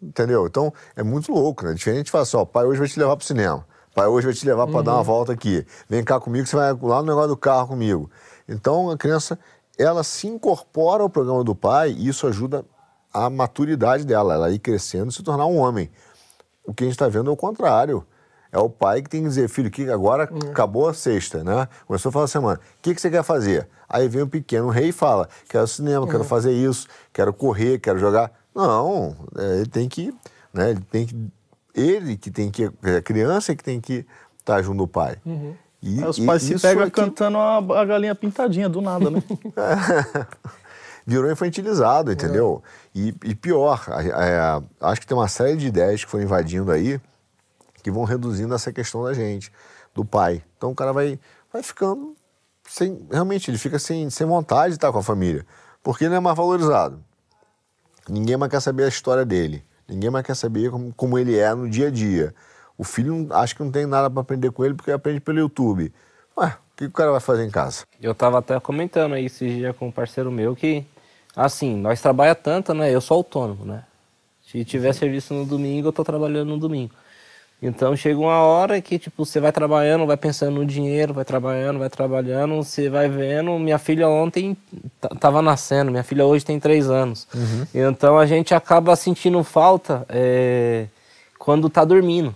Entendeu? 0.00 0.46
Então, 0.46 0.72
é 0.94 1.02
muito 1.02 1.32
louco, 1.32 1.66
né? 1.66 1.74
Diferente 1.74 2.06
de 2.06 2.10
falar 2.12 2.22
assim, 2.22 2.36
ó, 2.36 2.44
pai 2.44 2.64
hoje 2.64 2.78
vai 2.78 2.88
te 2.88 2.98
levar 2.98 3.16
pro 3.16 3.26
cinema. 3.26 3.66
Pai 3.94 4.06
hoje 4.06 4.26
vai 4.26 4.34
te 4.34 4.46
levar 4.46 4.66
para 4.66 4.76
uhum. 4.76 4.82
dar 4.84 4.92
uma 4.92 4.98
uhum. 4.98 5.04
volta 5.04 5.32
aqui. 5.32 5.66
Vem 5.88 6.04
cá 6.04 6.20
comigo, 6.20 6.46
você 6.46 6.54
vai 6.54 6.72
lá 6.72 7.02
no 7.02 7.08
negócio 7.08 7.28
do 7.28 7.36
carro 7.36 7.68
comigo. 7.68 8.10
Então, 8.48 8.90
a 8.90 8.96
criança, 8.96 9.38
ela 9.76 10.04
se 10.04 10.28
incorpora 10.28 11.02
ao 11.02 11.10
programa 11.10 11.42
do 11.42 11.54
pai 11.54 11.90
e 11.90 12.08
isso 12.08 12.26
ajuda 12.26 12.64
a 13.12 13.28
maturidade 13.28 14.04
dela, 14.04 14.34
ela 14.34 14.50
ir 14.50 14.58
crescendo 14.58 15.10
e 15.10 15.12
se 15.12 15.22
tornar 15.22 15.46
um 15.46 15.58
homem. 15.58 15.90
O 16.64 16.72
que 16.72 16.84
a 16.84 16.86
gente 16.86 16.94
está 16.94 17.08
vendo 17.08 17.30
é 17.30 17.32
o 17.32 17.36
contrário. 17.36 18.06
É 18.52 18.58
o 18.58 18.70
pai 18.70 19.02
que 19.02 19.10
tem 19.10 19.22
que 19.22 19.28
dizer, 19.28 19.48
filho, 19.48 19.70
que 19.70 19.90
agora 19.90 20.28
uhum. 20.30 20.50
acabou 20.50 20.88
a 20.88 20.94
sexta, 20.94 21.42
né? 21.42 21.68
Começou 21.86 22.10
a 22.10 22.12
falar 22.12 22.26
semana, 22.26 22.58
o 22.58 22.82
que, 22.82 22.94
que 22.94 23.00
você 23.00 23.10
quer 23.10 23.22
fazer? 23.22 23.68
Aí 23.88 24.08
vem 24.08 24.22
o 24.22 24.28
pequeno 24.28 24.68
rei 24.68 24.88
e 24.88 24.92
fala, 24.92 25.28
quero 25.48 25.66
cinema, 25.66 26.04
uhum. 26.04 26.10
quero 26.10 26.24
fazer 26.24 26.52
isso, 26.52 26.88
quero 27.12 27.32
correr, 27.32 27.78
quero 27.78 27.98
jogar. 27.98 28.32
Não, 28.54 29.16
é, 29.36 29.58
ele 29.58 29.66
tem 29.66 29.88
que, 29.88 30.14
né? 30.52 30.70
Ele 30.70 30.80
tem 30.90 31.06
que, 31.06 31.28
ele 31.74 32.16
que 32.16 32.30
tem 32.30 32.50
que, 32.50 32.64
a 32.64 33.02
criança 33.02 33.54
que 33.54 33.62
tem 33.62 33.80
que 33.80 34.06
estar 34.38 34.56
tá 34.56 34.62
junto 34.62 34.78
do 34.78 34.88
pai. 34.88 35.16
Uhum. 35.24 35.54
E, 35.82 36.02
Aí 36.02 36.08
os 36.08 36.18
pais 36.18 36.42
se 36.42 36.58
pegam 36.58 36.84
aqui... 36.84 36.92
cantando 36.92 37.38
a, 37.38 37.58
a, 37.58 37.84
galinha 37.84 38.14
pintadinha, 38.14 38.68
do 38.68 38.80
nada, 38.80 39.10
né? 39.10 39.22
Virou 41.06 41.30
infantilizado, 41.30 42.10
entendeu? 42.10 42.62
É. 42.94 42.98
E, 42.98 43.14
e, 43.24 43.34
pior, 43.34 43.84
é, 43.88 44.62
acho 44.80 45.00
que 45.00 45.06
tem 45.06 45.16
uma 45.16 45.28
série 45.28 45.56
de 45.56 45.68
ideias 45.68 46.04
que 46.04 46.10
foram 46.10 46.24
invadindo 46.24 46.72
aí 46.72 47.00
que 47.86 47.90
vão 47.92 48.02
reduzindo 48.02 48.52
essa 48.52 48.72
questão 48.72 49.04
da 49.04 49.14
gente, 49.14 49.52
do 49.94 50.04
pai. 50.04 50.42
Então 50.56 50.72
o 50.72 50.74
cara 50.74 50.92
vai, 50.92 51.20
vai 51.52 51.62
ficando 51.62 52.16
sem. 52.68 53.06
Realmente, 53.08 53.48
ele 53.48 53.58
fica 53.58 53.78
sem, 53.78 54.10
sem 54.10 54.26
vontade 54.26 54.70
de 54.70 54.78
estar 54.78 54.90
com 54.90 54.98
a 54.98 55.02
família. 55.04 55.46
Porque 55.84 56.04
ele 56.04 56.16
é 56.16 56.18
mais 56.18 56.36
valorizado. 56.36 56.98
Ninguém 58.08 58.36
mais 58.36 58.50
quer 58.50 58.58
saber 58.58 58.82
a 58.82 58.88
história 58.88 59.24
dele. 59.24 59.64
Ninguém 59.86 60.10
mais 60.10 60.26
quer 60.26 60.34
saber 60.34 60.68
como, 60.68 60.92
como 60.94 61.16
ele 61.16 61.38
é 61.38 61.54
no 61.54 61.70
dia 61.70 61.86
a 61.86 61.90
dia. 61.92 62.34
O 62.76 62.82
filho 62.82 63.28
acho 63.30 63.54
que 63.54 63.62
não 63.62 63.70
tem 63.70 63.86
nada 63.86 64.10
para 64.10 64.20
aprender 64.20 64.50
com 64.50 64.64
ele 64.64 64.74
porque 64.74 64.90
aprende 64.90 65.20
pelo 65.20 65.38
YouTube. 65.38 65.92
Ué, 66.36 66.48
o 66.48 66.76
que 66.76 66.86
o 66.86 66.90
cara 66.90 67.12
vai 67.12 67.20
fazer 67.20 67.44
em 67.44 67.50
casa? 67.50 67.84
Eu 68.02 68.16
tava 68.16 68.40
até 68.40 68.58
comentando 68.58 69.12
aí 69.12 69.26
esse 69.26 69.48
dia 69.48 69.72
com 69.72 69.86
um 69.86 69.92
parceiro 69.92 70.32
meu 70.32 70.56
que, 70.56 70.84
assim, 71.36 71.76
nós 71.76 72.02
trabalha 72.02 72.34
tanto, 72.34 72.74
né? 72.74 72.92
Eu 72.92 73.00
sou 73.00 73.18
autônomo, 73.18 73.64
né? 73.64 73.84
Se 74.44 74.64
tiver 74.64 74.92
serviço 74.92 75.32
no 75.34 75.46
domingo, 75.46 75.86
eu 75.86 75.92
tô 75.92 76.02
trabalhando 76.02 76.48
no 76.48 76.58
domingo. 76.58 76.92
Então 77.62 77.96
chega 77.96 78.18
uma 78.18 78.42
hora 78.42 78.80
que 78.82 78.98
tipo 78.98 79.24
você 79.24 79.40
vai 79.40 79.50
trabalhando, 79.50 80.06
vai 80.06 80.16
pensando 80.16 80.56
no 80.56 80.66
dinheiro, 80.66 81.14
vai 81.14 81.24
trabalhando, 81.24 81.78
vai 81.78 81.88
trabalhando, 81.88 82.56
você 82.56 82.88
vai 82.88 83.08
vendo. 83.08 83.58
Minha 83.58 83.78
filha 83.78 84.08
ontem 84.08 84.56
tava 85.18 85.40
nascendo, 85.40 85.90
minha 85.90 86.04
filha 86.04 86.26
hoje 86.26 86.44
tem 86.44 86.60
três 86.60 86.90
anos. 86.90 87.26
Uhum. 87.34 87.66
Então 87.74 88.18
a 88.18 88.26
gente 88.26 88.54
acaba 88.54 88.94
sentindo 88.94 89.42
falta 89.42 90.04
é, 90.08 90.86
quando 91.38 91.70
tá 91.70 91.84
dormindo 91.84 92.34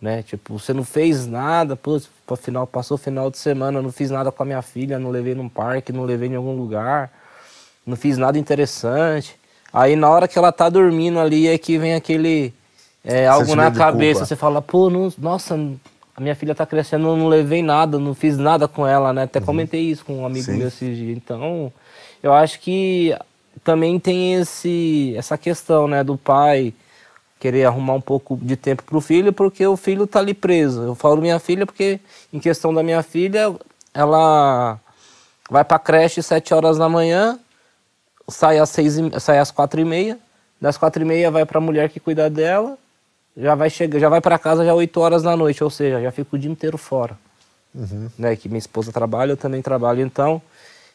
né? 0.00 0.22
Tipo, 0.22 0.58
você 0.58 0.72
não 0.72 0.84
fez 0.84 1.26
nada, 1.26 1.76
pô, 1.76 2.00
final, 2.36 2.66
passou 2.66 2.94
o 2.94 2.98
final 2.98 3.30
de 3.30 3.38
semana, 3.38 3.82
não 3.82 3.90
fiz 3.90 4.10
nada 4.10 4.30
com 4.30 4.42
a 4.42 4.46
minha 4.46 4.62
filha, 4.62 4.98
não 4.98 5.10
levei 5.10 5.34
num 5.34 5.48
parque, 5.48 5.92
não 5.92 6.04
levei 6.04 6.28
em 6.28 6.36
algum 6.36 6.56
lugar, 6.56 7.10
não 7.84 7.96
fiz 7.96 8.16
nada 8.16 8.38
interessante. 8.38 9.36
Aí 9.72 9.96
na 9.96 10.08
hora 10.08 10.28
que 10.28 10.38
ela 10.38 10.52
tá 10.52 10.68
dormindo 10.68 11.18
ali 11.18 11.48
é 11.48 11.58
que 11.58 11.78
vem 11.78 11.94
aquele 11.94 12.54
é, 13.04 13.26
algo 13.26 13.54
na 13.54 13.70
cabeça, 13.70 14.24
você 14.26 14.36
fala, 14.36 14.60
pô, 14.60 14.90
não, 14.90 15.12
nossa, 15.18 15.54
a 16.16 16.20
minha 16.20 16.34
filha 16.34 16.54
tá 16.54 16.66
crescendo, 16.66 17.08
eu 17.08 17.16
não 17.16 17.28
levei 17.28 17.62
nada, 17.62 17.98
não 17.98 18.14
fiz 18.14 18.36
nada 18.36 18.66
com 18.66 18.86
ela, 18.86 19.12
né? 19.12 19.22
Até 19.22 19.38
uhum. 19.38 19.46
comentei 19.46 19.82
isso 19.82 20.04
com 20.04 20.18
um 20.18 20.26
amigo 20.26 20.46
Sim. 20.46 20.58
meu 20.58 20.68
esses 20.68 20.96
dias. 20.96 21.16
Então, 21.16 21.72
eu 22.22 22.32
acho 22.32 22.60
que 22.60 23.16
também 23.62 23.98
tem 23.98 24.34
esse, 24.34 25.14
essa 25.16 25.38
questão, 25.38 25.86
né, 25.86 26.02
do 26.02 26.16
pai 26.16 26.74
querer 27.38 27.66
arrumar 27.66 27.94
um 27.94 28.00
pouco 28.00 28.36
de 28.36 28.56
tempo 28.56 28.82
para 28.82 28.96
o 28.96 29.00
filho, 29.00 29.32
porque 29.32 29.64
o 29.66 29.76
filho 29.76 30.04
está 30.04 30.18
ali 30.18 30.34
preso. 30.34 30.82
Eu 30.82 30.94
falo 30.94 31.20
minha 31.20 31.38
filha 31.38 31.64
porque, 31.64 32.00
em 32.32 32.40
questão 32.40 32.74
da 32.74 32.82
minha 32.82 33.02
filha, 33.02 33.54
ela 33.94 34.78
vai 35.48 35.64
para 35.64 35.76
a 35.76 35.80
creche 35.80 36.20
às 36.20 36.26
7 36.26 36.52
horas 36.52 36.78
da 36.78 36.88
manhã, 36.88 37.38
sai 38.28 38.58
às, 38.58 38.70
seis, 38.70 38.96
sai 39.20 39.38
às 39.38 39.50
4 39.50 39.80
e 39.80 39.84
meia, 39.84 40.18
das 40.60 40.76
4 40.76 41.02
e 41.02 41.04
meia 41.04 41.30
vai 41.30 41.46
para 41.46 41.58
a 41.58 41.60
mulher 41.60 41.88
que 41.88 42.00
cuida 42.00 42.28
dela, 42.28 42.76
já 43.38 43.54
vai 43.54 43.70
chegar, 43.70 43.98
já 44.00 44.08
vai 44.08 44.20
para 44.20 44.38
casa 44.38 44.64
já 44.64 44.74
8 44.74 45.00
horas 45.00 45.22
da 45.22 45.36
noite, 45.36 45.62
ou 45.62 45.70
seja, 45.70 46.02
já 46.02 46.10
fica 46.10 46.34
o 46.34 46.38
dia 46.38 46.50
inteiro 46.50 46.76
fora. 46.76 47.16
Uhum. 47.74 48.10
Né, 48.18 48.34
que 48.34 48.48
minha 48.48 48.58
esposa 48.58 48.90
trabalha, 48.90 49.32
eu 49.32 49.36
também 49.36 49.62
trabalho, 49.62 50.00
então. 50.00 50.42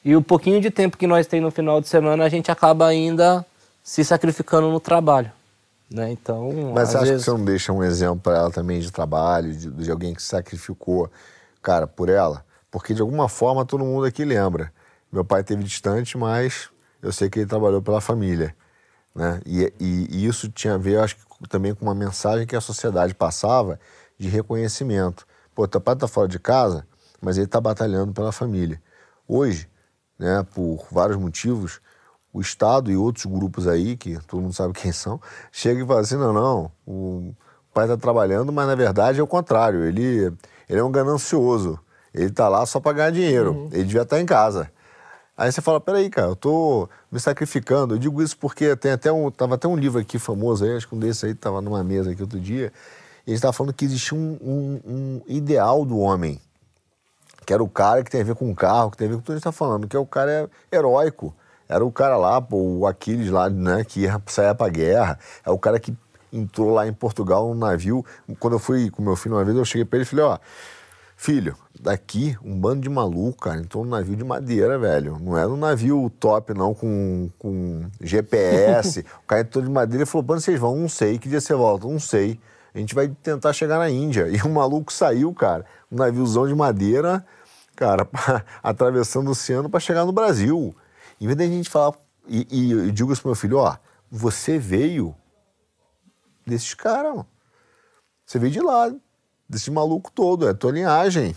E 0.04 0.16
o 0.16 0.22
pouquinho 0.22 0.60
de 0.60 0.70
tempo 0.70 0.98
que 0.98 1.08
nós 1.08 1.26
temos 1.26 1.46
no 1.46 1.52
final 1.52 1.80
de 1.80 1.88
semana, 1.88 2.26
a 2.26 2.30
gente 2.30 2.52
acaba 2.52 2.88
ainda 2.88 3.46
se 3.82 4.04
sacrificando 4.04 4.70
no 4.70 4.80
trabalho. 4.80 5.32
Né? 5.90 6.12
Então, 6.12 6.52
Mas 6.74 6.90
você 6.90 6.98
acha 6.98 7.06
vezes... 7.06 7.24
que 7.24 7.32
você 7.32 7.38
não 7.38 7.46
deixa 7.46 7.72
um 7.72 7.84
exemplo 7.84 8.20
para 8.20 8.38
ela 8.38 8.52
também 8.52 8.80
de 8.80 8.92
trabalho, 8.92 9.54
de, 9.54 9.70
de, 9.70 9.92
alguém 9.92 10.14
que 10.14 10.22
se 10.22 10.28
sacrificou, 10.30 11.10
cara, 11.62 11.88
por 11.88 12.10
ela? 12.10 12.44
Porque 12.70 12.94
de 12.94 13.02
alguma 13.02 13.30
forma 13.30 13.66
todo 13.66 13.86
mundo 13.86 14.06
aqui 14.06 14.26
lembra. 14.26 14.74
Meu 15.12 15.24
pai 15.24 15.44
teve 15.44 15.64
distante, 15.64 16.18
mas 16.18 16.70
eu 17.02 17.12
sei 17.12 17.30
que 17.30 17.40
ele 17.40 17.46
trabalhou 17.46 17.82
pela 17.82 18.02
família. 18.02 18.56
Né? 19.14 19.40
E, 19.46 19.74
e, 19.80 20.08
e 20.10 20.26
isso 20.26 20.50
tinha 20.50 20.74
a 20.74 20.78
ver, 20.78 20.98
acho 20.98 21.16
que 21.16 21.26
também 21.48 21.74
com 21.74 21.86
uma 21.86 21.96
mensagem 21.96 22.46
que 22.46 22.56
a 22.56 22.62
sociedade 22.62 23.14
passava 23.14 23.80
de 24.18 24.28
reconhecimento. 24.28 25.26
Pô, 25.54 25.68
teu 25.68 25.82
pai 25.82 25.96
tá 25.96 26.08
fora 26.08 26.28
de 26.28 26.40
casa, 26.40 26.86
mas 27.22 27.38
ele 27.38 27.48
tá 27.48 27.60
batalhando 27.60 28.14
pela 28.14 28.32
família. 28.32 28.82
Hoje, 29.28 29.68
né, 30.18 30.46
por 30.54 30.86
vários 30.92 31.18
motivos, 31.18 31.80
o 32.34 32.42
Estado 32.42 32.92
e 32.92 32.98
outros 32.98 33.26
grupos 33.26 33.68
aí, 33.68 33.96
que 33.96 34.18
todo 34.26 34.42
mundo 34.42 34.54
sabe 34.54 34.74
quem 34.74 34.92
são, 34.92 35.22
chegam 35.52 35.84
e 35.84 35.88
falam 35.88 36.02
assim: 36.02 36.18
não, 36.18 36.34
não, 36.34 36.72
o 36.86 37.34
pai 37.74 37.86
está 37.86 37.98
trabalhando, 37.98 38.52
mas 38.52 38.68
na 38.68 38.76
verdade 38.76 39.20
é 39.20 39.24
o 39.24 39.28
contrário, 39.28 39.84
ele, 39.84 40.34
ele 40.70 40.80
é 40.80 40.84
um 40.84 40.92
ganancioso, 40.92 41.80
ele 42.14 42.28
está 42.28 42.48
lá 42.48 42.66
só 42.66 42.80
para 42.80 42.94
ganhar 42.94 43.12
dinheiro, 43.12 43.54
uhum. 43.54 43.70
ele 43.72 43.84
devia 43.84 44.02
estar 44.02 44.16
tá 44.16 44.22
em 44.22 44.26
casa. 44.26 44.72
Aí 45.36 45.52
você 45.52 45.62
fala, 45.62 45.82
peraí, 45.82 46.10
cara, 46.12 46.28
eu 46.28 46.36
tô 46.36 46.88
me 47.12 47.20
sacrificando. 47.20 47.96
Eu 47.96 48.00
digo 48.00 48.22
isso 48.22 48.38
porque 48.38 48.76
tem 48.76 48.92
até 48.92 49.12
um, 49.12 49.32
tava 49.32 49.56
até 49.56 49.68
um 49.68 49.76
livro 49.76 50.00
aqui 50.00 50.20
famoso 50.20 50.64
aí, 50.64 50.76
acho 50.76 50.88
que 50.88 50.96
um 50.96 51.00
desses 51.00 51.24
aí 51.24 51.34
tava 51.34 51.60
numa 51.60 51.84
mesa 51.84 52.12
aqui 52.12 52.22
outro 52.22 52.40
dia, 52.40 52.72
e 53.26 53.32
a 53.32 53.34
gente 53.34 53.42
tava 53.42 53.54
falando 53.54 53.74
que 53.74 53.84
existia 53.84 54.18
um, 54.18 54.38
um, 54.42 54.82
um, 54.86 55.22
ideal 55.28 55.84
do 55.86 55.98
homem, 55.98 56.40
que 57.46 57.54
era 57.54 57.64
o 57.64 57.70
cara 57.70 58.04
que 58.04 58.12
tem 58.12 58.22
a 58.22 58.24
ver 58.24 58.36
com 58.36 58.50
o 58.50 58.56
carro, 58.56 58.92
que 58.92 58.98
tem 58.98 59.08
a 59.08 59.10
ver 59.10 59.16
com 59.16 59.22
tudo 59.22 59.28
que 59.28 59.32
a 59.32 59.36
gente 59.36 59.44
tá 59.44 59.52
falando, 59.52 59.88
que 59.88 59.96
é 59.96 60.00
o 60.00 60.06
cara 60.06 60.50
heróico. 60.72 61.34
Era 61.68 61.84
o 61.84 61.92
cara 61.92 62.18
lá, 62.18 62.40
pô, 62.40 62.58
o 62.58 62.86
Aquiles 62.86 63.32
lá, 63.32 63.50
né, 63.50 63.84
que 63.84 64.02
ia 64.02 64.22
sair 64.28 64.54
pra 64.54 64.70
guerra. 64.70 65.18
É 65.44 65.50
o 65.50 65.58
cara 65.58 65.80
que 65.80 65.96
entrou 66.32 66.72
lá 66.72 66.86
em 66.86 66.94
Portugal 66.94 67.48
num 67.48 67.56
navio. 67.56 68.06
Quando 68.38 68.54
eu 68.54 68.60
fui 68.60 68.92
com 68.92 69.02
meu 69.02 69.16
filho 69.16 69.36
uma 69.36 69.44
vez, 69.44 69.58
eu 69.58 69.66
cheguei 69.66 69.86
pra 69.86 69.98
ele 69.98 70.04
e 70.04 70.08
falei, 70.08 70.26
ó, 70.26 70.38
filho, 71.16 71.58
daqui 71.84 72.36
um 72.44 72.58
bando 72.58 72.82
de 72.82 72.90
maluco, 72.90 73.44
cara, 73.44 73.60
entrou 73.60 73.84
num 73.84 73.92
navio 73.92 74.16
de 74.16 74.24
madeira, 74.24 74.80
velho. 74.80 75.20
Não 75.20 75.38
era 75.38 75.50
um 75.50 75.58
navio 75.58 76.10
top, 76.20 76.54
não, 76.54 76.74
com, 76.74 77.30
com 77.38 77.86
GPS. 78.02 79.02
o 79.24 79.28
cara 79.28 79.42
entrou 79.42 79.64
de 79.64 79.70
madeira 79.70 80.04
e 80.04 80.06
falou, 80.06 80.26
quando 80.26 80.40
vocês 80.40 80.60
vão? 80.60 80.76
Não 80.78 80.90
sei. 80.90 81.20
Que 81.20 81.28
dia 81.28 81.42
você 81.42 81.54
volta? 81.54 81.86
Não 81.86 82.00
sei. 82.00 82.40
A 82.74 82.80
gente 82.80 82.96
vai 82.96 83.10
tentar 83.10 83.54
chegar 83.54 83.78
na 83.78 83.90
Índia. 83.90 84.28
E 84.30 84.42
o 84.42 84.50
maluco 84.50 84.92
saiu, 84.92 85.34
cara, 85.34 85.66
um 85.92 85.98
naviozão 85.98 86.48
de 86.48 86.56
madeira, 86.56 87.24
cara, 87.76 88.08
atravessando 88.64 89.28
o 89.28 89.32
oceano 89.32 89.70
para 89.70 89.80
chegar 89.80 90.06
no 90.06 90.12
Brasil. 90.12 90.76
Em 91.20 91.26
vez 91.28 91.38
da 91.38 91.46
gente 91.46 91.70
falar, 91.70 91.94
e, 92.28 92.48
e 92.50 92.72
eu 92.72 92.92
digo 92.92 93.12
isso 93.12 93.22
pro 93.22 93.30
meu 93.30 93.36
filho, 93.36 93.58
ó, 93.58 93.76
você 94.10 94.58
veio 94.58 95.14
desses 96.46 96.74
caras, 96.74 97.24
Você 98.26 98.40
veio 98.40 98.52
de 98.52 98.60
lá, 98.60 98.92
desse 99.48 99.70
maluco 99.70 100.12
todo, 100.12 100.48
é 100.48 100.52
a 100.52 100.54
tua 100.54 100.72
linhagem, 100.72 101.36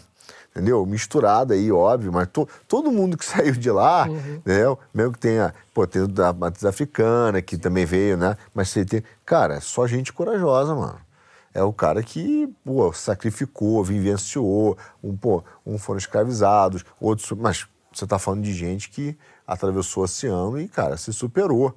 entendeu? 0.56 0.86
Misturada 0.86 1.52
aí, 1.52 1.70
óbvio, 1.70 2.10
mas 2.10 2.28
to, 2.28 2.48
todo 2.66 2.90
mundo 2.90 3.16
que 3.18 3.24
saiu 3.26 3.52
de 3.52 3.70
lá, 3.70 4.08
uhum. 4.08 4.36
entendeu? 4.36 4.78
Mesmo 4.92 5.12
que 5.12 5.18
tenha, 5.18 5.54
pô, 5.74 5.86
tem 5.86 6.02
a 6.02 6.32
matriz 6.32 6.64
africana, 6.64 7.42
que 7.42 7.58
também 7.58 7.84
veio, 7.84 8.16
né? 8.16 8.36
Mas 8.54 8.70
você 8.70 8.84
tem, 8.84 9.02
cara, 9.24 9.56
é 9.56 9.60
só 9.60 9.86
gente 9.86 10.12
corajosa, 10.12 10.74
mano. 10.74 10.98
É 11.52 11.62
o 11.62 11.72
cara 11.72 12.02
que, 12.02 12.52
pô, 12.64 12.92
sacrificou, 12.92 13.84
vivenciou, 13.84 14.76
um, 15.02 15.16
pô, 15.16 15.44
um 15.64 15.78
foram 15.78 15.98
escravizados, 15.98 16.84
outros, 17.00 17.30
mas 17.32 17.66
você 17.92 18.04
está 18.04 18.18
falando 18.18 18.42
de 18.42 18.52
gente 18.52 18.90
que 18.90 19.16
atravessou 19.46 20.02
o 20.02 20.04
oceano 20.04 20.60
e, 20.60 20.68
cara, 20.68 20.96
se 20.96 21.12
superou. 21.12 21.74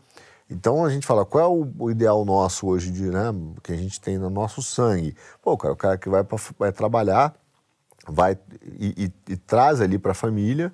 Então 0.50 0.84
a 0.84 0.90
gente 0.90 1.06
fala, 1.06 1.26
qual 1.26 1.44
é 1.44 1.48
o, 1.48 1.72
o, 1.78 1.92
ideal 1.92 2.26
nosso 2.26 2.68
hoje, 2.68 2.92
de, 2.92 3.04
né, 3.04 3.32
que 3.62 3.72
a 3.72 3.78
gente 3.78 4.02
tem 4.02 4.18
no 4.18 4.30
nosso 4.30 4.62
sangue? 4.62 5.16
Pô, 5.42 5.56
cara, 5.56 5.74
o 5.74 5.78
cara 5.78 5.98
que 5.98 6.10
vai, 6.10 6.24
pra, 6.24 6.38
vai 6.58 6.72
trabalhar, 6.72 7.34
vai 8.10 8.38
e, 8.80 9.12
e, 9.28 9.34
e 9.34 9.38
traz 9.38 9.82
ali 9.82 9.98
para 9.98 10.12
a 10.12 10.16
família 10.16 10.74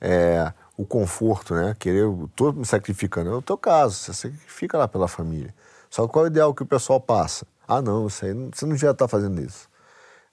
é, 0.00 0.52
o 0.76 0.84
conforto, 0.84 1.54
né? 1.54 1.74
Querer, 1.78 2.04
tô 2.36 2.52
me 2.52 2.64
sacrificando. 2.64 3.30
É 3.30 3.34
o 3.34 3.42
teu 3.42 3.58
caso, 3.58 3.94
você 3.94 4.14
sacrifica 4.14 4.78
lá 4.78 4.86
pela 4.86 5.08
família. 5.08 5.54
Só 5.90 6.06
que 6.06 6.12
qual 6.12 6.24
é 6.24 6.28
o 6.28 6.30
ideal 6.30 6.54
que 6.54 6.62
o 6.62 6.66
pessoal 6.66 7.00
passa? 7.00 7.46
Ah, 7.66 7.82
não, 7.82 8.06
isso 8.06 8.24
aí, 8.24 8.32
você 8.32 8.64
não 8.64 8.74
devia 8.74 8.90
estar 8.90 9.06
tá 9.06 9.08
fazendo 9.08 9.40
isso. 9.40 9.68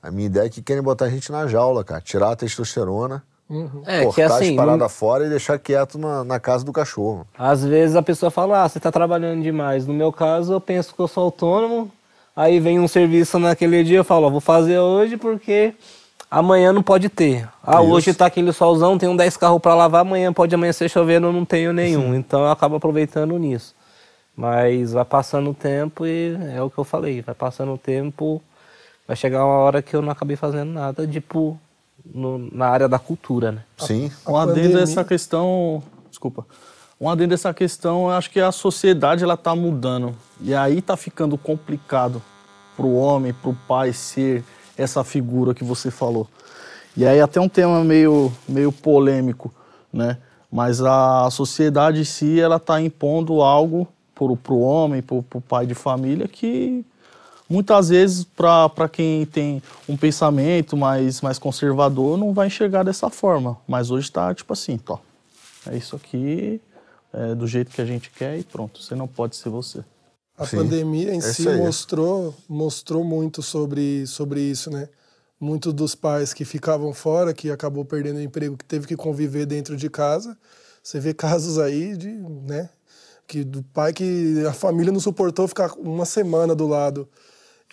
A 0.01 0.11
minha 0.11 0.27
ideia 0.27 0.45
é 0.45 0.49
que 0.49 0.61
querem 0.61 0.83
botar 0.83 1.05
a 1.05 1.09
gente 1.09 1.31
na 1.31 1.47
jaula, 1.47 1.83
cara, 1.83 2.01
tirar 2.01 2.31
a 2.31 2.35
testosterona 2.35 3.23
Uhum. 3.49 3.83
É, 3.85 4.03
Cortar 4.03 4.15
que 4.15 4.21
assim, 4.21 4.49
as 4.51 4.55
paradas 4.55 4.91
fora 4.91 5.25
e 5.25 5.29
deixar 5.29 5.59
quieto 5.59 5.99
na, 5.99 6.23
na, 6.23 6.39
casa 6.39 6.65
do 6.65 6.73
cachorro. 6.73 7.27
Às 7.37 7.63
vezes 7.63 7.95
a 7.95 8.01
pessoa 8.01 8.31
fala, 8.31 8.63
ah, 8.63 8.69
você 8.69 8.79
está 8.79 8.91
trabalhando 8.91 9.43
demais. 9.43 9.85
No 9.85 9.93
meu 9.93 10.11
caso, 10.11 10.53
eu 10.53 10.61
penso 10.61 10.95
que 10.95 10.99
eu 10.99 11.07
sou 11.07 11.25
autônomo, 11.25 11.91
aí 12.35 12.59
vem 12.59 12.79
um 12.79 12.87
serviço 12.87 13.37
naquele 13.37 13.83
dia, 13.83 13.97
eu 13.97 14.03
falo, 14.03 14.25
ó, 14.25 14.29
vou 14.29 14.41
fazer 14.41 14.79
hoje 14.79 15.15
porque 15.15 15.75
amanhã 16.29 16.73
não 16.73 16.83
pode 16.83 17.09
ter. 17.09 17.47
Ah, 17.63 17.81
Isso. 17.81 17.91
hoje 17.91 18.09
está 18.11 18.25
aquele 18.25 18.51
solzão, 18.51 18.97
tenho 18.97 19.15
10 19.15 19.37
carros 19.37 19.61
para 19.61 19.75
lavar, 19.75 20.01
amanhã 20.01 20.31
pode 20.33 20.53
amanhecer 20.53 20.89
chovendo, 20.89 21.27
eu 21.27 21.33
não 21.33 21.45
tenho 21.45 21.71
nenhum. 21.73 22.13
Sim. 22.13 22.15
Então 22.25 22.41
eu 22.41 22.49
acabo 22.49 22.75
aproveitando 22.75 23.37
nisso. 23.37 23.73
Mas 24.35 24.91
vai 24.91 25.05
passando 25.05 25.49
o 25.51 25.53
tempo 25.53 26.05
e 26.05 26.37
é 26.53 26.61
o 26.61 26.69
que 26.69 26.77
eu 26.77 26.83
falei, 26.83 27.21
vai 27.21 27.33
passando 27.33 27.73
o 27.73 27.77
tempo, 27.77 28.41
vai 29.07 29.15
chegar 29.15 29.45
uma 29.45 29.55
hora 29.55 29.81
que 29.81 29.95
eu 29.95 30.01
não 30.01 30.11
acabei 30.11 30.35
fazendo 30.35 30.71
nada, 30.71 31.07
tipo, 31.07 31.57
no, 32.03 32.49
na 32.51 32.67
área 32.67 32.89
da 32.89 32.99
cultura, 32.99 33.53
né? 33.53 33.63
Sim. 33.77 34.11
Um 34.27 34.35
adendo 34.35 34.77
essa 34.77 35.05
questão, 35.05 35.81
desculpa, 36.09 36.45
um 36.99 37.09
adendo 37.09 37.33
essa 37.33 37.53
questão, 37.53 38.07
eu 38.07 38.11
acho 38.11 38.29
que 38.29 38.39
a 38.39 38.51
sociedade 38.51 39.23
ela 39.23 39.37
tá 39.37 39.55
mudando 39.55 40.13
e 40.41 40.53
aí 40.53 40.81
tá 40.81 40.97
ficando 40.97 41.37
complicado 41.37 42.21
para 42.75 42.85
o 42.85 42.95
homem, 42.95 43.33
para 43.33 43.49
o 43.49 43.57
pai 43.67 43.93
ser 43.93 44.43
essa 44.77 45.03
figura 45.03 45.53
que 45.53 45.63
você 45.63 45.89
falou. 45.89 46.27
E 46.95 47.05
aí 47.05 47.19
até 47.19 47.39
um 47.39 47.49
tema 47.49 47.83
meio, 47.83 48.31
meio 48.47 48.71
polêmico, 48.71 49.53
né? 49.91 50.17
Mas 50.51 50.81
a 50.81 51.29
sociedade 51.31 51.99
em 51.99 52.05
si, 52.05 52.39
ela 52.39 52.55
está 52.55 52.79
impondo 52.79 53.41
algo 53.41 53.87
para 54.13 54.53
o 54.53 54.61
homem, 54.61 55.01
para 55.01 55.17
o 55.17 55.41
pai 55.41 55.65
de 55.65 55.75
família, 55.75 56.27
que 56.27 56.85
muitas 57.49 57.89
vezes 57.89 58.23
para 58.23 58.87
quem 58.87 59.25
tem 59.25 59.61
um 59.89 59.97
pensamento 59.97 60.77
mais, 60.77 61.19
mais 61.19 61.37
conservador 61.37 62.17
não 62.17 62.33
vai 62.33 62.47
enxergar 62.47 62.83
dessa 62.83 63.09
forma. 63.09 63.57
Mas 63.67 63.91
hoje 63.91 64.07
está 64.07 64.33
tipo 64.33 64.53
assim, 64.53 64.77
tó, 64.77 65.01
é 65.69 65.75
isso 65.75 65.95
aqui, 65.95 66.61
é 67.11 67.35
do 67.35 67.45
jeito 67.45 67.71
que 67.71 67.81
a 67.81 67.85
gente 67.85 68.09
quer 68.09 68.37
e 68.39 68.43
pronto, 68.43 68.81
você 68.81 68.95
não 68.95 69.07
pode 69.07 69.35
ser 69.35 69.49
você. 69.49 69.83
A 70.37 70.45
Sim, 70.45 70.57
pandemia 70.57 71.13
em 71.13 71.19
é 71.19 71.21
si 71.21 71.47
mostrou, 71.49 72.35
mostrou 72.47 73.03
muito 73.03 73.41
sobre, 73.41 74.05
sobre 74.05 74.41
isso, 74.41 74.69
né? 74.69 74.89
muitos 75.39 75.73
dos 75.73 75.95
pais 75.95 76.33
que 76.33 76.45
ficavam 76.45 76.93
fora, 76.93 77.33
que 77.33 77.51
acabou 77.51 77.85
perdendo 77.85 78.17
o 78.17 78.21
emprego, 78.21 78.57
que 78.57 78.65
teve 78.65 78.87
que 78.87 78.95
conviver 78.95 79.45
dentro 79.45 79.75
de 79.75 79.89
casa. 79.89 80.37
Você 80.81 80.99
vê 80.99 81.13
casos 81.13 81.57
aí 81.57 81.95
de, 81.95 82.09
né, 82.09 82.69
que 83.27 83.43
do 83.43 83.63
pai 83.63 83.91
que 83.93 84.43
a 84.47 84.53
família 84.53 84.91
não 84.91 84.99
suportou 84.99 85.47
ficar 85.47 85.73
uma 85.77 86.05
semana 86.05 86.55
do 86.55 86.67
lado. 86.67 87.07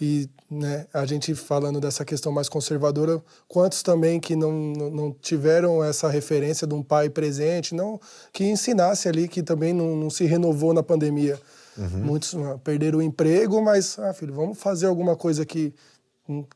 E 0.00 0.28
né, 0.50 0.86
a 0.92 1.06
gente 1.06 1.32
falando 1.32 1.78
dessa 1.78 2.04
questão 2.04 2.32
mais 2.32 2.48
conservadora, 2.48 3.22
quantos 3.46 3.84
também 3.84 4.18
que 4.18 4.34
não, 4.34 4.50
não 4.50 5.12
tiveram 5.12 5.84
essa 5.84 6.08
referência 6.08 6.66
de 6.66 6.74
um 6.74 6.82
pai 6.82 7.08
presente, 7.08 7.72
não 7.72 8.00
que 8.32 8.42
ensinasse 8.44 9.06
ali, 9.06 9.28
que 9.28 9.44
também 9.44 9.72
não, 9.72 9.94
não 9.94 10.10
se 10.10 10.24
renovou 10.24 10.74
na 10.74 10.82
pandemia. 10.82 11.38
Uhum. 11.76 12.04
Muitos 12.04 12.34
ah, 12.34 12.58
perderam 12.58 12.98
o 12.98 13.02
emprego, 13.02 13.62
mas, 13.62 13.98
ah, 13.98 14.12
filho, 14.12 14.34
vamos 14.34 14.58
fazer 14.58 14.86
alguma 14.86 15.16
coisa 15.16 15.44
que 15.46 15.74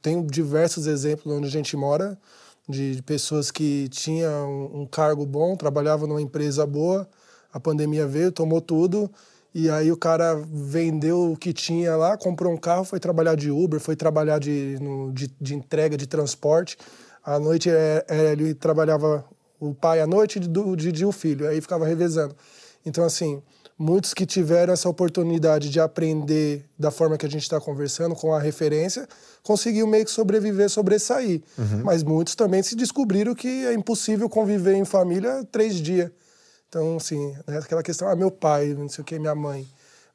tem 0.03 0.25
diversos 0.27 0.87
exemplos 0.87 1.35
onde 1.35 1.47
a 1.47 1.51
gente 1.51 1.77
mora, 1.77 2.19
de 2.69 3.03
pessoas 3.05 3.51
que 3.51 3.89
tinham 3.89 4.71
um 4.75 4.87
cargo 4.87 5.25
bom, 5.25 5.57
trabalhavam 5.57 6.09
numa 6.09 6.21
empresa 6.21 6.67
boa, 6.67 7.09
a 7.53 7.61
pandemia 7.61 8.07
veio, 8.07 8.33
tomou 8.33 8.61
tudo, 8.61 9.11
e 9.55 9.71
aí 9.71 9.91
o 9.91 9.97
cara 9.97 10.35
vendeu 10.53 11.33
o 11.33 11.37
que 11.37 11.53
tinha 11.53 11.97
lá, 11.97 12.17
comprou 12.17 12.53
um 12.53 12.59
carro, 12.59 12.85
foi 12.85 13.01
trabalhar 13.01 13.37
de 13.37 13.51
Uber, 13.51 13.81
foi 13.81 13.97
trabalhar 13.97 14.39
de, 14.39 14.77
no, 14.81 15.13
de, 15.13 15.33
de, 15.41 15.55
entrega, 15.55 15.97
de 15.97 16.07
transporte. 16.07 16.77
À 17.25 17.39
noite 17.39 17.71
é, 17.71 18.05
é, 18.09 18.33
ele 18.33 18.53
trabalhava 18.53 19.25
o 19.59 19.75
pai 19.75 20.01
à 20.01 20.07
noite 20.07 20.37
e 20.37 20.41
de, 20.41 20.93
de, 20.93 21.07
o 21.07 21.13
filho, 21.13 21.49
aí 21.49 21.61
ficava 21.61 21.87
revezando. 21.87 22.37
Então, 22.85 23.05
assim, 23.05 23.43
muitos 23.79 24.15
que 24.15 24.25
tiveram 24.25 24.73
essa 24.73 24.89
oportunidade 24.89 25.69
de 25.69 25.79
aprender 25.79 26.65
da 26.79 26.91
forma 26.91 27.19
que 27.19 27.27
a 27.27 27.29
gente 27.29 27.43
está 27.43 27.61
conversando, 27.61 28.15
com 28.15 28.33
a 28.33 28.41
referência, 28.41 29.07
conseguiu 29.43 29.87
meio 29.87 30.05
que 30.05 30.11
sobreviver, 30.11 30.69
sobressair. 30.71 31.43
Uhum. 31.59 31.83
Mas 31.85 32.03
muitos 32.03 32.35
também 32.35 32.63
se 32.63 32.75
descobriram 32.75 33.35
que 33.35 33.67
é 33.67 33.75
impossível 33.75 34.29
conviver 34.29 34.75
em 34.75 34.85
família 34.85 35.45
três 35.53 35.77
dias. 35.77 36.11
Então, 36.69 36.97
assim, 36.97 37.35
né, 37.47 37.59
aquela 37.59 37.83
questão, 37.83 38.09
ah, 38.09 38.17
meu 38.17 38.31
pai, 38.31 38.75
não 38.75 38.89
sei 38.89 39.03
o 39.03 39.05
que, 39.05 39.19
minha 39.19 39.35
mãe. 39.35 39.67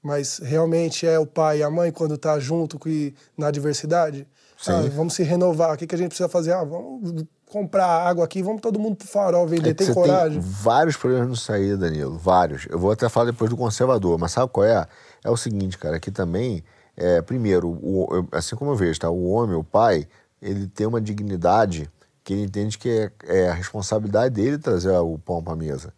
Mas 0.02 0.40
realmente 0.40 1.06
é 1.06 1.20
o 1.20 1.28
pai 1.28 1.60
e 1.60 1.64
a 1.64 1.70
mãe 1.70 1.92
quando 1.92 2.16
está 2.16 2.40
junto 2.40 2.80
com, 2.80 2.90
na 3.38 3.52
diversidade? 3.52 4.28
Ah, 4.68 4.82
vamos 4.96 5.14
se 5.14 5.24
renovar. 5.24 5.74
O 5.74 5.78
que, 5.78 5.88
que 5.88 5.96
a 5.96 5.98
gente 5.98 6.10
precisa 6.10 6.30
fazer? 6.30 6.54
Ah, 6.54 6.64
vamos 6.64 7.26
comprar 7.52 8.08
água 8.08 8.24
aqui, 8.24 8.42
vamos 8.42 8.62
todo 8.62 8.80
mundo 8.80 8.96
pro 8.96 9.08
farol 9.08 9.46
vender. 9.46 9.72
É 9.72 9.74
tem 9.74 9.94
coragem? 9.94 10.40
Tem 10.40 10.50
vários 10.50 10.96
problemas 10.96 11.28
no 11.28 11.36
sair, 11.36 11.76
Danilo. 11.76 12.18
Vários. 12.18 12.66
Eu 12.70 12.80
vou 12.80 12.92
até 12.92 13.10
falar 13.10 13.32
depois 13.32 13.50
do 13.50 13.58
conservador, 13.58 14.18
mas 14.18 14.32
sabe 14.32 14.50
qual 14.52 14.66
é? 14.66 14.88
É 15.24 15.30
o 15.30 15.36
seguinte, 15.36 15.78
cara, 15.78 15.98
aqui 15.98 16.10
também, 16.10 16.64
é, 16.96 17.22
primeiro, 17.22 17.68
o, 17.70 18.26
assim 18.32 18.56
como 18.56 18.72
eu 18.72 18.76
vejo, 18.76 19.00
tá? 19.00 19.10
O 19.10 19.30
homem, 19.30 19.56
o 19.56 19.64
pai, 19.64 20.08
ele 20.42 20.66
tem 20.66 20.88
uma 20.88 21.02
dignidade 21.02 21.90
que 22.24 22.34
ele 22.34 22.44
entende 22.44 22.78
que 22.78 22.90
é, 22.90 23.12
é 23.26 23.50
a 23.50 23.54
responsabilidade 23.54 24.34
dele 24.34 24.58
trazer 24.58 24.92
o 24.92 25.20
pão 25.20 25.44
para 25.44 25.54
a 25.54 25.58
mesa. 25.58 25.94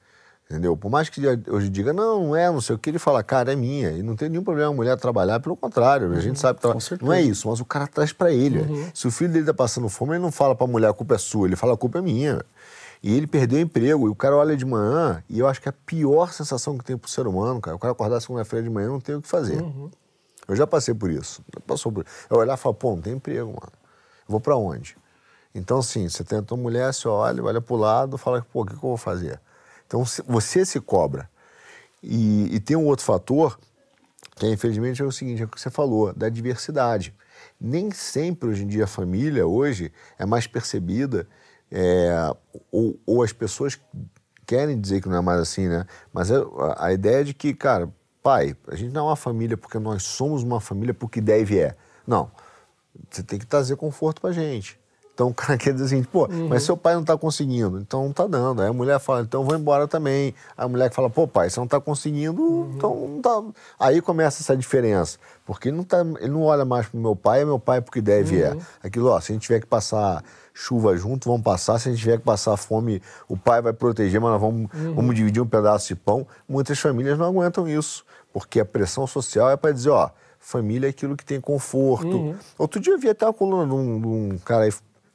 Entendeu? 0.53 0.77
Por 0.77 0.91
mais 0.91 1.09
que 1.09 1.19
hoje 1.49 1.67
diga, 1.67 1.91
não, 1.91 2.27
não 2.27 2.35
é, 2.35 2.45
não 2.51 2.61
sei 2.61 2.75
o 2.75 2.79
que, 2.79 2.91
ele 2.91 2.99
fala, 2.99 3.23
cara, 3.23 3.51
é 3.51 3.55
minha. 3.55 3.89
E 3.89 4.03
não 4.03 4.15
tem 4.15 4.29
nenhum 4.29 4.43
problema 4.43 4.69
a 4.69 4.73
mulher 4.73 4.95
trabalhar, 4.97 5.39
pelo 5.39 5.57
contrário, 5.57 6.09
uhum, 6.09 6.15
a 6.15 6.19
gente 6.19 6.39
sabe 6.39 6.59
que 6.59 7.03
não 7.03 7.11
é 7.11 7.23
isso, 7.23 7.49
mas 7.49 7.59
o 7.59 7.65
cara 7.65 7.87
traz 7.87 8.13
para 8.13 8.31
ele. 8.31 8.59
Uhum. 8.59 8.87
Se 8.93 9.07
o 9.07 9.11
filho 9.11 9.33
dele 9.33 9.47
tá 9.47 9.53
passando 9.53 9.89
fome, 9.89 10.11
ele 10.11 10.19
não 10.19 10.31
fala 10.31 10.55
pra 10.55 10.67
mulher, 10.67 10.89
a 10.89 10.93
culpa 10.93 11.15
é 11.15 11.17
sua, 11.17 11.47
ele 11.47 11.55
fala, 11.55 11.73
a 11.73 11.77
culpa 11.77 11.97
é 11.97 12.01
minha. 12.03 12.39
E 13.01 13.17
ele 13.17 13.25
perdeu 13.25 13.57
o 13.57 13.61
emprego, 13.63 14.05
e 14.05 14.11
o 14.11 14.15
cara 14.15 14.35
olha 14.35 14.55
de 14.55 14.63
manhã, 14.63 15.23
e 15.27 15.39
eu 15.39 15.47
acho 15.47 15.59
que 15.59 15.67
a 15.67 15.73
pior 15.73 16.31
sensação 16.31 16.77
que 16.77 16.85
tem 16.85 16.95
pro 16.95 17.09
ser 17.09 17.25
humano, 17.25 17.59
cara, 17.59 17.75
o 17.75 17.79
cara 17.79 17.91
acordar 17.91 18.21
segunda-feira 18.21 18.61
de 18.61 18.69
manhã 18.69 18.89
não 18.89 18.99
tem 18.99 19.15
o 19.15 19.23
que 19.23 19.27
fazer. 19.27 19.59
Uhum. 19.59 19.89
Eu 20.47 20.55
já 20.55 20.67
passei 20.67 20.93
por 20.93 21.09
isso. 21.09 21.41
Passou 21.65 21.91
por... 21.91 22.05
Eu 22.29 22.37
olhar 22.37 22.53
e 22.53 22.57
falar, 22.57 22.75
pô, 22.75 22.91
não 22.91 23.01
tem 23.01 23.13
emprego, 23.13 23.47
mano. 23.47 23.71
Eu 24.27 24.29
vou 24.29 24.39
para 24.39 24.55
onde? 24.55 24.95
Então, 25.55 25.79
assim, 25.79 26.07
você 26.07 26.23
tenta 26.23 26.53
uma 26.53 26.61
mulher, 26.61 26.93
você 26.93 27.07
olha, 27.07 27.43
olha 27.43 27.59
pro 27.59 27.75
lado, 27.75 28.19
fala, 28.19 28.45
pô, 28.53 28.61
o 28.61 28.65
que, 28.65 28.73
que 28.73 28.77
eu 28.77 28.89
vou 28.89 28.97
fazer? 28.97 29.39
Então 29.93 30.03
você 30.25 30.65
se 30.65 30.81
cobra. 30.81 31.29
E, 32.01 32.55
e 32.55 32.59
tem 32.59 32.75
um 32.75 32.87
outro 32.87 33.05
fator, 33.05 33.59
que 34.35 34.47
é, 34.47 34.49
infelizmente 34.49 35.03
é 35.03 35.05
o 35.05 35.11
seguinte, 35.11 35.43
é 35.43 35.45
o 35.45 35.47
que 35.47 35.61
você 35.61 35.69
falou, 35.69 36.11
da 36.11 36.29
diversidade. 36.29 37.13
Nem 37.61 37.91
sempre 37.91 38.49
hoje 38.49 38.63
em 38.63 38.67
dia 38.67 38.85
a 38.85 38.87
família 38.87 39.45
hoje 39.45 39.93
é 40.17 40.25
mais 40.25 40.47
percebida, 40.47 41.27
é, 41.71 42.11
ou, 42.71 42.99
ou, 43.05 43.21
as 43.21 43.31
pessoas 43.31 43.79
querem 44.47 44.81
dizer 44.81 44.99
que 44.99 45.07
não 45.07 45.17
é 45.17 45.21
mais 45.21 45.39
assim, 45.39 45.67
né? 45.67 45.85
Mas 46.11 46.31
a, 46.31 46.43
a 46.77 46.91
ideia 46.91 47.23
de 47.23 47.35
que, 47.35 47.53
cara, 47.53 47.87
pai, 48.23 48.55
a 48.67 48.75
gente 48.75 48.91
não 48.91 49.01
é 49.01 49.09
uma 49.09 49.15
família 49.15 49.55
porque 49.55 49.77
nós 49.77 50.01
somos 50.01 50.41
uma 50.41 50.59
família 50.59 50.93
porque 50.93 51.21
deve 51.21 51.59
é. 51.59 51.75
Não. 52.05 52.31
Você 53.11 53.21
tem 53.21 53.37
que 53.37 53.45
trazer 53.45 53.75
conforto 53.75 54.21
pra 54.21 54.31
gente. 54.31 54.79
Então 55.13 55.29
o 55.29 55.33
cara 55.33 55.57
quer 55.57 55.73
dizer 55.73 55.85
assim, 55.85 56.03
pô, 56.03 56.27
uhum. 56.27 56.47
mas 56.47 56.63
seu 56.63 56.75
pai 56.75 56.93
não 56.93 57.01
está 57.01 57.17
conseguindo, 57.17 57.79
então 57.79 58.03
não 58.03 58.11
está 58.11 58.27
dando. 58.27 58.61
Aí 58.61 58.67
a 58.67 58.73
mulher 58.73 58.99
fala, 58.99 59.21
então 59.21 59.41
eu 59.41 59.45
vou 59.45 59.55
embora 59.55 59.87
também. 59.87 60.33
A 60.57 60.67
mulher 60.67 60.91
fala, 60.91 61.09
pô, 61.09 61.27
pai, 61.27 61.49
você 61.49 61.59
não 61.59 61.65
está 61.65 61.79
conseguindo, 61.79 62.41
uhum. 62.41 62.73
então 62.75 63.07
não 63.07 63.21
tá. 63.21 63.59
Aí 63.79 64.01
começa 64.01 64.41
essa 64.41 64.55
diferença. 64.57 65.17
Porque 65.45 65.69
ele 65.69 65.77
não, 65.77 65.83
tá, 65.83 65.99
ele 66.19 66.29
não 66.29 66.43
olha 66.43 66.63
mais 66.63 66.87
pro 66.87 66.99
meu 66.99 67.15
pai, 67.15 67.41
é 67.41 67.45
meu 67.45 67.59
pai 67.59 67.81
porque 67.81 68.01
deve 68.01 68.41
é. 68.41 68.51
uhum. 68.51 68.59
é. 68.59 68.87
Aquilo, 68.87 69.09
ó, 69.09 69.19
se 69.19 69.31
a 69.31 69.33
gente 69.33 69.43
tiver 69.43 69.59
que 69.59 69.67
passar 69.67 70.23
chuva 70.53 70.95
junto, 70.95 71.29
vamos 71.29 71.43
passar. 71.43 71.79
Se 71.79 71.89
a 71.89 71.91
gente 71.91 72.01
tiver 72.01 72.17
que 72.17 72.23
passar 72.23 72.55
fome, 72.57 73.01
o 73.27 73.35
pai 73.35 73.61
vai 73.61 73.73
proteger, 73.73 74.21
mas 74.21 74.31
nós 74.31 74.41
vamos, 74.41 74.73
uhum. 74.73 74.93
vamos 74.95 75.15
dividir 75.15 75.41
um 75.41 75.47
pedaço 75.47 75.87
de 75.89 75.95
pão. 75.95 76.25
Muitas 76.47 76.79
famílias 76.79 77.17
não 77.17 77.25
aguentam 77.25 77.67
isso, 77.67 78.05
porque 78.31 78.59
a 78.59 78.65
pressão 78.65 79.05
social 79.05 79.49
é 79.49 79.57
para 79.57 79.71
dizer, 79.71 79.89
ó, 79.89 80.09
família 80.39 80.87
é 80.87 80.89
aquilo 80.91 81.17
que 81.17 81.25
tem 81.25 81.41
conforto. 81.41 82.07
Uhum. 82.07 82.35
Outro 82.57 82.79
dia 82.79 82.93
eu 82.93 82.99
vi 82.99 83.09
até 83.09 83.25
uma 83.25 83.33
coluna 83.33 83.65
de 83.65 83.73
um, 83.73 83.99
de 83.99 84.07
um 84.07 84.37
cara 84.45 84.65
aí 84.65 84.71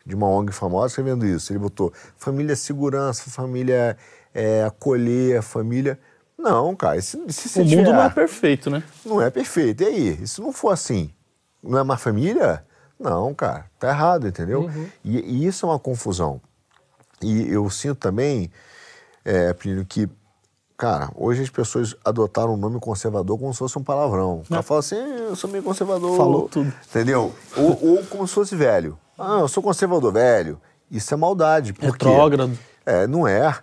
de 0.09 0.15
uma 0.15 0.27
ONG 0.27 0.51
famosa 0.53 0.87
escrevendo 0.87 1.27
isso. 1.27 1.53
Ele 1.53 1.59
botou 1.59 1.93
família 2.17 2.57
segurança, 2.57 3.29
família 3.29 3.97
é, 4.35 4.65
acolher, 4.65 5.43
família. 5.43 6.01
Não, 6.37 6.75
cara, 6.75 7.01
se, 7.03 7.21
se 7.31 7.61
O 7.61 7.65
mundo 7.65 7.93
não 7.93 8.03
é 8.03 8.09
perfeito, 8.09 8.71
né? 8.71 8.83
Não 9.05 9.21
é 9.21 9.29
perfeito. 9.29 9.83
E 9.83 9.87
aí, 9.87 10.27
se 10.27 10.41
não 10.41 10.51
for 10.51 10.71
assim, 10.71 11.11
não 11.63 11.79
é 11.79 11.83
uma 11.83 11.99
família? 11.99 12.65
Não, 12.99 13.35
cara, 13.35 13.67
tá 13.79 13.91
errado, 13.91 14.27
entendeu? 14.27 14.63
Uhum. 14.63 14.87
E, 15.05 15.19
e, 15.19 15.47
isso 15.47 15.67
é 15.67 15.69
uma 15.69 15.79
confusão. 15.79 16.41
E 17.21 17.53
eu 17.53 17.69
sinto 17.69 17.97
também, 17.97 18.51
é, 19.25 19.55
que, 19.87 20.09
cara, 20.77 21.11
hoje 21.17 21.43
as 21.43 21.51
pessoas 21.51 21.95
adotaram 22.03 22.55
o 22.55 22.57
nome 22.57 22.81
conservador 22.81 23.39
como 23.39 23.53
se 23.53 23.59
fosse 23.59 23.79
um 23.79 23.85
palavrão. 23.85 24.41
O 24.41 24.49
cara 24.49 24.63
fala 24.63 24.81
assim, 24.81 24.97
eu 24.97 25.37
sou 25.37 25.51
meio 25.51 25.63
conservador. 25.63 26.17
Falou 26.17 26.49
tudo. 26.49 26.73
Entendeu? 26.89 27.35
ou, 27.57 27.97
ou 27.97 28.07
como 28.07 28.27
se 28.27 28.33
fosse 28.33 28.57
velho. 28.57 28.99
Ah, 29.19 29.41
eu 29.41 29.49
sou 29.49 29.63
conservador 29.63 30.13
velho. 30.13 30.61
Isso 30.91 31.13
é 31.13 31.17
maldade. 31.17 31.73
Por 31.73 31.91
Retrógrado. 31.91 32.57
É, 32.87 33.07
não 33.07 33.27
é. 33.27 33.59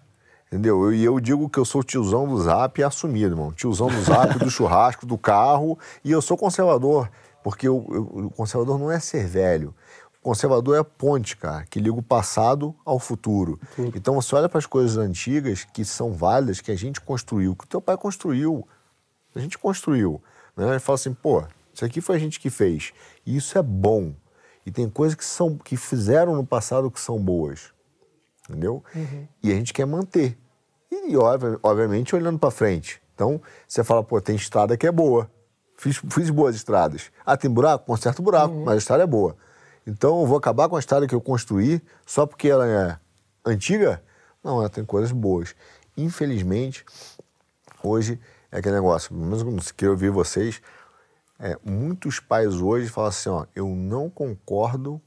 Entendeu? 0.47 0.93
E 0.93 1.03
eu, 1.03 1.14
eu, 1.14 1.20
digo 1.20 1.49
que 1.49 1.58
eu 1.58 1.66
sou 1.66 1.84
tiozão 1.84 2.28
do 2.28 2.38
zap 2.41 2.84
assumido, 2.84 3.34
irmão. 3.34 3.51
Tiozão 3.51 3.88
do 3.88 4.01
zap, 4.03 4.38
do 4.38 4.49
churrasco, 4.49 5.06
do 5.06 5.18
carro. 5.18 5.80
E 6.03 6.12
eu 6.12 6.22
sou 6.22 6.38
conservador. 6.38 7.10
Porque 7.43 7.68
eu, 7.68 7.86
eu, 7.89 8.26
o 8.26 8.30
conservador 8.30 8.78
não 8.78 8.91
é 8.91 8.99
ser 8.99 9.26
velho. 9.26 9.74
O 10.20 10.22
conservador 10.22 10.76
é 10.76 10.80
a 10.80 10.84
ponte, 10.84 11.38
cara, 11.38 11.66
que 11.70 11.80
liga 11.80 11.95
o 11.95 12.03
passado 12.03 12.76
ao 12.84 12.99
futuro. 12.99 13.60
Então 13.95 14.16
você 14.16 14.36
olha 14.36 14.49
para 14.49 14.58
as 14.58 14.66
coisas 14.66 14.97
antigas 14.97 15.64
que 15.64 15.86
são 15.86 16.14
válidas, 16.14 16.62
que 16.62 16.72
a 16.72 16.76
gente 16.76 16.99
construiu, 16.99 17.56
que 17.56 17.64
o 17.64 17.68
teu 17.68 17.80
pai 17.80 17.95
construiu. 17.95 18.68
A 19.36 19.39
gente 19.39 19.58
construiu. 19.58 20.22
Né? 20.58 20.76
E 20.76 20.80
fala 20.80 20.95
assim, 20.95 21.14
pô, 21.14 21.43
isso 21.74 21.86
aqui 21.86 22.01
foi 22.01 22.16
a 22.16 22.20
gente 22.20 22.39
que 22.39 22.49
fez. 22.49 22.93
E 23.26 23.36
isso 23.38 23.58
é 23.58 23.62
bom. 23.62 24.14
E 24.66 24.72
tem 24.72 24.89
coisas 24.89 25.16
que, 25.16 25.24
são, 25.24 25.57
que 25.57 25.78
fizeram 25.78 26.36
no 26.36 26.45
passado 26.45 26.89
que 26.89 26.99
são 26.99 27.20
boas. 27.20 27.72
Entendeu? 28.49 28.84
Uhum. 28.95 29.28
E 29.43 29.51
a 29.51 29.55
gente 29.55 29.74
quer 29.74 29.86
manter. 29.86 30.38
E, 30.91 31.16
obviamente, 31.61 32.16
olhando 32.16 32.39
para 32.39 32.51
frente. 32.51 33.01
Então, 33.13 33.41
você 33.68 33.84
fala, 33.84 34.03
pô, 34.03 34.20
tem 34.20 34.36
estrada 34.36 34.76
que 34.76 34.88
é 34.88 34.91
boa. 34.91 35.30
Fiz, 35.78 35.97
fiz 36.09 36.30
boas 36.30 36.55
estradas. 36.55 37.11
Ah, 37.26 37.38
tem 37.38 37.49
buraco? 37.49 37.86
Conserta 37.86 38.22
o 38.22 38.24
buraco, 38.24 38.53
uhum. 38.53 38.63
mas 38.66 38.76
a 38.76 38.78
estrada 38.78 39.03
é 39.03 39.07
boa. 39.07 39.36
Então, 39.86 40.22
eu 40.22 40.28
vou 40.28 40.38
acabar 40.38 40.68
com 40.68 40.76
a 40.76 40.80
estrada 40.80 41.07
que 41.07 41.13
eu 41.13 41.22
construí 41.22 41.82
só 42.05 42.26
porque 42.26 42.47
ela 42.47 42.68
é 42.68 42.97
antiga? 43.45 44.01
Não, 44.43 44.59
ela 44.59 44.70
tem 44.70 44.84
coisas 44.84 45.11
boas. 45.11 45.55
Infelizmente, 45.95 46.84
hoje 47.84 48.20
é 48.51 48.59
aquele 48.59 48.76
negócio, 48.76 49.13
mesmo 49.13 49.55
que 49.76 49.86
eu 49.86 49.91
ouvir 49.91 50.09
vocês, 50.09 50.61
é, 51.39 51.57
muitos 51.63 52.19
pais 52.19 52.55
hoje 52.61 52.88
falam 52.88 53.09
assim, 53.09 53.29
ó, 53.29 53.45
eu 53.55 53.67
não 53.67 54.09
concordo 54.09 55.01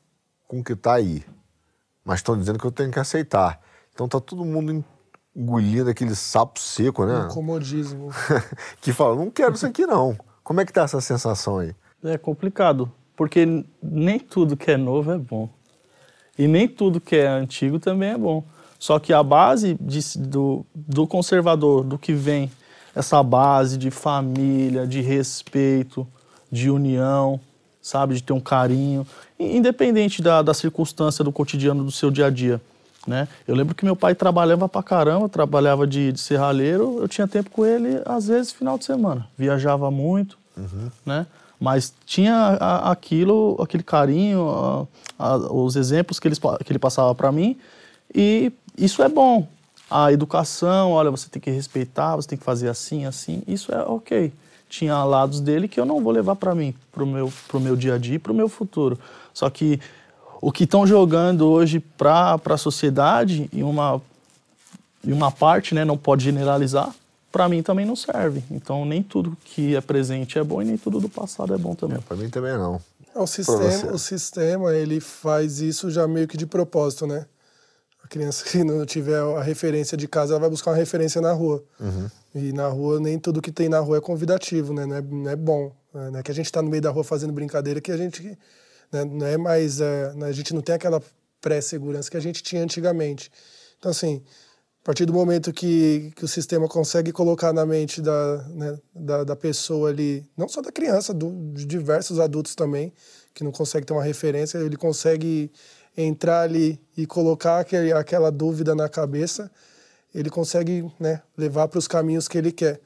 com 0.46 0.60
o 0.60 0.64
que 0.64 0.72
está 0.72 0.94
aí, 0.94 1.24
mas 2.04 2.20
estão 2.20 2.38
dizendo 2.38 2.58
que 2.58 2.64
eu 2.64 2.72
tenho 2.72 2.90
que 2.90 2.98
aceitar. 2.98 3.60
Então 3.92 4.08
tá 4.08 4.20
todo 4.20 4.44
mundo 4.44 4.84
engolindo 5.34 5.90
aquele 5.90 6.14
sapo 6.14 6.58
seco, 6.58 7.04
né? 7.04 7.24
Um 7.24 7.28
comodismo. 7.28 8.10
que 8.80 8.92
fala, 8.92 9.16
não 9.16 9.30
quero 9.30 9.54
isso 9.54 9.66
aqui 9.66 9.86
não. 9.86 10.16
Como 10.42 10.60
é 10.60 10.64
que 10.64 10.72
tá 10.72 10.82
essa 10.82 11.00
sensação 11.00 11.58
aí? 11.58 11.74
É 12.04 12.16
complicado, 12.16 12.90
porque 13.16 13.64
nem 13.82 14.18
tudo 14.18 14.56
que 14.56 14.70
é 14.70 14.76
novo 14.76 15.12
é 15.12 15.18
bom. 15.18 15.48
E 16.38 16.46
nem 16.46 16.68
tudo 16.68 17.00
que 17.00 17.16
é 17.16 17.26
antigo 17.26 17.78
também 17.78 18.10
é 18.10 18.18
bom. 18.18 18.44
Só 18.78 18.98
que 18.98 19.12
a 19.12 19.22
base 19.22 19.76
de, 19.80 20.18
do, 20.18 20.64
do 20.74 21.06
conservador, 21.06 21.82
do 21.82 21.98
que 21.98 22.12
vem, 22.12 22.50
essa 22.94 23.22
base 23.22 23.76
de 23.76 23.90
família, 23.90 24.86
de 24.86 25.00
respeito, 25.00 26.06
de 26.50 26.70
união, 26.70 27.40
sabe, 27.80 28.14
de 28.14 28.22
ter 28.22 28.32
um 28.32 28.40
carinho, 28.40 29.06
independente 29.38 30.20
da, 30.20 30.42
da 30.42 30.52
circunstância 30.52 31.24
do 31.24 31.32
cotidiano 31.32 31.84
do 31.84 31.90
seu 31.90 32.10
dia 32.10 32.26
a 32.26 32.30
dia. 32.30 32.60
Né? 33.06 33.26
Eu 33.46 33.54
lembro 33.54 33.74
que 33.74 33.84
meu 33.84 33.96
pai 33.96 34.14
trabalhava 34.14 34.68
pra 34.68 34.82
caramba, 34.82 35.28
trabalhava 35.28 35.86
de, 35.86 36.12
de 36.12 36.20
serralheiro, 36.20 36.98
eu 37.00 37.08
tinha 37.08 37.26
tempo 37.26 37.50
com 37.50 37.64
ele, 37.64 38.02
às 38.04 38.26
vezes, 38.28 38.52
final 38.52 38.76
de 38.76 38.84
semana. 38.84 39.26
Viajava 39.36 39.90
muito, 39.90 40.36
uhum. 40.56 40.90
né? 41.06 41.26
Mas 41.60 41.92
tinha 42.06 42.34
a, 42.34 42.92
aquilo, 42.92 43.56
aquele 43.60 43.82
carinho, 43.82 44.86
a, 45.18 45.26
a, 45.26 45.36
os 45.52 45.74
exemplos 45.74 46.20
que, 46.20 46.28
eles, 46.28 46.38
que 46.38 46.70
ele 46.70 46.78
passava 46.78 47.14
para 47.14 47.32
mim, 47.32 47.56
e 48.14 48.52
isso 48.76 49.02
é 49.02 49.08
bom. 49.08 49.48
A 49.90 50.12
educação, 50.12 50.92
olha, 50.92 51.10
você 51.10 51.28
tem 51.28 51.40
que 51.40 51.50
respeitar, 51.50 52.14
você 52.14 52.28
tem 52.28 52.38
que 52.38 52.44
fazer 52.44 52.68
assim, 52.68 53.06
assim, 53.06 53.42
isso 53.46 53.72
é 53.72 53.82
ok. 53.82 54.32
Tinha 54.68 55.02
lados 55.04 55.40
dele 55.40 55.68
que 55.68 55.80
eu 55.80 55.84
não 55.84 56.02
vou 56.02 56.12
levar 56.12 56.36
para 56.36 56.54
mim, 56.54 56.74
para 56.92 57.02
o 57.02 57.06
meu, 57.06 57.32
pro 57.46 57.60
meu 57.60 57.74
dia 57.74 57.94
a 57.94 57.98
dia 57.98 58.16
e 58.16 58.18
para 58.18 58.32
o 58.32 58.34
meu 58.34 58.48
futuro. 58.48 58.98
Só 59.32 59.48
que 59.48 59.80
o 60.40 60.52
que 60.52 60.64
estão 60.64 60.86
jogando 60.86 61.48
hoje 61.48 61.80
para 61.80 62.40
a 62.44 62.56
sociedade, 62.56 63.48
em 63.52 63.62
uma, 63.62 64.00
em 65.04 65.12
uma 65.12 65.30
parte, 65.30 65.74
né, 65.74 65.84
não 65.84 65.96
pode 65.96 66.24
generalizar, 66.24 66.94
para 67.30 67.48
mim 67.48 67.62
também 67.62 67.84
não 67.84 67.96
serve. 67.96 68.42
Então 68.50 68.84
nem 68.84 69.02
tudo 69.02 69.36
que 69.44 69.74
é 69.74 69.80
presente 69.80 70.38
é 70.38 70.44
bom 70.44 70.62
e 70.62 70.64
nem 70.64 70.76
tudo 70.76 71.00
do 71.00 71.08
passado 71.08 71.54
é 71.54 71.58
bom 71.58 71.74
também. 71.74 71.98
É, 71.98 72.00
para 72.00 72.16
mim 72.16 72.28
também 72.28 72.52
não. 72.52 72.80
O 73.14 73.26
sistema, 73.26 73.92
o 73.92 73.98
sistema, 73.98 74.74
ele 74.74 75.00
faz 75.00 75.60
isso 75.60 75.90
já 75.90 76.06
meio 76.06 76.28
que 76.28 76.36
de 76.36 76.46
propósito, 76.46 77.06
né? 77.06 77.26
A 78.02 78.06
criança 78.06 78.44
que 78.48 78.62
não 78.62 78.84
tiver 78.86 79.20
a 79.20 79.42
referência 79.42 79.96
de 79.96 80.06
casa, 80.06 80.32
ela 80.32 80.40
vai 80.40 80.50
buscar 80.50 80.70
uma 80.70 80.76
referência 80.76 81.20
na 81.20 81.32
rua. 81.32 81.62
Uhum. 81.80 82.08
E 82.34 82.52
na 82.52 82.68
rua, 82.68 83.00
nem 83.00 83.18
tudo 83.18 83.40
que 83.40 83.50
tem 83.50 83.68
na 83.68 83.78
rua 83.78 83.98
é 83.98 84.00
convidativo, 84.00 84.72
né? 84.72 84.86
Não 84.86 84.96
é, 84.96 85.02
não 85.02 85.30
é 85.30 85.36
bom. 85.36 85.72
Né? 86.12 86.22
Que 86.22 86.30
a 86.30 86.34
gente 86.34 86.46
está 86.46 86.62
no 86.62 86.68
meio 86.68 86.82
da 86.82 86.90
rua 86.90 87.04
fazendo 87.04 87.32
brincadeira 87.32 87.80
que 87.80 87.90
a 87.90 87.96
gente... 87.96 88.38
Né? 88.92 89.04
Não 89.04 89.26
é 89.26 89.36
mais... 89.36 89.80
É, 89.80 90.12
a 90.22 90.32
gente 90.32 90.54
não 90.54 90.60
tem 90.60 90.74
aquela 90.74 91.02
pré-segurança 91.40 92.10
que 92.10 92.16
a 92.16 92.20
gente 92.20 92.42
tinha 92.42 92.62
antigamente. 92.62 93.30
Então, 93.78 93.90
assim, 93.90 94.22
a 94.82 94.84
partir 94.84 95.04
do 95.04 95.12
momento 95.12 95.52
que, 95.52 96.12
que 96.16 96.24
o 96.24 96.28
sistema 96.28 96.68
consegue 96.68 97.12
colocar 97.12 97.52
na 97.52 97.64
mente 97.64 98.00
da, 98.00 98.42
né, 98.48 98.78
da, 98.94 99.24
da, 99.24 99.36
pessoa 99.36 99.90
ali, 99.90 100.26
não 100.36 100.48
só 100.48 100.60
da 100.60 100.72
criança, 100.72 101.12
do, 101.12 101.52
de 101.52 101.64
diversos 101.64 102.18
adultos 102.18 102.54
também, 102.54 102.92
que 103.34 103.44
não 103.44 103.52
consegue 103.52 103.86
ter 103.86 103.92
uma 103.92 104.02
referência, 104.02 104.58
ele 104.58 104.76
consegue 104.76 105.50
entrar 105.96 106.42
ali 106.42 106.80
e 106.96 107.06
colocar 107.06 107.60
aquele, 107.60 107.92
aquela 107.92 108.30
dúvida 108.30 108.74
na 108.74 108.88
cabeça, 108.88 109.50
ele 110.20 110.30
consegue 110.30 110.90
né, 110.98 111.22
levar 111.36 111.68
para 111.68 111.78
os 111.78 111.86
caminhos 111.86 112.26
que 112.26 112.36
ele 112.36 112.52
quer. 112.52 112.80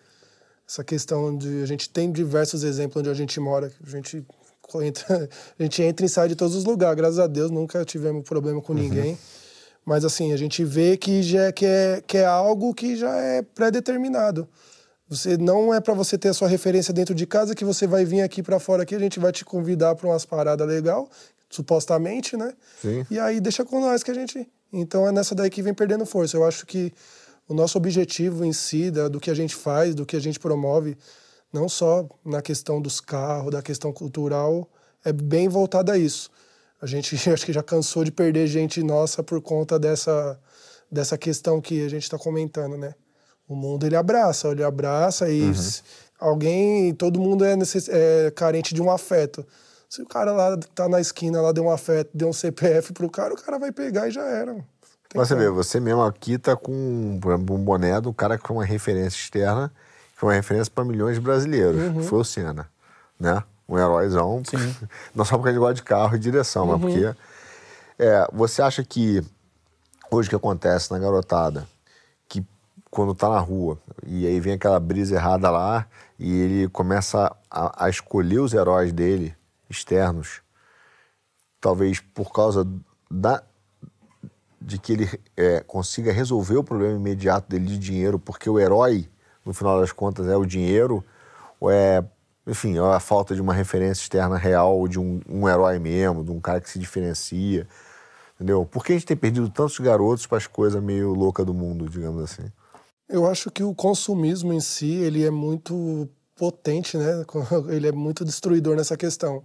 Essa 0.69 0.85
questão 0.85 1.37
de 1.37 1.63
a 1.63 1.67
gente 1.67 1.89
tem 1.89 2.11
diversos 2.11 2.63
exemplos 2.63 3.01
onde 3.01 3.11
a 3.11 3.15
gente 3.15 3.39
mora, 3.41 3.73
a 3.85 3.91
gente 3.91 4.25
entra, 4.83 5.29
a 5.59 5.63
gente 5.63 5.83
entra 5.83 6.07
e 6.07 6.09
sai 6.09 6.29
de 6.29 6.37
todos 6.37 6.55
os 6.55 6.65
lugares, 6.65 6.97
graças 6.97 7.19
a 7.19 7.27
Deus 7.27 7.51
nunca 7.51 7.85
tivemos 7.85 8.23
problema 8.25 8.61
com 8.61 8.73
uhum. 8.73 8.79
ninguém. 8.79 9.19
Mas 9.85 10.05
assim, 10.05 10.33
a 10.33 10.37
gente 10.37 10.65
vê 10.65 10.97
que 10.97 11.23
já 11.23 11.45
é, 11.45 11.53
que 11.53 11.67
é, 11.67 12.03
que 12.07 12.17
é 12.17 12.25
algo 12.25 12.73
que 12.73 12.97
já 12.97 13.17
é 13.17 13.43
pré-determinado. 13.43 14.49
Você 15.09 15.37
não 15.37 15.75
é 15.75 15.81
para 15.81 15.93
você 15.93 16.17
ter 16.17 16.29
a 16.29 16.35
sua 16.35 16.49
referência 16.49 16.95
dentro 16.95 17.15
de 17.15 17.27
casa 17.27 17.55
que 17.55 17.65
você 17.65 17.87
vai 17.87 18.05
vir 18.05 18.23
aqui 18.23 18.43
para 18.43 18.59
fora 18.59 18.85
aqui, 18.85 18.95
a 18.95 18.99
gente 18.99 19.19
vai 19.19 19.33
te 19.33 19.45
convidar 19.45 19.95
para 19.95 20.09
umas 20.09 20.25
paradas 20.25 20.67
legal, 20.67 21.11
supostamente, 21.51 22.37
né? 22.37 22.55
Sim. 22.81 23.05
E 23.11 23.19
aí 23.19 23.41
deixa 23.41 23.65
com 23.65 23.81
nós 23.81 24.03
que 24.03 24.11
a 24.11 24.15
gente. 24.15 24.49
Então 24.73 25.07
é 25.07 25.13
nessa 25.13 25.35
daí 25.35 25.51
que 25.51 25.61
vem 25.61 25.75
perdendo 25.75 26.07
força. 26.07 26.37
Eu 26.37 26.45
acho 26.45 26.65
que 26.65 26.93
o 27.53 27.55
nosso 27.55 27.77
objetivo 27.77 28.45
em 28.45 28.53
si, 28.53 28.91
da, 28.91 29.09
do 29.09 29.21
que 29.21 29.31
a 29.31 29.35
gente 29.35 29.55
faz, 29.55 29.95
do 29.95 30.07
que 30.07 30.17
a 30.17 30.21
gente 30.21 30.41
promove, 30.41 30.97
não 31.53 31.69
só 31.69 32.09
na 32.25 32.41
questão 32.41 32.81
dos 32.81 32.99
carros, 32.99 33.53
da 33.53 33.61
questão 33.61 33.93
cultural, 33.93 34.67
é 35.05 35.13
bem 35.13 35.49
voltado 35.49 35.93
a 35.93 35.99
isso. 35.99 36.31
A 36.81 36.87
gente 36.87 37.15
acho 37.31 37.45
que 37.45 37.53
já 37.53 37.63
cansou 37.63 38.05
de 38.05 38.11
perder 38.11 38.47
gente 38.47 38.83
nossa 38.83 39.23
por 39.23 39.41
conta 39.43 39.79
dessa, 39.79 40.41
dessa 40.91 41.19
questão 41.19 41.61
que 41.61 41.85
a 41.85 41.89
gente 41.91 42.05
está 42.05 42.19
comentando, 42.19 42.79
né? 42.79 42.95
O 43.47 43.55
mundo 43.55 43.85
ele 43.85 43.97
abraça, 43.97 44.49
ele 44.49 44.65
abraça 44.65 45.29
e 45.29 45.43
uhum. 45.43 45.53
alguém, 46.19 46.95
todo 46.95 47.21
mundo 47.21 47.45
é, 47.45 47.55
necess, 47.55 47.87
é 47.89 48.31
carente 48.31 48.73
de 48.73 48.81
um 48.81 48.91
afeto. 48.91 49.47
Se 49.91 50.01
o 50.01 50.07
cara 50.07 50.33
lá 50.33 50.57
tá 50.75 50.89
na 50.89 51.03
esquina, 51.03 51.43
lá 51.43 51.53
deu 51.53 51.65
um 51.65 51.71
afeto, 51.71 52.09
deu 52.15 52.29
um 52.29 52.33
CPF 52.33 52.95
pro 52.95 53.11
cara, 53.11 53.35
o 53.35 53.37
cara 53.37 53.59
vai 53.59 53.71
pegar 53.71 54.09
e 54.09 54.11
já 54.11 54.27
era. 54.27 54.57
Mas 55.15 55.29
você 55.29 55.35
vê, 55.35 55.49
você 55.51 55.81
mesmo 55.81 56.03
aqui 56.03 56.39
tá 56.39 56.57
com 56.57 56.73
um 56.73 57.19
boné 57.59 58.01
do 58.01 58.13
cara 58.13 58.39
que 58.39 58.47
foi 58.47 58.57
uma 58.57 58.65
referência 58.65 59.17
externa, 59.17 59.71
que 60.15 60.21
foi 60.21 60.31
uma 60.31 60.35
referência 60.35 60.73
para 60.75 60.85
milhões 60.85 61.17
de 61.17 61.21
brasileiros. 61.21 61.81
Uhum. 61.81 62.03
Foi 62.03 62.19
o 62.21 62.25
Senna, 62.25 62.69
né? 63.21 63.43
um 63.73 63.79
heróizão. 63.79 64.43
Não 65.15 65.25
só 65.25 65.37
porque 65.37 65.51
ele 65.51 65.59
gosta 65.59 65.75
de 65.75 65.83
carro 65.83 66.15
e 66.15 66.19
direção, 66.19 66.65
uhum. 66.67 66.79
mas 66.79 66.81
porque. 66.81 67.19
É, 67.99 68.27
você 68.33 68.63
acha 68.63 68.83
que 68.83 69.23
hoje 70.11 70.29
que 70.29 70.35
acontece 70.35 70.91
na 70.91 70.99
garotada, 70.99 71.67
que 72.29 72.45
quando 72.91 73.15
tá 73.15 73.29
na 73.29 73.39
rua 73.39 73.79
e 74.05 74.27
aí 74.27 74.41
vem 74.41 74.55
aquela 74.55 74.81
brisa 74.81 75.15
errada 75.15 75.51
lá 75.51 75.87
e 76.19 76.33
ele 76.41 76.69
começa 76.69 77.35
a, 77.51 77.85
a 77.85 77.89
escolher 77.89 78.41
os 78.41 78.53
heróis 78.53 78.93
dele 78.93 79.35
externos, 79.71 80.41
talvez 81.61 82.01
por 82.01 82.33
causa 82.33 82.67
da 83.11 83.43
de 84.65 84.79
que 84.79 84.93
ele 84.93 85.21
é, 85.37 85.61
consiga 85.61 86.13
resolver 86.13 86.57
o 86.57 86.65
problema 86.65 86.95
imediato 86.95 87.49
dele 87.49 87.67
de 87.67 87.79
dinheiro, 87.79 88.19
porque 88.19 88.49
o 88.49 88.59
herói, 88.59 89.09
no 89.45 89.53
final 89.53 89.81
das 89.81 89.93
contas, 89.93 90.27
é 90.29 90.37
o 90.37 90.47
dinheiro, 90.47 91.05
ou 91.61 91.71
é 91.71 92.05
enfim, 92.47 92.77
a 92.79 92.99
falta 92.99 93.35
de 93.35 93.41
uma 93.41 93.55
referência 93.55 94.03
externa 94.03 94.37
real, 94.37 94.89
de 94.89 94.99
um, 94.99 95.21
um 95.29 95.49
herói 95.49 95.79
mesmo, 95.79 96.25
de 96.25 96.31
um 96.31 96.41
cara 96.41 96.61
que 96.61 96.69
se 96.69 96.79
diferencia. 96.79 97.67
Entendeu? 98.35 98.67
Por 98.67 98.85
que 98.85 98.93
a 98.93 98.97
gente 98.97 99.07
tem 99.07 99.17
perdido 99.17 99.49
tantos 99.49 99.79
garotos 99.79 100.27
para 100.27 100.39
as 100.39 100.47
coisas 100.47 100.83
meio 100.83 101.15
loucas 101.15 101.47
do 101.47 101.55
mundo, 101.55 101.89
digamos 101.89 102.23
assim? 102.23 102.51
Eu 103.09 103.27
acho 103.27 103.51
que 103.51 103.63
o 103.63 103.75
consumismo 103.75 104.53
em 104.53 104.61
si, 104.61 104.91
ele 104.95 105.25
é 105.25 105.31
muito 105.31 106.09
potente, 106.35 106.97
né? 106.97 107.25
Ele 107.69 107.87
é 107.87 107.93
muito 107.93 108.25
destruidor 108.25 108.75
nessa 108.75 108.97
questão. 108.97 109.45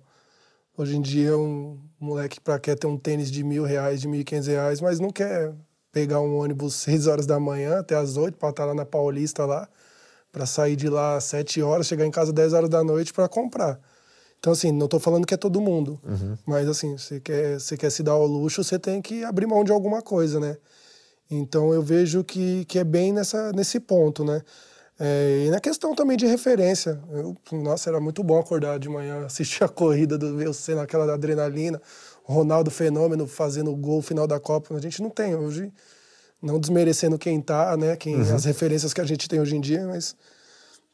Hoje 0.78 0.96
em 0.96 1.02
dia, 1.02 1.36
um 1.38 1.80
moleque 2.00 2.40
para 2.40 2.60
quer 2.60 2.78
ter 2.78 2.86
um 2.88 2.98
tênis 2.98 3.32
de 3.32 3.44
mil 3.44 3.64
reais, 3.64 4.00
de 4.00 4.08
mil 4.08 4.22
e 4.22 4.24
quinhentos 4.24 4.48
reais, 4.48 4.80
mas 4.80 5.00
não 5.00 5.10
quer 5.10 5.54
pegar 5.92 6.22
um 6.22 6.38
ônibus 6.38 6.76
seis 6.86 7.08
horas 7.08 7.26
da 7.26 7.40
manhã 7.40 7.80
até 7.80 7.96
as 7.96 8.16
oito 8.16 8.38
para 8.38 8.50
estar 8.50 8.66
lá 8.66 8.74
na 8.74 8.86
Paulista 8.86 9.46
lá 9.46 9.68
para 10.32 10.46
sair 10.46 10.76
de 10.76 10.88
lá 10.88 11.18
às 11.18 11.24
7 11.24 11.62
horas, 11.64 11.88
chegar 11.88 12.06
em 12.06 12.12
casa 12.12 12.30
às 12.30 12.36
10 12.36 12.54
horas 12.54 12.70
da 12.70 12.84
noite 12.84 13.12
para 13.12 13.28
comprar. 13.28 13.80
Então, 14.40 14.54
assim, 14.54 14.72
não 14.72 14.86
estou 14.86 15.00
falando 15.00 15.26
que 15.26 15.34
é 15.34 15.38
todo 15.38 15.60
mundo, 15.60 16.00
uhum. 16.04 16.38
mas, 16.46 16.68
assim, 16.68 16.96
você 16.96 17.20
quer, 17.20 17.60
você 17.60 17.76
quer 17.76 17.90
se 17.90 18.04
dar 18.04 18.12
ao 18.12 18.28
luxo, 18.28 18.64
você 18.64 18.78
tem 18.78 19.02
que 19.02 19.24
abrir 19.24 19.48
mão 19.48 19.64
de 19.64 19.72
alguma 19.72 20.02
coisa, 20.02 20.40
né? 20.40 20.58
Então, 21.30 21.74
eu 21.74 21.82
vejo 21.82 22.24
que, 22.24 22.64
que 22.66 22.78
é 22.78 22.84
bem 22.84 23.12
nessa, 23.12 23.52
nesse 23.52 23.80
ponto, 23.80 24.24
né? 24.24 24.44
É, 25.00 25.46
e 25.46 25.52
na 25.52 25.60
questão 25.60 25.94
também 25.94 26.18
de 26.18 26.26
referência. 26.26 27.00
Eu, 27.12 27.36
nossa, 27.52 27.90
era 27.90 28.00
muito 28.00 28.24
bom 28.24 28.40
acordar 28.40 28.80
de 28.80 28.90
manhã, 28.90 29.24
assistir 29.28 29.64
a 29.64 29.68
corrida 29.68 30.18
do 30.18 30.28
meu 30.28 30.54
sendo 30.54 30.82
aquela 30.82 31.14
adrenalina, 31.14 31.82
o 32.28 32.34
Ronaldo 32.34 32.72
Fenômeno 32.72 33.28
fazendo 33.28 33.72
o 33.72 33.76
gol 33.76 34.02
final 34.02 34.26
da 34.26 34.40
Copa. 34.40 34.76
A 34.76 34.82
gente 34.82 35.02
não 35.02 35.10
tem 35.10 35.36
hoje 35.36 35.72
não 36.42 36.60
desmerecendo 36.60 37.18
quem 37.18 37.42
tá, 37.42 37.76
né? 37.78 37.96
Quem, 37.96 38.16
uhum. 38.16 38.36
As 38.36 38.46
referências 38.46 38.94
que 38.94 39.02
a 39.02 39.06
gente 39.06 39.28
tem 39.28 39.40
hoje 39.40 39.56
em 39.56 39.62
dia, 39.62 39.88
mas 39.88 40.16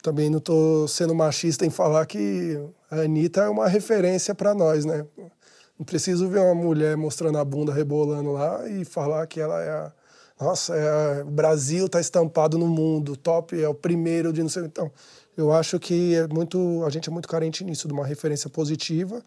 também 0.02 0.30
não 0.30 0.40
tô 0.40 0.88
sendo 0.88 1.16
machista 1.16 1.66
em 1.66 1.70
falar 1.70 2.06
que 2.06 2.60
a 2.90 3.02
Anitta 3.02 3.42
é 3.44 3.50
uma 3.50 3.68
referência 3.68 4.36
para 4.36 4.54
nós, 4.54 4.86
né? 4.86 5.06
Não 5.78 5.86
preciso 5.86 6.28
ver 6.28 6.40
uma 6.40 6.56
mulher 6.56 6.96
mostrando 6.96 7.38
a 7.38 7.46
bunda 7.46 7.74
rebolando 7.74 8.32
lá 8.32 8.68
e 8.70 8.86
falar 8.86 9.26
que 9.28 9.40
ela 9.40 9.62
é 9.62 9.70
a. 9.70 9.92
Nossa, 10.40 10.76
é 10.76 11.24
o 11.24 11.32
Brasil 11.32 11.88
tá 11.88 12.00
estampado 12.00 12.58
no 12.58 12.68
mundo, 12.68 13.16
top, 13.16 13.60
é 13.62 13.68
o 13.68 13.74
primeiro 13.74 14.34
de 14.34 14.42
não 14.42 14.50
sei. 14.50 14.64
Então, 14.66 14.92
eu 15.38 15.52
acho 15.52 15.80
que 15.80 16.16
é 16.16 16.28
muito, 16.28 16.84
a 16.86 16.90
gente 16.90 17.10
é 17.10 17.12
muito 17.12 17.28
carente 17.28 17.64
nisso, 17.64 17.88
de 17.88 17.94
uma 17.94 18.06
referência 18.06 18.50
positiva 18.50 19.24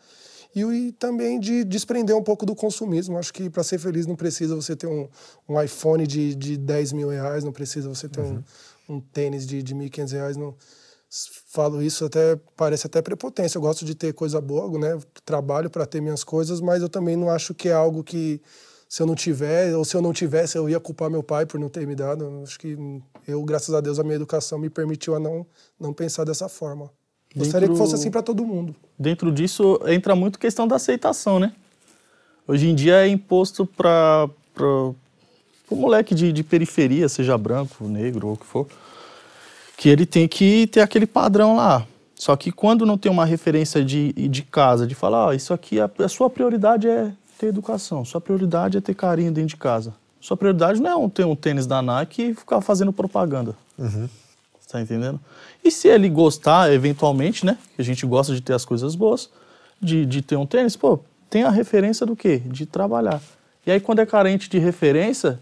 e, 0.55 0.63
e 0.63 0.93
também 0.93 1.39
de 1.39 1.65
desprender 1.65 2.17
um 2.17 2.23
pouco 2.23 2.47
do 2.47 2.55
consumismo. 2.55 3.19
Acho 3.19 3.33
que 3.33 3.51
para 3.51 3.63
ser 3.63 3.79
feliz 3.79 4.07
não 4.07 4.17
precisa 4.17 4.55
você 4.55 4.77
ter 4.77 4.87
um, 4.87 5.09
um 5.49 5.61
iPhone 5.61 6.07
de, 6.07 6.35
de 6.35 6.57
10 6.57 6.93
mil 6.93 7.09
reais, 7.09 7.45
não 7.45 7.53
precisa 7.53 7.89
você 7.89 8.09
ter 8.09 8.21
uhum. 8.21 8.43
um, 8.89 8.97
um 8.97 9.01
tênis 9.01 9.47
de, 9.47 9.63
de 9.63 9.75
1.500 9.75 10.13
reais. 10.13 10.37
Não, 10.37 10.55
falo 11.49 11.83
isso 11.83 12.05
até 12.05 12.39
parece 12.57 12.87
até 12.87 13.03
prepotência. 13.03 13.59
Eu 13.59 13.63
gosto 13.63 13.85
de 13.85 13.95
ter 13.95 14.13
coisa 14.13 14.41
boa, 14.41 14.79
né? 14.79 14.99
Trabalho 15.25 15.71
para 15.71 15.87
ter 15.87 16.01
minhas 16.01 16.25
coisas, 16.25 16.61
mas 16.61 16.83
eu 16.83 16.89
também 16.89 17.17
não 17.17 17.31
acho 17.31 17.55
que 17.55 17.69
é 17.69 17.73
algo 17.73 18.03
que 18.03 18.41
se 18.97 19.03
eu 19.03 19.07
não 19.07 19.15
tiver, 19.15 19.77
ou 19.77 19.85
se 19.85 19.95
eu 19.95 20.01
não 20.01 20.11
tivesse, 20.11 20.57
eu 20.57 20.71
ia 20.71 20.81
culpar 20.81 21.11
meu 21.11 21.23
pai 21.23 21.45
por 21.45 21.61
não 21.61 21.69
ter 21.69 21.87
me 21.87 21.95
dado. 21.95 22.41
Acho 22.43 22.59
que 22.59 22.79
eu, 23.29 23.43
graças 23.43 23.75
a 23.75 23.81
Deus, 23.83 23.99
a 23.99 24.03
minha 24.03 24.17
educação 24.17 24.59
me 24.59 24.71
permitiu 24.71 25.15
a 25.15 25.21
não, 25.21 25.45
não 25.79 25.93
pensar 25.93 26.25
dessa 26.25 26.49
forma. 26.49 26.91
Gostaria 27.37 27.69
que 27.69 27.77
fosse 27.77 27.95
assim 27.95 28.11
para 28.11 28.23
todo 28.23 28.43
mundo. 28.43 28.75
Dentro 28.99 29.31
disso 29.31 29.79
entra 29.87 30.17
muito 30.17 30.39
questão 30.39 30.67
da 30.67 30.77
aceitação, 30.77 31.39
né? 31.39 31.53
Hoje 32.49 32.69
em 32.69 32.75
dia 32.75 33.05
é 33.05 33.09
imposto 33.09 33.67
para 33.67 34.31
o 34.59 34.95
moleque 35.73 36.15
de, 36.15 36.33
de 36.33 36.43
periferia, 36.43 37.07
seja 37.07 37.37
branco, 37.37 37.87
negro 37.87 38.29
ou 38.29 38.33
o 38.33 38.37
que 38.39 38.47
for, 38.47 38.67
que 39.77 39.91
ele 39.91 40.07
tem 40.07 40.27
que 40.27 40.69
ter 40.69 40.81
aquele 40.81 41.07
padrão 41.07 41.55
lá. 41.55 41.87
Só 42.15 42.35
que 42.35 42.51
quando 42.51 42.87
não 42.87 42.97
tem 42.97 43.13
uma 43.13 43.27
referência 43.27 43.85
de, 43.85 44.11
de 44.15 44.43
casa, 44.43 44.87
de 44.87 44.95
falar, 44.95 45.27
oh, 45.27 45.33
isso 45.35 45.53
aqui, 45.53 45.79
a, 45.79 45.91
a 45.99 46.09
sua 46.09 46.31
prioridade 46.31 46.89
é 46.89 47.13
ter 47.39 47.47
educação, 47.47 48.05
sua 48.05 48.21
prioridade 48.21 48.79
é 48.79 48.81
ter 48.81 48.95
carinho 48.95 49.33
dentro 49.33 49.51
de 49.51 49.57
casa. 49.57 49.95
Sua 50.21 50.37
prioridade 50.37 50.81
não 50.81 51.05
é 51.05 51.09
ter 51.09 51.25
um 51.25 51.37
tênis 51.37 51.67
da 51.67 51.81
Nike 51.81 52.31
e 52.31 52.35
ficar 52.35 52.61
fazendo 52.61 52.93
propaganda. 52.93 53.55
Uhum. 53.79 54.09
Tá 54.69 54.81
entendendo? 54.81 55.21
E 55.63 55.71
se 55.71 55.87
ele 55.87 56.09
gostar, 56.09 56.73
eventualmente, 56.73 57.47
né? 57.47 57.57
Que 57.77 57.83
a 57.83 57.85
gente 57.85 58.05
gosta 58.05 58.35
de 58.35 58.41
ter 58.41 58.53
as 58.53 58.65
coisas 58.65 58.97
boas, 58.97 59.31
de, 59.81 60.05
de 60.05 60.23
ter 60.23 60.37
um 60.37 60.45
tênis, 60.45 60.77
pô, 60.77 60.99
tem 61.31 61.45
a 61.45 61.51
referência 61.51 62.05
do 62.05 62.17
quê? 62.17 62.43
De 62.45 62.67
trabalhar. 62.67 63.21
E 63.65 63.71
aí, 63.71 63.81
quando 63.81 64.01
é 64.01 64.07
carente 64.07 64.51
de 64.51 64.59
referência, 64.59 65.39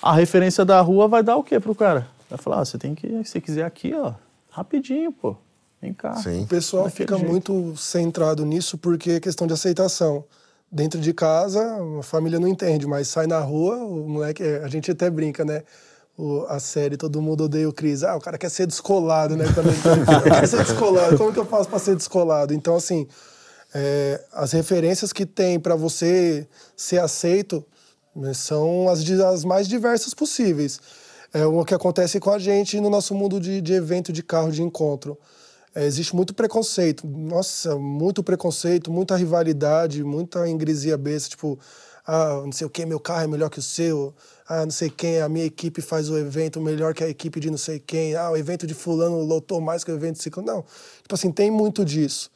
a 0.00 0.14
referência 0.14 0.64
da 0.64 0.80
rua 0.80 1.06
vai 1.06 1.22
dar 1.22 1.36
o 1.36 1.44
quê 1.44 1.60
pro 1.60 1.74
cara? 1.74 2.08
Vai 2.30 2.38
falar, 2.38 2.60
ah, 2.60 2.64
você 2.64 2.78
tem 2.78 2.94
que, 2.94 3.06
se 3.06 3.24
você 3.24 3.40
quiser 3.40 3.64
aqui, 3.64 3.92
ó, 3.94 4.14
rapidinho, 4.50 5.12
pô. 5.12 5.36
Vem 5.80 5.92
cá. 5.92 6.14
Sim. 6.14 6.44
O 6.44 6.46
pessoal 6.46 6.88
fica 6.88 7.16
jeito. 7.16 7.30
muito 7.30 7.76
centrado 7.76 8.46
nisso 8.46 8.78
porque 8.78 9.12
é 9.12 9.20
questão 9.20 9.46
de 9.46 9.52
aceitação 9.52 10.24
dentro 10.72 10.98
de 10.98 11.12
casa, 11.12 11.78
a 11.98 12.02
família 12.02 12.40
não 12.40 12.48
entende, 12.48 12.86
mas 12.86 13.08
sai 13.08 13.26
na 13.26 13.38
rua, 13.40 13.76
o 13.76 14.08
moleque, 14.08 14.42
a 14.42 14.68
gente 14.68 14.90
até 14.90 15.10
brinca, 15.10 15.44
né? 15.44 15.62
O, 16.16 16.46
a 16.48 16.58
série 16.58 16.96
Todo 16.96 17.20
Mundo 17.20 17.44
Odeia 17.44 17.68
o 17.68 17.72
Cris. 17.72 18.02
Ah, 18.02 18.16
o 18.16 18.20
cara 18.20 18.38
quer 18.38 18.50
ser 18.50 18.66
descolado, 18.66 19.36
né? 19.36 19.44
Também, 19.54 19.74
quer 20.24 20.48
ser 20.48 20.64
descolado. 20.64 21.18
Como 21.18 21.32
que 21.32 21.38
eu 21.38 21.44
faço 21.44 21.68
para 21.68 21.78
ser 21.78 21.94
descolado? 21.94 22.54
Então, 22.54 22.74
assim, 22.74 23.06
é, 23.74 24.20
as 24.32 24.52
referências 24.52 25.12
que 25.12 25.26
tem 25.26 25.60
para 25.60 25.74
você 25.74 26.46
ser 26.76 27.00
aceito 27.00 27.64
né, 28.14 28.32
são 28.34 28.88
as, 28.88 29.08
as 29.10 29.44
mais 29.44 29.68
diversas 29.68 30.14
possíveis. 30.14 30.80
É 31.34 31.46
o 31.46 31.64
que 31.64 31.74
acontece 31.74 32.20
com 32.20 32.30
a 32.30 32.38
gente 32.38 32.78
no 32.78 32.90
nosso 32.90 33.14
mundo 33.14 33.40
de, 33.40 33.60
de 33.60 33.72
evento 33.72 34.12
de 34.12 34.22
carro 34.22 34.50
de 34.50 34.62
encontro. 34.62 35.18
É, 35.74 35.84
existe 35.86 36.14
muito 36.14 36.34
preconceito. 36.34 37.06
Nossa, 37.06 37.76
muito 37.76 38.22
preconceito, 38.22 38.90
muita 38.90 39.16
rivalidade, 39.16 40.04
muita 40.04 40.48
ingresia 40.48 40.98
besta, 40.98 41.30
tipo, 41.30 41.58
ah, 42.06 42.42
não 42.44 42.52
sei 42.52 42.66
o 42.66 42.70
que, 42.70 42.84
meu 42.84 43.00
carro 43.00 43.24
é 43.24 43.26
melhor 43.26 43.48
que 43.48 43.58
o 43.58 43.62
seu. 43.62 44.14
Ah, 44.46 44.64
não 44.64 44.70
sei 44.72 44.90
quem, 44.90 45.20
a 45.20 45.28
minha 45.28 45.46
equipe 45.46 45.80
faz 45.80 46.10
o 46.10 46.18
evento 46.18 46.60
melhor 46.60 46.94
que 46.94 47.02
a 47.04 47.08
equipe 47.08 47.40
de 47.40 47.50
não 47.50 47.58
sei 47.58 47.78
quem. 47.78 48.14
Ah, 48.14 48.30
o 48.30 48.36
evento 48.36 48.66
de 48.66 48.74
fulano 48.74 49.22
lotou 49.22 49.60
mais 49.60 49.84
que 49.84 49.90
o 49.90 49.94
evento 49.94 50.16
de 50.16 50.22
ciclo. 50.22 50.42
Não, 50.42 50.64
tipo 51.02 51.14
assim, 51.14 51.30
tem 51.32 51.50
muito 51.50 51.84
disso. 51.84 52.30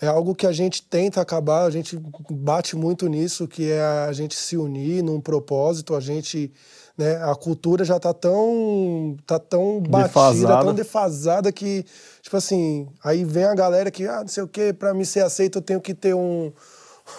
É 0.00 0.06
algo 0.08 0.34
que 0.34 0.46
a 0.46 0.52
gente 0.52 0.82
tenta 0.82 1.20
acabar, 1.20 1.64
a 1.64 1.70
gente 1.70 1.96
bate 2.30 2.74
muito 2.74 3.06
nisso, 3.06 3.46
que 3.46 3.70
é 3.70 3.80
a 3.80 4.12
gente 4.12 4.34
se 4.34 4.56
unir 4.56 5.02
num 5.02 5.20
propósito, 5.20 5.94
a 5.94 6.00
gente 6.00 6.52
né? 6.96 7.16
A 7.24 7.34
cultura 7.34 7.84
já 7.84 7.98
tá 7.98 8.12
tão, 8.12 9.16
tá 9.26 9.38
tão 9.38 9.80
batida, 9.80 10.08
defasada. 10.08 10.64
tão 10.64 10.74
defasada 10.74 11.52
que, 11.52 11.84
tipo 12.20 12.36
assim, 12.36 12.88
aí 13.02 13.24
vem 13.24 13.44
a 13.44 13.54
galera 13.54 13.90
que, 13.90 14.06
ah, 14.06 14.20
não 14.20 14.28
sei 14.28 14.42
o 14.42 14.48
quê, 14.48 14.72
para 14.72 14.92
me 14.92 15.04
ser 15.04 15.20
aceito 15.20 15.58
eu 15.58 15.62
tenho 15.62 15.80
que 15.80 15.94
ter 15.94 16.14
um, 16.14 16.52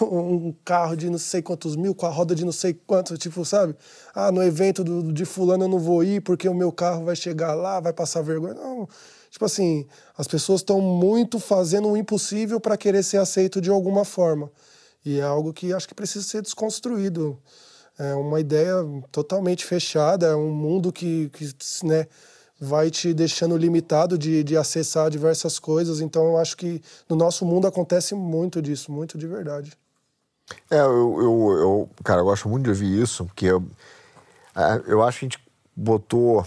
um 0.00 0.54
carro 0.64 0.96
de 0.96 1.10
não 1.10 1.18
sei 1.18 1.42
quantos 1.42 1.76
mil, 1.76 1.94
com 1.94 2.06
a 2.06 2.10
roda 2.10 2.34
de 2.34 2.44
não 2.44 2.52
sei 2.52 2.74
quantos, 2.74 3.18
tipo, 3.18 3.44
sabe? 3.44 3.74
Ah, 4.14 4.30
no 4.30 4.42
evento 4.42 4.84
do, 4.84 5.12
de 5.12 5.24
fulano 5.24 5.64
eu 5.64 5.68
não 5.68 5.78
vou 5.78 6.04
ir 6.04 6.22
porque 6.22 6.48
o 6.48 6.54
meu 6.54 6.70
carro 6.72 7.04
vai 7.04 7.16
chegar 7.16 7.54
lá, 7.54 7.80
vai 7.80 7.92
passar 7.92 8.22
vergonha. 8.22 8.54
Não, 8.54 8.88
tipo 9.30 9.44
assim, 9.44 9.86
as 10.16 10.28
pessoas 10.28 10.60
estão 10.60 10.80
muito 10.80 11.38
fazendo 11.40 11.88
o 11.88 11.96
impossível 11.96 12.60
para 12.60 12.76
querer 12.76 13.02
ser 13.02 13.18
aceito 13.18 13.60
de 13.60 13.70
alguma 13.70 14.04
forma. 14.04 14.50
E 15.04 15.18
é 15.18 15.22
algo 15.22 15.52
que 15.52 15.72
acho 15.72 15.86
que 15.86 15.94
precisa 15.94 16.24
ser 16.24 16.40
desconstruído 16.40 17.38
é 17.98 18.14
uma 18.14 18.40
ideia 18.40 18.74
totalmente 19.12 19.64
fechada, 19.64 20.26
é 20.26 20.36
um 20.36 20.50
mundo 20.50 20.92
que, 20.92 21.28
que 21.30 21.50
né, 21.84 22.06
vai 22.60 22.90
te 22.90 23.14
deixando 23.14 23.56
limitado 23.56 24.18
de, 24.18 24.42
de 24.42 24.56
acessar 24.56 25.10
diversas 25.10 25.58
coisas. 25.58 26.00
Então, 26.00 26.24
eu 26.24 26.38
acho 26.38 26.56
que 26.56 26.82
no 27.08 27.16
nosso 27.16 27.44
mundo 27.44 27.66
acontece 27.66 28.14
muito 28.14 28.60
disso, 28.60 28.90
muito 28.90 29.16
de 29.16 29.26
verdade. 29.26 29.72
É, 30.70 30.78
eu, 30.78 31.18
eu, 31.20 31.58
eu 31.58 31.90
cara, 32.02 32.20
eu 32.20 32.24
gosto 32.24 32.48
muito 32.48 32.64
de 32.64 32.70
ouvir 32.70 33.02
isso, 33.02 33.24
porque 33.24 33.46
eu, 33.46 33.64
é, 34.54 34.82
eu 34.86 35.02
acho 35.02 35.20
que 35.20 35.24
a 35.24 35.28
gente 35.28 35.38
botou 35.74 36.46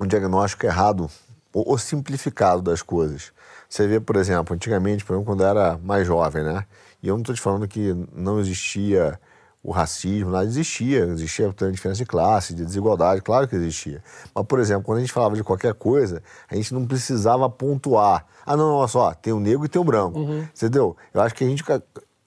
um 0.00 0.06
diagnóstico 0.06 0.66
errado 0.66 1.10
ou, 1.52 1.70
ou 1.70 1.78
simplificado 1.78 2.62
das 2.62 2.82
coisas. 2.82 3.32
Você 3.68 3.86
vê, 3.86 3.98
por 3.98 4.16
exemplo, 4.16 4.54
antigamente, 4.54 5.04
por 5.04 5.14
exemplo, 5.14 5.26
quando 5.26 5.42
eu 5.42 5.48
era 5.48 5.78
mais 5.78 6.06
jovem, 6.06 6.44
né? 6.44 6.64
E 7.02 7.08
eu 7.08 7.14
não 7.14 7.22
estou 7.22 7.34
te 7.34 7.40
falando 7.40 7.66
que 7.66 7.94
não 8.12 8.38
existia 8.38 9.18
o 9.64 9.72
racismo, 9.72 10.30
nada 10.30 10.44
existia, 10.44 11.06
existia 11.06 11.48
diferença 11.72 11.94
de 11.94 12.04
classe, 12.04 12.54
de 12.54 12.66
desigualdade, 12.66 13.22
claro 13.22 13.48
que 13.48 13.56
existia. 13.56 14.04
Mas, 14.34 14.44
por 14.44 14.60
exemplo, 14.60 14.84
quando 14.84 14.98
a 14.98 15.00
gente 15.00 15.12
falava 15.12 15.34
de 15.34 15.42
qualquer 15.42 15.72
coisa, 15.72 16.22
a 16.50 16.54
gente 16.54 16.74
não 16.74 16.86
precisava 16.86 17.48
pontuar. 17.48 18.26
Ah, 18.44 18.58
não, 18.58 18.74
olha 18.74 18.88
só, 18.88 19.14
tem 19.14 19.32
o 19.32 19.40
negro 19.40 19.64
e 19.64 19.68
tem 19.68 19.80
o 19.80 19.84
branco, 19.84 20.18
uhum. 20.18 20.40
entendeu? 20.54 20.94
Eu 21.14 21.22
acho 21.22 21.34
que 21.34 21.42
a 21.42 21.48
gente, 21.48 21.64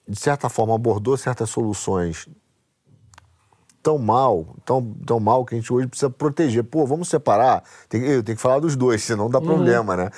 de 0.08 0.18
certa 0.18 0.48
forma, 0.48 0.74
abordou 0.74 1.16
certas 1.16 1.48
soluções 1.48 2.26
tão 3.80 3.98
mal, 3.98 4.56
tão, 4.64 4.82
tão 5.06 5.20
mal 5.20 5.44
que 5.44 5.54
a 5.54 5.58
gente 5.58 5.72
hoje 5.72 5.86
precisa 5.86 6.10
proteger. 6.10 6.64
Pô, 6.64 6.84
vamos 6.84 7.08
separar? 7.08 7.62
Tem, 7.88 8.02
eu 8.02 8.22
tenho 8.22 8.34
que 8.34 8.42
falar 8.42 8.58
dos 8.58 8.74
dois, 8.74 9.00
senão 9.04 9.30
dá 9.30 9.38
uhum. 9.38 9.46
problema, 9.46 9.96
né? 9.96 10.10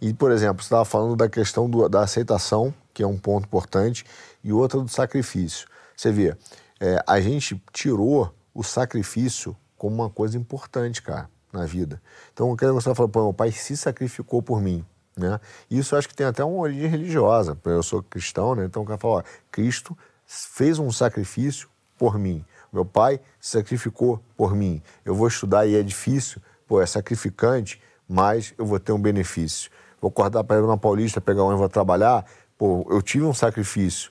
E, 0.00 0.12
por 0.12 0.32
exemplo, 0.32 0.60
você 0.60 0.66
estava 0.66 0.84
falando 0.84 1.14
da 1.14 1.28
questão 1.28 1.70
do, 1.70 1.88
da 1.88 2.00
aceitação, 2.00 2.74
que 2.92 3.00
é 3.00 3.06
um 3.06 3.16
ponto 3.16 3.44
importante, 3.44 4.04
e 4.42 4.52
outra 4.52 4.80
do 4.80 4.88
sacrifício. 4.88 5.68
Você 5.96 6.10
vê, 6.10 6.36
é, 6.80 7.02
a 7.06 7.20
gente 7.20 7.60
tirou 7.72 8.34
o 8.54 8.62
sacrifício 8.62 9.56
como 9.76 9.96
uma 9.96 10.10
coisa 10.10 10.36
importante, 10.36 11.02
cara, 11.02 11.28
na 11.52 11.64
vida. 11.66 12.00
Então, 12.32 12.50
eu 12.50 12.56
quero 12.56 12.74
você 12.74 12.94
falar, 12.94 13.08
pô, 13.08 13.22
meu 13.22 13.34
pai 13.34 13.52
se 13.52 13.76
sacrificou 13.76 14.42
por 14.42 14.60
mim. 14.60 14.84
Né? 15.16 15.38
Isso 15.70 15.94
eu 15.94 15.98
acho 15.98 16.08
que 16.08 16.14
tem 16.14 16.26
até 16.26 16.44
uma 16.44 16.58
origem 16.58 16.88
religiosa. 16.88 17.56
Eu 17.64 17.82
sou 17.82 18.02
cristão, 18.02 18.54
né? 18.54 18.64
então 18.64 18.82
o 18.82 18.84
cara 18.86 18.98
fala: 18.98 19.14
ó, 19.18 19.22
Cristo 19.50 19.96
fez 20.26 20.78
um 20.78 20.90
sacrifício 20.90 21.68
por 21.96 22.18
mim. 22.18 22.44
Meu 22.72 22.84
pai 22.84 23.20
se 23.40 23.52
sacrificou 23.52 24.20
por 24.36 24.54
mim. 24.54 24.82
Eu 25.04 25.14
vou 25.14 25.28
estudar 25.28 25.66
e 25.66 25.76
é 25.76 25.82
difícil, 25.82 26.42
pô, 26.66 26.80
é 26.80 26.86
sacrificante, 26.86 27.80
mas 28.08 28.52
eu 28.58 28.66
vou 28.66 28.80
ter 28.80 28.90
um 28.90 29.00
benefício. 29.00 29.70
Vou 30.00 30.08
acordar 30.08 30.42
para 30.42 30.60
ir 30.60 30.66
na 30.66 30.76
Paulista, 30.76 31.20
pegar 31.20 31.42
um 31.42 31.46
ônibus, 31.46 31.60
vou 31.60 31.68
trabalhar, 31.68 32.26
pô, 32.58 32.84
eu 32.90 33.00
tive 33.00 33.24
um 33.24 33.32
sacrifício, 33.32 34.10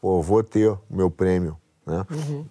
pô, 0.00 0.20
vou 0.20 0.42
ter 0.42 0.68
o 0.68 0.80
meu 0.90 1.10
prêmio 1.10 1.56
né? 1.86 2.04
Uhum. 2.10 2.46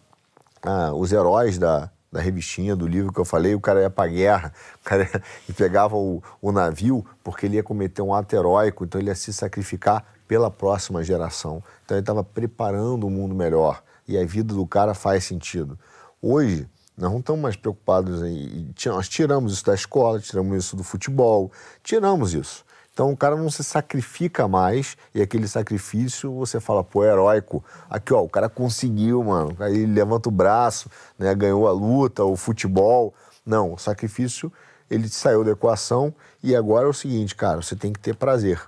Ah, 0.62 0.94
os 0.94 1.12
heróis 1.12 1.58
da, 1.58 1.90
da 2.12 2.20
revistinha, 2.20 2.76
do 2.76 2.88
livro 2.88 3.12
que 3.12 3.20
eu 3.20 3.26
falei, 3.26 3.56
o 3.56 3.60
cara 3.60 3.82
ia 3.82 3.90
pra 3.90 4.08
guerra, 4.08 4.54
o 4.82 4.84
cara 4.84 5.04
ia, 5.04 5.24
e 5.50 5.54
pegava 5.54 5.96
o, 5.96 6.22
o 6.42 6.52
navio 6.52 7.06
porque 7.24 7.46
ele 7.46 7.56
ia 7.56 7.64
cometer 7.64 8.02
um 8.02 8.14
ato 8.14 8.36
heróico, 8.36 8.84
então 8.84 9.00
ele 9.00 9.10
ia 9.10 9.16
se 9.16 9.34
sacrificar 9.34 10.06
pela 10.28 10.52
próxima 10.52 11.04
geração. 11.04 11.64
Então 11.84 11.98
ele 11.98 12.04
estava 12.04 12.24
preparando 12.24 13.08
um 13.08 13.10
mundo 13.10 13.34
melhor 13.34 13.82
e 14.08 14.18
a 14.18 14.26
vida 14.26 14.54
do 14.54 14.66
cara 14.66 14.94
faz 14.94 15.24
sentido. 15.24 15.78
Hoje, 16.22 16.68
nós 16.98 17.12
não 17.12 17.20
estamos 17.20 17.42
mais 17.42 17.56
preocupados 17.56 18.22
em. 18.22 18.74
Nós 18.86 19.10
tiramos 19.10 19.54
isso 19.54 19.66
da 19.66 19.74
escola, 19.74 20.20
tiramos 20.20 20.56
isso 20.58 20.76
do 20.76 20.84
futebol, 20.84 21.52
tiramos 21.84 22.34
isso. 22.34 22.64
Então 23.02 23.12
o 23.12 23.18
cara 23.18 23.36
não 23.36 23.50
se 23.50 23.64
sacrifica 23.64 24.48
mais 24.48 24.96
e 25.12 25.24
aquele 25.24 25.48
sacrifício 25.48 26.32
você 26.36 26.60
fala, 26.60 26.84
pô, 26.84 27.04
é 27.04 27.08
heróico. 27.08 27.66
Aqui, 27.90 28.14
ó, 28.14 28.22
o 28.22 28.30
cara 28.30 28.48
conseguiu, 28.48 29.24
mano. 29.24 29.56
Aí 29.60 29.74
ele 29.74 29.92
levanta 29.92 30.30
o 30.30 30.32
braço, 30.32 30.88
né, 31.18 31.34
ganhou 31.34 31.68
a 31.68 31.72
luta, 31.72 32.24
o 32.24 32.36
futebol. 32.38 33.12
Não, 33.44 33.74
o 33.74 33.78
sacrifício 33.80 34.54
ele 34.88 35.10
saiu 35.10 35.44
da 35.44 35.50
equação 35.50 36.14
e 36.44 36.56
agora 36.56 36.86
é 36.86 36.90
o 36.90 36.94
seguinte, 36.94 37.36
cara, 37.36 37.60
você 37.60 37.76
tem 37.76 37.92
que 37.92 38.00
ter 38.00 38.16
prazer. 38.16 38.62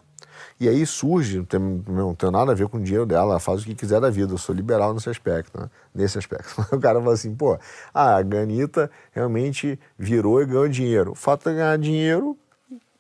E 0.60 0.68
aí 0.68 0.84
surge, 0.84 1.38
não 1.38 1.46
tem, 1.46 1.60
não 1.88 2.16
tem 2.16 2.32
nada 2.32 2.54
a 2.54 2.56
ver 2.56 2.68
com 2.68 2.78
o 2.78 2.82
dinheiro 2.82 3.06
dela, 3.06 3.32
ela 3.32 3.40
faz 3.40 3.62
o 3.62 3.66
que 3.66 3.76
quiser 3.76 4.02
da 4.02 4.10
vida, 4.10 4.34
eu 4.34 4.38
sou 4.40 4.56
liberal 4.56 4.96
nesse 4.96 5.12
aspecto, 5.12 5.60
né? 5.60 5.70
nesse 5.94 6.18
aspecto. 6.18 6.56
O 6.76 6.80
cara 6.80 7.00
fala 7.00 7.14
assim, 7.14 7.36
pô, 7.36 7.56
ah, 7.94 8.16
a 8.16 8.22
Ganita 8.24 8.90
realmente 9.12 9.80
virou 9.96 10.42
e 10.42 10.46
ganhou 10.48 10.68
dinheiro. 10.68 11.12
O 11.12 11.16
fato 11.16 11.50
de 11.50 11.56
ganhar 11.56 11.78
dinheiro 11.78 12.36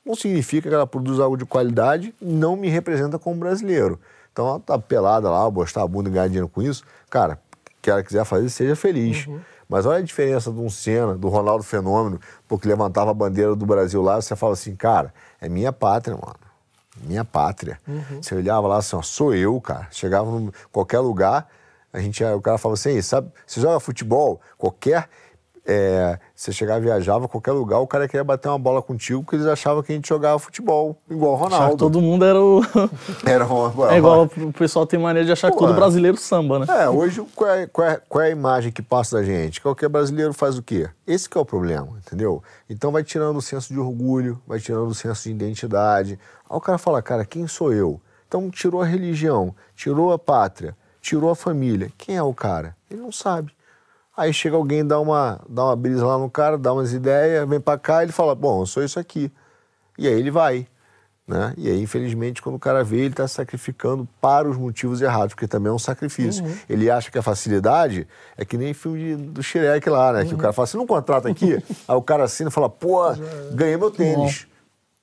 não 0.05 0.15
significa 0.15 0.69
que 0.69 0.75
ela 0.75 0.87
produz 0.87 1.19
algo 1.19 1.37
de 1.37 1.45
qualidade, 1.45 2.13
não 2.21 2.55
me 2.55 2.69
representa 2.69 3.17
como 3.17 3.37
brasileiro. 3.37 3.99
Então 4.31 4.47
ela 4.47 4.59
tá 4.59 4.77
pelada 4.77 5.29
lá, 5.29 5.49
postar 5.51 5.83
a 5.83 5.87
bunda 5.87 6.09
e 6.09 6.11
ganhar 6.11 6.27
dinheiro 6.27 6.49
com 6.49 6.61
isso. 6.61 6.83
Cara, 7.09 7.39
que 7.81 7.89
ela 7.89 8.03
quiser 8.03 8.25
fazer, 8.25 8.49
seja 8.49 8.75
feliz. 8.75 9.27
Uhum. 9.27 9.39
Mas 9.69 9.85
olha 9.85 9.99
a 9.99 10.01
diferença 10.01 10.51
de 10.51 10.59
um 10.59 10.69
Senna, 10.69 11.15
do 11.15 11.29
Ronaldo 11.29 11.63
Fenômeno, 11.63 12.19
porque 12.47 12.67
levantava 12.67 13.11
a 13.11 13.13
bandeira 13.13 13.55
do 13.55 13.65
Brasil 13.65 14.01
lá, 14.01 14.21
você 14.21 14.35
fala 14.35 14.53
assim, 14.53 14.75
cara, 14.75 15.13
é 15.39 15.47
minha 15.47 15.71
pátria, 15.71 16.15
mano. 16.15 16.35
Minha 17.01 17.25
pátria. 17.25 17.79
Uhum. 17.87 18.21
Você 18.21 18.35
olhava 18.35 18.67
lá 18.67 18.77
assim, 18.77 18.95
ó, 18.95 19.01
sou 19.01 19.33
eu, 19.33 19.59
cara. 19.61 19.87
Chegava 19.89 20.29
em 20.29 20.51
qualquer 20.71 20.99
lugar, 20.99 21.47
A 21.93 21.99
gente, 21.99 22.23
o 22.23 22.41
cara 22.41 22.57
falava 22.57 22.73
assim, 22.73 22.99
sabe, 23.03 23.31
você 23.45 23.61
joga 23.61 23.79
futebol, 23.79 24.41
qualquer 24.57 25.07
é, 25.65 26.19
você 26.35 26.51
chegava, 26.51 26.81
viajava 26.81 27.27
qualquer 27.27 27.53
lugar, 27.53 27.79
o 27.79 27.87
cara 27.87 28.05
queria 28.07 28.23
bater 28.23 28.49
uma 28.49 28.59
bola 28.59 28.81
contigo 28.81 29.23
porque 29.23 29.37
eles 29.37 29.47
achavam 29.47 29.81
que 29.81 29.93
a 29.93 29.95
gente 29.95 30.09
jogava 30.09 30.37
futebol 30.37 30.97
igual 31.09 31.33
o 31.33 31.35
Ronaldo. 31.35 31.77
todo 31.77 32.01
mundo 32.01 32.25
era 32.25 32.39
o. 32.39 32.61
era 33.25 33.47
o... 33.47 33.89
É 33.89 33.97
igual 33.97 34.29
o 34.37 34.51
pessoal 34.51 34.85
tem 34.85 34.99
maneira 34.99 35.25
de 35.25 35.31
achar 35.31 35.49
Pô, 35.49 35.57
que 35.57 35.63
todo 35.65 35.73
brasileiro 35.73 36.17
samba, 36.17 36.59
né? 36.59 36.65
É, 36.69 36.89
hoje 36.89 37.25
qual 37.33 37.49
é, 37.49 37.65
qual, 37.67 37.87
é, 37.87 38.01
qual 38.09 38.21
é 38.23 38.27
a 38.27 38.31
imagem 38.31 38.71
que 38.73 38.81
passa 38.81 39.17
da 39.17 39.23
gente? 39.23 39.61
Qualquer 39.61 39.87
brasileiro 39.87 40.33
faz 40.33 40.57
o 40.57 40.63
quê? 40.63 40.89
Esse 41.07 41.29
que 41.29 41.37
é 41.37 41.41
o 41.41 41.45
problema, 41.45 41.97
entendeu? 42.05 42.43
Então 42.69 42.91
vai 42.91 43.03
tirando 43.03 43.37
o 43.37 43.41
senso 43.41 43.73
de 43.73 43.79
orgulho, 43.79 44.41
vai 44.45 44.59
tirando 44.59 44.89
o 44.89 44.93
senso 44.93 45.23
de 45.23 45.31
identidade. 45.31 46.19
Aí 46.49 46.57
o 46.57 46.61
cara 46.61 46.77
fala, 46.77 47.01
cara, 47.01 47.23
quem 47.23 47.47
sou 47.47 47.71
eu? 47.71 48.01
Então 48.27 48.49
tirou 48.49 48.81
a 48.81 48.85
religião, 48.85 49.55
tirou 49.75 50.11
a 50.11 50.19
pátria, 50.19 50.75
tirou 50.99 51.29
a 51.29 51.35
família. 51.35 51.89
Quem 51.97 52.17
é 52.17 52.23
o 52.23 52.33
cara? 52.33 52.75
Ele 52.91 52.99
não 52.99 53.11
sabe. 53.11 53.53
Aí 54.15 54.31
chega 54.31 54.55
alguém, 54.55 54.85
dá 54.85 54.99
uma, 54.99 55.39
dá 55.49 55.65
uma 55.65 55.75
brisa 55.75 56.05
lá 56.05 56.17
no 56.17 56.29
cara, 56.29 56.57
dá 56.57 56.71
umas 56.71 56.93
ideias, 56.93 57.47
vem 57.49 57.59
para 57.59 57.79
cá 57.79 58.01
e 58.01 58.05
ele 58.05 58.11
fala, 58.11 58.35
bom, 58.35 58.61
eu 58.61 58.65
sou 58.65 58.83
isso 58.83 58.99
aqui. 58.99 59.31
E 59.97 60.07
aí 60.07 60.13
ele 60.13 60.29
vai. 60.29 60.67
Né? 61.25 61.53
E 61.57 61.69
aí, 61.69 61.81
infelizmente, 61.81 62.41
quando 62.41 62.55
o 62.55 62.59
cara 62.59 62.83
vê, 62.83 62.97
ele 62.97 63.07
está 63.07 63.27
sacrificando 63.27 64.07
para 64.19 64.47
os 64.47 64.57
motivos 64.57 65.01
errados, 65.01 65.33
porque 65.33 65.47
também 65.47 65.71
é 65.71 65.73
um 65.73 65.79
sacrifício. 65.79 66.43
Uhum. 66.43 66.55
Ele 66.69 66.91
acha 66.91 67.09
que 67.09 67.17
a 67.17 67.21
facilidade 67.21 68.05
é 68.37 68.43
que 68.43 68.57
nem 68.57 68.73
filme 68.73 68.99
de, 68.99 69.15
do 69.15 69.41
Shrek 69.41 69.89
lá, 69.89 70.11
né? 70.11 70.21
Uhum. 70.21 70.27
Que 70.27 70.33
o 70.35 70.37
cara 70.37 70.51
fala, 70.51 70.67
você 70.67 70.77
não 70.77 70.85
contrata 70.85 71.29
aqui? 71.29 71.53
aí 71.87 71.95
o 71.95 72.01
cara 72.01 72.25
assina 72.25 72.49
e 72.49 72.53
fala, 72.53 72.69
pô, 72.69 73.01
ganhei 73.53 73.77
meu 73.77 73.89
tênis. 73.89 74.45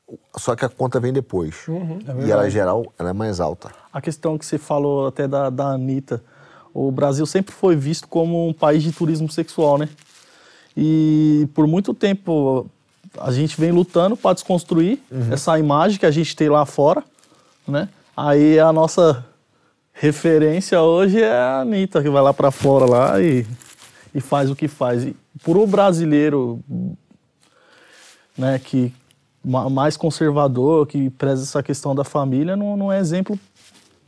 Uhum. 0.07 0.19
Só 0.37 0.55
que 0.55 0.65
a 0.65 0.69
conta 0.69 1.01
vem 1.01 1.13
depois. 1.13 1.67
Uhum. 1.67 2.01
É 2.07 2.27
e 2.27 2.31
ela, 2.31 2.47
em 2.47 2.51
geral, 2.51 2.93
ela 2.99 3.11
é 3.11 3.15
mais 3.15 3.41
alta. 3.41 3.71
A 3.93 4.01
questão 4.01 4.37
que 4.37 4.45
você 4.45 4.59
falou 4.59 5.07
até 5.07 5.27
da, 5.27 5.49
da 5.49 5.69
Anitta, 5.69 6.23
o 6.73 6.91
Brasil 6.91 7.27
sempre 7.27 7.53
foi 7.55 7.77
visto 7.77 8.09
como 8.09 8.49
um 8.49 8.53
país 8.53 8.83
de 8.83 8.93
turismo 8.93 9.31
sexual, 9.31 9.79
né? 9.79 9.89
E 10.77 11.49
por 11.55 11.67
muito 11.67 11.93
tempo 11.93 12.67
a 13.19 13.33
gente 13.33 13.61
vem 13.61 13.73
lutando 13.73 14.17
para 14.17 14.35
desconstruir 14.35 15.01
uhum. 15.11 15.33
essa 15.33 15.59
imagem 15.59 15.99
que 15.99 16.07
a 16.07 16.11
gente 16.11 16.37
tem 16.37 16.49
lá 16.49 16.65
fora, 16.65 17.03
né? 17.67 17.89
Aí 18.17 18.59
a 18.59 18.73
nossa 18.73 19.25
referência 19.93 20.81
hoje 20.81 21.21
é 21.21 21.33
a 21.33 21.61
Anitta, 21.61 22.03
que 22.03 22.09
vai 22.09 22.23
lá 22.23 22.33
para 22.33 22.51
fora 22.51 22.85
lá 22.87 23.21
e, 23.21 23.47
e 24.15 24.21
faz 24.21 24.51
o 24.51 24.57
que 24.57 24.69
faz. 24.69 25.05
E 25.05 25.17
o 25.47 25.67
brasileiro, 25.67 26.61
né, 28.37 28.59
que 28.59 28.93
mais 29.43 29.97
conservador, 29.97 30.87
que 30.87 31.11
preza 31.11 31.43
essa 31.43 31.63
questão 31.63 31.95
da 31.95 32.05
família, 32.05 32.57
não, 32.57 32.77
não 32.77 32.93
é 32.93 32.99
exemplo 32.99 33.39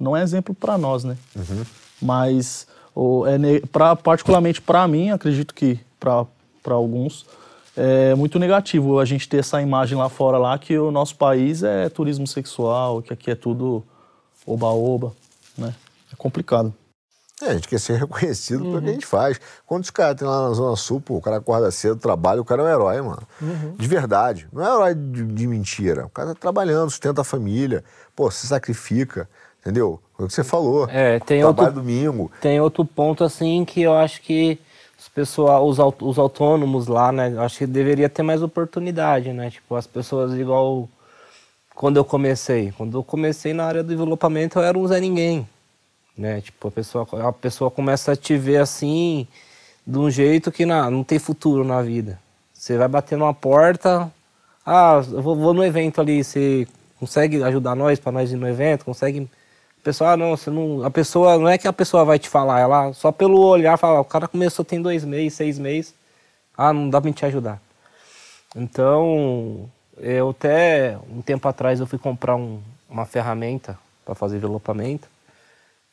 não 0.02 0.16
é 0.16 0.22
exemplo 0.22 0.55
para 0.55 0.76
nós, 0.76 1.05
né? 1.05 1.16
Uhum. 1.36 1.64
Mas, 2.02 2.66
o, 2.94 3.24
é, 3.26 3.60
pra, 3.70 3.94
particularmente 3.94 4.60
para 4.60 4.86
mim, 4.88 5.10
acredito 5.10 5.54
que 5.54 5.78
para 6.00 6.26
alguns, 6.74 7.24
é 7.76 8.14
muito 8.14 8.38
negativo 8.38 8.98
a 8.98 9.04
gente 9.04 9.28
ter 9.28 9.38
essa 9.38 9.62
imagem 9.62 9.96
lá 9.96 10.08
fora 10.08 10.36
lá 10.36 10.58
que 10.58 10.76
o 10.76 10.90
nosso 10.90 11.16
país 11.16 11.62
é 11.62 11.88
turismo 11.88 12.26
sexual, 12.26 13.00
que 13.00 13.12
aqui 13.12 13.30
é 13.30 13.34
tudo 13.34 13.82
oba-oba, 14.44 15.12
né? 15.56 15.74
É 16.12 16.16
complicado. 16.16 16.74
É, 17.42 17.50
a 17.50 17.54
gente 17.54 17.66
quer 17.66 17.80
ser 17.80 17.98
reconhecido 17.98 18.64
uhum. 18.64 18.70
pelo 18.72 18.82
que 18.82 18.88
a 18.90 18.92
gente 18.92 19.06
faz. 19.06 19.40
Quando 19.66 19.84
os 19.84 19.90
caras 19.90 20.16
tem 20.16 20.26
lá 20.26 20.48
na 20.48 20.54
Zona 20.54 20.76
Sul, 20.76 21.00
pô, 21.00 21.16
o 21.16 21.20
cara 21.20 21.38
acorda 21.38 21.70
cedo, 21.70 21.96
trabalha, 21.96 22.40
o 22.40 22.44
cara 22.44 22.62
é 22.62 22.64
um 22.66 22.68
herói, 22.68 23.00
mano. 23.00 23.22
Uhum. 23.40 23.74
De 23.76 23.88
verdade. 23.88 24.48
Não 24.52 24.62
é 24.62 24.70
um 24.70 24.74
herói 24.74 24.94
de, 24.94 25.24
de, 25.24 25.46
mentira. 25.46 26.06
O 26.06 26.10
cara 26.10 26.28
tá 26.28 26.34
trabalhando, 26.34 26.90
sustenta 26.90 27.22
a 27.22 27.24
família, 27.24 27.82
pô, 28.14 28.30
se 28.30 28.46
sacrifica. 28.46 29.28
Entendeu? 29.62 30.01
Foi 30.16 30.26
o 30.26 30.28
que 30.28 30.34
você 30.34 30.43
falou. 30.43 30.89
É, 30.90 31.20
tem 31.20 31.40
Trabalho 31.40 31.68
outro, 31.68 31.80
domingo. 31.80 32.30
Tem 32.40 32.60
outro 32.60 32.84
ponto, 32.84 33.22
assim, 33.22 33.64
que 33.64 33.80
eu 33.80 33.94
acho 33.94 34.20
que 34.20 34.59
os 34.98 35.09
pessoal, 35.09 35.66
os, 35.66 35.78
os 36.01 36.18
autônomos 36.18 36.89
lá, 36.89 37.12
né? 37.12 37.32
Eu 37.32 37.43
acho 37.43 37.59
que 37.59 37.66
deveria 37.66 38.09
ter 38.09 38.24
mais 38.24 38.43
oportunidade, 38.43 39.32
né? 39.32 39.51
Tipo, 39.51 39.76
as 39.76 39.86
pessoas 39.86 40.34
igual 40.34 40.89
quando 41.74 41.97
eu 41.97 42.05
comecei. 42.05 42.72
Quando 42.76 42.98
eu 42.98 43.05
comecei 43.05 43.52
na 43.52 43.64
área 43.64 43.82
do 43.82 43.93
envelopamento, 43.93 44.59
eu 44.59 44.64
era 44.64 44.76
um 44.76 44.86
Zé 44.86 45.01
Ninguém. 45.01 45.48
Né? 46.16 46.40
Tipo, 46.40 46.68
a 46.68 46.70
pessoa, 46.70 47.06
a 47.28 47.32
pessoa 47.32 47.70
começa 47.70 48.12
a 48.12 48.16
te 48.16 48.36
ver 48.36 48.59
assim, 48.59 49.26
de 49.86 49.98
um 49.98 50.10
jeito 50.10 50.52
que 50.52 50.66
não, 50.66 50.90
não 50.90 51.05
tem 51.05 51.18
futuro 51.18 51.64
na 51.64 51.80
vida. 51.82 52.18
Você 52.52 52.76
vai 52.76 52.89
bater 52.89 53.16
numa 53.16 53.34
porta, 53.34 54.12
ah, 54.64 55.02
eu 55.10 55.22
vou, 55.22 55.34
vou 55.34 55.55
no 55.55 55.64
evento 55.64 56.01
ali, 56.01 56.22
você 56.22 56.66
consegue 57.01 57.43
ajudar 57.43 57.74
nós 57.74 57.98
para 57.98 58.12
nós 58.12 58.30
ir 58.30 58.36
no 58.36 58.47
evento, 58.47 58.84
consegue 58.84 59.28
pessoal, 59.82 60.10
ah, 60.12 60.16
não, 60.16 60.36
você 60.36 60.50
não. 60.50 60.84
A 60.84 60.90
pessoa, 60.90 61.38
não 61.38 61.48
é 61.48 61.59
que 61.59 61.66
a 61.66 61.72
pessoa 61.72 62.04
vai 62.04 62.18
te 62.18 62.28
falar, 62.28 62.60
ela 62.60 62.92
só 62.92 63.10
pelo 63.10 63.40
olhar 63.40 63.76
fala, 63.76 64.00
o 64.00 64.04
cara 64.04 64.28
começou 64.28 64.64
tem 64.64 64.80
dois 64.80 65.04
meses, 65.04 65.34
seis 65.34 65.59
meses, 65.59 65.94
ah, 66.56 66.72
não 66.72 66.88
dá 66.88 67.00
pra 67.00 67.12
te 67.12 67.24
ajudar. 67.26 67.60
Então, 68.54 69.68
eu 69.98 70.30
até 70.30 70.98
um 71.10 71.22
tempo 71.22 71.46
atrás 71.48 71.80
eu 71.80 71.86
fui 71.86 71.98
comprar 71.98 72.36
um, 72.36 72.60
uma 72.88 73.06
ferramenta 73.06 73.78
para 74.04 74.14
fazer 74.14 74.36
envelopamento. 74.36 75.09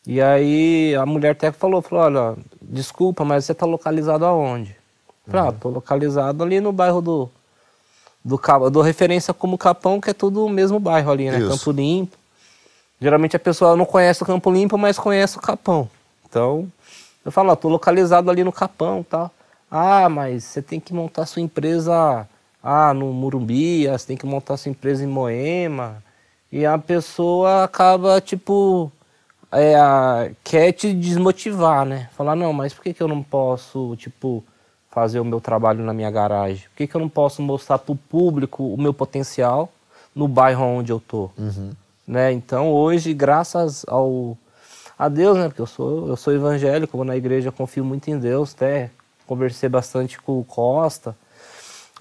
E 0.06 0.22
aí 0.22 0.96
a 0.96 1.06
mulher 1.06 1.32
até 1.32 1.52
falou, 1.52 1.82
falou, 1.82 2.06
olha, 2.06 2.38
desculpa, 2.62 3.24
mas 3.26 3.46
você 3.46 3.54
tá 3.54 3.66
localizado 3.66 4.26
aonde? 4.26 4.76
Eu 5.26 5.32
falei, 5.32 5.50
ah, 5.50 5.52
tô 5.52 5.70
localizado 5.70 6.44
ali 6.44 6.60
no 6.60 6.72
bairro 6.72 7.02
do. 7.02 7.30
Do, 8.22 8.38
do 8.70 8.82
referência 8.82 9.34
como 9.34 9.58
Capão, 9.58 10.02
que 10.02 10.10
é 10.10 10.14
tudo 10.14 10.46
o 10.46 10.50
mesmo 10.50 10.78
bairro 10.78 11.10
ali, 11.10 11.32
né? 11.32 11.40
Isso. 11.40 11.48
Campo 11.48 11.72
Limpo. 11.72 12.18
Geralmente 13.02 13.36
a 13.36 13.40
pessoa 13.40 13.76
não 13.76 13.86
conhece 13.86 14.22
o 14.24 14.26
Campo 14.26 14.52
Limpo, 14.52 14.78
mas 14.78 15.00
conhece 15.00 15.38
o 15.38 15.42
Capão. 15.42 15.90
Então, 16.28 16.72
eu 17.24 17.32
falo, 17.32 17.52
ó, 17.52 17.56
tô 17.56 17.70
localizado 17.70 18.30
ali 18.30 18.44
no 18.44 18.52
Capão, 18.52 19.04
tá? 19.04 19.32
Ah, 19.72 20.10
mas 20.10 20.44
você 20.44 20.62
tem 20.62 20.80
que 20.80 20.94
montar 20.94 21.26
sua 21.26 21.42
empresa 21.42 22.28
ah, 22.62 22.94
no 22.94 23.14
Murumbi, 23.14 23.88
ah, 23.88 23.98
você 23.98 24.08
tem 24.08 24.18
que 24.18 24.26
montar 24.26 24.58
sua 24.58 24.70
empresa 24.70 25.04
em 25.04 25.08
Moema. 25.08 26.04
E 26.52 26.66
a 26.66 26.78
pessoa 26.78 27.64
acaba, 27.64 28.20
tipo, 28.20 28.92
é, 29.52 29.76
a, 29.76 30.32
quer 30.44 30.72
te 30.74 30.94
desmotivar, 30.94 31.86
né? 31.86 32.10
Falar, 32.18 32.36
não, 32.36 32.52
mas 32.52 32.74
por 32.74 32.84
que, 32.84 32.94
que 32.94 33.02
eu 33.02 33.08
não 33.08 33.24
posso, 33.24 33.96
tipo, 33.96 34.44
fazer 34.90 35.20
o 35.20 35.26
meu 35.26 35.40
trabalho 35.40 35.84
na 35.84 35.94
minha 35.94 36.12
garagem? 36.12 36.68
Por 36.70 36.78
que, 36.78 36.88
que 36.88 36.96
eu 36.96 37.02
não 37.02 37.10
posso 37.10 37.42
mostrar 37.42 37.78
pro 37.78 37.96
público 37.96 38.74
o 38.74 38.82
meu 38.82 38.94
potencial 38.94 39.70
no 40.16 40.28
bairro 40.28 40.66
onde 40.66 40.92
eu 40.92 41.00
tô? 41.00 41.30
Uhum. 41.38 41.72
Né? 42.10 42.32
Então 42.32 42.72
hoje, 42.74 43.14
graças 43.14 43.86
ao 43.88 44.36
a 44.98 45.08
Deus, 45.08 45.38
né? 45.38 45.48
Porque 45.48 45.62
eu 45.62 45.68
sou, 45.68 46.08
eu 46.08 46.18
sou 46.18 46.34
evangélico, 46.34 46.98
vou 46.98 47.06
na 47.06 47.16
igreja, 47.16 47.52
confio 47.52 47.86
muito 47.86 48.10
em 48.10 48.18
Deus, 48.18 48.52
até 48.56 48.90
conversei 49.28 49.70
bastante 49.70 50.20
com 50.20 50.40
o 50.40 50.44
Costa. 50.44 51.16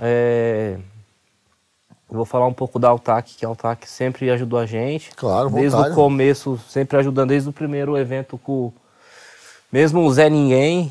É, 0.01 0.78
vou 2.09 2.24
falar 2.24 2.47
um 2.47 2.55
pouco 2.55 2.78
da 2.78 2.89
Altac, 2.89 3.35
que 3.36 3.44
a 3.44 3.48
Altac 3.48 3.86
sempre 3.86 4.30
ajudou 4.30 4.59
a 4.59 4.64
gente. 4.64 5.10
Claro, 5.14 5.51
Desde 5.51 5.76
vontade. 5.76 5.93
o 5.93 5.94
começo, 5.94 6.59
sempre 6.66 6.97
ajudando, 6.97 7.28
desde 7.28 7.51
o 7.51 7.52
primeiro 7.52 7.94
evento 7.94 8.39
com 8.39 8.72
mesmo 9.70 10.01
o 10.01 10.10
Zé 10.10 10.30
Ninguém, 10.30 10.90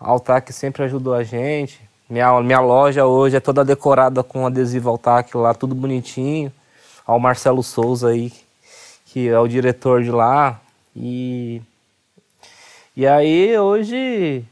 a 0.00 0.10
Altac 0.10 0.52
sempre 0.52 0.82
ajudou 0.82 1.14
a 1.14 1.22
gente. 1.22 1.80
Minha, 2.10 2.42
minha 2.42 2.60
loja 2.60 3.06
hoje 3.06 3.36
é 3.36 3.40
toda 3.40 3.64
decorada 3.64 4.24
com 4.24 4.44
adesivo 4.44 4.90
Altac 4.90 5.36
lá, 5.36 5.54
tudo 5.54 5.72
bonitinho. 5.72 6.52
Ao 7.06 7.20
Marcelo 7.20 7.62
Souza 7.62 8.08
aí, 8.08 8.32
que 9.16 9.30
é 9.30 9.38
o 9.38 9.48
diretor 9.48 10.02
de 10.02 10.10
lá. 10.10 10.60
E, 10.94 11.62
e 12.94 13.06
aí 13.06 13.58
hoje, 13.58 14.44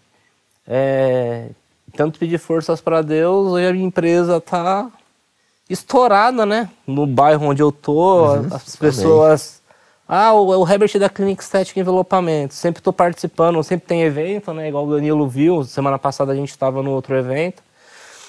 é, 0.66 1.50
tanto 1.94 2.18
pedir 2.18 2.38
forças 2.38 2.80
para 2.80 3.02
Deus, 3.02 3.52
hoje 3.52 3.66
a 3.66 3.72
minha 3.74 3.84
empresa 3.84 4.40
tá 4.40 4.90
estourada, 5.68 6.46
né? 6.46 6.70
No 6.86 7.06
bairro 7.06 7.44
onde 7.44 7.62
eu 7.62 7.70
tô, 7.70 8.24
uhum, 8.24 8.48
as 8.50 8.74
pessoas. 8.74 9.60
Ah, 10.08 10.32
o, 10.32 10.46
o 10.46 10.66
Herbert 10.66 10.98
da 10.98 11.10
Clínica 11.10 11.42
Estética 11.42 11.78
Envelopamento. 11.78 12.54
Sempre 12.54 12.80
estou 12.80 12.92
participando, 12.92 13.62
sempre 13.62 13.86
tem 13.86 14.00
evento, 14.00 14.54
né? 14.54 14.66
Igual 14.66 14.86
o 14.86 14.94
Danilo 14.94 15.28
viu, 15.28 15.62
semana 15.64 15.98
passada 15.98 16.32
a 16.32 16.34
gente 16.34 16.48
estava 16.48 16.82
no 16.82 16.90
outro 16.90 17.14
evento 17.14 17.62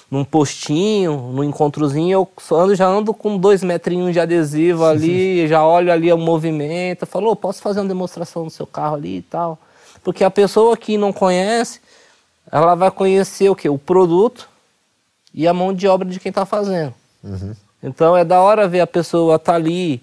num 0.10 0.23
postinho, 0.23 1.32
num 1.34 1.44
encontrozinho, 1.44 2.11
eu 2.11 2.57
ando, 2.57 2.76
já 2.76 2.88
ando 2.88 3.14
com 3.14 3.38
dois 3.38 3.64
metrinhos 3.64 4.14
de 4.14 4.19
adesivo 4.19 4.86
ali, 4.86 5.48
já 5.48 5.65
olho 5.65 5.91
ali 5.91 6.11
o 6.11 6.18
movimento, 6.18 7.06
falou, 7.06 7.36
posso 7.36 7.61
fazer 7.61 7.80
uma 7.80 7.88
demonstração 7.88 8.44
no 8.44 8.49
seu 8.49 8.68
carro 8.68 8.95
ali 8.95 9.18
e 9.18 9.22
tal. 9.22 9.57
Porque 10.03 10.23
a 10.23 10.30
pessoa 10.30 10.77
que 10.77 10.98
não 10.98 11.11
conhece, 11.11 11.80
ela 12.52 12.76
vai 12.76 12.91
conhecer 12.91 13.49
o 13.49 13.56
que? 13.56 13.68
O 13.68 13.77
produto 13.77 14.48
e 15.34 15.48
a 15.48 15.53
mão 15.53 15.73
de 15.73 15.88
obra 15.88 16.07
de 16.07 16.19
quem 16.19 16.30
está 16.30 16.45
fazendo. 16.45 16.94
Uhum. 17.23 17.56
Então 17.82 18.15
é 18.15 18.23
da 18.23 18.40
hora 18.40 18.68
ver 18.68 18.82
a 18.82 18.88
pessoa 18.88 19.40
tá 19.40 19.56
ali. 19.56 20.02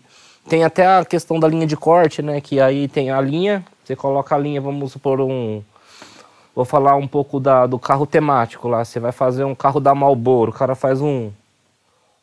Tem 0.49 0.65
até 0.65 0.87
a 0.87 1.05
questão 1.05 1.39
da 1.39 1.47
linha 1.47 1.67
de 1.67 1.77
corte, 1.77 2.21
né? 2.21 2.41
Que 2.41 2.61
aí 2.61 2.89
tem 2.89 3.13
a 3.13 3.21
linha, 3.21 3.65
você 3.85 3.95
coloca 3.95 4.35
a 4.35 4.39
linha, 4.39 4.61
vamos 4.61 4.91
supor, 4.91 5.21
um, 5.21 5.63
Vou 6.55 6.65
falar 6.65 6.97
um 6.97 7.09
pouco 7.09 7.41
da, 7.41 7.67
do 7.67 7.79
carro 7.79 8.07
temático 8.07 8.69
lá. 8.69 8.85
Você 8.85 9.01
vai 9.01 9.13
fazer 9.13 9.45
um 9.45 9.55
carro 9.55 9.81
da 9.81 9.95
Marlboro. 9.95 10.51
O 10.51 10.55
cara 10.55 10.75
faz 10.75 11.01
um, 11.01 11.31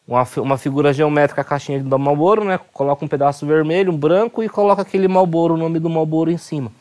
uma, 0.08 0.28
uma 0.38 0.58
figura 0.58 0.94
geométrica, 0.94 1.42
a 1.42 1.44
caixinha 1.44 1.84
da 1.84 1.98
Marlboro, 1.98 2.44
né? 2.44 2.60
Coloca 2.74 3.04
um 3.04 3.08
pedaço 3.08 3.46
vermelho, 3.46 3.92
um 3.92 3.98
branco 3.98 4.44
e 4.44 4.50
coloca 4.50 4.82
aquele 4.82 5.08
Marlboro, 5.08 5.54
o 5.56 5.58
nome 5.58 5.80
do 5.80 5.90
Marlboro 5.90 6.32
em 6.32 6.38
cima. 6.38 6.72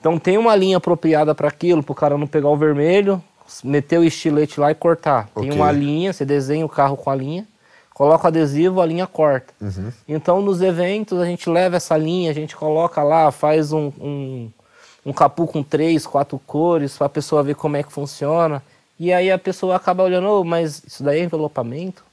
Então 0.00 0.18
tem 0.18 0.38
uma 0.38 0.54
linha 0.54 0.76
apropriada 0.76 1.34
para 1.34 1.48
aquilo, 1.48 1.82
para 1.82 1.92
o 1.92 1.94
cara 1.94 2.18
não 2.18 2.26
pegar 2.26 2.48
o 2.48 2.56
vermelho, 2.56 3.22
meter 3.64 3.98
o 3.98 4.04
estilete 4.04 4.60
lá 4.60 4.70
e 4.70 4.74
cortar. 4.74 5.28
Okay. 5.34 5.50
Tem 5.50 5.58
uma 5.58 5.72
linha, 5.72 6.12
você 6.12 6.24
desenha 6.24 6.64
o 6.64 6.68
carro 6.68 6.96
com 6.96 7.10
a 7.10 7.14
linha, 7.14 7.46
coloca 7.92 8.24
o 8.24 8.28
adesivo, 8.28 8.80
a 8.80 8.86
linha 8.86 9.06
corta. 9.06 9.52
Uhum. 9.60 9.92
Então 10.08 10.40
nos 10.40 10.60
eventos 10.60 11.18
a 11.18 11.24
gente 11.24 11.48
leva 11.48 11.76
essa 11.76 11.96
linha, 11.96 12.30
a 12.30 12.34
gente 12.34 12.54
coloca 12.54 13.02
lá, 13.02 13.30
faz 13.30 13.72
um, 13.72 13.92
um, 14.00 14.50
um 15.06 15.12
capu 15.12 15.46
com 15.46 15.62
três, 15.62 16.04
quatro 16.04 16.36
cores, 16.44 16.98
para 16.98 17.06
a 17.06 17.10
pessoa 17.10 17.44
ver 17.44 17.54
como 17.54 17.76
é 17.76 17.82
que 17.84 17.92
funciona. 17.92 18.60
E 18.98 19.12
aí 19.12 19.30
a 19.30 19.38
pessoa 19.38 19.76
acaba 19.76 20.02
olhando, 20.02 20.26
oh, 20.26 20.44
mas 20.44 20.82
isso 20.84 21.04
daí 21.04 21.20
é 21.20 21.24
envelopamento? 21.24 22.04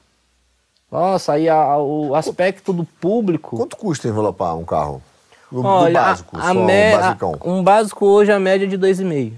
Nossa, 0.91 1.33
aí 1.33 1.49
a, 1.49 1.55
a, 1.55 1.81
o 1.81 2.13
aspecto 2.13 2.71
do 2.71 2.83
público. 2.83 3.57
Quanto 3.57 3.75
custa 3.75 4.07
envelopar 4.07 4.55
um 4.55 4.63
carro? 4.63 5.01
Do, 5.51 5.65
Olha, 5.65 5.99
do 5.99 6.05
básico, 6.05 6.37
a, 6.37 6.49
a 6.49 6.53
me, 6.53 6.71
um 7.45 7.63
básico 7.63 8.05
hoje 8.05 8.31
a 8.31 8.39
média 8.39 8.65
é 8.65 8.67
de 8.67 8.77
2,5. 8.77 9.33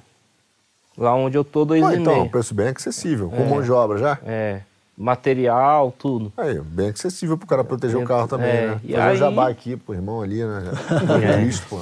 Lá 0.98 1.14
onde 1.16 1.38
eu 1.38 1.44
tô, 1.44 1.66
2,5. 1.66 2.00
Então, 2.00 2.24
um 2.24 2.30
preço 2.30 2.54
bem 2.54 2.68
acessível, 2.68 3.30
com 3.30 3.44
é, 3.44 3.46
mão 3.46 3.62
de 3.62 3.72
obra 3.72 3.98
já? 3.98 4.18
É. 4.26 4.62
Material, 4.98 5.94
tudo. 5.98 6.32
Aí, 6.38 6.60
bem 6.60 6.90
acessível 6.90 7.38
pro 7.38 7.48
cara 7.48 7.64
proteger 7.64 8.00
é, 8.00 8.04
o 8.04 8.08
carro 8.08 8.28
também, 8.28 8.50
é, 8.50 8.68
né? 8.68 8.80
Fazer 8.80 9.02
aí... 9.02 9.18
jabá 9.18 9.50
aqui 9.50 9.78
pro 9.78 9.94
irmão 9.94 10.22
ali, 10.22 10.44
né? 10.44 10.64
É. 11.24 11.42
Cristo, 11.42 11.68
pô. 11.70 11.82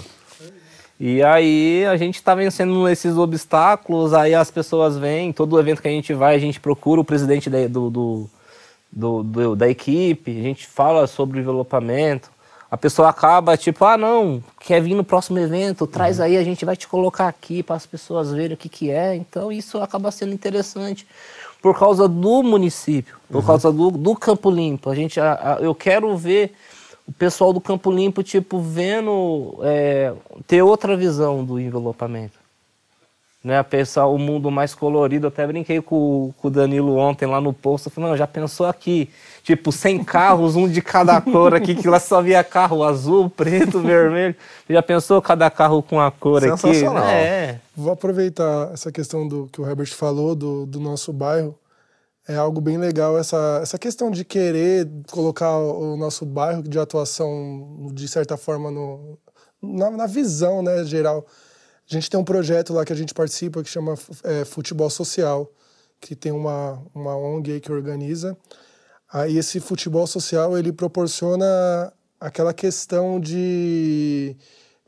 E 1.05 1.21
aí 1.21 1.85
a 1.85 1.97
gente 1.97 2.15
está 2.15 2.33
vencendo 2.33 2.87
esses 2.87 3.17
obstáculos, 3.17 4.13
aí 4.13 4.33
as 4.33 4.49
pessoas 4.49 4.97
vêm, 4.97 5.33
todo 5.33 5.59
evento 5.59 5.81
que 5.81 5.87
a 5.89 5.91
gente 5.91 6.13
vai, 6.13 6.33
a 6.33 6.39
gente 6.39 6.61
procura 6.61 7.01
o 7.01 7.03
presidente 7.03 7.49
da, 7.49 7.67
do, 7.67 7.89
do, 7.89 8.29
do, 8.89 9.21
do, 9.21 9.53
da 9.53 9.67
equipe, 9.67 10.31
a 10.31 10.41
gente 10.41 10.65
fala 10.65 11.05
sobre 11.05 11.41
envelopamento. 11.41 12.31
A 12.71 12.77
pessoa 12.77 13.09
acaba 13.09 13.57
tipo, 13.57 13.83
ah 13.83 13.97
não, 13.97 14.41
quer 14.61 14.81
vir 14.81 14.95
no 14.95 15.03
próximo 15.03 15.39
evento, 15.39 15.85
traz 15.85 16.19
uhum. 16.19 16.23
aí, 16.23 16.37
a 16.37 16.43
gente 16.43 16.63
vai 16.63 16.77
te 16.77 16.87
colocar 16.87 17.27
aqui 17.27 17.61
para 17.61 17.75
as 17.75 17.85
pessoas 17.85 18.31
verem 18.31 18.53
o 18.53 18.57
que, 18.57 18.69
que 18.69 18.89
é. 18.89 19.13
Então 19.13 19.51
isso 19.51 19.81
acaba 19.81 20.09
sendo 20.09 20.33
interessante 20.33 21.05
por 21.61 21.77
causa 21.77 22.07
do 22.07 22.41
município, 22.41 23.17
por 23.27 23.39
uhum. 23.41 23.45
causa 23.45 23.73
do, 23.73 23.91
do 23.91 24.15
Campo 24.15 24.49
Limpo. 24.49 24.89
A 24.89 24.95
gente, 24.95 25.19
a, 25.19 25.33
a, 25.33 25.61
eu 25.61 25.75
quero 25.75 26.15
ver 26.15 26.53
o 27.07 27.11
pessoal 27.11 27.51
do 27.51 27.61
Campo 27.61 27.91
Limpo, 27.91 28.23
tipo, 28.23 28.59
vendo, 28.59 29.59
é, 29.63 30.13
ter 30.47 30.61
outra 30.61 30.95
visão 30.95 31.43
do 31.43 31.59
envelopamento 31.59 32.43
né, 33.43 33.61
pensar 33.61 34.05
o 34.05 34.17
mundo 34.17 34.49
mais 34.49 34.73
colorido. 34.73 35.27
até 35.27 35.45
brinquei 35.45 35.81
com, 35.81 36.33
com, 36.37 36.47
o 36.47 36.51
Danilo 36.51 36.95
ontem 36.95 37.25
lá 37.25 37.41
no 37.41 37.51
posto. 37.51 37.89
Falei, 37.89 38.11
não, 38.11 38.17
já 38.17 38.25
pensou 38.25 38.65
aqui? 38.65 39.09
Tipo, 39.43 39.71
100 39.71 40.03
carros, 40.05 40.55
um 40.55 40.69
de 40.69 40.81
cada 40.81 41.19
cor 41.19 41.53
aqui, 41.53 41.75
que 41.75 41.87
lá 41.87 41.99
só 41.99 42.21
via 42.21 42.43
carro 42.43 42.83
azul, 42.83 43.29
preto, 43.29 43.81
vermelho. 43.83 44.35
Já 44.69 44.81
pensou 44.81 45.21
cada 45.21 45.49
carro 45.49 45.83
com 45.83 45.99
a 45.99 46.09
cor 46.09 46.41
aqui? 46.45 46.85
É. 47.11 47.59
Vou 47.75 47.91
aproveitar 47.91 48.71
essa 48.71 48.91
questão 48.91 49.27
do 49.27 49.49
que 49.51 49.59
o 49.59 49.69
Herbert 49.69 49.93
falou, 49.93 50.33
do, 50.33 50.65
do 50.65 50.79
nosso 50.79 51.11
bairro. 51.11 51.53
É 52.27 52.35
algo 52.35 52.61
bem 52.61 52.77
legal 52.77 53.17
essa, 53.17 53.59
essa 53.61 53.77
questão 53.77 54.09
de 54.09 54.23
querer 54.23 54.89
colocar 55.11 55.57
o 55.57 55.97
nosso 55.97 56.25
bairro 56.25 56.63
de 56.63 56.79
atuação, 56.79 57.89
de 57.93 58.07
certa 58.07 58.37
forma, 58.37 58.71
no, 58.71 59.17
na, 59.61 59.91
na 59.91 60.07
visão 60.07 60.61
né, 60.61 60.83
geral 60.85 61.25
a 61.89 61.93
gente 61.93 62.09
tem 62.09 62.19
um 62.19 62.23
projeto 62.23 62.73
lá 62.73 62.85
que 62.85 62.93
a 62.93 62.95
gente 62.95 63.13
participa 63.13 63.61
que 63.61 63.69
chama 63.69 63.95
é, 64.23 64.45
Futebol 64.45 64.89
Social, 64.89 65.51
que 65.99 66.15
tem 66.15 66.31
uma, 66.31 66.81
uma 66.93 67.15
ONG 67.15 67.59
que 67.59 67.71
organiza. 67.71 68.37
Aí 69.11 69.37
esse 69.37 69.59
futebol 69.59 70.07
social 70.07 70.57
ele 70.57 70.71
proporciona 70.71 71.93
aquela 72.19 72.53
questão 72.53 73.19
de, 73.19 74.35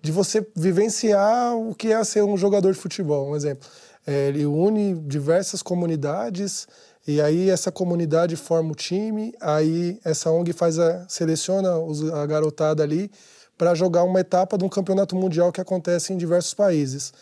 de 0.01 0.11
você 0.11 0.45
vivenciar 0.55 1.55
o 1.55 1.75
que 1.75 1.91
é 1.91 2.03
ser 2.03 2.23
um 2.23 2.37
jogador 2.37 2.73
de 2.73 2.79
futebol. 2.79 3.29
Um 3.29 3.35
exemplo, 3.35 3.67
é, 4.07 4.29
ele 4.29 4.45
une 4.45 4.95
diversas 5.01 5.61
comunidades 5.61 6.67
e 7.07 7.21
aí 7.21 7.49
essa 7.49 7.71
comunidade 7.71 8.35
forma 8.35 8.71
o 8.71 8.75
time. 8.75 9.33
Aí 9.39 9.99
essa 10.03 10.31
ONG 10.31 10.53
faz 10.53 10.79
a 10.79 11.07
seleciona 11.07 11.77
os, 11.77 12.11
a 12.11 12.25
garotada 12.25 12.81
ali 12.81 13.11
para 13.57 13.73
jogar 13.75 14.03
uma 14.03 14.19
etapa 14.19 14.57
de 14.57 14.63
um 14.63 14.69
campeonato 14.69 15.15
mundial 15.15 15.51
que 15.51 15.61
acontece 15.61 16.13
em 16.13 16.17
diversos 16.17 16.53
países. 16.53 17.13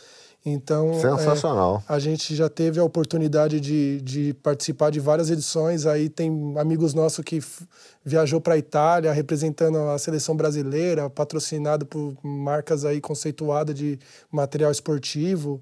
Então, 0.45 0.93
Sensacional. 0.99 1.81
É, 1.87 1.93
a 1.93 1.99
gente 1.99 2.35
já 2.35 2.49
teve 2.49 2.77
a 2.77 2.83
oportunidade 2.83 3.61
de, 3.61 4.01
de 4.01 4.33
participar 4.43 4.89
de 4.89 4.99
várias 4.99 5.29
edições. 5.29 5.85
Aí 5.85 6.09
tem 6.09 6.53
amigos 6.57 6.93
nossos 6.93 7.23
que 7.23 7.39
viajou 8.03 8.41
para 8.41 8.55
a 8.55 8.57
Itália 8.57 9.13
representando 9.13 9.77
a 9.77 9.97
seleção 9.97 10.35
brasileira, 10.35 11.09
patrocinado 11.09 11.85
por 11.85 12.13
marcas 12.21 12.83
aí 12.83 12.99
conceituadas 12.99 13.73
de 13.73 13.97
material 14.29 14.69
esportivo. 14.69 15.61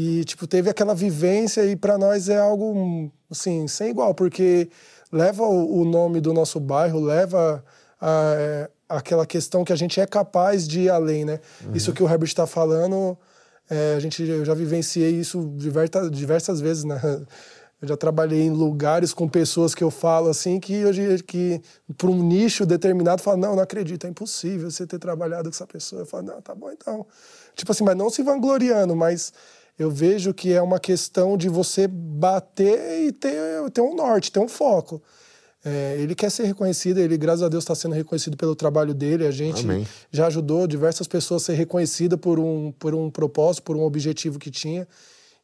E 0.00 0.24
tipo 0.24 0.46
teve 0.46 0.70
aquela 0.70 0.94
vivência 0.94 1.66
e 1.66 1.74
para 1.74 1.98
nós 1.98 2.28
é 2.28 2.38
algo 2.38 3.10
assim 3.28 3.66
sem 3.66 3.90
igual, 3.90 4.14
porque 4.14 4.70
leva 5.10 5.42
o, 5.42 5.80
o 5.80 5.84
nome 5.84 6.20
do 6.20 6.32
nosso 6.32 6.60
bairro, 6.60 7.00
leva 7.00 7.64
a, 8.00 8.34
é, 8.38 8.70
aquela 8.88 9.26
questão 9.26 9.64
que 9.64 9.72
a 9.72 9.76
gente 9.76 10.00
é 10.00 10.06
capaz 10.06 10.68
de 10.68 10.82
ir 10.82 10.88
além, 10.88 11.24
né? 11.24 11.40
Uhum. 11.64 11.74
Isso 11.74 11.92
que 11.92 12.00
o 12.00 12.08
Herbert 12.08 12.28
está 12.28 12.46
falando, 12.46 13.18
é, 13.68 13.94
a 13.96 13.98
gente, 13.98 14.22
eu 14.22 14.44
já 14.44 14.54
vivenciei 14.54 15.10
isso 15.10 15.52
diversas, 15.56 16.12
diversas 16.12 16.60
vezes, 16.60 16.84
né? 16.84 17.00
Eu 17.80 17.86
já 17.86 17.96
trabalhei 17.96 18.42
em 18.42 18.50
lugares 18.50 19.14
com 19.14 19.28
pessoas 19.28 19.72
que 19.72 19.84
eu 19.84 19.90
falo 19.90 20.28
assim 20.28 20.58
que 20.58 20.84
hoje 20.84 21.22
que 21.22 21.62
para 21.96 22.10
um 22.10 22.24
nicho 22.24 22.66
determinado 22.66 23.22
fala 23.22 23.36
não, 23.36 23.54
não 23.54 23.62
acredito, 23.62 24.04
é 24.04 24.10
impossível 24.10 24.68
você 24.68 24.84
ter 24.84 24.98
trabalhado 24.98 25.44
com 25.44 25.54
essa 25.54 25.64
pessoa. 25.64 26.02
Eu 26.02 26.06
falo 26.06 26.24
não, 26.24 26.42
tá 26.42 26.56
bom 26.56 26.72
então. 26.72 27.06
Tipo 27.54 27.70
assim, 27.70 27.84
mas 27.84 27.96
não 27.96 28.10
se 28.10 28.20
vangloriando, 28.20 28.96
mas 28.96 29.32
eu 29.78 29.90
vejo 29.90 30.34
que 30.34 30.52
é 30.52 30.60
uma 30.60 30.80
questão 30.80 31.36
de 31.36 31.48
você 31.48 31.86
bater 31.86 33.06
e 33.06 33.12
ter, 33.12 33.70
ter 33.70 33.80
um 33.80 33.94
norte, 33.94 34.32
ter 34.32 34.40
um 34.40 34.48
foco. 34.48 35.00
É, 35.64 35.96
ele 35.98 36.14
quer 36.14 36.30
ser 36.30 36.44
reconhecido, 36.44 36.98
ele, 36.98 37.16
graças 37.16 37.42
a 37.42 37.48
Deus, 37.48 37.64
está 37.64 37.74
sendo 37.74 37.94
reconhecido 37.94 38.36
pelo 38.36 38.56
trabalho 38.56 38.94
dele. 38.94 39.26
A 39.26 39.30
gente 39.30 39.64
Amém. 39.64 39.86
já 40.10 40.26
ajudou 40.26 40.66
diversas 40.66 41.06
pessoas 41.06 41.42
a 41.42 41.46
ser 41.46 41.54
reconhecida 41.54 42.16
por 42.16 42.38
um, 42.38 42.72
por 42.72 42.94
um 42.94 43.10
propósito, 43.10 43.64
por 43.64 43.76
um 43.76 43.82
objetivo 43.82 44.38
que 44.38 44.50
tinha. 44.50 44.86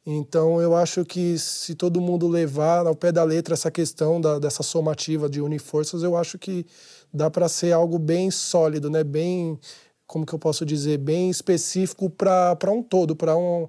Então, 0.06 0.60
eu 0.60 0.76
acho 0.76 1.04
que 1.04 1.38
se 1.38 1.74
todo 1.74 2.00
mundo 2.00 2.28
levar 2.28 2.86
ao 2.86 2.94
pé 2.94 3.10
da 3.10 3.24
letra 3.24 3.54
essa 3.54 3.70
questão 3.70 4.20
da, 4.20 4.38
dessa 4.38 4.62
somativa 4.62 5.28
de 5.28 5.40
unir 5.40 5.60
forças, 5.60 6.02
eu 6.02 6.16
acho 6.16 6.38
que 6.38 6.66
dá 7.12 7.30
para 7.30 7.48
ser 7.48 7.72
algo 7.72 7.98
bem 7.98 8.30
sólido, 8.30 8.90
né? 8.90 9.02
bem, 9.02 9.58
como 10.06 10.26
que 10.26 10.34
eu 10.34 10.38
posso 10.38 10.66
dizer, 10.66 10.98
bem 10.98 11.30
específico 11.30 12.10
para 12.10 12.70
um 12.70 12.82
todo, 12.82 13.16
para 13.16 13.34
um, 13.34 13.66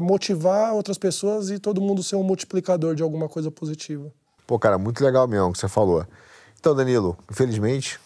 motivar 0.00 0.74
outras 0.74 0.96
pessoas 0.96 1.50
e 1.50 1.58
todo 1.58 1.80
mundo 1.80 2.02
ser 2.02 2.16
um 2.16 2.22
multiplicador 2.22 2.94
de 2.94 3.02
alguma 3.02 3.28
coisa 3.28 3.50
positiva. 3.50 4.12
Pô, 4.46 4.58
cara, 4.58 4.78
muito 4.78 5.02
legal 5.04 5.26
mesmo 5.26 5.48
o 5.48 5.52
que 5.52 5.58
você 5.58 5.68
falou. 5.68 6.06
Então, 6.58 6.74
Danilo, 6.74 7.16
infelizmente, 7.30 7.98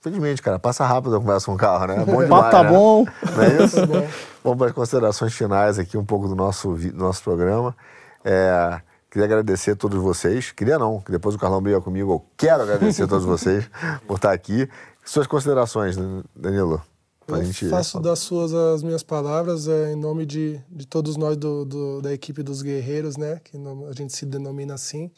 infelizmente, 0.00 0.42
cara, 0.42 0.58
passa 0.58 0.84
rápido 0.84 1.16
a 1.16 1.20
conversa 1.20 1.46
com 1.46 1.54
o 1.54 1.56
carro, 1.56 1.86
né? 1.86 2.02
Bom 2.04 2.22
demais, 2.22 2.50
tá 2.50 2.62
né? 2.62 2.70
bom. 2.70 3.04
Não 3.04 3.42
é 3.42 3.64
isso? 3.64 3.76
Tá 3.86 4.08
Vamos 4.42 4.58
para 4.58 4.66
as 4.66 4.72
considerações 4.74 5.32
finais 5.32 5.78
aqui 5.78 5.96
um 5.96 6.04
pouco 6.04 6.28
do 6.28 6.34
nosso, 6.34 6.74
do 6.74 6.98
nosso 6.98 7.22
programa. 7.22 7.74
É, 8.22 8.78
queria 9.10 9.24
agradecer 9.24 9.70
a 9.70 9.76
todos 9.76 9.98
vocês. 10.02 10.52
Queria 10.52 10.78
não, 10.78 11.00
que 11.00 11.10
depois 11.10 11.34
o 11.34 11.38
Carlão 11.38 11.62
briga 11.62 11.80
comigo. 11.80 12.12
Eu 12.12 12.24
quero 12.36 12.62
agradecer 12.62 13.04
a 13.04 13.06
todos 13.06 13.24
vocês 13.24 13.70
por 14.06 14.16
estar 14.16 14.32
aqui. 14.32 14.68
Suas 15.02 15.26
considerações, 15.26 15.96
Danilo? 16.36 16.82
Eu 17.26 17.44
gente... 17.44 17.68
faço 17.68 18.00
das 18.00 18.18
suas 18.18 18.52
as 18.52 18.82
minhas 18.82 19.02
palavras 19.02 19.66
é, 19.66 19.92
em 19.92 19.96
nome 19.96 20.26
de, 20.26 20.60
de 20.70 20.86
todos 20.86 21.16
nós 21.16 21.36
do, 21.36 21.64
do, 21.64 22.02
da 22.02 22.12
equipe 22.12 22.42
dos 22.42 22.60
guerreiros, 22.62 23.16
né? 23.16 23.40
Que 23.42 23.56
a 23.56 23.92
gente 23.94 24.14
se 24.14 24.26
denomina 24.26 24.74
assim 24.74 25.10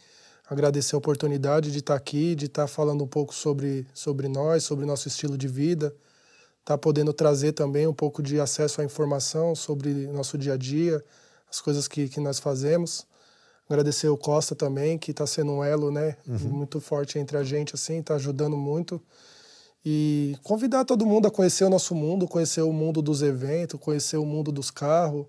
agradecer 0.49 0.95
a 0.95 0.99
oportunidade 0.99 1.73
de 1.73 1.79
estar 1.79 1.95
aqui, 1.95 2.35
de 2.35 2.47
estar 2.47 2.67
falando 2.67 3.03
um 3.03 3.07
pouco 3.07 3.35
sobre, 3.35 3.87
sobre 3.93 4.29
nós, 4.29 4.63
sobre 4.63 4.87
nosso 4.87 5.09
estilo 5.09 5.37
de 5.37 5.49
vida, 5.49 5.87
estar 6.61 6.75
tá 6.75 6.79
podendo 6.79 7.13
trazer 7.13 7.53
também 7.53 7.87
um 7.87 7.93
pouco 7.93 8.23
de 8.23 8.41
acesso 8.41 8.81
à 8.81 8.85
informação 8.85 9.55
sobre 9.55 10.07
nosso 10.07 10.39
dia 10.39 10.55
a 10.55 10.57
dia, 10.57 11.05
as 11.51 11.61
coisas 11.61 11.89
que, 11.89 12.09
que 12.09 12.21
nós 12.21 12.39
fazemos. 12.39 13.07
Agradecer 13.69 14.09
o 14.09 14.17
Costa 14.17 14.55
também, 14.55 14.97
que 14.97 15.11
está 15.11 15.27
sendo 15.27 15.51
um 15.51 15.65
elo 15.65 15.91
né, 15.91 16.17
uhum. 16.27 16.39
muito 16.51 16.81
forte 16.81 17.19
entre 17.19 17.37
a 17.37 17.43
gente, 17.43 17.75
assim, 17.75 17.99
está 17.99 18.15
ajudando 18.15 18.57
muito. 18.57 19.03
E 19.89 20.37
convidar 20.43 20.85
todo 20.85 21.07
mundo 21.07 21.29
a 21.29 21.31
conhecer 21.31 21.63
o 21.63 21.71
nosso 21.71 21.95
mundo, 21.95 22.27
conhecer 22.27 22.63
o 22.63 22.73
mundo 22.73 23.01
dos 23.01 23.23
eventos, 23.23 23.79
conhecer 23.79 24.17
o 24.17 24.27
mundo 24.27 24.51
dos 24.51 24.69
carros, 24.69 25.27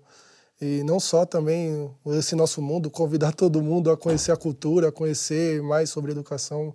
e 0.60 0.82
não 0.82 0.98
só 0.98 1.24
também 1.24 1.88
esse 2.06 2.34
nosso 2.34 2.60
mundo, 2.60 2.90
convidar 2.90 3.32
todo 3.32 3.62
mundo 3.62 3.88
a 3.88 3.96
conhecer 3.96 4.32
a 4.32 4.36
cultura, 4.36 4.88
a 4.88 4.92
conhecer 4.92 5.62
mais 5.62 5.90
sobre 5.90 6.10
educação 6.10 6.74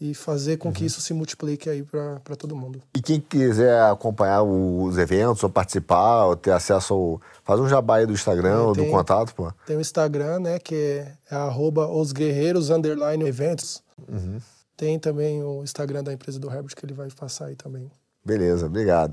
e 0.00 0.14
fazer 0.14 0.56
com 0.56 0.68
uhum. 0.68 0.74
que 0.74 0.86
isso 0.86 1.02
se 1.02 1.12
multiplique 1.12 1.68
aí 1.68 1.82
para 1.82 2.34
todo 2.34 2.56
mundo. 2.56 2.80
E 2.96 3.02
quem 3.02 3.20
quiser 3.20 3.78
acompanhar 3.82 4.42
os 4.42 4.96
eventos, 4.96 5.42
ou 5.42 5.50
participar, 5.50 6.24
ou 6.24 6.34
ter 6.34 6.52
acesso 6.52 6.94
ao... 6.94 7.20
Faz 7.44 7.60
um 7.60 7.68
jabá 7.68 7.96
aí 7.96 8.06
do 8.06 8.14
Instagram 8.14 8.62
ou 8.62 8.72
do 8.72 8.86
contato, 8.86 9.34
pô. 9.34 9.52
Tem 9.66 9.76
o 9.76 9.82
Instagram, 9.82 10.38
né, 10.40 10.58
que 10.58 10.74
é, 10.74 11.12
é 11.30 11.34
arroba 11.34 11.88
osguerreiros, 11.88 12.70
underline, 12.70 13.22
eventos. 13.26 13.82
Uhum. 14.08 14.38
Tem 14.78 14.96
também 14.96 15.42
o 15.42 15.64
Instagram 15.64 16.04
da 16.04 16.12
empresa 16.12 16.38
do 16.38 16.48
Herbert, 16.48 16.74
que 16.76 16.86
ele 16.86 16.94
vai 16.94 17.08
passar 17.10 17.46
aí 17.46 17.56
também. 17.56 17.90
Beleza, 18.24 18.66
obrigado. 18.66 19.12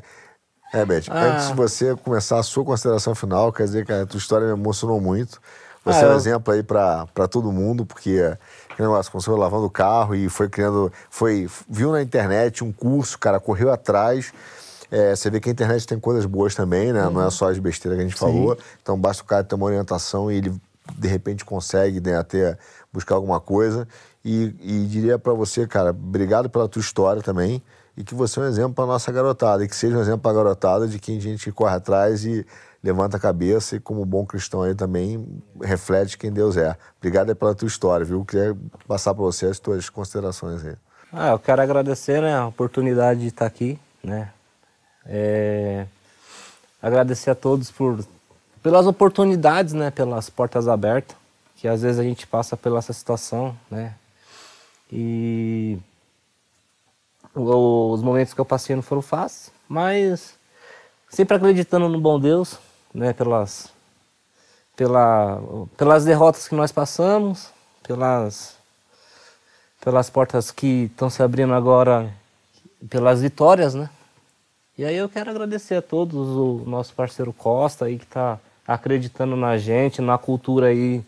Herbert, 0.72 1.06
ah. 1.10 1.24
antes 1.24 1.48
de 1.48 1.56
você 1.56 1.96
começar 1.96 2.38
a 2.38 2.44
sua 2.44 2.64
consideração 2.64 3.16
final, 3.16 3.52
quer 3.52 3.64
dizer 3.64 3.84
que 3.84 3.92
a 3.92 4.06
tua 4.06 4.20
história 4.20 4.46
me 4.46 4.54
emocionou 4.54 5.02
muito. 5.02 5.42
Você 5.84 6.00
ah, 6.00 6.02
é 6.02 6.06
um 6.06 6.12
eu... 6.12 6.18
exemplo 6.18 6.54
aí 6.54 6.62
para 6.62 7.28
todo 7.28 7.52
mundo, 7.52 7.84
porque 7.84 8.38
que 8.76 8.82
negócio, 8.82 9.12
começou 9.12 9.36
lavando 9.36 9.66
o 9.66 9.70
carro 9.70 10.14
e 10.14 10.30
foi 10.30 10.48
criando, 10.48 10.94
foi, 11.10 11.50
viu 11.68 11.92
na 11.92 12.02
internet 12.04 12.64
um 12.64 12.72
curso, 12.72 13.18
cara, 13.18 13.40
correu 13.40 13.72
atrás. 13.72 14.32
É, 14.92 15.16
você 15.16 15.32
vê 15.32 15.40
que 15.40 15.50
a 15.50 15.52
internet 15.52 15.88
tem 15.88 16.00
coisas 16.00 16.28
boas 16.28 16.54
também, 16.54 16.94
né? 16.94 17.08
Uhum. 17.08 17.14
Não 17.14 17.26
é 17.26 17.32
só 17.32 17.50
as 17.50 17.58
besteiras 17.58 17.98
que 17.98 18.06
a 18.06 18.08
gente 18.08 18.20
Sim. 18.20 18.26
falou. 18.26 18.56
Então 18.84 19.00
basta 19.00 19.24
o 19.24 19.26
cara 19.26 19.44
ter 19.44 19.56
uma 19.56 19.66
orientação 19.66 20.32
e 20.32 20.36
ele 20.36 20.54
de 20.96 21.08
repente 21.08 21.44
consegue 21.44 22.00
né, 22.00 22.16
até 22.16 22.56
buscar 22.94 23.16
alguma 23.16 23.40
coisa. 23.40 23.88
E, 24.26 24.56
e 24.60 24.85
diria 24.88 25.19
para 25.19 25.34
você, 25.34 25.68
cara, 25.68 25.91
obrigado 25.91 26.49
pela 26.49 26.68
tua 26.68 26.80
história 26.80 27.22
também 27.22 27.61
e 27.95 28.03
que 28.03 28.15
você 28.15 28.39
é 28.39 28.43
um 28.43 28.47
exemplo 28.47 28.73
para 28.73 28.88
nossa 28.88 29.11
garotada 29.11 29.64
e 29.64 29.68
que 29.68 29.76
seja 29.76 29.95
um 29.95 30.02
exemplo 30.02 30.22
para 30.22 30.31
a 30.31 30.34
garotada 30.34 30.88
de 30.88 30.97
quem 30.97 31.18
a 31.18 31.22
gente 31.22 31.52
corre 31.52 31.76
atrás 31.76 32.26
e 32.26 32.45
levanta 32.84 33.18
a 33.18 33.19
cabeça 33.19 33.76
e 33.76 33.80
como 33.80 34.03
bom 34.03 34.26
cristão 34.26 34.64
aí 34.64 34.76
também 34.76 35.26
reflete 35.61 36.18
quem 36.18 36.31
Deus 36.31 36.57
é. 36.57 36.76
Obrigado 36.97 37.35
pela 37.35 37.53
tua 37.53 37.68
história, 37.68 38.03
viu? 38.03 38.26
Queria 38.26 38.57
passar 38.88 39.14
para 39.14 39.23
você 39.23 39.45
as 39.45 39.60
tuas 39.60 39.89
considerações 39.89 40.65
aí. 40.65 40.76
Ah, 41.14 41.30
eu 41.30 41.39
quero 41.39 41.61
agradecer 41.61 42.19
né, 42.19 42.35
a 42.35 42.47
oportunidade 42.47 43.22
de 43.22 43.27
estar 43.27 43.45
aqui, 43.45 43.80
né? 44.03 44.31
É... 45.06 45.85
Agradecer 46.81 47.30
a 47.30 47.35
todos 47.35 47.72
por 47.72 48.03
pelas 48.61 48.88
oportunidades, 48.88 49.73
né, 49.73 49.91
pelas 49.91 50.27
portas 50.27 50.68
abertas, 50.68 51.15
que 51.56 51.68
às 51.68 51.84
vezes 51.84 51.99
a 51.99 52.03
gente 52.03 52.26
passa 52.26 52.57
pela 52.57 52.80
essa 52.80 52.91
situação, 52.91 53.56
né? 53.69 53.93
E 54.91 55.78
os 57.34 58.02
momentos 58.02 58.34
que 58.34 58.40
eu 58.40 58.45
passei 58.45 58.76
não 58.76 58.84
foram 58.84 59.02
fáceis, 59.02 59.52
mas 59.68 60.38
sempre 61.10 61.36
acreditando 61.36 61.90
no 61.90 61.99
bom 61.99 62.20
Deus, 62.20 62.57
né, 62.94 63.12
pelas, 63.12 63.70
pela, 64.76 65.41
pelas 65.76 66.06
derrotas 66.06 66.48
que 66.48 66.56
nós 66.56 66.72
passamos, 66.72 67.49
pelas, 67.84 68.56
pelas 69.82 70.10
portas 70.10 70.52
que 70.52 70.90
estão 70.91 71.10
se 71.10 71.22
abrindo 71.22 71.53
agora, 71.53 72.12
pelas 72.90 73.22
vitórias, 73.22 73.74
né? 73.74 73.90
E 74.78 74.84
aí 74.84 74.95
eu 74.95 75.07
quero 75.07 75.30
agradecer 75.30 75.76
a 75.76 75.82
todos, 75.82 76.16
o 76.16 76.64
nosso 76.66 76.94
parceiro 76.94 77.32
Costa 77.32 77.86
aí 77.86 77.98
que 77.98 78.03
está 78.03 78.38
acreditando 78.68 79.36
na 79.36 79.57
gente, 79.57 80.02
na 80.02 80.18
cultura 80.18 80.68
aí, 80.68 81.02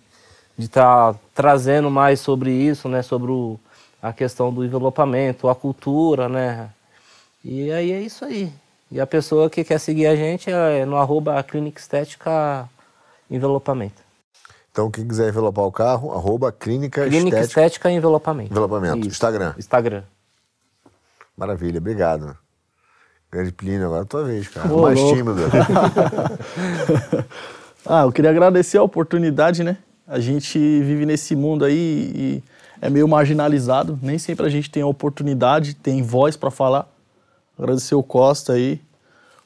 de 0.58 0.66
estar 0.66 1.14
tá 1.14 1.20
trazendo 1.34 1.91
mais 1.91 2.20
sobre 2.20 2.52
isso, 2.52 2.88
né? 2.88 3.02
Sobre 3.02 3.32
o, 3.32 3.60
a 4.08 4.14
questão 4.14 4.54
do 4.54 4.64
envelopamento, 4.64 5.50
a 5.50 5.56
cultura, 5.56 6.30
né? 6.30 6.70
E 7.44 7.72
aí 7.72 7.92
é 7.92 8.02
isso 8.02 8.26
aí. 8.26 8.52
E 8.92 9.00
a 9.00 9.08
pessoa 9.08 9.50
que 9.50 9.64
quer 9.64 9.80
seguir 9.80 10.08
a 10.08 10.16
gente 10.16 10.50
é 10.50 10.86
no 10.86 10.96
arroba 10.96 11.42
Clínica 11.44 11.80
Estética 11.80 12.70
Envelopamento. 13.30 14.02
Então, 14.72 14.90
quem 14.90 15.08
quiser 15.08 15.30
envelopar 15.30 15.66
o 15.66 15.72
carro, 15.72 16.14
arroba 16.14 16.52
Clínica, 16.52 17.04
Clínica 17.04 17.40
Estética, 17.40 17.62
Estética 17.62 17.92
Envelopamento. 17.92 18.52
Envelopamento. 18.52 19.00
Isso. 19.00 19.10
Instagram. 19.10 19.54
Instagram. 19.58 20.04
Maravilha, 21.36 21.80
obrigado. 21.80 22.38
Grande 23.32 23.52
Plínio, 23.52 23.88
agora 23.88 24.02
é 24.02 24.04
a 24.04 24.06
tua 24.06 24.24
vez, 24.24 24.48
cara. 24.48 24.74
Ô, 24.74 24.84
Mais 24.84 24.98
louco. 24.98 25.18
tímido. 25.18 25.42
ah, 27.86 28.04
eu 28.04 28.12
queria 28.12 28.32
agradecer 28.32 28.78
a 28.78 28.84
oportunidade, 28.84 29.64
né? 29.64 29.78
A 30.08 30.20
gente 30.20 30.58
vive 30.58 31.06
nesse 31.06 31.36
mundo 31.36 31.66
aí 31.66 32.12
e 32.16 32.44
é 32.82 32.90
meio 32.90 33.08
marginalizado. 33.08 33.99
Nem 34.02 34.18
sempre 34.18 34.45
a 34.45 34.49
gente 34.49 34.70
tem 34.70 34.84
a 34.84 34.88
oportunidade, 34.88 35.74
tem 35.74 36.02
voz 36.02 36.36
para 36.36 36.52
falar. 36.52 36.88
Agradecer 37.58 37.95
o 37.95 38.04
Costa 38.04 38.54
aí, 38.54 38.80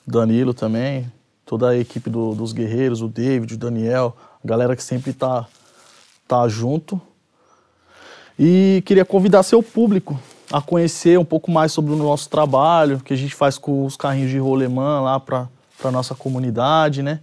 o 0.08 0.12
Danilo 0.12 0.54
também, 0.54 1.12
toda 1.46 1.70
a 1.70 1.78
equipe 1.78 2.10
do, 2.10 2.36
dos 2.36 2.52
guerreiros, 2.52 3.02
o 3.02 3.08
David, 3.08 3.54
o 3.54 3.58
Daniel, 3.58 4.16
a 4.44 4.48
galera 4.48 4.76
que 4.76 4.84
sempre 4.84 5.14
tá, 5.14 5.48
tá 6.28 6.48
junto. 6.48 7.00
E 8.38 8.84
queria 8.86 9.06
convidar 9.06 9.44
seu 9.44 9.62
público 9.64 10.20
a 10.52 10.62
conhecer 10.62 11.18
um 11.18 11.24
pouco 11.24 11.50
mais 11.50 11.72
sobre 11.72 11.94
o 11.94 11.96
nosso 11.96 12.30
trabalho, 12.30 13.00
que 13.00 13.14
a 13.14 13.18
gente 13.18 13.34
faz 13.34 13.58
com 13.58 13.86
os 13.86 13.96
carrinhos 13.96 14.30
de 14.30 14.38
rolemã 14.38 15.00
lá 15.00 15.20
para 15.20 15.48
a 15.84 15.92
nossa 15.92 16.14
comunidade, 16.14 17.02
né? 17.02 17.22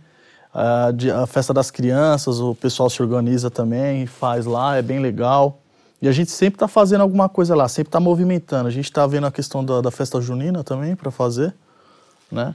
A, 0.55 0.91
a 1.23 1.27
festa 1.27 1.53
das 1.53 1.71
crianças, 1.71 2.41
o 2.41 2.55
pessoal 2.55 2.89
se 2.89 3.03
organiza 3.03 3.51
também, 3.51 4.07
faz 4.07 4.47
lá, 4.47 4.77
é 4.77 4.83
bem 4.83 4.99
legal. 4.99 5.61
E 6.01 6.09
a 6.09 6.13
gente 6.13 6.31
sempre 6.31 6.57
está 6.57 6.69
fazendo 6.69 7.01
alguma 7.01 7.29
coisa 7.29 7.55
lá, 7.57 7.69
sempre 7.69 7.89
está 7.89 7.99
movimentando. 7.99 8.69
A 8.69 8.71
gente 8.71 8.85
está 8.85 9.07
vendo 9.07 9.27
a 9.27 9.33
questão 9.33 9.65
da, 9.65 9.81
da 9.81 9.91
festa 9.91 10.21
junina 10.21 10.63
também 10.63 10.95
para 10.95 11.11
fazer, 11.11 11.55
né? 12.31 12.55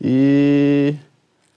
E 0.00 0.94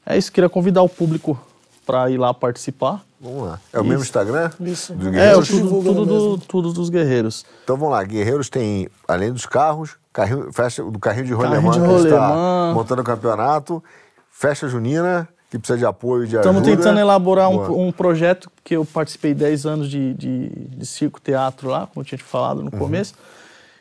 é 0.05 0.17
isso, 0.17 0.31
queria 0.31 0.49
convidar 0.49 0.81
o 0.81 0.89
público 0.89 1.39
para 1.85 2.09
ir 2.09 2.17
lá 2.17 2.33
participar. 2.33 3.03
Vamos 3.19 3.47
lá. 3.47 3.59
É 3.71 3.77
o 3.77 3.81
isso. 3.81 3.89
mesmo 3.89 4.03
Instagram? 4.03 4.49
Isso. 4.61 4.93
Dos 4.93 5.13
é, 5.15 5.33
tudo, 5.33 5.83
tudo, 5.83 6.05
do, 6.05 6.37
tudo, 6.39 6.73
dos 6.73 6.89
guerreiros. 6.89 7.45
Então 7.63 7.77
vamos 7.77 7.93
lá, 7.93 8.03
guerreiros 8.03 8.49
tem, 8.49 8.89
além 9.07 9.31
dos 9.31 9.45
carros, 9.45 9.97
carrinho, 10.11 10.51
festa 10.51 10.83
do 10.83 10.97
carrinho 10.97 11.25
de 11.25 11.33
rolemã, 11.33 11.71
que 11.71 12.07
está 12.07 12.71
montando 12.73 13.03
o 13.03 13.05
campeonato, 13.05 13.83
festa 14.31 14.67
junina, 14.67 15.29
que 15.51 15.59
precisa 15.59 15.77
de 15.77 15.85
apoio, 15.85 16.25
de 16.25 16.37
Estamos 16.37 16.61
ajuda. 16.61 16.69
Estamos 16.69 16.85
tentando 16.85 16.99
elaborar 17.01 17.49
um, 17.49 17.87
um, 17.87 17.91
projeto 17.91 18.49
que 18.63 18.73
eu 18.73 18.85
participei 18.85 19.33
10 19.33 19.65
anos 19.65 19.89
de, 19.89 20.13
de, 20.13 20.49
de 20.49 20.85
circo 20.85 21.19
teatro 21.19 21.67
lá, 21.67 21.87
como 21.87 22.01
eu 22.01 22.05
tinha 22.05 22.17
te 22.17 22.23
falado 22.23 22.63
no 22.63 22.71
uhum. 22.71 22.79
começo. 22.79 23.13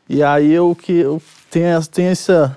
E 0.09 0.20
aí 0.20 0.52
eu 0.52 0.74
que 0.74 0.92
eu 0.92 1.22
tenho, 1.48 1.80
tenho 1.86 2.09
essa, 2.09 2.56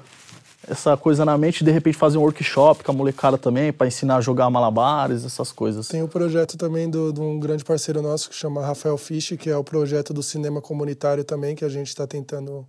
essa 0.67 0.97
coisa 0.97 1.23
na 1.23 1.37
mente 1.37 1.59
de, 1.59 1.65
de 1.65 1.71
repente 1.71 1.95
fazer 1.95 2.17
um 2.17 2.21
workshop 2.21 2.83
com 2.83 2.91
a 2.91 2.95
molecada 2.95 3.37
também, 3.37 3.71
para 3.71 3.85
ensinar 3.85 4.15
a 4.15 4.21
jogar 4.21 4.49
malabares, 4.49 5.23
essas 5.23 5.51
coisas. 5.51 5.87
Tem 5.89 6.01
o 6.01 6.05
um 6.05 6.07
projeto 6.07 6.57
também 6.57 6.89
do, 6.89 7.13
de 7.13 7.21
um 7.21 7.39
grande 7.39 7.63
parceiro 7.63 8.01
nosso 8.01 8.31
que 8.31 8.35
chama 8.35 8.65
Rafael 8.65 8.97
Fisch, 8.97 9.37
que 9.37 9.47
é 9.47 9.55
o 9.55 9.63
projeto 9.63 10.11
do 10.11 10.23
cinema 10.23 10.59
comunitário 10.59 11.23
também, 11.23 11.55
que 11.55 11.63
a 11.63 11.69
gente 11.69 11.89
está 11.89 12.07
tentando 12.07 12.65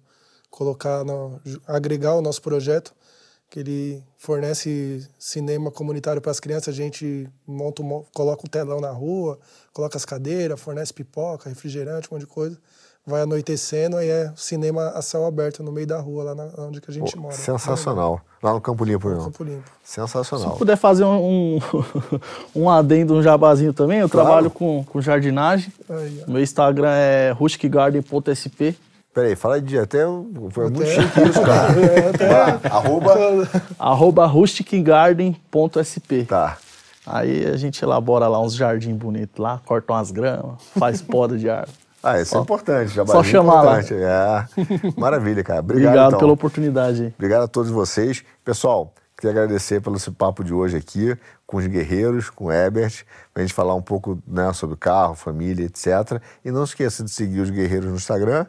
colocar, 0.51 1.07
no, 1.07 1.41
agregar 1.67 2.15
o 2.15 2.21
nosso 2.21 2.43
projeto 2.43 2.93
que 3.55 3.61
ele 3.61 4.03
fornece 4.19 5.09
cinema 5.17 5.71
comunitário 5.71 6.21
para 6.21 6.33
as 6.33 6.41
crianças. 6.41 6.75
A 6.75 6.77
gente 6.77 7.31
monta, 7.47 7.85
coloca 8.13 8.45
o 8.45 8.51
telão 8.51 8.81
na 8.81 8.91
rua, 8.91 9.39
coloca 9.73 9.97
as 9.97 10.05
cadeiras, 10.05 10.59
fornece 10.59 10.93
pipoca, 10.93 11.49
refrigerante, 11.49 12.09
um 12.11 12.17
monte 12.17 12.23
de 12.23 12.27
coisa. 12.27 12.59
Vai 13.07 13.21
anoitecendo 13.21 14.03
e 14.03 14.09
é 14.09 14.33
cinema 14.35 14.89
a 14.89 15.01
céu 15.01 15.25
aberto 15.25 15.63
no 15.63 15.71
meio 15.71 15.87
da 15.87 16.01
rua, 16.01 16.25
lá 16.25 16.35
na, 16.35 16.51
onde 16.59 16.81
que 16.81 16.91
a 16.91 16.95
gente 16.95 17.15
Pô, 17.15 17.23
mora. 17.23 17.37
Sensacional. 17.37 18.21
Lá 18.43 18.53
no 18.53 18.61
Campo 18.61 18.85
Limpo, 18.85 19.09
no 19.09 19.25
Campo 19.27 19.45
Limpo. 19.45 19.71
Sensacional. 19.85 20.53
Se 20.55 20.59
puder 20.59 20.77
fazer 20.77 21.05
um, 21.05 21.57
um, 21.57 21.61
um 22.65 22.69
adendo, 22.69 23.15
um 23.15 23.23
jabazinho 23.23 23.73
também, 23.73 24.01
eu 24.01 24.09
claro. 24.09 24.27
trabalho 24.27 24.51
com, 24.51 24.83
com 24.83 25.01
jardinagem. 25.01 25.73
Aí, 25.89 26.25
Meu 26.27 26.43
Instagram 26.43 26.91
é 26.91 27.31
rusticgarden.sp. 27.31 28.77
Peraí, 29.15 29.37
fala 29.37 29.61
de 29.61 29.79
até. 29.79 30.01
Foi 30.51 30.69
muito 30.69 30.91
chique 30.91 31.23
isso, 31.23 31.41
cara. 31.41 31.73
É, 31.81 32.09
até... 32.09 32.69
arroba. 32.69 33.15
arroba 33.79 34.27
rusticgarden.sp. 34.27 36.25
Tá. 36.25 36.59
Aí 37.07 37.47
a 37.47 37.57
gente 37.57 37.81
elabora 37.85 38.27
lá 38.27 38.41
uns 38.41 38.55
jardins 38.55 38.97
bonitos 38.97 39.39
lá, 39.39 39.61
corta 39.65 39.93
umas 39.93 40.11
gramas, 40.11 40.61
faz 40.77 41.01
poda 41.07 41.39
de 41.39 41.49
árvore. 41.49 41.79
Ah, 42.03 42.21
isso 42.21 42.35
é 42.35 42.37
só, 42.37 42.39
é 42.41 42.43
importante. 42.43 42.93
Já 42.93 43.07
só 43.07 43.23
chamar 43.23 43.63
importante. 43.65 43.95
lá. 43.95 44.49
É. 44.59 45.01
Maravilha, 45.01 45.45
cara. 45.45 45.61
Obrigado, 45.61 45.87
Obrigado 45.87 46.09
então. 46.09 46.19
pela 46.19 46.33
oportunidade. 46.33 47.15
Obrigado 47.17 47.43
a 47.45 47.49
todos 47.49 47.71
vocês. 47.71 48.25
Pessoal, 48.45 48.93
queria 49.17 49.31
agradecer 49.31 49.81
pelo 49.81 49.97
esse 49.97 50.11
papo 50.11 50.43
de 50.43 50.53
hoje 50.53 50.77
aqui 50.77 51.17
com 51.47 51.59
os 51.59 51.67
guerreiros, 51.67 52.31
com 52.31 52.47
o 52.47 52.53
Ebert, 52.53 53.05
para 53.33 53.43
a 53.43 53.47
gente 53.47 53.55
falar 53.55 53.75
um 53.75 53.83
pouco 53.83 54.19
né, 54.27 54.53
sobre 54.53 54.77
carro, 54.77 55.15
família, 55.15 55.65
etc. 55.67 56.21
E 56.45 56.51
não 56.51 56.65
esqueça 56.65 57.05
de 57.05 57.11
seguir 57.11 57.41
os 57.41 57.51
guerreiros 57.51 57.89
no 57.89 57.97
Instagram 57.97 58.47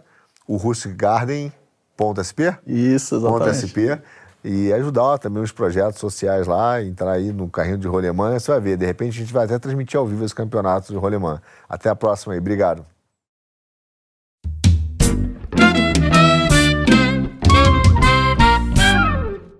o 0.48 0.58
rusticgarden.sp? 0.58 2.58
Isso, 2.66 3.16
exatamente. 3.16 3.68
.sp, 3.68 4.02
e 4.44 4.72
ajudar 4.74 5.18
também 5.18 5.42
os 5.42 5.52
projetos 5.52 6.00
sociais 6.00 6.46
lá, 6.46 6.82
entrar 6.82 7.14
aí 7.14 7.34
no 7.34 7.50
carrinho 7.50 7.80
de 7.80 7.88
rolemã, 7.88 8.38
você 8.38 8.52
vai 8.52 8.62
ver, 8.62 8.78
de 8.78 8.86
repente 8.86 9.18
a 9.18 9.22
gente 9.22 9.34
vai 9.34 9.46
até 9.46 9.58
transmitir 9.58 10.00
ao 10.00 10.06
vivo 10.06 10.24
esse 10.24 10.36
campeonato 10.36 10.94
de 10.94 10.98
rolemã. 10.98 11.42
Até 11.68 11.90
a 11.90 11.96
próxima 11.96 12.34
aí, 12.34 12.40
obrigado. 12.40 12.86